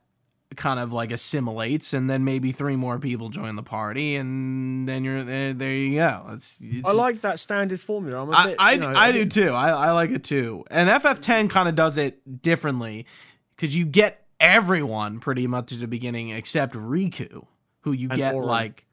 kind 0.56 0.80
of 0.80 0.92
like 0.92 1.12
assimilates, 1.12 1.92
and 1.92 2.08
then 2.08 2.24
maybe 2.24 2.50
three 2.52 2.74
more 2.74 2.98
people 2.98 3.28
join 3.28 3.54
the 3.54 3.62
party, 3.62 4.16
and 4.16 4.88
then 4.88 5.04
you're 5.04 5.22
there. 5.22 5.52
There 5.52 5.72
you 5.74 5.96
go. 5.96 6.26
It's, 6.30 6.58
it's 6.60 6.88
I 6.88 6.92
like 6.92 7.20
that 7.20 7.38
standard 7.38 7.80
formula. 7.80 8.22
I'm 8.22 8.28
a 8.30 8.32
I, 8.32 8.46
bit, 8.46 8.56
I, 8.58 8.72
you 8.72 8.78
know, 8.80 8.88
I 8.88 9.08
a 9.08 9.12
do 9.12 9.26
too. 9.26 9.50
I, 9.50 9.68
I 9.70 9.90
like 9.92 10.10
it 10.10 10.24
too. 10.24 10.64
And 10.70 10.88
FF10 10.88 11.50
kind 11.50 11.68
of 11.68 11.74
does 11.74 11.96
it 11.98 12.42
differently 12.42 13.06
because 13.54 13.76
you 13.76 13.84
get 13.84 14.24
everyone 14.40 15.20
pretty 15.20 15.46
much 15.46 15.70
at 15.72 15.80
the 15.80 15.86
beginning 15.86 16.30
except 16.30 16.74
Rikku, 16.74 17.46
who 17.82 17.92
you 17.92 18.08
And 18.08 18.16
get 18.18 18.34
Auron. 18.34 18.46
like, 18.48 18.86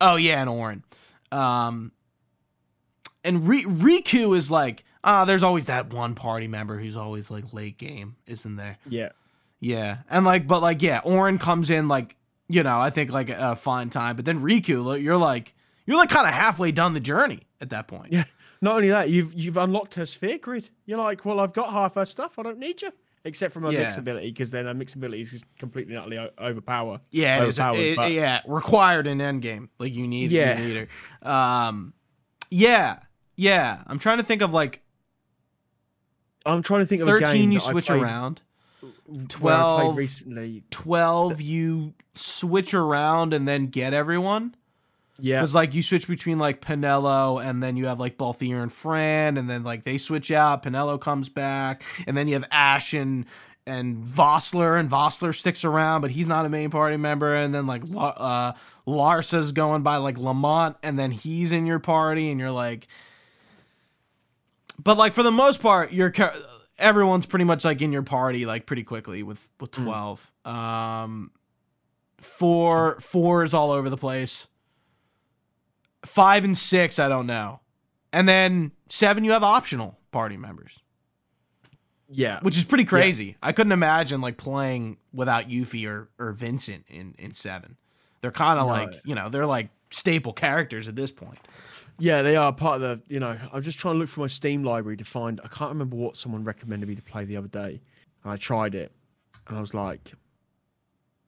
oh 0.00 0.16
yeah, 0.16 0.40
and 0.42 0.50
Auron. 0.50 0.84
Um, 1.32 1.92
and 3.24 3.48
Ri- 3.48 3.64
Rikku 3.64 4.36
is 4.36 4.50
like, 4.50 4.84
ah, 5.04 5.24
there's 5.24 5.42
always 5.42 5.66
that 5.66 5.92
one 5.92 6.14
party 6.14 6.48
member 6.48 6.78
who's 6.78 6.96
always 6.96 7.30
like 7.30 7.52
late 7.52 7.78
game, 7.78 8.16
isn't 8.26 8.56
there? 8.56 8.78
Yeah, 8.88 9.10
Yeah, 9.60 9.98
and 10.10 10.24
like, 10.24 10.46
but 10.46 10.62
like, 10.62 10.82
yeah, 10.82 11.00
Auron 11.04 11.38
comes 11.38 11.70
in 11.70 11.88
like, 11.88 12.16
you 12.48 12.62
know, 12.62 12.78
I 12.80 12.90
think 12.90 13.10
like 13.12 13.30
at 13.30 13.38
a 13.52 13.56
fine 13.56 13.90
time, 13.90 14.16
but 14.16 14.24
then 14.24 14.40
Rikku, 14.40 15.02
you're 15.02 15.16
like, 15.16 15.54
you're 15.86 15.96
like 15.96 16.10
kind 16.10 16.26
of 16.26 16.32
halfway 16.34 16.72
done 16.72 16.94
the 16.94 17.00
journey 17.00 17.40
at 17.60 17.70
that 17.70 17.88
point. 17.88 18.12
yeah. 18.12 18.24
Not 18.60 18.74
only 18.74 18.88
that, 18.88 19.08
you've 19.08 19.32
you've 19.34 19.56
unlocked 19.56 19.94
her 19.94 20.04
sphere 20.04 20.36
grid. 20.38 20.68
You're 20.84 20.98
like, 20.98 21.24
well, 21.24 21.38
I've 21.38 21.52
got 21.52 21.70
half 21.70 21.94
her 21.94 22.04
stuff. 22.04 22.40
I 22.40 22.42
don't 22.42 22.58
need 22.58 22.82
you, 22.82 22.90
except 23.24 23.54
for 23.54 23.60
my 23.60 23.70
Yeah. 23.70 23.82
mix 23.84 23.96
ability, 23.96 24.32
because 24.32 24.50
then 24.50 24.66
her 24.66 24.74
mix 24.74 24.94
ability 24.94 25.22
is 25.22 25.30
just 25.30 25.44
completely 25.58 25.94
and 25.94 26.02
utterly 26.02 26.30
overpower. 26.40 27.00
Yeah, 27.12 27.42
it 27.44 27.48
is. 27.48 27.60
overpowered, 27.60 27.80
It- 27.80 27.96
but- 27.96 28.10
yeah, 28.10 28.40
required 28.48 29.06
in 29.06 29.18
endgame. 29.18 29.68
Like 29.78 29.94
you 29.94 30.08
need, 30.08 30.32
Yeah. 30.32 30.58
you 30.58 30.66
need 30.74 30.88
her. 31.22 31.30
Um, 31.30 31.92
yeah, 32.50 32.98
yeah. 33.38 33.82
I'm 33.86 33.98
trying 33.98 34.18
to 34.18 34.24
think 34.24 34.42
of 34.42 34.52
like 34.52 34.82
I'm 36.44 36.62
trying 36.62 36.80
to 36.80 36.86
think 36.86 37.02
of 37.02 37.08
13 37.08 37.52
you 37.52 37.58
switch 37.58 37.86
played- 37.86 38.02
around. 38.02 38.40
where 39.10 39.14
I 39.14 39.16
played 39.16 39.28
12. 39.28 39.96
recently. 39.96 40.62
12 40.70 41.40
you 41.40 41.94
switch 42.14 42.74
around 42.74 43.32
and 43.32 43.46
then 43.48 43.66
get 43.68 43.94
everyone. 43.94 44.54
Yeah, 45.20 45.40
Because 45.40 45.54
like 45.54 45.74
you 45.74 45.82
switch 45.82 46.06
between 46.06 46.38
like 46.38 46.60
Penelo 46.60 47.44
and 47.44 47.60
then 47.62 47.76
you 47.76 47.86
have 47.86 47.98
like 47.98 48.16
Balthier 48.16 48.62
and 48.62 48.72
Fran 48.72 49.36
and 49.36 49.50
then 49.50 49.64
like 49.64 49.82
they 49.84 49.98
switch 49.98 50.30
out. 50.30 50.62
Penelo 50.62 51.00
comes 51.00 51.28
back 51.28 51.82
and 52.06 52.16
then 52.16 52.28
you 52.28 52.34
have 52.34 52.46
Ashe 52.52 52.94
and 52.94 53.24
and 53.66 54.02
Vossler 54.06 54.78
and 54.80 54.88
Vossler 54.88 55.34
sticks 55.34 55.62
around, 55.64 56.00
but 56.00 56.10
he's 56.12 56.26
not 56.26 56.46
a 56.46 56.48
main 56.48 56.70
party 56.70 56.96
member. 56.96 57.34
And 57.34 57.52
then 57.52 57.66
like 57.66 57.82
uh, 57.94 58.52
Larsa's 58.86 59.52
going 59.52 59.82
by 59.82 59.96
like 59.96 60.16
Lamont 60.18 60.76
and 60.82 60.98
then 60.98 61.10
he's 61.10 61.50
in 61.52 61.66
your 61.66 61.78
party 61.80 62.30
and 62.30 62.38
you're 62.40 62.50
like, 62.52 62.86
but 64.78 64.96
like 64.96 65.14
for 65.14 65.22
the 65.22 65.30
most 65.32 65.60
part, 65.60 65.92
your 65.92 66.10
char- 66.10 66.34
everyone's 66.78 67.26
pretty 67.26 67.44
much 67.44 67.64
like 67.64 67.80
in 67.82 67.92
your 67.92 68.02
party 68.02 68.46
like 68.46 68.66
pretty 68.66 68.84
quickly 68.84 69.22
with 69.22 69.48
with 69.60 69.70
Mm. 69.72 69.84
twelve. 69.84 70.32
Um, 70.44 71.30
four 72.18 72.98
four 73.00 73.44
is 73.44 73.54
all 73.54 73.70
over 73.70 73.88
the 73.90 73.96
place. 73.96 74.46
Five 76.06 76.44
and 76.44 76.56
six, 76.56 76.98
I 76.98 77.08
don't 77.08 77.26
know, 77.26 77.60
and 78.12 78.28
then 78.28 78.70
seven 78.88 79.24
you 79.24 79.32
have 79.32 79.42
optional 79.42 79.98
party 80.12 80.36
members. 80.36 80.80
Yeah. 82.10 82.40
which 82.40 82.56
is 82.56 82.64
pretty 82.64 82.84
crazy. 82.84 83.36
I 83.42 83.52
couldn't 83.52 83.72
imagine 83.72 84.22
like 84.22 84.38
playing 84.38 84.96
without 85.12 85.48
Yuffie 85.50 85.86
or 85.86 86.08
or 86.18 86.32
Vincent 86.32 86.86
in 86.88 87.14
in 87.18 87.34
seven. 87.34 87.76
They're 88.22 88.30
kind 88.30 88.58
of 88.58 88.66
No. 88.66 88.72
like 88.72 89.00
you 89.04 89.14
know 89.14 89.28
they're 89.28 89.44
like 89.44 89.68
staple 89.90 90.32
characters 90.32 90.88
at 90.88 90.96
this 90.96 91.10
point. 91.10 91.38
Yeah, 91.98 92.22
they 92.22 92.36
are 92.36 92.52
part 92.52 92.76
of 92.76 92.80
the. 92.82 93.02
You 93.12 93.20
know, 93.20 93.36
I'm 93.52 93.62
just 93.62 93.78
trying 93.78 93.94
to 93.94 93.98
look 93.98 94.08
for 94.08 94.20
my 94.20 94.26
Steam 94.28 94.62
library 94.62 94.96
to 94.98 95.04
find. 95.04 95.40
I 95.44 95.48
can't 95.48 95.70
remember 95.70 95.96
what 95.96 96.16
someone 96.16 96.44
recommended 96.44 96.88
me 96.88 96.94
to 96.94 97.02
play 97.02 97.24
the 97.24 97.36
other 97.36 97.48
day, 97.48 97.80
and 98.22 98.32
I 98.32 98.36
tried 98.36 98.74
it, 98.74 98.92
and 99.48 99.56
I 99.56 99.60
was 99.60 99.74
like, 99.74 100.12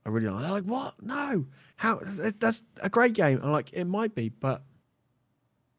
I 0.07 0.11
really 0.11 0.27
don't. 0.27 0.41
They're 0.41 0.51
like, 0.51 0.65
what? 0.65 0.95
No, 1.03 1.45
how? 1.77 2.01
That's 2.03 2.63
a 2.83 2.89
great 2.89 3.15
game. 3.15 3.41
I'm 3.43 3.51
like, 3.53 3.73
it 3.73 3.85
might 3.85 4.15
be, 4.15 4.29
but 4.29 4.63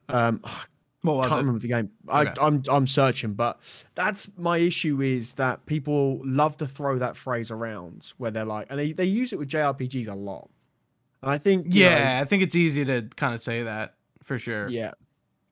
um, 0.09 0.41
I 0.43 0.61
What 1.03 1.17
was 1.17 1.25
can't 1.29 1.39
it? 1.39 1.41
remember 1.41 1.59
the 1.59 1.67
game. 1.67 1.89
Okay. 2.07 2.29
I, 2.39 2.45
I'm 2.45 2.61
I'm 2.69 2.85
searching, 2.85 3.33
but 3.33 3.59
that's 3.95 4.29
my 4.37 4.57
issue 4.59 5.01
is 5.01 5.33
that 5.33 5.65
people 5.65 6.21
love 6.23 6.57
to 6.57 6.67
throw 6.67 6.99
that 6.99 7.17
phrase 7.17 7.49
around 7.49 8.13
where 8.17 8.29
they're 8.29 8.45
like, 8.45 8.67
and 8.69 8.77
they, 8.77 8.91
they 8.91 9.05
use 9.05 9.33
it 9.33 9.39
with 9.39 9.49
JRPGs 9.49 10.07
a 10.07 10.13
lot, 10.13 10.51
and 11.23 11.31
I 11.31 11.39
think 11.39 11.73
you 11.73 11.85
know, 11.85 11.89
Yeah, 11.89 12.19
I 12.21 12.25
think 12.25 12.43
it's 12.43 12.53
easy 12.55 12.85
to 12.85 13.09
kind 13.15 13.33
of 13.33 13.41
say 13.41 13.63
that 13.63 13.95
for 14.31 14.39
sure. 14.39 14.69
yeah, 14.69 14.91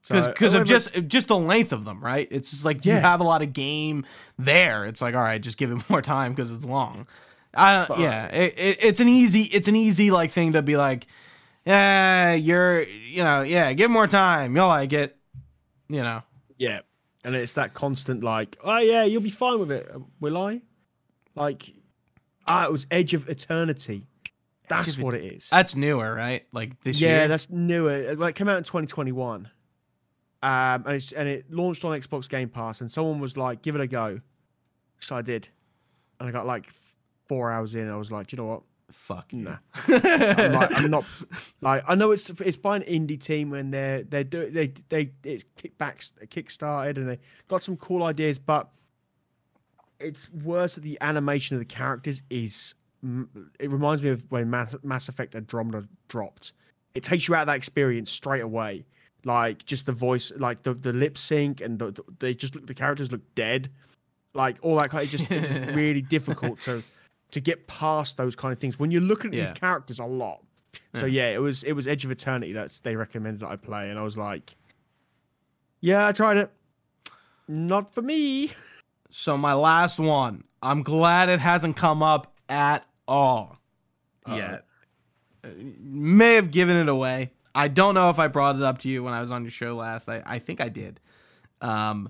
because 0.01 0.23
So, 0.23 0.32
because 0.32 0.53
of 0.53 0.63
just 0.63 0.93
just 1.09 1.27
the 1.27 1.38
length 1.38 1.73
of 1.73 1.84
them, 1.84 2.01
right? 2.01 2.25
It's 2.32 2.49
just 2.51 2.63
like 2.63 2.86
you 2.86 2.93
have 2.93 3.19
a 3.19 3.25
lot 3.25 3.41
of 3.41 3.51
game 3.51 4.05
there. 4.38 4.86
It's 4.86 5.01
like 5.01 5.15
all 5.15 5.21
right, 5.21 5.41
just 5.41 5.57
give 5.57 5.69
it 5.71 5.82
more 5.89 6.01
time 6.01 6.32
because 6.34 6.49
it's 6.53 6.63
long. 6.63 7.05
I 7.53 7.73
don't, 7.73 7.88
But- 7.89 7.99
yeah, 7.99 8.27
it, 8.27 8.53
it, 8.57 8.77
it's 8.82 8.99
an 9.01 9.09
easy 9.09 9.41
it's 9.41 9.67
an 9.67 9.75
easy 9.75 10.11
like 10.11 10.32
thing 10.32 10.53
to 10.53 10.61
be 10.61 10.77
like, 10.77 11.07
yeah, 11.65 12.34
you're 12.36 12.84
you 12.84 13.21
know 13.23 13.41
yeah, 13.41 13.73
give 13.73 13.91
more 13.91 14.07
time, 14.07 14.55
you'll 14.55 14.67
like 14.67 14.93
it, 14.93 15.17
you 15.89 16.01
know. 16.01 16.21
Yeah, 16.57 16.80
and 17.25 17.36
it's 17.36 17.53
that 17.53 17.73
constant 17.73 18.23
like, 18.23 18.55
oh 18.63 18.77
yeah, 18.77 19.03
you'll 19.03 19.21
be 19.21 19.30
fine 19.30 19.59
with 19.59 19.71
it. 19.73 19.91
Will 20.21 20.38
I? 20.38 20.61
Like, 21.36 21.69
ah, 22.47 22.63
it 22.65 22.71
was 22.71 22.88
Edge 22.91 23.13
of 23.13 23.27
Eternity. 23.27 24.07
That's 24.70 24.97
what 24.97 25.13
it 25.13 25.24
is. 25.24 25.49
That's 25.49 25.76
newer, 25.76 26.13
right? 26.13 26.45
Like 26.53 26.82
this 26.84 26.99
yeah, 26.99 27.20
year. 27.20 27.28
that's 27.28 27.49
newer. 27.49 28.15
Well, 28.17 28.30
it 28.30 28.36
came 28.36 28.47
out 28.47 28.57
in 28.57 28.63
2021, 28.63 29.49
um, 30.41 30.51
and 30.86 30.88
it's 30.88 31.11
and 31.11 31.28
it 31.28 31.51
launched 31.51 31.84
on 31.84 31.99
Xbox 31.99 32.30
Game 32.30 32.49
Pass. 32.49 32.82
And 32.82 32.91
someone 32.91 33.20
was 33.20 33.36
like, 33.36 33.61
"Give 33.61 33.76
it 33.76 33.82
a 33.82 33.88
go," 33.88 34.22
so 34.99 35.15
I 35.15 35.22
did, 35.22 35.49
and 36.20 36.30
I 36.30 36.32
got 36.32 36.45
like 36.45 36.67
four 37.28 37.51
hours 37.51 37.76
in. 37.76 37.89
I 37.89 37.97
was 37.97 38.11
like, 38.11 38.28
"Do 38.28 38.36
you 38.36 38.43
know 38.43 38.49
what? 38.49 38.61
Fuck. 38.91 39.34
Nah. 39.34 39.57
I'm, 39.88 40.53
like, 40.53 40.70
I'm 40.80 40.91
not 40.91 41.05
like 41.61 41.84
I 41.88 41.95
know 41.95 42.11
it's 42.11 42.30
it's 42.30 42.57
by 42.57 42.78
an 42.78 42.84
indie 42.84 43.20
team 43.20 43.53
and 43.53 43.74
they're 43.74 44.03
they're 44.03 44.24
do 44.24 44.49
they 44.49 44.74
they 44.89 45.11
it's 45.24 45.45
kickbacks 45.57 46.11
kickstarted 46.28 46.97
and 46.97 47.07
they 47.09 47.20
got 47.47 47.63
some 47.63 47.78
cool 47.78 48.03
ideas, 48.03 48.39
but 48.39 48.70
it's 49.99 50.32
worse 50.32 50.76
that 50.76 50.82
the 50.82 50.97
animation 51.01 51.55
of 51.55 51.59
the 51.59 51.65
characters 51.65 52.24
is. 52.30 52.74
It 53.60 53.72
reminds 53.72 54.04
me 54.04 54.10
of 54.10 54.24
when 54.30 54.50
Mass, 54.50 54.76
Mass 54.84 55.08
Effect 55.10 55.36
Andromeda 55.36 55.88
dropped. 56.10 56.52
It 56.95 57.04
takes 57.04 57.28
you 57.28 57.36
out 57.36 57.41
of 57.41 57.47
that 57.47 57.56
experience 57.56 58.12
straight 58.12 58.41
away. 58.41 58.86
Like 59.26 59.66
just 59.66 59.86
the 59.86 59.91
voice, 59.93 60.32
like 60.38 60.64
the 60.64 60.74
the 60.74 60.93
lip 60.93 61.18
sync, 61.18 61.62
and 61.62 61.78
the, 61.78 61.91
the- 61.91 62.04
they 62.20 62.34
just 62.34 62.56
look 62.56 62.66
the 62.68 62.74
characters 62.74 63.12
look 63.12 63.22
dead, 63.36 63.70
like 64.34 64.58
all 64.62 64.76
that 64.78 64.89
kind. 64.89 65.04
Of, 65.04 65.10
just 65.10 65.30
it's 65.32 65.47
just 65.54 65.72
really 65.76 66.02
difficult 66.02 66.60
to 66.62 66.82
to 67.32 67.39
get 67.41 67.68
past 67.68 68.18
those 68.18 68.36
kind 68.36 68.52
of 68.54 68.60
things 68.60 68.80
when 68.80 68.91
you're 68.91 69.02
looking 69.02 69.28
at 69.34 69.38
these 69.50 69.52
characters 69.60 70.00
a 70.00 70.06
lot. 70.06 70.41
So 70.93 71.06
yeah, 71.06 71.30
it 71.30 71.39
was 71.41 71.64
it 71.64 71.74
was 71.74 71.86
Edge 71.88 72.06
of 72.06 72.12
Eternity 72.12 72.54
that 72.54 72.80
they 72.84 72.95
recommended 72.95 73.41
that 73.41 73.50
I 73.50 73.56
play, 73.58 73.89
and 73.89 74.00
I 74.00 74.04
was 74.04 74.18
like, 74.18 74.56
yeah, 75.82 76.08
I 76.08 76.12
tried 76.12 76.38
it. 76.38 76.52
Not 77.47 77.93
for 77.93 78.02
me. 78.02 78.52
So 79.10 79.38
my 79.38 79.54
last 79.54 80.00
one. 80.00 80.43
I'm 80.62 80.84
glad 80.84 81.30
it 81.30 81.39
hasn't 81.39 81.76
come 81.78 82.04
up 82.04 82.34
at 82.50 82.86
all 83.10 83.57
yet. 84.28 84.66
Uh, 85.43 85.47
May 85.82 86.36
have 86.36 86.51
given 86.51 86.78
it 86.78 86.88
away. 86.89 87.32
I 87.55 87.68
don't 87.68 87.95
know 87.95 88.10
if 88.10 88.20
I 88.20 88.28
brought 88.28 88.55
it 88.55 88.62
up 88.62 88.78
to 88.80 88.89
you 88.89 89.03
when 89.03 89.14
I 89.14 89.22
was 89.22 89.32
on 89.32 89.43
your 89.43 89.51
show 89.51 89.76
last. 89.76 90.07
I, 90.07 90.22
I 90.26 90.39
think 90.39 90.62
I 90.62 90.70
did. 90.70 90.99
Um, 91.62 92.10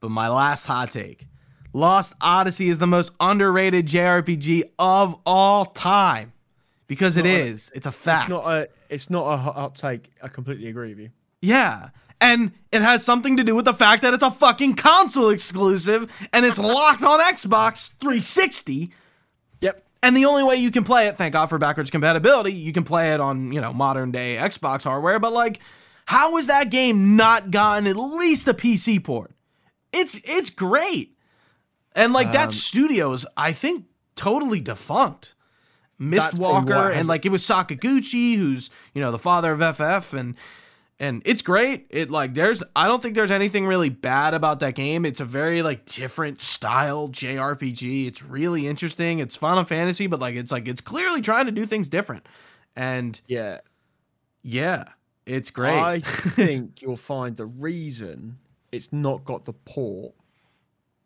but 0.00 0.10
my 0.10 0.28
last 0.28 0.64
hot 0.66 0.90
take: 0.90 1.26
Lost 1.72 2.14
Odyssey 2.20 2.68
is 2.68 2.78
the 2.78 2.86
most 2.86 3.12
underrated 3.20 3.86
JRPG 3.86 4.62
of 4.78 5.18
all 5.26 5.66
time 5.66 6.32
because 6.86 7.16
It's 7.16 7.26
it 7.26 7.72
a- 7.72 7.76
It's 7.76 7.86
a 7.86 7.92
fact. 7.92 8.22
It's 8.24 8.30
not 8.30 8.46
a 8.52 8.68
it's 8.88 9.10
not 9.10 9.26
a 9.32 9.36
hot 9.36 9.54
hot 9.54 9.74
take. 9.74 10.10
I 10.22 10.28
completely 10.28 10.68
agree 10.68 10.88
with 10.90 10.98
you. 11.00 11.10
Yeah. 11.42 11.90
And 12.20 12.50
it 12.72 12.82
has 12.82 13.04
something 13.04 13.36
to 13.36 13.44
do 13.44 13.54
with 13.54 13.64
the 13.64 13.74
fact 13.74 14.02
that 14.02 14.12
it's 14.12 14.24
a 14.24 14.30
fucking 14.30 14.74
console 14.74 15.28
exclusive 15.30 16.10
and 16.32 16.44
it's 16.44 16.58
locked 16.58 17.04
on 17.04 17.20
Xbox 17.20 17.92
360. 18.00 18.90
And 20.02 20.16
the 20.16 20.26
only 20.26 20.44
way 20.44 20.56
you 20.56 20.70
can 20.70 20.84
play 20.84 21.08
it, 21.08 21.16
thank 21.16 21.32
God 21.32 21.46
for 21.46 21.58
backwards 21.58 21.90
compatibility, 21.90 22.52
you 22.52 22.72
can 22.72 22.84
play 22.84 23.12
it 23.12 23.20
on, 23.20 23.52
you 23.52 23.60
know, 23.60 23.72
modern 23.72 24.12
day 24.12 24.36
Xbox 24.40 24.84
hardware. 24.84 25.18
But 25.18 25.32
like, 25.32 25.60
how 26.06 26.36
has 26.36 26.46
that 26.46 26.70
game 26.70 27.16
not 27.16 27.50
gotten 27.50 27.86
at 27.86 27.96
least 27.96 28.46
a 28.48 28.54
PC 28.54 29.02
port? 29.02 29.32
It's 29.92 30.20
it's 30.24 30.50
great. 30.50 31.16
And 31.94 32.12
like 32.12 32.32
that 32.32 32.46
Um, 32.46 32.52
studio 32.52 33.12
is, 33.12 33.26
I 33.36 33.52
think, 33.52 33.86
totally 34.14 34.60
defunct. 34.60 35.34
That's 35.98 36.38
probably 36.38 36.44
what 36.44 36.64
Mistwalker 36.66 36.94
and 36.94 37.08
like 37.08 37.26
it 37.26 37.32
was 37.32 37.42
Sakaguchi, 37.42 38.36
who's 38.36 38.70
you 38.94 39.00
know 39.02 39.10
the 39.10 39.18
father 39.18 39.52
of 39.52 39.60
FF, 39.76 40.14
and 40.14 40.36
and 41.00 41.22
it's 41.24 41.42
great. 41.42 41.86
It 41.90 42.10
like 42.10 42.34
there's 42.34 42.62
I 42.74 42.86
don't 42.88 43.00
think 43.02 43.14
there's 43.14 43.30
anything 43.30 43.66
really 43.66 43.88
bad 43.88 44.34
about 44.34 44.60
that 44.60 44.74
game. 44.74 45.04
It's 45.04 45.20
a 45.20 45.24
very 45.24 45.62
like 45.62 45.86
different 45.86 46.40
style 46.40 47.08
JRPG. 47.08 48.06
It's 48.06 48.22
really 48.22 48.66
interesting. 48.66 49.18
It's 49.20 49.36
Final 49.36 49.64
Fantasy, 49.64 50.06
but 50.06 50.20
like 50.20 50.34
it's 50.34 50.50
like 50.52 50.66
it's 50.68 50.80
clearly 50.80 51.20
trying 51.20 51.46
to 51.46 51.52
do 51.52 51.66
things 51.66 51.88
different. 51.88 52.26
And 52.74 53.20
Yeah. 53.26 53.58
yeah, 54.42 54.84
it's 55.26 55.50
great. 55.50 55.72
I 55.78 56.00
think 56.04 56.82
you'll 56.82 56.96
find 56.96 57.36
the 57.36 57.46
reason 57.46 58.38
it's 58.72 58.92
not 58.92 59.24
got 59.24 59.44
the 59.44 59.52
port 59.54 60.14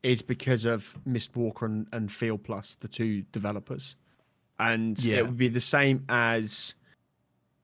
is 0.03 0.20
because 0.20 0.64
of 0.64 0.99
Mistwalker 1.09 1.62
and, 1.66 1.86
and 1.93 2.09
Feelplus, 2.09 2.78
the 2.80 2.88
two 2.88 3.22
developers. 3.30 3.95
And 4.59 5.03
Yeah. 5.05 5.18
it 5.18 5.26
would 5.26 5.36
be 5.36 5.49
the 5.49 5.61
same 5.61 6.05
as 6.09 6.74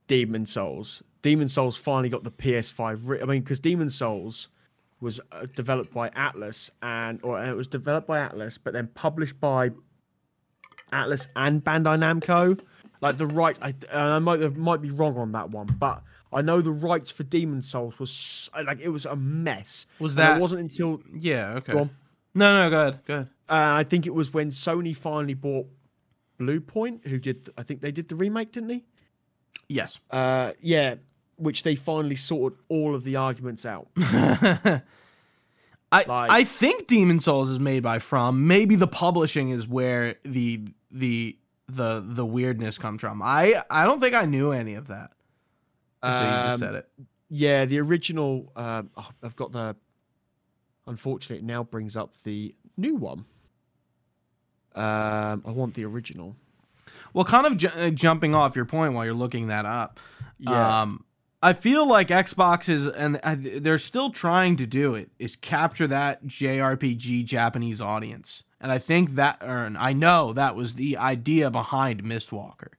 Demon 0.07 0.47
Souls. 0.47 1.03
Demon 1.23 1.49
Souls 1.49 1.77
finally 1.77 2.09
got 2.09 2.25
the 2.25 2.31
PS5. 2.31 3.01
Re- 3.05 3.21
I 3.21 3.25
mean, 3.25 3.43
because 3.43 3.61
Demon 3.61 3.91
Souls 3.91 4.49
was 5.01 5.21
uh, 5.33 5.47
developed 5.55 5.93
by 5.95 6.11
Atlus 6.11 6.71
and 6.83 7.21
or 7.23 7.43
it 7.45 7.55
was 7.57 7.69
developed 7.69 8.07
by 8.07 8.19
Atlus, 8.19 8.59
but 8.63 8.73
then 8.73 8.89
published 8.95 9.39
by 9.41 9.71
Atlus 10.93 11.29
and 11.37 11.63
Bandai 11.63 11.99
Namco. 11.99 12.61
Like 13.01 13.17
the 13.17 13.27
right, 13.27 13.57
I, 13.63 13.69
and 13.69 14.11
I 14.11 14.19
might 14.19 14.57
might 14.57 14.81
be 14.83 14.91
wrong 14.91 15.17
on 15.19 15.31
that 15.33 15.51
one, 15.51 15.67
but 15.79 16.03
I 16.33 16.43
know 16.43 16.61
the 16.61 16.73
rights 16.73 17.13
for 17.13 17.23
Demon 17.23 17.63
Souls 17.63 17.97
was 18.01 18.11
s- 18.11 18.51
like 18.65 18.81
it 18.81 18.89
was 18.89 19.07
a 19.07 19.15
mess. 19.15 19.87
Was 20.01 20.15
And 20.15 20.23
that 20.23 20.39
it 20.39 20.41
wasn't 20.41 20.63
until 20.63 21.01
yeah, 21.13 21.55
okay. 21.59 21.73
go 21.75 21.79
on. 21.81 21.91
No, 22.35 22.65
no, 22.65 22.71
go 22.71 22.81
ahead. 22.81 23.01
Go 23.07 23.15
ahead. 23.15 23.29
Uh, 23.49 23.79
I 23.79 23.85
think 23.85 24.07
it 24.07 24.15
was 24.15 24.33
when 24.35 24.51
Sony 24.51 24.95
finally 24.97 25.35
bought 25.35 25.67
Bluepoint, 26.41 27.07
who 27.07 27.19
did 27.21 27.49
I 27.57 27.63
think 27.63 27.81
they 27.83 27.93
did 27.93 28.09
the 28.09 28.17
remake, 28.17 28.51
didn't 28.53 28.69
they? 28.69 28.85
Yes. 29.69 30.01
Uh, 30.11 30.53
yeah, 30.61 30.97
which 31.39 31.63
they 31.63 31.75
finally 31.75 32.17
sorted 32.17 32.59
all 32.69 32.95
of 32.95 33.05
the 33.05 33.17
arguments 33.17 33.65
out. 33.65 33.89
I 33.97 34.83
Like- 35.91 36.09
I 36.31 36.45
think 36.45 36.87
Demon 36.87 37.21
Souls 37.21 37.49
is 37.49 37.59
made 37.59 37.83
by 37.83 37.99
From. 37.99 38.47
Maybe 38.47 38.77
the 38.77 38.87
publishing 38.87 39.49
is 39.51 39.67
where 39.67 40.17
the 40.23 40.69
the 40.91 41.39
the 41.69 42.03
the 42.07 42.27
weirdness 42.27 42.77
comes 42.79 43.01
from. 43.01 43.23
I 43.23 43.63
I 43.71 43.85
don't 43.87 44.01
think 44.01 44.15
I 44.15 44.25
knew 44.27 44.53
any 44.53 44.75
of 44.75 44.89
that. 44.89 45.13
Until 46.03 46.21
you 46.27 46.31
just 46.37 46.49
Um, 46.55 46.59
said 46.61 46.75
it. 46.75 46.89
Yeah, 47.31 47.65
the 47.65 47.81
original. 47.81 48.53
Um, 48.57 48.91
oh, 48.97 49.09
I've 49.23 49.37
got 49.37 49.53
the. 49.53 49.77
Unfortunately, 50.87 51.39
it 51.39 51.45
now 51.45 51.63
brings 51.65 51.97
up 51.97 52.15
the 52.23 52.55
new 52.77 52.95
one. 52.95 53.25
Um, 54.75 55.43
I 55.47 55.51
want 55.51 55.75
the 55.75 55.85
original. 55.85 56.37
Well, 57.13 57.25
kind 57.25 57.47
of 57.47 57.57
ju- 57.59 57.69
uh, 57.77 57.91
jumping 57.91 58.35
off 58.35 58.57
your 58.57 58.65
point 58.65 58.95
while 58.95 59.05
you're 59.05 59.13
looking 59.15 59.49
that 59.49 59.67
up. 59.67 59.99
Yeah, 60.39 60.83
Um, 60.83 61.05
I 61.43 61.53
feel 61.53 61.87
like 61.87 62.09
Xbox 62.09 62.69
is, 62.69 62.87
and 62.87 63.17
they're 63.63 63.79
still 63.79 64.11
trying 64.11 64.57
to 64.57 64.67
do 64.67 64.95
it, 64.95 65.11
is 65.19 65.37
capture 65.37 65.87
that 65.87 66.27
JRPG 66.27 67.25
Japanese 67.25 67.81
audience. 67.81 68.43
And 68.61 68.73
I 68.73 68.79
think 68.79 69.13
that, 69.13 69.43
or 69.43 69.65
and 69.65 69.79
I 69.79 69.93
know 69.93 70.33
that 70.33 70.57
was 70.57 70.75
the 70.75 70.97
idea 70.97 71.49
behind 71.51 72.03
Mistwalker, 72.03 72.71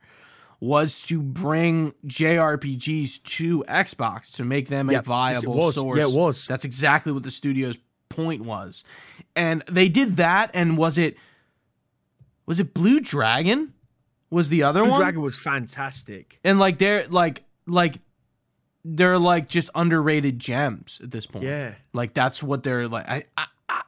was 0.60 1.02
to 1.04 1.22
bring 1.22 1.94
JRPGs 2.06 3.24
to 3.24 3.64
Xbox 3.64 4.36
to 4.36 4.44
make 4.44 4.68
them 4.68 4.92
Yep, 4.92 5.04
a 5.04 5.06
viable 5.06 5.72
source. 5.72 6.00
Yeah, 6.00 6.10
it 6.10 6.18
was. 6.18 6.46
That's 6.46 6.66
exactly 6.66 7.14
what 7.14 7.24
the 7.24 7.32
studio's 7.32 7.78
point 8.10 8.44
was. 8.44 8.84
And 9.38 9.62
they 9.68 9.88
did 9.88 10.18
that, 10.18 10.52
and 10.54 10.78
was 10.78 10.98
it, 10.98 11.16
was 12.46 12.60
it 12.60 12.74
Blue 12.74 13.00
Dragon? 13.00 13.74
Was 14.30 14.50
the 14.50 14.64
other 14.64 14.82
Blue 14.82 14.92
one? 14.92 15.00
Dragon 15.00 15.22
was 15.22 15.38
fantastic. 15.38 16.40
and 16.44 16.60
like 16.60 16.78
they're 16.78 17.08
like 17.08 17.44
like 17.66 18.00
they're 18.86 19.18
like 19.20 19.48
just 19.50 19.70
underrated 19.76 20.40
gems 20.40 21.00
at 21.04 21.12
this 21.12 21.26
point. 21.26 21.46
Yeah, 21.46 21.76
Like 21.94 22.14
that's 22.14 22.42
what 22.42 22.64
they're 22.64 22.88
like. 22.88 23.08
I 23.10 23.24
I, 23.38 23.46
I, 23.68 23.82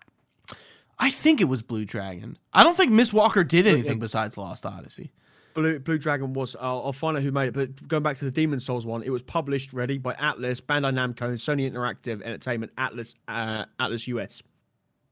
I 1.00 1.10
think 1.10 1.42
it 1.42 1.46
was 1.46 1.62
Blue 1.62 1.86
Dragon. 1.86 2.38
I 2.54 2.64
don't 2.64 2.76
think 2.78 2.92
Mistwalker 2.92 3.48
did 3.48 3.66
anything 3.68 4.00
besides 4.00 4.38
Lost 4.38 4.66
Odyssey. 4.66 5.12
Blue 5.54 5.80
Blue 5.80 5.98
Dragon 5.98 6.34
was. 6.34 6.56
I'll, 6.60 6.82
I'll 6.86 6.94
find 6.94 7.18
out 7.18 7.24
who 7.24 7.32
made 7.32 7.50
it. 7.50 7.54
But 7.54 7.88
going 7.88 8.04
back 8.04 8.18
to 8.18 8.26
the 8.26 8.32
Demon 8.32 8.60
Souls 8.60 8.86
one, 8.86 9.04
it 9.04 9.10
was 9.10 9.22
published 9.22 9.74
ready 9.74 9.98
by 9.98 10.14
Atlus, 10.14 10.62
Bandai 10.62 10.94
Namco, 10.94 11.34
Sony 11.34 11.70
Interactive 11.70 12.22
Entertainment, 12.22 12.74
Atlus, 12.78 13.16
uh, 13.28 13.66
Atlus 13.80 14.08
US. 14.08 14.42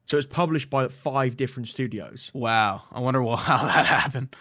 So 0.06 0.16
it's 0.16 0.26
published 0.26 0.70
by 0.70 0.88
five 0.88 1.36
different 1.36 1.68
studios. 1.68 2.30
Wow, 2.34 2.82
I 2.90 3.00
wonder 3.00 3.22
wh- 3.22 3.38
how 3.38 3.64
that 3.66 3.86
happened. 3.86 4.34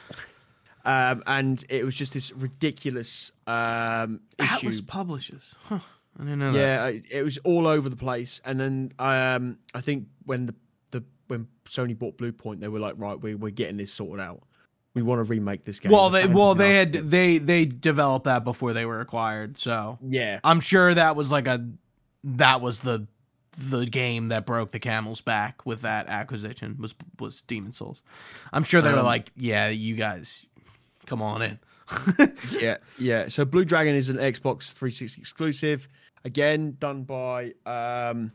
Um, 0.86 1.24
and 1.28 1.64
it 1.70 1.84
was 1.86 1.96
just 1.96 2.14
this 2.14 2.32
ridiculous 2.32 3.32
um, 3.48 4.22
issue. 4.38 4.68
Atlus 4.68 4.88
publishes. 4.88 5.56
Huh. 5.66 5.80
I 6.20 6.24
didn't 6.24 6.40
know 6.40 6.52
that. 6.54 6.94
Yeah, 6.96 7.18
it- 7.20 7.24
was 7.24 7.38
all 7.40 7.68
over 7.68 7.88
the 7.90 7.96
place. 7.96 8.42
And 8.46 8.60
then 8.60 8.94
um, 9.00 9.58
I 9.74 9.82
think 9.82 10.08
when 10.26 10.48
the, 10.48 10.56
the 10.92 11.04
when 11.28 11.48
Sony 11.66 11.98
bought 11.98 12.18
Bluepoint, 12.18 12.60
they 12.60 12.68
were 12.68 12.80
like, 12.80 12.96
right, 12.98 13.20
we, 13.20 13.36
we're 13.36 13.52
getting 13.52 13.78
this 13.78 13.94
sorted 13.94 14.20
out. 14.26 14.42
We 14.96 15.02
want 15.04 15.20
to 15.20 15.24
remake 15.24 15.66
this 15.66 15.80
game. 15.80 15.92
Well, 15.92 16.10
The 16.10 16.22
they 16.22 16.28
well 16.28 16.56
they 16.56 16.76
had 16.76 16.94
they 16.94 17.38
they 17.38 17.66
developed 17.66 18.26
that 18.26 18.44
before 18.44 18.74
they 18.74 18.86
were 18.86 19.00
acquired, 19.02 19.58
so. 19.58 20.00
Yeah, 20.02 20.40
I'm 20.44 20.60
sure 20.60 20.94
that 20.94 21.16
was 21.16 21.32
like 21.32 21.48
a 21.48 21.66
that 22.24 22.60
was 22.60 22.82
the 22.82 23.08
the 23.58 23.86
game 23.86 24.30
that 24.30 24.46
broke 24.46 24.72
the 24.72 24.80
camel's 24.80 25.22
back 25.22 25.66
with 25.66 25.82
that 25.82 26.08
acquisition 26.10 26.76
was 26.80 26.96
was 27.20 27.44
Demon's 27.44 27.78
Souls. 27.78 28.02
I'm 28.52 28.64
sure 28.64 28.82
they 28.82 28.92
were 28.92 29.00
Um, 29.00 29.06
like, 29.06 29.32
yeah, 29.38 29.70
you 29.70 29.96
guys 29.96 30.46
come 31.06 31.22
on 31.22 31.42
in. 31.42 31.60
yeah, 32.60 32.78
yeah. 32.98 33.28
So 33.28 33.46
Blue 33.46 33.66
Dragon 33.66 33.96
is 33.96 34.10
an 34.10 34.18
Xbox 34.18 34.74
360 34.74 35.20
exclusive. 35.22 35.88
Again, 36.26 36.76
done 36.80 37.04
by 37.04 37.54
um, 37.66 38.32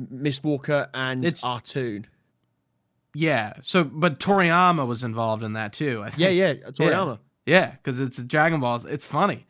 Mistwalker 0.00 0.88
and 0.94 1.24
It's- 1.24 1.42
Artoon. 1.44 2.06
yeah. 3.14 3.54
So, 3.62 3.84
but 3.84 4.18
Toriyama 4.18 4.86
was 4.86 5.04
involved 5.04 5.42
in 5.42 5.52
that 5.54 5.72
too. 5.72 6.02
I 6.02 6.10
think. 6.10 6.20
Yeah, 6.20 6.28
yeah. 6.30 6.54
Toriyama. 6.70 7.18
Yeah, 7.46 7.72
because 7.72 8.00
it's 8.00 8.22
Dragon 8.22 8.60
Balls. 8.60 8.84
It's 8.84 9.04
funny. 9.04 9.46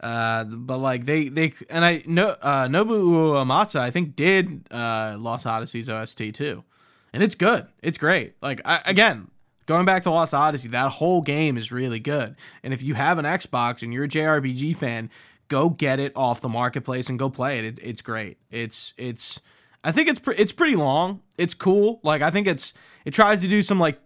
Uh, 0.00 0.44
but 0.44 0.78
like 0.78 1.04
they 1.06 1.28
they 1.28 1.52
and 1.70 1.84
I 1.84 2.02
no 2.06 2.30
uh 2.42 2.66
Nobu 2.68 3.04
Uematsu 3.34 3.76
I 3.78 3.90
think 3.90 4.16
did 4.16 4.66
uh 4.70 5.16
Lost 5.18 5.46
Odyssey's 5.46 5.88
OST 5.88 6.34
too, 6.34 6.64
and 7.12 7.22
it's 7.22 7.34
good. 7.36 7.66
It's 7.82 7.96
great. 7.96 8.34
Like 8.42 8.60
I, 8.64 8.80
again, 8.84 9.28
going 9.66 9.84
back 9.84 10.02
to 10.04 10.10
Lost 10.10 10.34
Odyssey, 10.34 10.68
that 10.68 10.92
whole 10.92 11.22
game 11.22 11.56
is 11.56 11.72
really 11.72 12.00
good. 12.00 12.36
And 12.62 12.74
if 12.74 12.82
you 12.82 12.94
have 12.94 13.18
an 13.18 13.24
Xbox 13.24 13.82
and 13.82 13.92
you're 13.92 14.04
a 14.04 14.08
JRPG 14.08 14.76
fan, 14.76 15.10
go 15.48 15.70
get 15.70 16.00
it 16.00 16.12
off 16.16 16.40
the 16.40 16.48
marketplace 16.48 17.08
and 17.08 17.18
go 17.18 17.30
play 17.30 17.58
it. 17.58 17.64
it 17.64 17.78
it's 17.82 18.02
great. 18.02 18.38
It's 18.50 18.94
it's 18.96 19.40
I 19.82 19.92
think 19.92 20.08
it's 20.08 20.20
pre- 20.20 20.36
it's 20.36 20.52
pretty 20.52 20.76
long. 20.76 21.20
It's 21.38 21.54
cool. 21.54 22.00
Like 22.02 22.22
I 22.22 22.30
think 22.30 22.46
it's 22.46 22.72
it 23.04 23.12
tries 23.12 23.40
to 23.42 23.48
do 23.48 23.62
some 23.62 23.78
like 23.78 24.00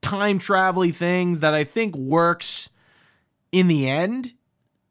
time 0.00 0.38
travel 0.38 0.90
things 0.90 1.40
that 1.40 1.54
I 1.54 1.64
think 1.64 1.96
works 1.96 2.68
in 3.52 3.68
the 3.68 3.88
end 3.88 4.34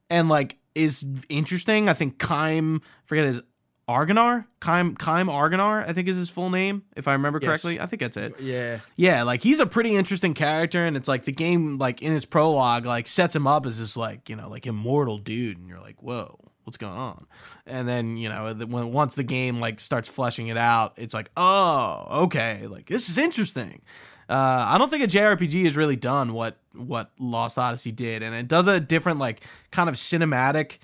and 0.09 0.29
like 0.29 0.57
is 0.73 1.05
interesting. 1.29 1.89
I 1.89 1.93
think 1.93 2.17
Kaim, 2.19 2.81
forget 3.05 3.25
his 3.25 3.41
Argonar, 3.89 4.45
Kaim 4.61 4.95
Kaim 4.95 5.27
Argonar, 5.27 5.87
I 5.87 5.93
think 5.93 6.07
is 6.07 6.15
his 6.15 6.29
full 6.29 6.49
name, 6.49 6.83
if 6.95 7.07
I 7.07 7.13
remember 7.13 7.39
Yes. 7.41 7.47
correctly. 7.49 7.79
I 7.79 7.85
think 7.87 8.01
that's 8.01 8.15
it. 8.17 8.39
Yeah. 8.39 8.79
Yeah, 8.95 9.23
like 9.23 9.41
he's 9.43 9.59
a 9.59 9.65
pretty 9.65 9.95
interesting 9.95 10.33
character, 10.33 10.85
and 10.85 10.95
it's 10.95 11.07
like 11.07 11.25
the 11.25 11.31
game, 11.31 11.77
like 11.77 12.01
in 12.01 12.13
its 12.13 12.25
prologue, 12.25 12.85
like 12.85 13.07
sets 13.07 13.35
him 13.35 13.47
up 13.47 13.65
as 13.65 13.79
this 13.79 13.97
like 13.97 14.29
you 14.29 14.35
know 14.35 14.49
like 14.49 14.65
immortal 14.65 15.17
dude, 15.17 15.57
and 15.57 15.67
you're 15.67 15.79
like, 15.81 16.01
whoa, 16.01 16.39
what's 16.63 16.77
going 16.77 16.97
on? 16.97 17.25
And 17.65 17.87
then 17.87 18.15
you 18.17 18.29
know 18.29 18.53
the- 18.53 18.67
when 18.67 18.91
once 18.93 19.15
the 19.15 19.23
game 19.23 19.59
like 19.59 19.79
starts 19.79 20.07
fleshing 20.07 20.47
it 20.47 20.57
out, 20.57 20.93
it's 20.95 21.13
like, 21.13 21.29
oh, 21.35 22.05
okay, 22.25 22.67
like 22.67 22.85
this 22.85 23.09
is 23.09 23.17
interesting. 23.17 23.81
Uh, 24.29 24.63
I 24.69 24.77
don't 24.77 24.89
think 24.89 25.03
a 25.03 25.07
JRPG 25.07 25.65
has 25.65 25.75
really 25.75 25.97
done 25.97 26.31
what 26.31 26.55
what 26.73 27.09
Lost 27.19 27.57
Odyssey 27.57 27.91
did, 27.91 28.23
and 28.23 28.33
it 28.33 28.47
does 28.47 28.67
a 28.67 28.79
different 28.79 29.19
like 29.19 29.41
kind 29.71 29.89
of 29.89 29.95
cinematic 29.95 30.77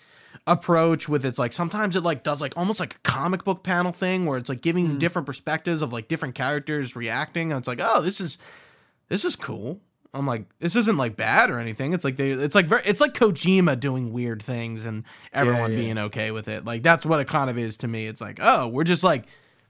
approach 0.48 1.10
with 1.10 1.26
its 1.26 1.38
like 1.38 1.52
sometimes 1.52 1.96
it 1.98 2.04
like 2.04 2.24
does 2.24 2.40
like 2.40 2.54
almost 2.56 2.80
like 2.80 2.96
a 2.96 3.00
comic 3.00 3.44
book 3.44 3.64
panel 3.64 3.92
thing 3.92 4.26
where 4.26 4.38
it's 4.38 4.48
like 4.48 4.62
giving 4.62 4.88
you 4.88 4.98
different 4.98 5.26
perspectives 5.26 5.82
of 5.82 5.92
like 5.92 6.08
different 6.08 6.36
characters 6.36 6.96
reacting. 6.96 7.52
And 7.52 7.60
it's 7.60 7.68
like 7.68 7.82
oh 7.82 8.02
this 8.02 8.22
is 8.22 8.38
this 9.10 9.26
is 9.26 9.36
cool. 9.36 9.82
I'm 10.14 10.26
like 10.26 10.46
this 10.60 10.78
isn't 10.78 10.96
like 10.96 11.18
bad 11.18 11.52
or 11.52 11.60
anything. 11.60 11.94
It's 11.94 12.06
like 12.06 12.16
they 12.16 12.32
it's 12.32 12.56
like 12.56 12.66
very 12.66 12.82
it's 12.86 13.02
like 13.02 13.14
kojima 13.14 13.78
doing 13.78 14.14
weird 14.14 14.42
things 14.42 14.86
and 14.86 15.04
everyone 15.34 15.72
yeah. 15.72 15.78
being 15.78 15.98
okay 15.98 16.32
with 16.32 16.48
it. 16.48 16.64
Like 16.64 16.82
that's 16.82 17.06
what 17.06 17.20
it 17.20 17.28
kind 17.28 17.50
of 17.50 17.58
is 17.58 17.78
to 17.78 17.88
me. 17.90 18.08
It's 18.08 18.22
like 18.22 18.40
oh 18.42 18.70
we're 18.70 18.86
just 18.86 19.04
like 19.04 19.26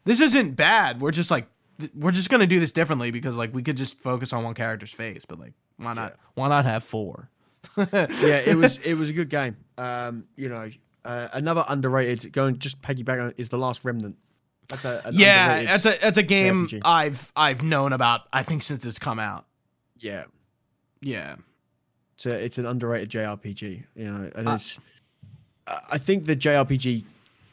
this 0.06 0.20
isn't 0.22 0.56
bad. 0.56 1.02
We're 1.02 1.12
just 1.12 1.32
like 1.32 1.48
we're 1.96 2.12
just 2.12 2.30
gonna 2.30 2.48
do 2.48 2.60
this 2.60 2.72
differently 2.72 3.10
because 3.10 3.36
like 3.36 3.54
we 3.54 3.64
could 3.64 3.78
just 3.78 4.00
focus 4.00 4.32
on 4.32 4.44
one 4.44 4.54
character's 4.54 4.92
face. 4.92 5.26
But 5.26 5.40
like 5.40 5.54
why 5.78 5.94
not 5.94 6.18
why 6.36 6.50
not 6.50 6.66
have 6.66 6.84
four? 6.84 7.30
Yeah, 7.78 8.38
it 8.46 8.56
was 8.56 8.78
it 8.80 8.94
was 8.94 9.10
a 9.10 9.14
good 9.14 9.30
game. 9.30 9.58
Um, 9.78 10.26
you 10.36 10.50
know, 10.50 10.70
uh, 11.06 11.28
another 11.34 11.64
underrated 11.68 12.32
going 12.34 12.58
just 12.60 12.82
piggyback 12.82 13.22
on 13.24 13.34
is 13.38 13.50
the 13.50 13.58
Last 13.58 13.86
Remnant. 13.86 14.16
That's 14.70 14.84
a 14.84 15.10
yeah 15.14 15.64
that's 15.64 15.86
a 15.86 15.98
that's 16.02 16.18
a 16.18 16.24
game 16.24 16.68
JRPG. 16.68 16.82
i've 16.84 17.32
i've 17.38 17.64
known 17.64 17.94
about 17.94 18.24
i 18.34 18.44
think 18.44 18.62
since 18.62 18.86
it's 18.86 19.00
come 19.00 19.18
out 19.18 19.46
yeah. 19.98 20.26
yeah 21.02 21.36
It's 22.16 22.26
a, 22.26 22.38
it's 22.44 22.58
an 22.58 22.66
underrated 22.66 23.10
JRPG. 23.10 23.84
You 23.96 24.04
know, 24.06 24.30
and 24.36 24.46
Uh, 24.50 24.56
it's 24.56 24.78
I 25.90 25.98
think 25.98 26.26
the 26.26 26.36
JRPG 26.36 27.06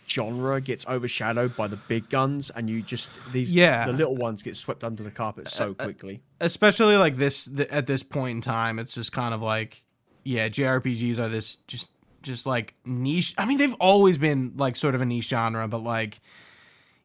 genre 0.08 0.60
gets 0.60 0.84
overshadowed 0.88 1.56
by 1.56 1.66
the 1.68 1.76
big 1.76 2.08
guns, 2.10 2.50
and 2.50 2.68
you 2.68 2.82
just 2.82 3.18
these 3.32 3.54
Yeah. 3.54 3.86
the 3.86 3.92
little 3.92 4.16
ones 4.16 4.42
get 4.42 4.56
swept 4.56 4.82
under 4.82 5.02
the 5.04 5.10
carpet 5.12 5.46
so 5.48 5.70
uh, 5.78 5.84
quickly. 5.84 6.20
especially 6.40 6.96
like 6.96 7.14
this 7.16 7.44
th- 7.44 7.68
at 7.68 7.86
this 7.86 8.02
point 8.02 8.36
in 8.36 8.40
time 8.40 8.80
it's 8.80 8.92
just 8.94 9.12
kind 9.12 9.32
of 9.34 9.40
like 9.40 9.84
yeah 10.24 10.48
jrpgs 10.48 11.18
are 11.18 11.28
this 11.28 11.56
just 11.68 11.90
just 12.24 12.46
like 12.46 12.74
niche 12.84 13.34
i 13.38 13.44
mean 13.44 13.58
they've 13.58 13.74
always 13.74 14.18
been 14.18 14.52
like 14.56 14.74
sort 14.76 14.94
of 14.94 15.00
a 15.00 15.06
niche 15.06 15.28
genre 15.28 15.68
but 15.68 15.78
like 15.78 16.20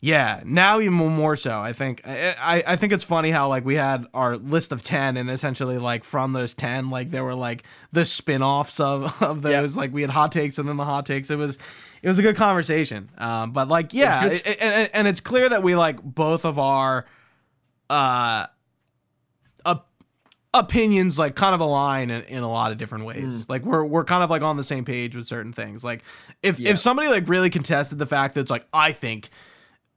yeah 0.01 0.41
now 0.45 0.79
even 0.79 0.93
more 0.93 1.35
so 1.35 1.59
i 1.59 1.73
think. 1.73 2.01
I, 2.05 2.63
I 2.65 2.75
think 2.77 2.93
it's 2.93 3.03
funny 3.03 3.31
how 3.31 3.49
like 3.49 3.65
we 3.65 3.75
had 3.75 4.05
our 4.13 4.37
list 4.37 4.71
of 4.71 4.81
10 4.83 5.17
and 5.17 5.29
essentially 5.29 5.77
like 5.77 6.03
from 6.05 6.31
those 6.31 6.53
10 6.53 6.89
like 6.89 7.11
there 7.11 7.23
were 7.25 7.35
like 7.35 7.63
the 7.91 8.05
spin-offs 8.05 8.79
of 8.79 9.21
of 9.21 9.43
Yeah. 9.45 9.59
those. 9.61 9.75
Like 9.75 9.91
we 9.93 10.01
had 10.01 10.09
hot 10.09 10.31
takes 10.31 10.57
and 10.57 10.69
then 10.69 10.77
the 10.77 10.85
hot 10.85 11.05
takes. 11.05 11.29
It 11.29 11.35
was 11.37 11.57
it 12.01 12.07
was 12.07 12.17
a 12.17 12.21
good 12.21 12.37
conversation. 12.37 13.09
Um 13.17 13.51
but 13.51 13.67
like 13.67 13.93
yeah 13.93 14.25
it- 14.27 14.57
and, 14.61 14.89
and 14.93 15.07
it's 15.07 15.19
clear 15.19 15.49
that 15.49 15.63
we 15.63 15.75
like 15.75 16.01
both 16.01 16.45
of 16.45 16.57
our 16.57 17.05
uh 17.89 18.45
opinions 20.53 21.19
like 21.19 21.35
kind 21.35 21.53
of 21.53 21.61
align 21.61 22.09
in, 22.09 22.23
in 22.23 22.43
a 22.43 22.49
lot 22.49 22.71
of 22.71 22.77
different 22.77 23.05
ways. 23.05 23.47
Like 23.47 23.63
we're 23.63 23.83
we're 23.83 24.03
kind 24.03 24.23
of 24.23 24.29
like 24.29 24.41
on 24.41 24.57
the 24.57 24.63
same 24.63 24.85
page 24.85 25.15
with 25.15 25.27
certain 25.27 25.53
things. 25.53 25.83
Like 25.83 26.03
if 26.41 26.59
Yeah. 26.59 26.71
if 26.71 26.79
somebody 26.79 27.07
like 27.09 27.29
really 27.29 27.49
contested 27.49 27.99
the 27.99 28.05
fact 28.05 28.33
that 28.33 28.41
it's 28.41 28.51
like 28.51 28.65
I 28.73 28.91
think 28.91 29.29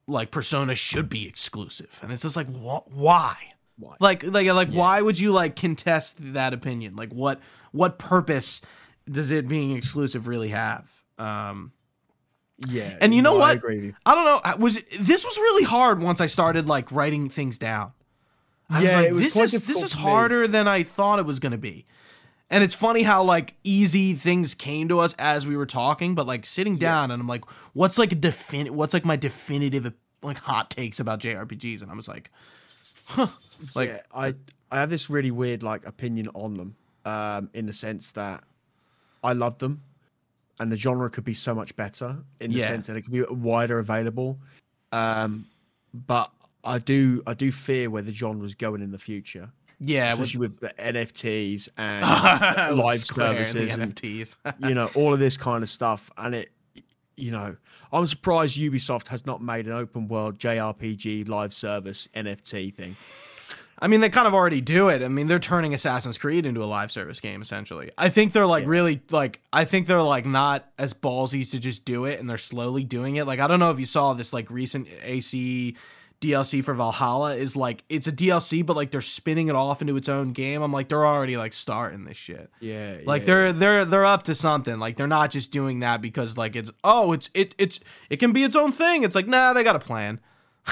like 0.06 0.30
Persona 0.30 0.74
should 0.74 1.08
be 1.08 1.26
exclusive, 1.26 1.98
and 2.02 2.12
it's 2.12 2.22
just 2.22 2.36
like 2.36 2.48
wh- 2.48 2.86
why? 2.94 3.36
Why? 3.78 3.96
Like 4.00 4.22
like 4.24 4.46
like 4.48 4.70
why 4.70 5.00
would 5.00 5.18
you 5.18 5.32
like 5.32 5.56
contest 5.56 6.16
that 6.34 6.52
opinion? 6.52 6.96
Like 6.96 7.12
what 7.12 7.40
what 7.72 7.98
purpose 7.98 8.60
does 9.10 9.30
it 9.30 9.48
being 9.48 9.72
exclusive 9.76 10.28
really 10.28 10.50
have? 10.50 10.90
Um 11.18 11.72
Yeah, 12.68 12.98
and 13.00 13.14
you 13.14 13.22
know 13.22 13.32
no, 13.34 13.38
what? 13.40 13.48
I 13.50 13.52
agree 13.54 13.76
with 13.76 13.84
you. 13.86 13.94
I 14.04 14.14
don't 14.14 14.24
know. 14.26 14.40
I 14.44 14.56
Was 14.56 14.74
this 15.00 15.24
was 15.24 15.36
really 15.38 15.64
hard 15.64 16.02
once 16.02 16.20
I 16.20 16.26
started 16.26 16.68
like 16.68 16.92
writing 16.92 17.30
things 17.30 17.58
down. 17.58 17.92
I 18.70 18.76
was 18.76 18.84
Yeah, 18.84 19.00
like, 19.00 19.12
was 19.12 19.24
this 19.34 19.54
is 19.54 19.62
this 19.66 19.82
is 19.82 19.92
harder 19.92 20.46
than 20.48 20.66
I 20.68 20.82
thought 20.82 21.18
it 21.18 21.26
was 21.26 21.38
gonna 21.38 21.58
be. 21.58 21.86
And 22.50 22.62
it's 22.62 22.74
funny 22.74 23.02
how 23.02 23.22
like 23.24 23.54
easy 23.64 24.12
things 24.14 24.54
came 24.54 24.88
to 24.88 24.98
us 24.98 25.14
as 25.18 25.46
we 25.46 25.56
were 25.56 25.64
talking, 25.66 26.14
but 26.14 26.26
like 26.26 26.44
sitting 26.44 26.76
down 26.76 27.10
and 27.10 27.20
I'm 27.20 27.26
like, 27.26 27.44
what's 27.72 27.96
like 27.98 28.12
a 28.12 28.16
defin 28.16 28.70
what's 28.70 28.92
like 28.92 29.04
my 29.06 29.16
definitive 29.16 29.92
like 30.22 30.38
hot 30.38 30.68
takes 30.70 31.00
about 31.00 31.20
JRPGs? 31.20 31.80
And 31.82 31.90
I 31.90 31.94
was 31.94 32.08
like, 32.08 32.30
huh. 33.08 33.28
Like 33.74 33.88
yeah, 33.88 34.00
I 34.14 34.34
I 34.70 34.80
have 34.80 34.90
this 34.90 35.08
really 35.08 35.30
weird 35.30 35.62
like 35.62 35.86
opinion 35.86 36.28
on 36.34 36.54
them, 36.54 36.76
um, 37.04 37.48
in 37.54 37.66
the 37.66 37.72
sense 37.72 38.10
that 38.12 38.44
I 39.24 39.32
love 39.32 39.58
them, 39.58 39.82
and 40.60 40.70
the 40.70 40.76
genre 40.76 41.08
could 41.10 41.24
be 41.24 41.34
so 41.34 41.54
much 41.54 41.74
better 41.76 42.18
in 42.40 42.50
the 42.50 42.58
Yeah. 42.58 42.68
sense 42.68 42.86
that 42.88 42.96
it 42.96 43.02
could 43.02 43.12
be 43.12 43.22
wider 43.22 43.78
available, 43.78 44.38
um, 44.92 45.46
but 45.94 46.30
I 46.64 46.78
do 46.78 47.22
I 47.26 47.34
do 47.34 47.50
fear 47.52 47.90
where 47.90 48.02
the 48.02 48.12
genre's 48.12 48.54
going 48.54 48.82
in 48.82 48.92
the 48.92 48.98
future, 48.98 49.50
yeah, 49.80 50.14
with, 50.14 50.20
especially 50.20 50.40
with 50.40 50.60
the 50.60 50.68
NFTs 50.78 51.68
and 51.76 52.76
live 52.78 53.00
services 53.00 53.74
and 53.76 53.94
NFTs. 53.94 54.36
you 54.68 54.74
know 54.74 54.88
all 54.94 55.12
of 55.12 55.20
this 55.20 55.36
kind 55.36 55.62
of 55.62 55.68
stuff, 55.70 56.10
and 56.16 56.34
it. 56.34 56.50
You 57.14 57.30
know, 57.30 57.54
I'm 57.92 58.06
surprised 58.06 58.58
Ubisoft 58.58 59.08
has 59.08 59.26
not 59.26 59.42
made 59.42 59.66
an 59.66 59.74
open 59.74 60.08
world 60.08 60.38
JRPG 60.38 61.28
live 61.28 61.52
service 61.52 62.08
NFT 62.16 62.74
thing. 62.74 62.96
I 63.78 63.86
mean, 63.86 64.00
they 64.00 64.08
kind 64.08 64.26
of 64.26 64.32
already 64.32 64.62
do 64.62 64.88
it. 64.88 65.02
I 65.02 65.08
mean, 65.08 65.26
they're 65.28 65.38
turning 65.38 65.74
Assassin's 65.74 66.16
Creed 66.16 66.46
into 66.46 66.62
a 66.62 66.64
live 66.64 66.90
service 66.90 67.20
game 67.20 67.42
essentially. 67.42 67.90
I 67.98 68.08
think 68.08 68.32
they're 68.32 68.46
like 68.46 68.62
Yeah. 68.64 68.70
really 68.70 69.02
like 69.10 69.40
I 69.52 69.66
think 69.66 69.86
they're 69.88 70.00
like 70.02 70.24
not 70.24 70.66
as 70.78 70.94
ballsy 70.94 71.48
to 71.50 71.58
just 71.58 71.84
do 71.84 72.06
it 72.06 72.18
and 72.18 72.30
they're 72.30 72.38
slowly 72.38 72.82
doing 72.82 73.16
it. 73.16 73.26
Like 73.26 73.40
I 73.40 73.46
don't 73.46 73.60
know 73.60 73.70
if 73.70 73.78
you 73.78 73.86
saw 73.86 74.14
this 74.14 74.32
like 74.32 74.50
recent 74.50 74.88
AC 75.02 75.76
DLC 76.22 76.62
for 76.64 76.72
Valhalla 76.72 77.34
is 77.34 77.56
like 77.56 77.84
it's 77.88 78.06
a 78.06 78.12
DLC, 78.12 78.64
but 78.64 78.76
like 78.76 78.90
they're 78.90 79.00
spinning 79.00 79.48
it 79.48 79.54
off 79.54 79.82
into 79.82 79.96
its 79.96 80.08
own 80.08 80.32
game. 80.32 80.62
I'm 80.62 80.72
like 80.72 80.88
they're 80.88 81.04
already 81.06 81.36
like 81.36 81.52
starting 81.52 82.04
this 82.04 82.16
shit. 82.16 82.50
Yeah, 82.60 82.98
Like 83.04 83.22
yeah, 83.22 83.26
they're 83.26 83.52
they're 83.52 83.84
they're 83.84 84.04
up 84.04 84.22
to 84.24 84.34
something. 84.34 84.78
Like 84.78 84.96
they're 84.96 85.06
not 85.06 85.30
just 85.30 85.50
doing 85.50 85.80
that 85.80 86.00
because 86.00 86.38
like 86.38 86.54
it's 86.56 86.70
oh 86.84 87.12
it's 87.12 87.28
it 87.34 87.54
it's 87.58 87.80
it 88.08 88.16
can 88.18 88.32
be 88.32 88.44
its 88.44 88.56
own 88.56 88.72
thing. 88.72 89.02
It's 89.02 89.14
like 89.16 89.26
nah 89.26 89.52
they 89.52 89.64
got 89.64 89.76
a 89.76 89.80
plan. 89.80 90.20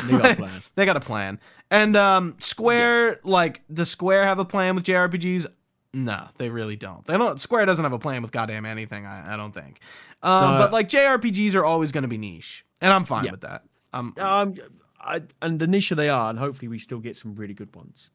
They 0.06 0.12
got 0.16 0.30
a 0.30 0.36
plan. 0.36 0.62
they 0.76 0.86
got 0.86 0.96
a 0.96 1.00
plan. 1.00 1.40
And 1.70 1.96
um 1.96 2.36
Square 2.38 3.20
like 3.24 3.62
does 3.72 3.90
Square 3.90 4.24
have 4.24 4.38
a 4.38 4.44
plan 4.44 4.74
with 4.76 4.84
JRPGs? 4.84 5.46
No, 5.92 6.28
they 6.36 6.48
really 6.50 6.76
don't. 6.76 7.04
They 7.04 7.16
don't. 7.18 7.40
Square 7.40 7.66
doesn't 7.66 7.84
have 7.84 7.92
a 7.92 7.98
plan 7.98 8.22
with 8.22 8.30
goddamn 8.30 8.64
anything. 8.64 9.06
I, 9.06 9.34
I 9.34 9.36
don't 9.36 9.52
think. 9.52 9.80
Um, 10.22 10.52
No. 10.54 10.58
but 10.58 10.72
like 10.72 10.88
JRPGs 10.88 11.56
are 11.56 11.64
always 11.64 11.90
going 11.90 12.02
to 12.02 12.08
be 12.08 12.16
niche, 12.18 12.64
and 12.80 12.92
I'm 12.92 13.04
fine 13.04 13.24
Yeah. 13.24 13.30
with 13.32 13.40
that. 13.40 13.64
Um, 13.92 14.14
Um, 14.20 14.54
I, 15.00 15.22
and 15.40 15.58
the 15.58 15.66
niche 15.66 15.90
they 15.90 16.08
are, 16.08 16.30
and 16.30 16.38
hopefully 16.38 16.68
we 16.68 16.78
still 16.78 16.98
get 16.98 17.16
some 17.16 17.34
really 17.34 17.54
good 17.54 17.74
ones. 17.74 18.10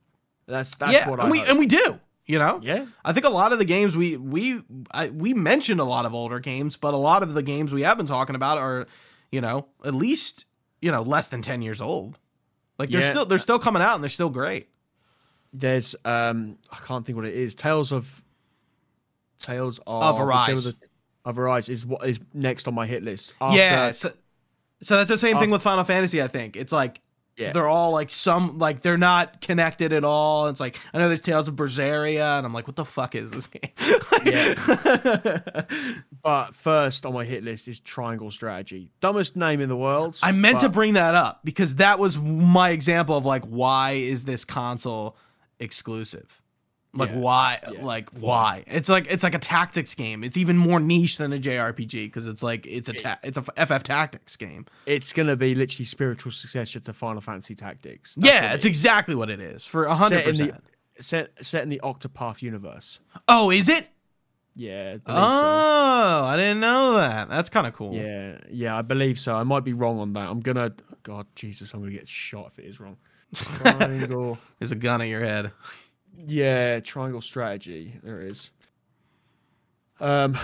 That's 0.48 0.76
that's 0.76 0.94
yeah, 0.94 1.10
what 1.10 1.20
I 1.20 1.24
and 1.24 1.32
we 1.32 1.40
hope. 1.40 1.50
and 1.50 1.60
we 1.60 1.66
do. 1.66 2.00
You 2.28 2.40
know, 2.40 2.60
yeah. 2.64 2.86
I 3.04 3.14
think 3.14 3.26
a 3.26 3.30
lot 3.30 3.52
of 3.54 3.60
the 3.60 3.66
games 3.66 3.96
we 3.96 4.18
we 4.18 4.62
I, 4.92 5.10
we 5.10 5.34
mentioned 5.34 5.80
a 5.80 5.84
lot 5.84 6.06
of 6.06 6.14
older 6.14 6.40
games, 6.40 6.76
but 6.78 6.94
a 6.94 6.98
lot 6.98 7.22
of 7.24 7.34
the 7.34 7.44
games 7.44 7.72
we 7.72 7.82
have 7.84 7.98
been 7.98 8.08
talking 8.08 8.36
about 8.36 8.58
are, 8.58 8.88
you 9.32 9.42
know, 9.42 9.68
at 9.84 9.94
least 9.94 10.46
you 10.82 10.92
know 10.92 11.02
less 11.04 11.28
than 11.28 11.42
ten 11.44 11.62
years 11.62 11.82
old. 11.82 12.18
Like 12.80 12.90
they're 12.90 13.02
Yeah. 13.02 13.10
still 13.12 13.26
they're 13.26 13.38
still 13.38 13.60
coming 13.60 13.82
out 13.82 13.96
and 13.96 14.04
they're 14.04 14.10
still 14.10 14.30
great. 14.30 14.70
There's 15.54 15.96
um, 16.04 16.58
I 16.72 16.78
can't 16.86 17.06
think 17.06 17.16
what 17.16 17.26
it 17.28 17.36
is. 17.36 17.54
Tales 17.56 17.92
of 17.92 18.24
Tales 19.40 19.80
of 19.86 20.04
Of 20.04 20.20
Arise. 20.20 20.74
Of 21.26 21.40
Arise 21.40 21.70
is 21.70 21.86
what 21.86 22.08
is 22.08 22.20
next 22.34 22.68
on 22.68 22.74
my 22.76 22.86
hit 22.86 23.04
list. 23.04 23.34
yeah, 23.42 23.92
so, 23.92 24.12
so 24.86 24.98
that's 24.98 25.10
the 25.10 25.18
same 25.18 25.38
thing 25.40 25.50
with 25.50 25.62
Final 25.62 25.84
Fantasy. 25.84 26.22
I 26.22 26.28
think 26.28 26.56
it's 26.56 26.72
like 26.72 27.02
Yeah. 27.38 27.52
they're 27.52 27.68
all 27.68 27.92
like 27.92 28.10
some 28.12 28.58
like 28.60 28.82
they're 28.82 28.98
not 28.98 29.42
connected 29.42 29.92
at 29.94 30.04
all. 30.04 30.48
It's 30.48 30.60
like 30.60 30.78
I 30.94 31.00
know 31.00 31.08
there's 31.08 31.22
Tales 31.22 31.48
of 31.48 31.56
Berseria, 31.56 32.38
and 32.38 32.46
I'm 32.46 32.54
like, 32.54 32.68
what 32.68 32.76
the 32.76 32.86
fuck 32.86 33.16
is 33.16 33.32
this 33.32 33.48
game? 33.48 33.72
But 36.24 36.56
first 36.56 37.06
on 37.06 37.14
my 37.14 37.24
hit 37.24 37.44
list 37.44 37.68
is 37.68 37.80
Triangle 37.80 38.32
Strategy. 38.32 38.90
Dumbest 39.00 39.36
name 39.36 39.62
in 39.62 39.70
the 39.70 39.78
world. 39.78 40.18
I 40.24 40.32
meant 40.32 40.62
to 40.62 40.70
bring 40.70 40.94
that 40.94 41.14
up 41.14 41.42
because 41.44 41.76
that 41.76 42.00
was 42.00 42.18
my 42.18 42.70
example 42.72 43.16
of 43.16 43.26
like 43.26 43.44
why 43.46 43.92
is 43.92 44.26
this 44.26 44.44
console 44.46 45.16
exclusive? 45.60 46.42
Like 46.96 47.10
Yeah, 47.10 47.18
why? 47.18 47.60
yeah. 47.72 47.84
Like 47.86 48.10
why? 48.20 48.64
It's 48.68 48.88
like 48.89 49.08
it's 49.12 49.22
like 49.24 49.36
a 49.36 49.39
tactics 49.39 49.93
game. 49.93 50.24
It's 50.24 50.38
even 50.38 50.58
more 50.58 50.80
niche 50.80 51.18
than 51.18 51.34
a 51.34 51.38
JRPG 51.38 52.06
because 52.06 52.26
it's 52.26 52.41
like 52.41 52.66
it's 52.66 52.88
a 52.89 52.93
ta- 52.93 53.20
it's 53.24 53.38
a 53.38 53.41
FF 53.43 53.84
Tactics 53.84 54.36
game. 54.38 54.66
It's 54.86 55.12
gonna 55.14 55.36
be 55.36 55.56
literally 55.56 55.86
spiritual 55.86 56.32
successor 56.32 56.80
to 56.80 56.93
Final 56.93 57.22
Fantasy 57.22 57.54
Tactics. 57.56 58.16
That's 58.16 58.28
yeah, 58.28 58.41
what 58.43 58.52
it 58.52 58.56
it's 58.56 58.66
exactly 58.66 59.14
what 59.16 59.30
it 59.30 59.39
is 59.41 59.66
for 59.66 59.86
a 59.86 59.93
hundred 59.93 60.20
Set 60.24 60.28
in 60.28 60.38
the- 60.38 60.46
percent. 60.46 60.64
set 61.00 61.32
set 61.46 61.64
in 61.64 61.70
the 61.70 61.82
Octopath 61.84 62.41
universe. 62.41 63.00
Oh, 63.28 63.52
is 63.52 63.68
it? 63.70 63.88
Yeah. 64.58 64.93
I 64.93 64.98
believe 64.98 65.00
so. 65.06 65.12
Oh, 65.12 66.24
I 66.28 66.38
didn't 66.38 66.62
know 66.62 66.96
that. 66.96 67.28
That's 67.30 67.50
kind 67.50 67.68
of 67.68 67.74
cool. 67.74 67.93
Yeah, 67.93 68.38
yeah, 68.50 68.78
I 68.78 68.84
believe 68.84 69.20
so. 69.20 69.36
I 69.36 69.43
might 69.43 69.66
be 69.66 69.74
wrong 69.74 70.00
on 70.00 70.14
that. 70.14 70.30
I'm 70.30 70.39
gonna. 70.39 70.74
God, 71.04 71.28
Jesus, 71.36 71.74
I'm 71.74 71.82
gonna 71.82 71.91
get 71.91 72.08
shot 72.08 72.54
if 72.54 72.60
it 72.60 72.70
is 72.70 72.80
wrong. 72.80 72.96
Triangle. 73.36 74.38
There's 74.60 74.72
a 74.72 74.76
gun 74.76 75.02
at 75.02 75.08
your 75.10 75.24
head. 75.26 75.52
Yeah, 76.28 76.80
triangle 76.80 77.22
strategy. 77.22 77.93
There 78.03 78.22
it 78.22 78.30
is. 78.32 78.51
Um, 79.99 80.38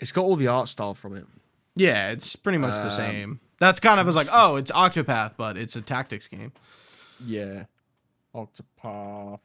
it's 0.00 0.12
got 0.12 0.24
all 0.24 0.36
the 0.36 0.48
art 0.48 0.68
style 0.68 0.94
from 0.94 1.16
it. 1.16 1.26
Yeah, 1.74 2.10
it's 2.10 2.36
pretty 2.36 2.58
much 2.58 2.74
the 2.76 2.84
Um, 2.84 2.90
same. 2.90 3.40
That's 3.58 3.80
kind 3.80 3.98
of 4.00 4.06
as 4.08 4.16
like, 4.16 4.28
oh, 4.32 4.56
it's 4.56 4.70
Octopath, 4.72 5.32
but 5.36 5.56
it's 5.56 5.76
a 5.76 5.80
tactics 5.80 6.28
game. 6.28 6.52
Yeah, 7.24 7.64
Octopath 8.34 9.40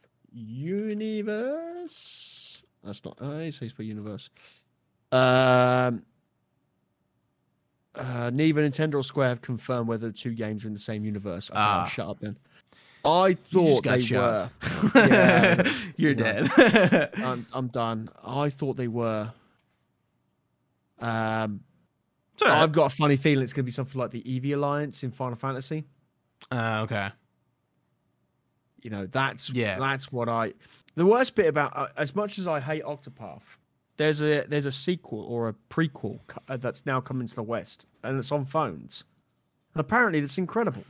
Universe. 1.27 2.63
That's 2.83 3.03
not. 3.05 3.17
Uh, 3.21 3.31
it 3.39 3.53
says 3.53 3.71
for 3.71 3.83
universe. 3.83 4.29
Um. 5.11 6.03
Uh, 7.95 8.29
neither 8.31 8.61
Nintendo 8.67 8.95
or 8.95 9.03
Square 9.03 9.29
have 9.29 9.41
confirmed 9.41 9.87
whether 9.87 10.05
the 10.07 10.13
two 10.13 10.31
games 10.35 10.63
are 10.63 10.67
in 10.67 10.73
the 10.73 10.79
same 10.79 11.03
universe. 11.03 11.49
Okay, 11.49 11.57
Ah. 11.59 11.87
shut 11.87 12.07
up 12.07 12.19
then. 12.19 12.37
I 13.05 13.33
thought 13.33 13.83
they 13.83 13.99
shot. 14.01 14.51
were. 14.61 14.91
Yeah, 15.07 15.69
You're 15.95 16.13
dead. 16.15 16.49
I'm, 17.17 17.45
I'm 17.53 17.67
done. 17.67 18.09
I 18.23 18.49
thought 18.49 18.77
they 18.77 18.87
were. 18.87 19.31
Um. 20.99 21.61
I've 22.45 22.71
got 22.71 22.91
a 22.93 22.95
funny 22.95 23.15
feeling 23.17 23.43
it's 23.43 23.51
going 23.53 23.63
to 23.63 23.65
be 23.65 23.71
something 23.71 23.99
like 23.99 24.11
the 24.11 24.21
Ivalice 24.21 24.53
Alliance 24.53 25.03
in 25.03 25.09
Final 25.09 25.35
Fantasy. 25.35 25.85
Uh, 26.51 26.81
okay. 26.83 27.09
You 28.83 28.91
know, 28.91 29.07
that's 29.07 29.49
Yeah. 29.51 29.79
that's 29.79 30.11
what 30.11 30.29
I. 30.29 30.53
The 30.95 31.05
worst 31.05 31.33
bit 31.35 31.47
about 31.47 31.75
uh, 31.75 31.87
as 31.97 32.15
much 32.15 32.37
as 32.37 32.47
I 32.47 32.59
hate 32.59 32.83
Octopath, 32.83 33.41
there's 33.97 34.21
a 34.21 34.45
there's 34.47 34.67
a 34.67 34.71
sequel 34.71 35.21
or 35.21 35.49
a 35.49 35.55
prequel 35.71 36.19
uh, 36.47 36.57
that's 36.57 36.85
now 36.85 37.01
coming 37.01 37.27
to 37.27 37.35
the 37.35 37.41
West, 37.43 37.85
and 38.03 38.19
it's 38.19 38.31
on 38.31 38.45
phones, 38.45 39.03
and 39.73 39.81
apparently 39.81 40.19
it's 40.19 40.37
incredible. 40.37 40.83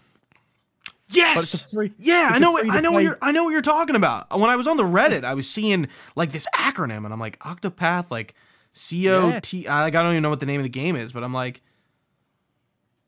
Yes. 1.10 1.36
But 1.36 1.44
it's 1.44 1.54
a 1.54 1.76
free. 1.76 1.94
yeah, 1.98 2.30
I 2.34 2.40
know. 2.40 2.52
What, 2.52 2.70
I 2.70 2.80
know 2.82 2.92
what 2.92 3.04
you're. 3.04 3.18
I 3.22 3.32
know 3.32 3.46
what 3.46 3.52
you're 3.52 3.62
talking 3.62 3.96
about. 3.96 4.38
When 4.38 4.50
I 4.50 4.56
was 4.58 4.68
on 4.68 4.76
the 4.78 4.84
Reddit, 4.84 5.24
I 5.24 5.34
was 5.36 5.50
seeing 5.50 5.88
like 6.16 6.32
this 6.34 6.46
acronym, 6.56 7.06
and 7.06 7.14
I'm 7.14 7.20
like 7.20 7.40
Octopath, 7.40 8.12
like 8.12 8.36
C 8.74 9.10
O 9.10 9.40
T. 9.42 9.68
I 9.68 9.84
like 9.84 9.96
I 9.96 10.04
don't 10.04 10.12
even 10.12 10.24
know 10.24 10.30
what 10.30 10.40
the 10.42 10.46
name 10.46 10.60
of 10.60 10.64
the 10.66 10.70
game 10.70 10.96
is, 10.98 11.14
but 11.14 11.24
I'm 11.24 11.34
like, 11.34 11.62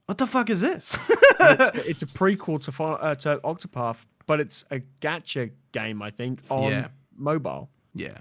what 0.06 0.18
the 0.18 0.28
fuck 0.28 0.50
is 0.50 0.62
this? 0.62 0.98
it's, 1.40 1.78
it's 1.90 2.02
a 2.02 2.06
prequel 2.06 2.64
to 2.64 2.84
uh, 2.84 3.16
to 3.16 3.40
Octopath, 3.44 4.06
but 4.28 4.40
it's 4.40 4.64
a 4.72 4.80
gacha 5.02 5.52
game, 5.74 6.02
I 6.02 6.10
think, 6.12 6.40
on 6.50 6.72
Yeah. 6.72 6.88
mobile. 7.18 7.70
yeah. 7.94 8.18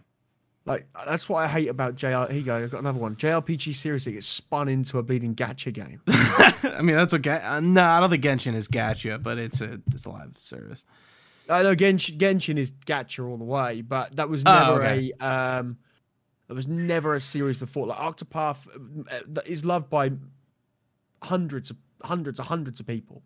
Like 0.68 0.86
that's 1.06 1.28
what 1.28 1.44
I 1.44 1.48
hate 1.48 1.68
about 1.68 1.94
JR. 1.96 2.06
Here 2.08 2.26
you 2.32 2.42
go. 2.42 2.56
I've 2.56 2.70
got 2.70 2.80
another 2.80 2.98
one. 2.98 3.16
JRPG 3.16 3.74
series 3.74 4.04
that 4.04 4.12
gets 4.12 4.26
spun 4.26 4.68
into 4.68 4.98
a 4.98 5.02
bleeding 5.02 5.34
gacha 5.34 5.72
game. 5.72 6.00
I 6.08 6.80
mean, 6.82 6.94
that's 6.96 7.12
what. 7.12 7.22
Ga- 7.22 7.42
uh, 7.44 7.60
no, 7.60 7.84
I 7.84 8.00
don't 8.00 8.10
think 8.10 8.22
Genshin 8.24 8.54
is 8.54 8.68
gacha, 8.68 9.22
but 9.22 9.38
it's 9.38 9.60
a 9.60 9.80
it's 9.92 10.06
a 10.06 10.10
live 10.10 10.36
service. 10.38 10.84
I 11.48 11.62
know 11.62 11.74
Genshin, 11.74 12.18
Genshin 12.18 12.58
is 12.58 12.72
gacha 12.86 13.26
all 13.26 13.38
the 13.38 13.44
way, 13.44 13.80
but 13.80 14.14
that 14.16 14.28
was 14.28 14.42
Oh, 14.46 14.52
never 14.52 14.84
okay. 14.84 15.12
a 15.20 15.26
um, 15.26 15.78
that 16.48 16.54
was 16.54 16.68
never 16.68 17.14
a 17.14 17.20
series 17.20 17.56
before. 17.56 17.86
Like 17.86 17.98
Octopath 17.98 18.58
uh, 19.10 19.20
that 19.28 19.46
is 19.46 19.64
loved 19.64 19.88
by 19.90 20.10
hundreds 21.22 21.70
of 21.70 21.76
hundreds 22.02 22.38
of 22.38 22.46
hundreds 22.46 22.80
of 22.80 22.86
people. 22.86 23.22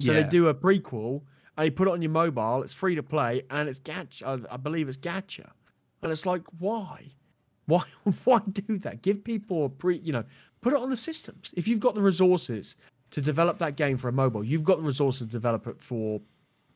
So 0.00 0.12
Yeah. 0.12 0.22
they 0.22 0.28
do 0.28 0.48
a 0.48 0.54
prequel 0.54 1.22
and 1.56 1.66
you 1.68 1.72
put 1.72 1.88
it 1.88 1.92
on 1.92 2.02
your 2.02 2.10
mobile. 2.10 2.62
It's 2.62 2.74
free 2.74 2.94
to 2.96 3.02
play 3.02 3.42
and 3.50 3.68
it's 3.68 3.80
gacha. 3.80 4.46
I, 4.50 4.54
I 4.54 4.56
believe 4.56 4.88
it's 4.88 4.98
gacha, 4.98 5.50
and 6.04 6.12
it's 6.12 6.26
like 6.26 6.42
why, 6.58 7.10
why, 7.66 7.82
why 8.24 8.40
do 8.52 8.78
that? 8.78 9.02
Give 9.02 9.24
people 9.24 9.64
a 9.64 9.68
pre, 9.68 9.98
you 9.98 10.12
know, 10.12 10.22
put 10.60 10.72
it 10.72 10.78
on 10.78 10.90
the 10.90 10.96
systems. 10.96 11.52
If 11.56 11.66
you've 11.66 11.80
got 11.80 11.94
the 11.96 12.02
resources 12.02 12.76
to 13.10 13.20
develop 13.20 13.58
that 13.58 13.76
game 13.76 13.96
for 13.96 14.08
a 14.08 14.12
mobile, 14.12 14.44
you've 14.44 14.64
got 14.64 14.76
the 14.76 14.82
resources 14.84 15.26
to 15.26 15.32
develop 15.32 15.66
it 15.66 15.80
for 15.82 16.20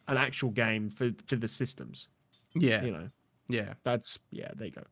an 0.09 0.17
actual 0.17 0.51
game 0.51 0.89
for 0.91 1.11
to 1.11 1.37
the 1.37 1.47
systems. 1.49 2.09
Yeah. 2.55 2.83
You 2.83 2.91
know, 2.93 3.11
Yeah. 3.49 3.75
that's 3.85 4.19
yeah. 4.31 4.49
There 4.57 4.67
you 4.67 4.73
go. 4.73 4.85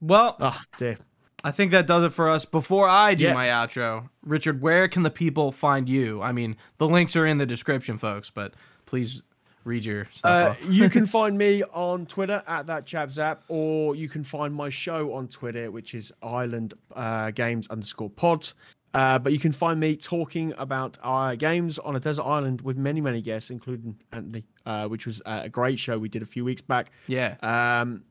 Well, 0.00 0.36
Ah, 0.40 0.62
dear. 0.78 0.96
I 1.44 1.50
think 1.50 1.72
that 1.72 1.86
does 1.88 2.04
it 2.04 2.12
for 2.12 2.28
us. 2.28 2.44
Before 2.44 2.88
I 2.88 3.14
do 3.14 3.24
Yeah. 3.24 3.34
my 3.34 3.48
outro, 3.48 4.08
Richard, 4.24 4.62
where 4.62 4.86
can 4.88 5.02
the 5.02 5.10
people 5.10 5.50
find 5.52 5.88
you? 5.88 6.22
I 6.22 6.32
mean, 6.32 6.56
the 6.78 6.86
links 6.88 7.16
are 7.16 7.26
in 7.26 7.38
the 7.38 7.46
description, 7.46 7.98
folks, 7.98 8.30
but 8.30 8.54
please 8.86 9.22
read 9.64 9.84
your 9.84 10.02
Uh, 10.02 10.06
stuff. 10.10 10.50
off. 10.62 10.72
you 10.72 10.90
can 10.90 11.06
find 11.18 11.36
me 11.38 11.62
on 11.72 12.06
Twitter 12.06 12.42
at 12.46 12.66
that 12.66 12.86
chap 12.86 13.10
zap, 13.10 13.42
or 13.48 13.94
you 13.94 14.08
can 14.08 14.24
find 14.24 14.54
my 14.54 14.68
show 14.68 15.12
on 15.14 15.28
Twitter, 15.28 15.70
which 15.70 15.94
is 15.94 16.12
Island 16.22 16.74
uh, 16.94 17.30
Games 17.30 17.66
underscore 17.68 18.10
Pod. 18.10 18.48
Uh, 18.94 19.18
but 19.18 19.32
you 19.32 19.38
can 19.38 19.52
find 19.52 19.80
me 19.80 19.96
talking 19.96 20.52
about 20.58 20.98
our 21.02 21.34
games 21.34 21.78
on 21.78 21.96
a 21.96 22.00
desert 22.00 22.24
island 22.24 22.60
with 22.60 22.76
many, 22.76 23.00
many 23.00 23.22
guests, 23.22 23.48
including 23.50 23.96
Anthony, 24.12 24.44
uh, 24.66 24.86
which 24.86 25.06
was 25.06 25.22
uh, 25.24 25.40
a 25.44 25.48
great 25.48 25.78
show 25.78 25.98
we 25.98 26.10
did 26.10 26.20
a 26.22 26.26
few 26.26 26.44
weeks 26.44 26.60
back 26.60 26.92
yeah. 27.06 27.36
um, 27.42 28.04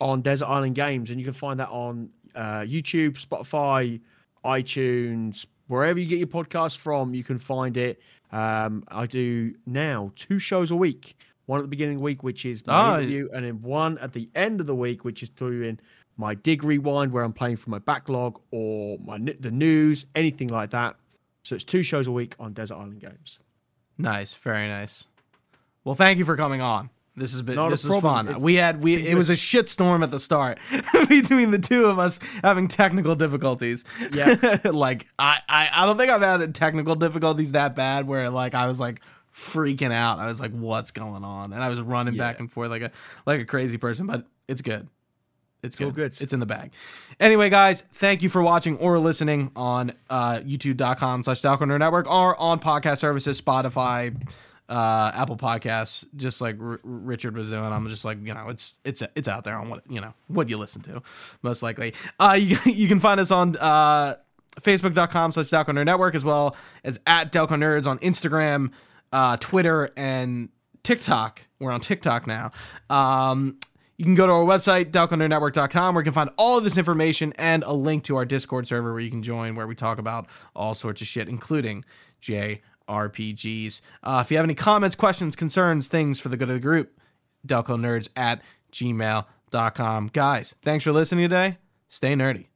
on 0.00 0.22
Desert 0.22 0.46
Island 0.46 0.74
Games, 0.74 1.10
and 1.10 1.18
you 1.20 1.24
can 1.26 1.34
find 1.34 1.60
that 1.60 1.68
on 1.68 2.08
uh, 2.34 2.60
YouTube, 2.60 3.22
Spotify, 3.22 4.00
iTunes, 4.42 5.46
wherever 5.72 5.98
you 5.98 6.06
get 6.06 6.18
your 6.18 6.28
podcast 6.28 6.78
from. 6.78 7.14
You 7.14 7.24
can 7.24 7.38
find 7.38 7.76
it. 7.76 8.00
Um, 8.30 8.84
I 8.88 9.06
do 9.06 9.54
now 9.66 10.12
two 10.16 10.38
shows 10.38 10.70
a 10.70 10.76
week. 10.76 11.16
One 11.46 11.58
at 11.58 11.62
the 11.62 11.68
beginning 11.68 11.96
of 11.96 12.00
the 12.00 12.04
week, 12.04 12.22
which 12.22 12.44
is 12.44 12.64
my 12.66 12.72
Ah. 12.72 12.98
interview, 12.98 13.28
and 13.34 13.44
then 13.44 13.60
one 13.62 13.98
at 13.98 14.12
the 14.12 14.28
end 14.34 14.60
of 14.60 14.66
the 14.66 14.74
week, 14.76 15.04
which 15.04 15.22
is 15.22 15.28
doing 15.28 15.80
my 16.16 16.34
dig 16.34 16.62
rewind, 16.62 17.10
where 17.12 17.24
I'm 17.24 17.32
playing 17.32 17.56
from 17.56 17.72
my 17.72 17.78
backlog 17.80 18.38
or 18.52 18.98
my 19.00 19.18
the 19.18 19.50
news, 19.50 20.06
anything 20.14 20.48
like 20.48 20.70
that. 20.70 20.96
So 21.42 21.54
it's 21.56 21.64
two 21.64 21.82
shows 21.82 22.06
a 22.06 22.12
week 22.12 22.36
on 22.38 22.52
Desert 22.52 22.76
Island 22.76 23.00
Games. 23.00 23.40
Nice. 23.98 24.34
Very 24.34 24.68
nice. 24.68 25.06
Well, 25.84 25.96
thank 25.96 26.18
you 26.18 26.24
for 26.24 26.36
coming 26.36 26.60
on. 26.60 26.90
This 27.14 27.32
has 27.32 27.42
been 27.42 27.56
Not 27.56 27.68
this 27.68 27.84
was 27.84 28.00
fun. 28.00 28.28
It's 28.28 28.40
we 28.40 28.54
had 28.54 28.82
we 28.82 29.06
it 29.06 29.16
was 29.16 29.28
a 29.28 29.36
shit 29.36 29.68
storm 29.68 30.02
at 30.02 30.10
the 30.10 30.18
start 30.18 30.58
between 31.08 31.50
the 31.50 31.58
two 31.58 31.84
of 31.84 31.98
us 31.98 32.18
having 32.42 32.68
technical 32.68 33.14
difficulties. 33.14 33.84
Yeah. 34.12 34.58
like 34.64 35.08
I, 35.18 35.38
I 35.46 35.68
I 35.74 35.86
don't 35.86 35.98
think 35.98 36.10
I've 36.10 36.22
had 36.22 36.54
technical 36.54 36.94
difficulties 36.94 37.52
that 37.52 37.76
bad 37.76 38.06
where 38.06 38.30
like 38.30 38.54
I 38.54 38.66
was 38.66 38.80
like 38.80 39.02
freaking 39.36 39.92
out. 39.92 40.20
I 40.20 40.26
was 40.26 40.40
like, 40.40 40.52
what's 40.52 40.90
going 40.90 41.22
on? 41.22 41.52
And 41.52 41.62
I 41.62 41.68
was 41.68 41.80
running 41.82 42.16
back 42.16 42.40
and 42.40 42.50
forth 42.50 42.70
like 42.70 42.82
a 42.82 42.90
like 43.26 43.40
a 43.40 43.44
crazy 43.44 43.76
person, 43.76 44.06
but 44.06 44.26
it's 44.48 44.62
good. 44.62 44.88
It's 45.62 45.76
good. 45.76 45.94
good. 45.94 46.20
It's 46.20 46.32
in 46.32 46.40
the 46.40 46.46
bag. 46.46 46.72
Anyway, 47.20 47.48
guys, 47.48 47.84
thank 47.92 48.22
you 48.22 48.28
for 48.28 48.42
watching 48.42 48.78
or 48.78 48.98
listening 48.98 49.52
on 49.54 49.92
uh, 50.10 50.40
youtube.com 50.40 51.22
slash 51.22 51.40
Delco 51.40 51.60
Nerd 51.60 51.78
Network 51.78 52.10
or 52.10 52.36
on 52.40 52.58
podcast 52.58 52.98
services, 52.98 53.40
Spotify, 53.40 54.16
uh, 54.72 55.12
Apple 55.14 55.36
Podcasts, 55.36 56.06
just 56.16 56.40
like 56.40 56.56
R- 56.58 56.80
Richard 56.82 57.36
was 57.36 57.50
doing. 57.50 57.62
I'm 57.62 57.86
just 57.90 58.06
like, 58.06 58.16
you 58.26 58.32
know, 58.32 58.48
it's 58.48 58.72
it's 58.84 59.02
it's 59.14 59.28
out 59.28 59.44
there 59.44 59.58
on 59.58 59.68
what 59.68 59.82
you 59.86 60.00
know 60.00 60.14
what 60.28 60.48
you 60.48 60.56
listen 60.56 60.80
to, 60.82 61.02
most 61.42 61.62
likely. 61.62 61.92
Uh, 62.18 62.38
you 62.40 62.56
you 62.64 62.88
can 62.88 62.98
find 62.98 63.20
us 63.20 63.30
on 63.30 63.54
uh, 63.58 64.14
Facebook.com 64.62 65.32
slash 65.32 65.46
Delco 65.46 65.74
Nerd 65.74 65.84
Network 65.84 66.14
as 66.14 66.24
well 66.24 66.56
as 66.84 66.98
at 67.06 67.30
Delco 67.30 67.50
Nerds 67.50 67.86
on 67.86 67.98
Instagram, 67.98 68.72
uh, 69.12 69.36
Twitter, 69.36 69.90
and 69.94 70.48
TikTok. 70.84 71.42
We're 71.60 71.70
on 71.70 71.80
TikTok 71.80 72.26
now. 72.26 72.52
Um, 72.88 73.58
you 73.98 74.06
can 74.06 74.14
go 74.14 74.26
to 74.26 74.32
our 74.32 74.44
website, 74.44 74.90
DelcoNerdNetwork.com, 74.90 75.94
where 75.94 76.02
you 76.02 76.04
can 76.04 76.14
find 76.14 76.30
all 76.36 76.58
of 76.58 76.64
this 76.64 76.78
information 76.78 77.34
and 77.36 77.62
a 77.62 77.72
link 77.72 78.04
to 78.04 78.16
our 78.16 78.24
Discord 78.24 78.66
server 78.66 78.92
where 78.92 79.02
you 79.02 79.10
can 79.10 79.22
join, 79.22 79.54
where 79.54 79.66
we 79.66 79.74
talk 79.76 79.98
about 79.98 80.26
all 80.56 80.74
sorts 80.74 81.02
of 81.02 81.06
shit, 81.06 81.28
including 81.28 81.84
JRPGs. 82.92 83.80
Uh, 84.02 84.22
if 84.24 84.30
you 84.30 84.36
have 84.36 84.44
any 84.44 84.54
comments, 84.54 84.96
questions, 84.96 85.36
concerns, 85.36 85.88
things 85.88 86.20
for 86.20 86.28
the 86.28 86.36
good 86.36 86.48
of 86.48 86.54
the 86.54 86.60
group, 86.60 86.98
DelcoNerds 87.46 88.08
at 88.16 88.42
gmail.com. 88.72 90.10
Guys, 90.12 90.54
thanks 90.62 90.84
for 90.84 90.92
listening 90.92 91.24
today. 91.28 91.58
Stay 91.88 92.14
nerdy. 92.14 92.51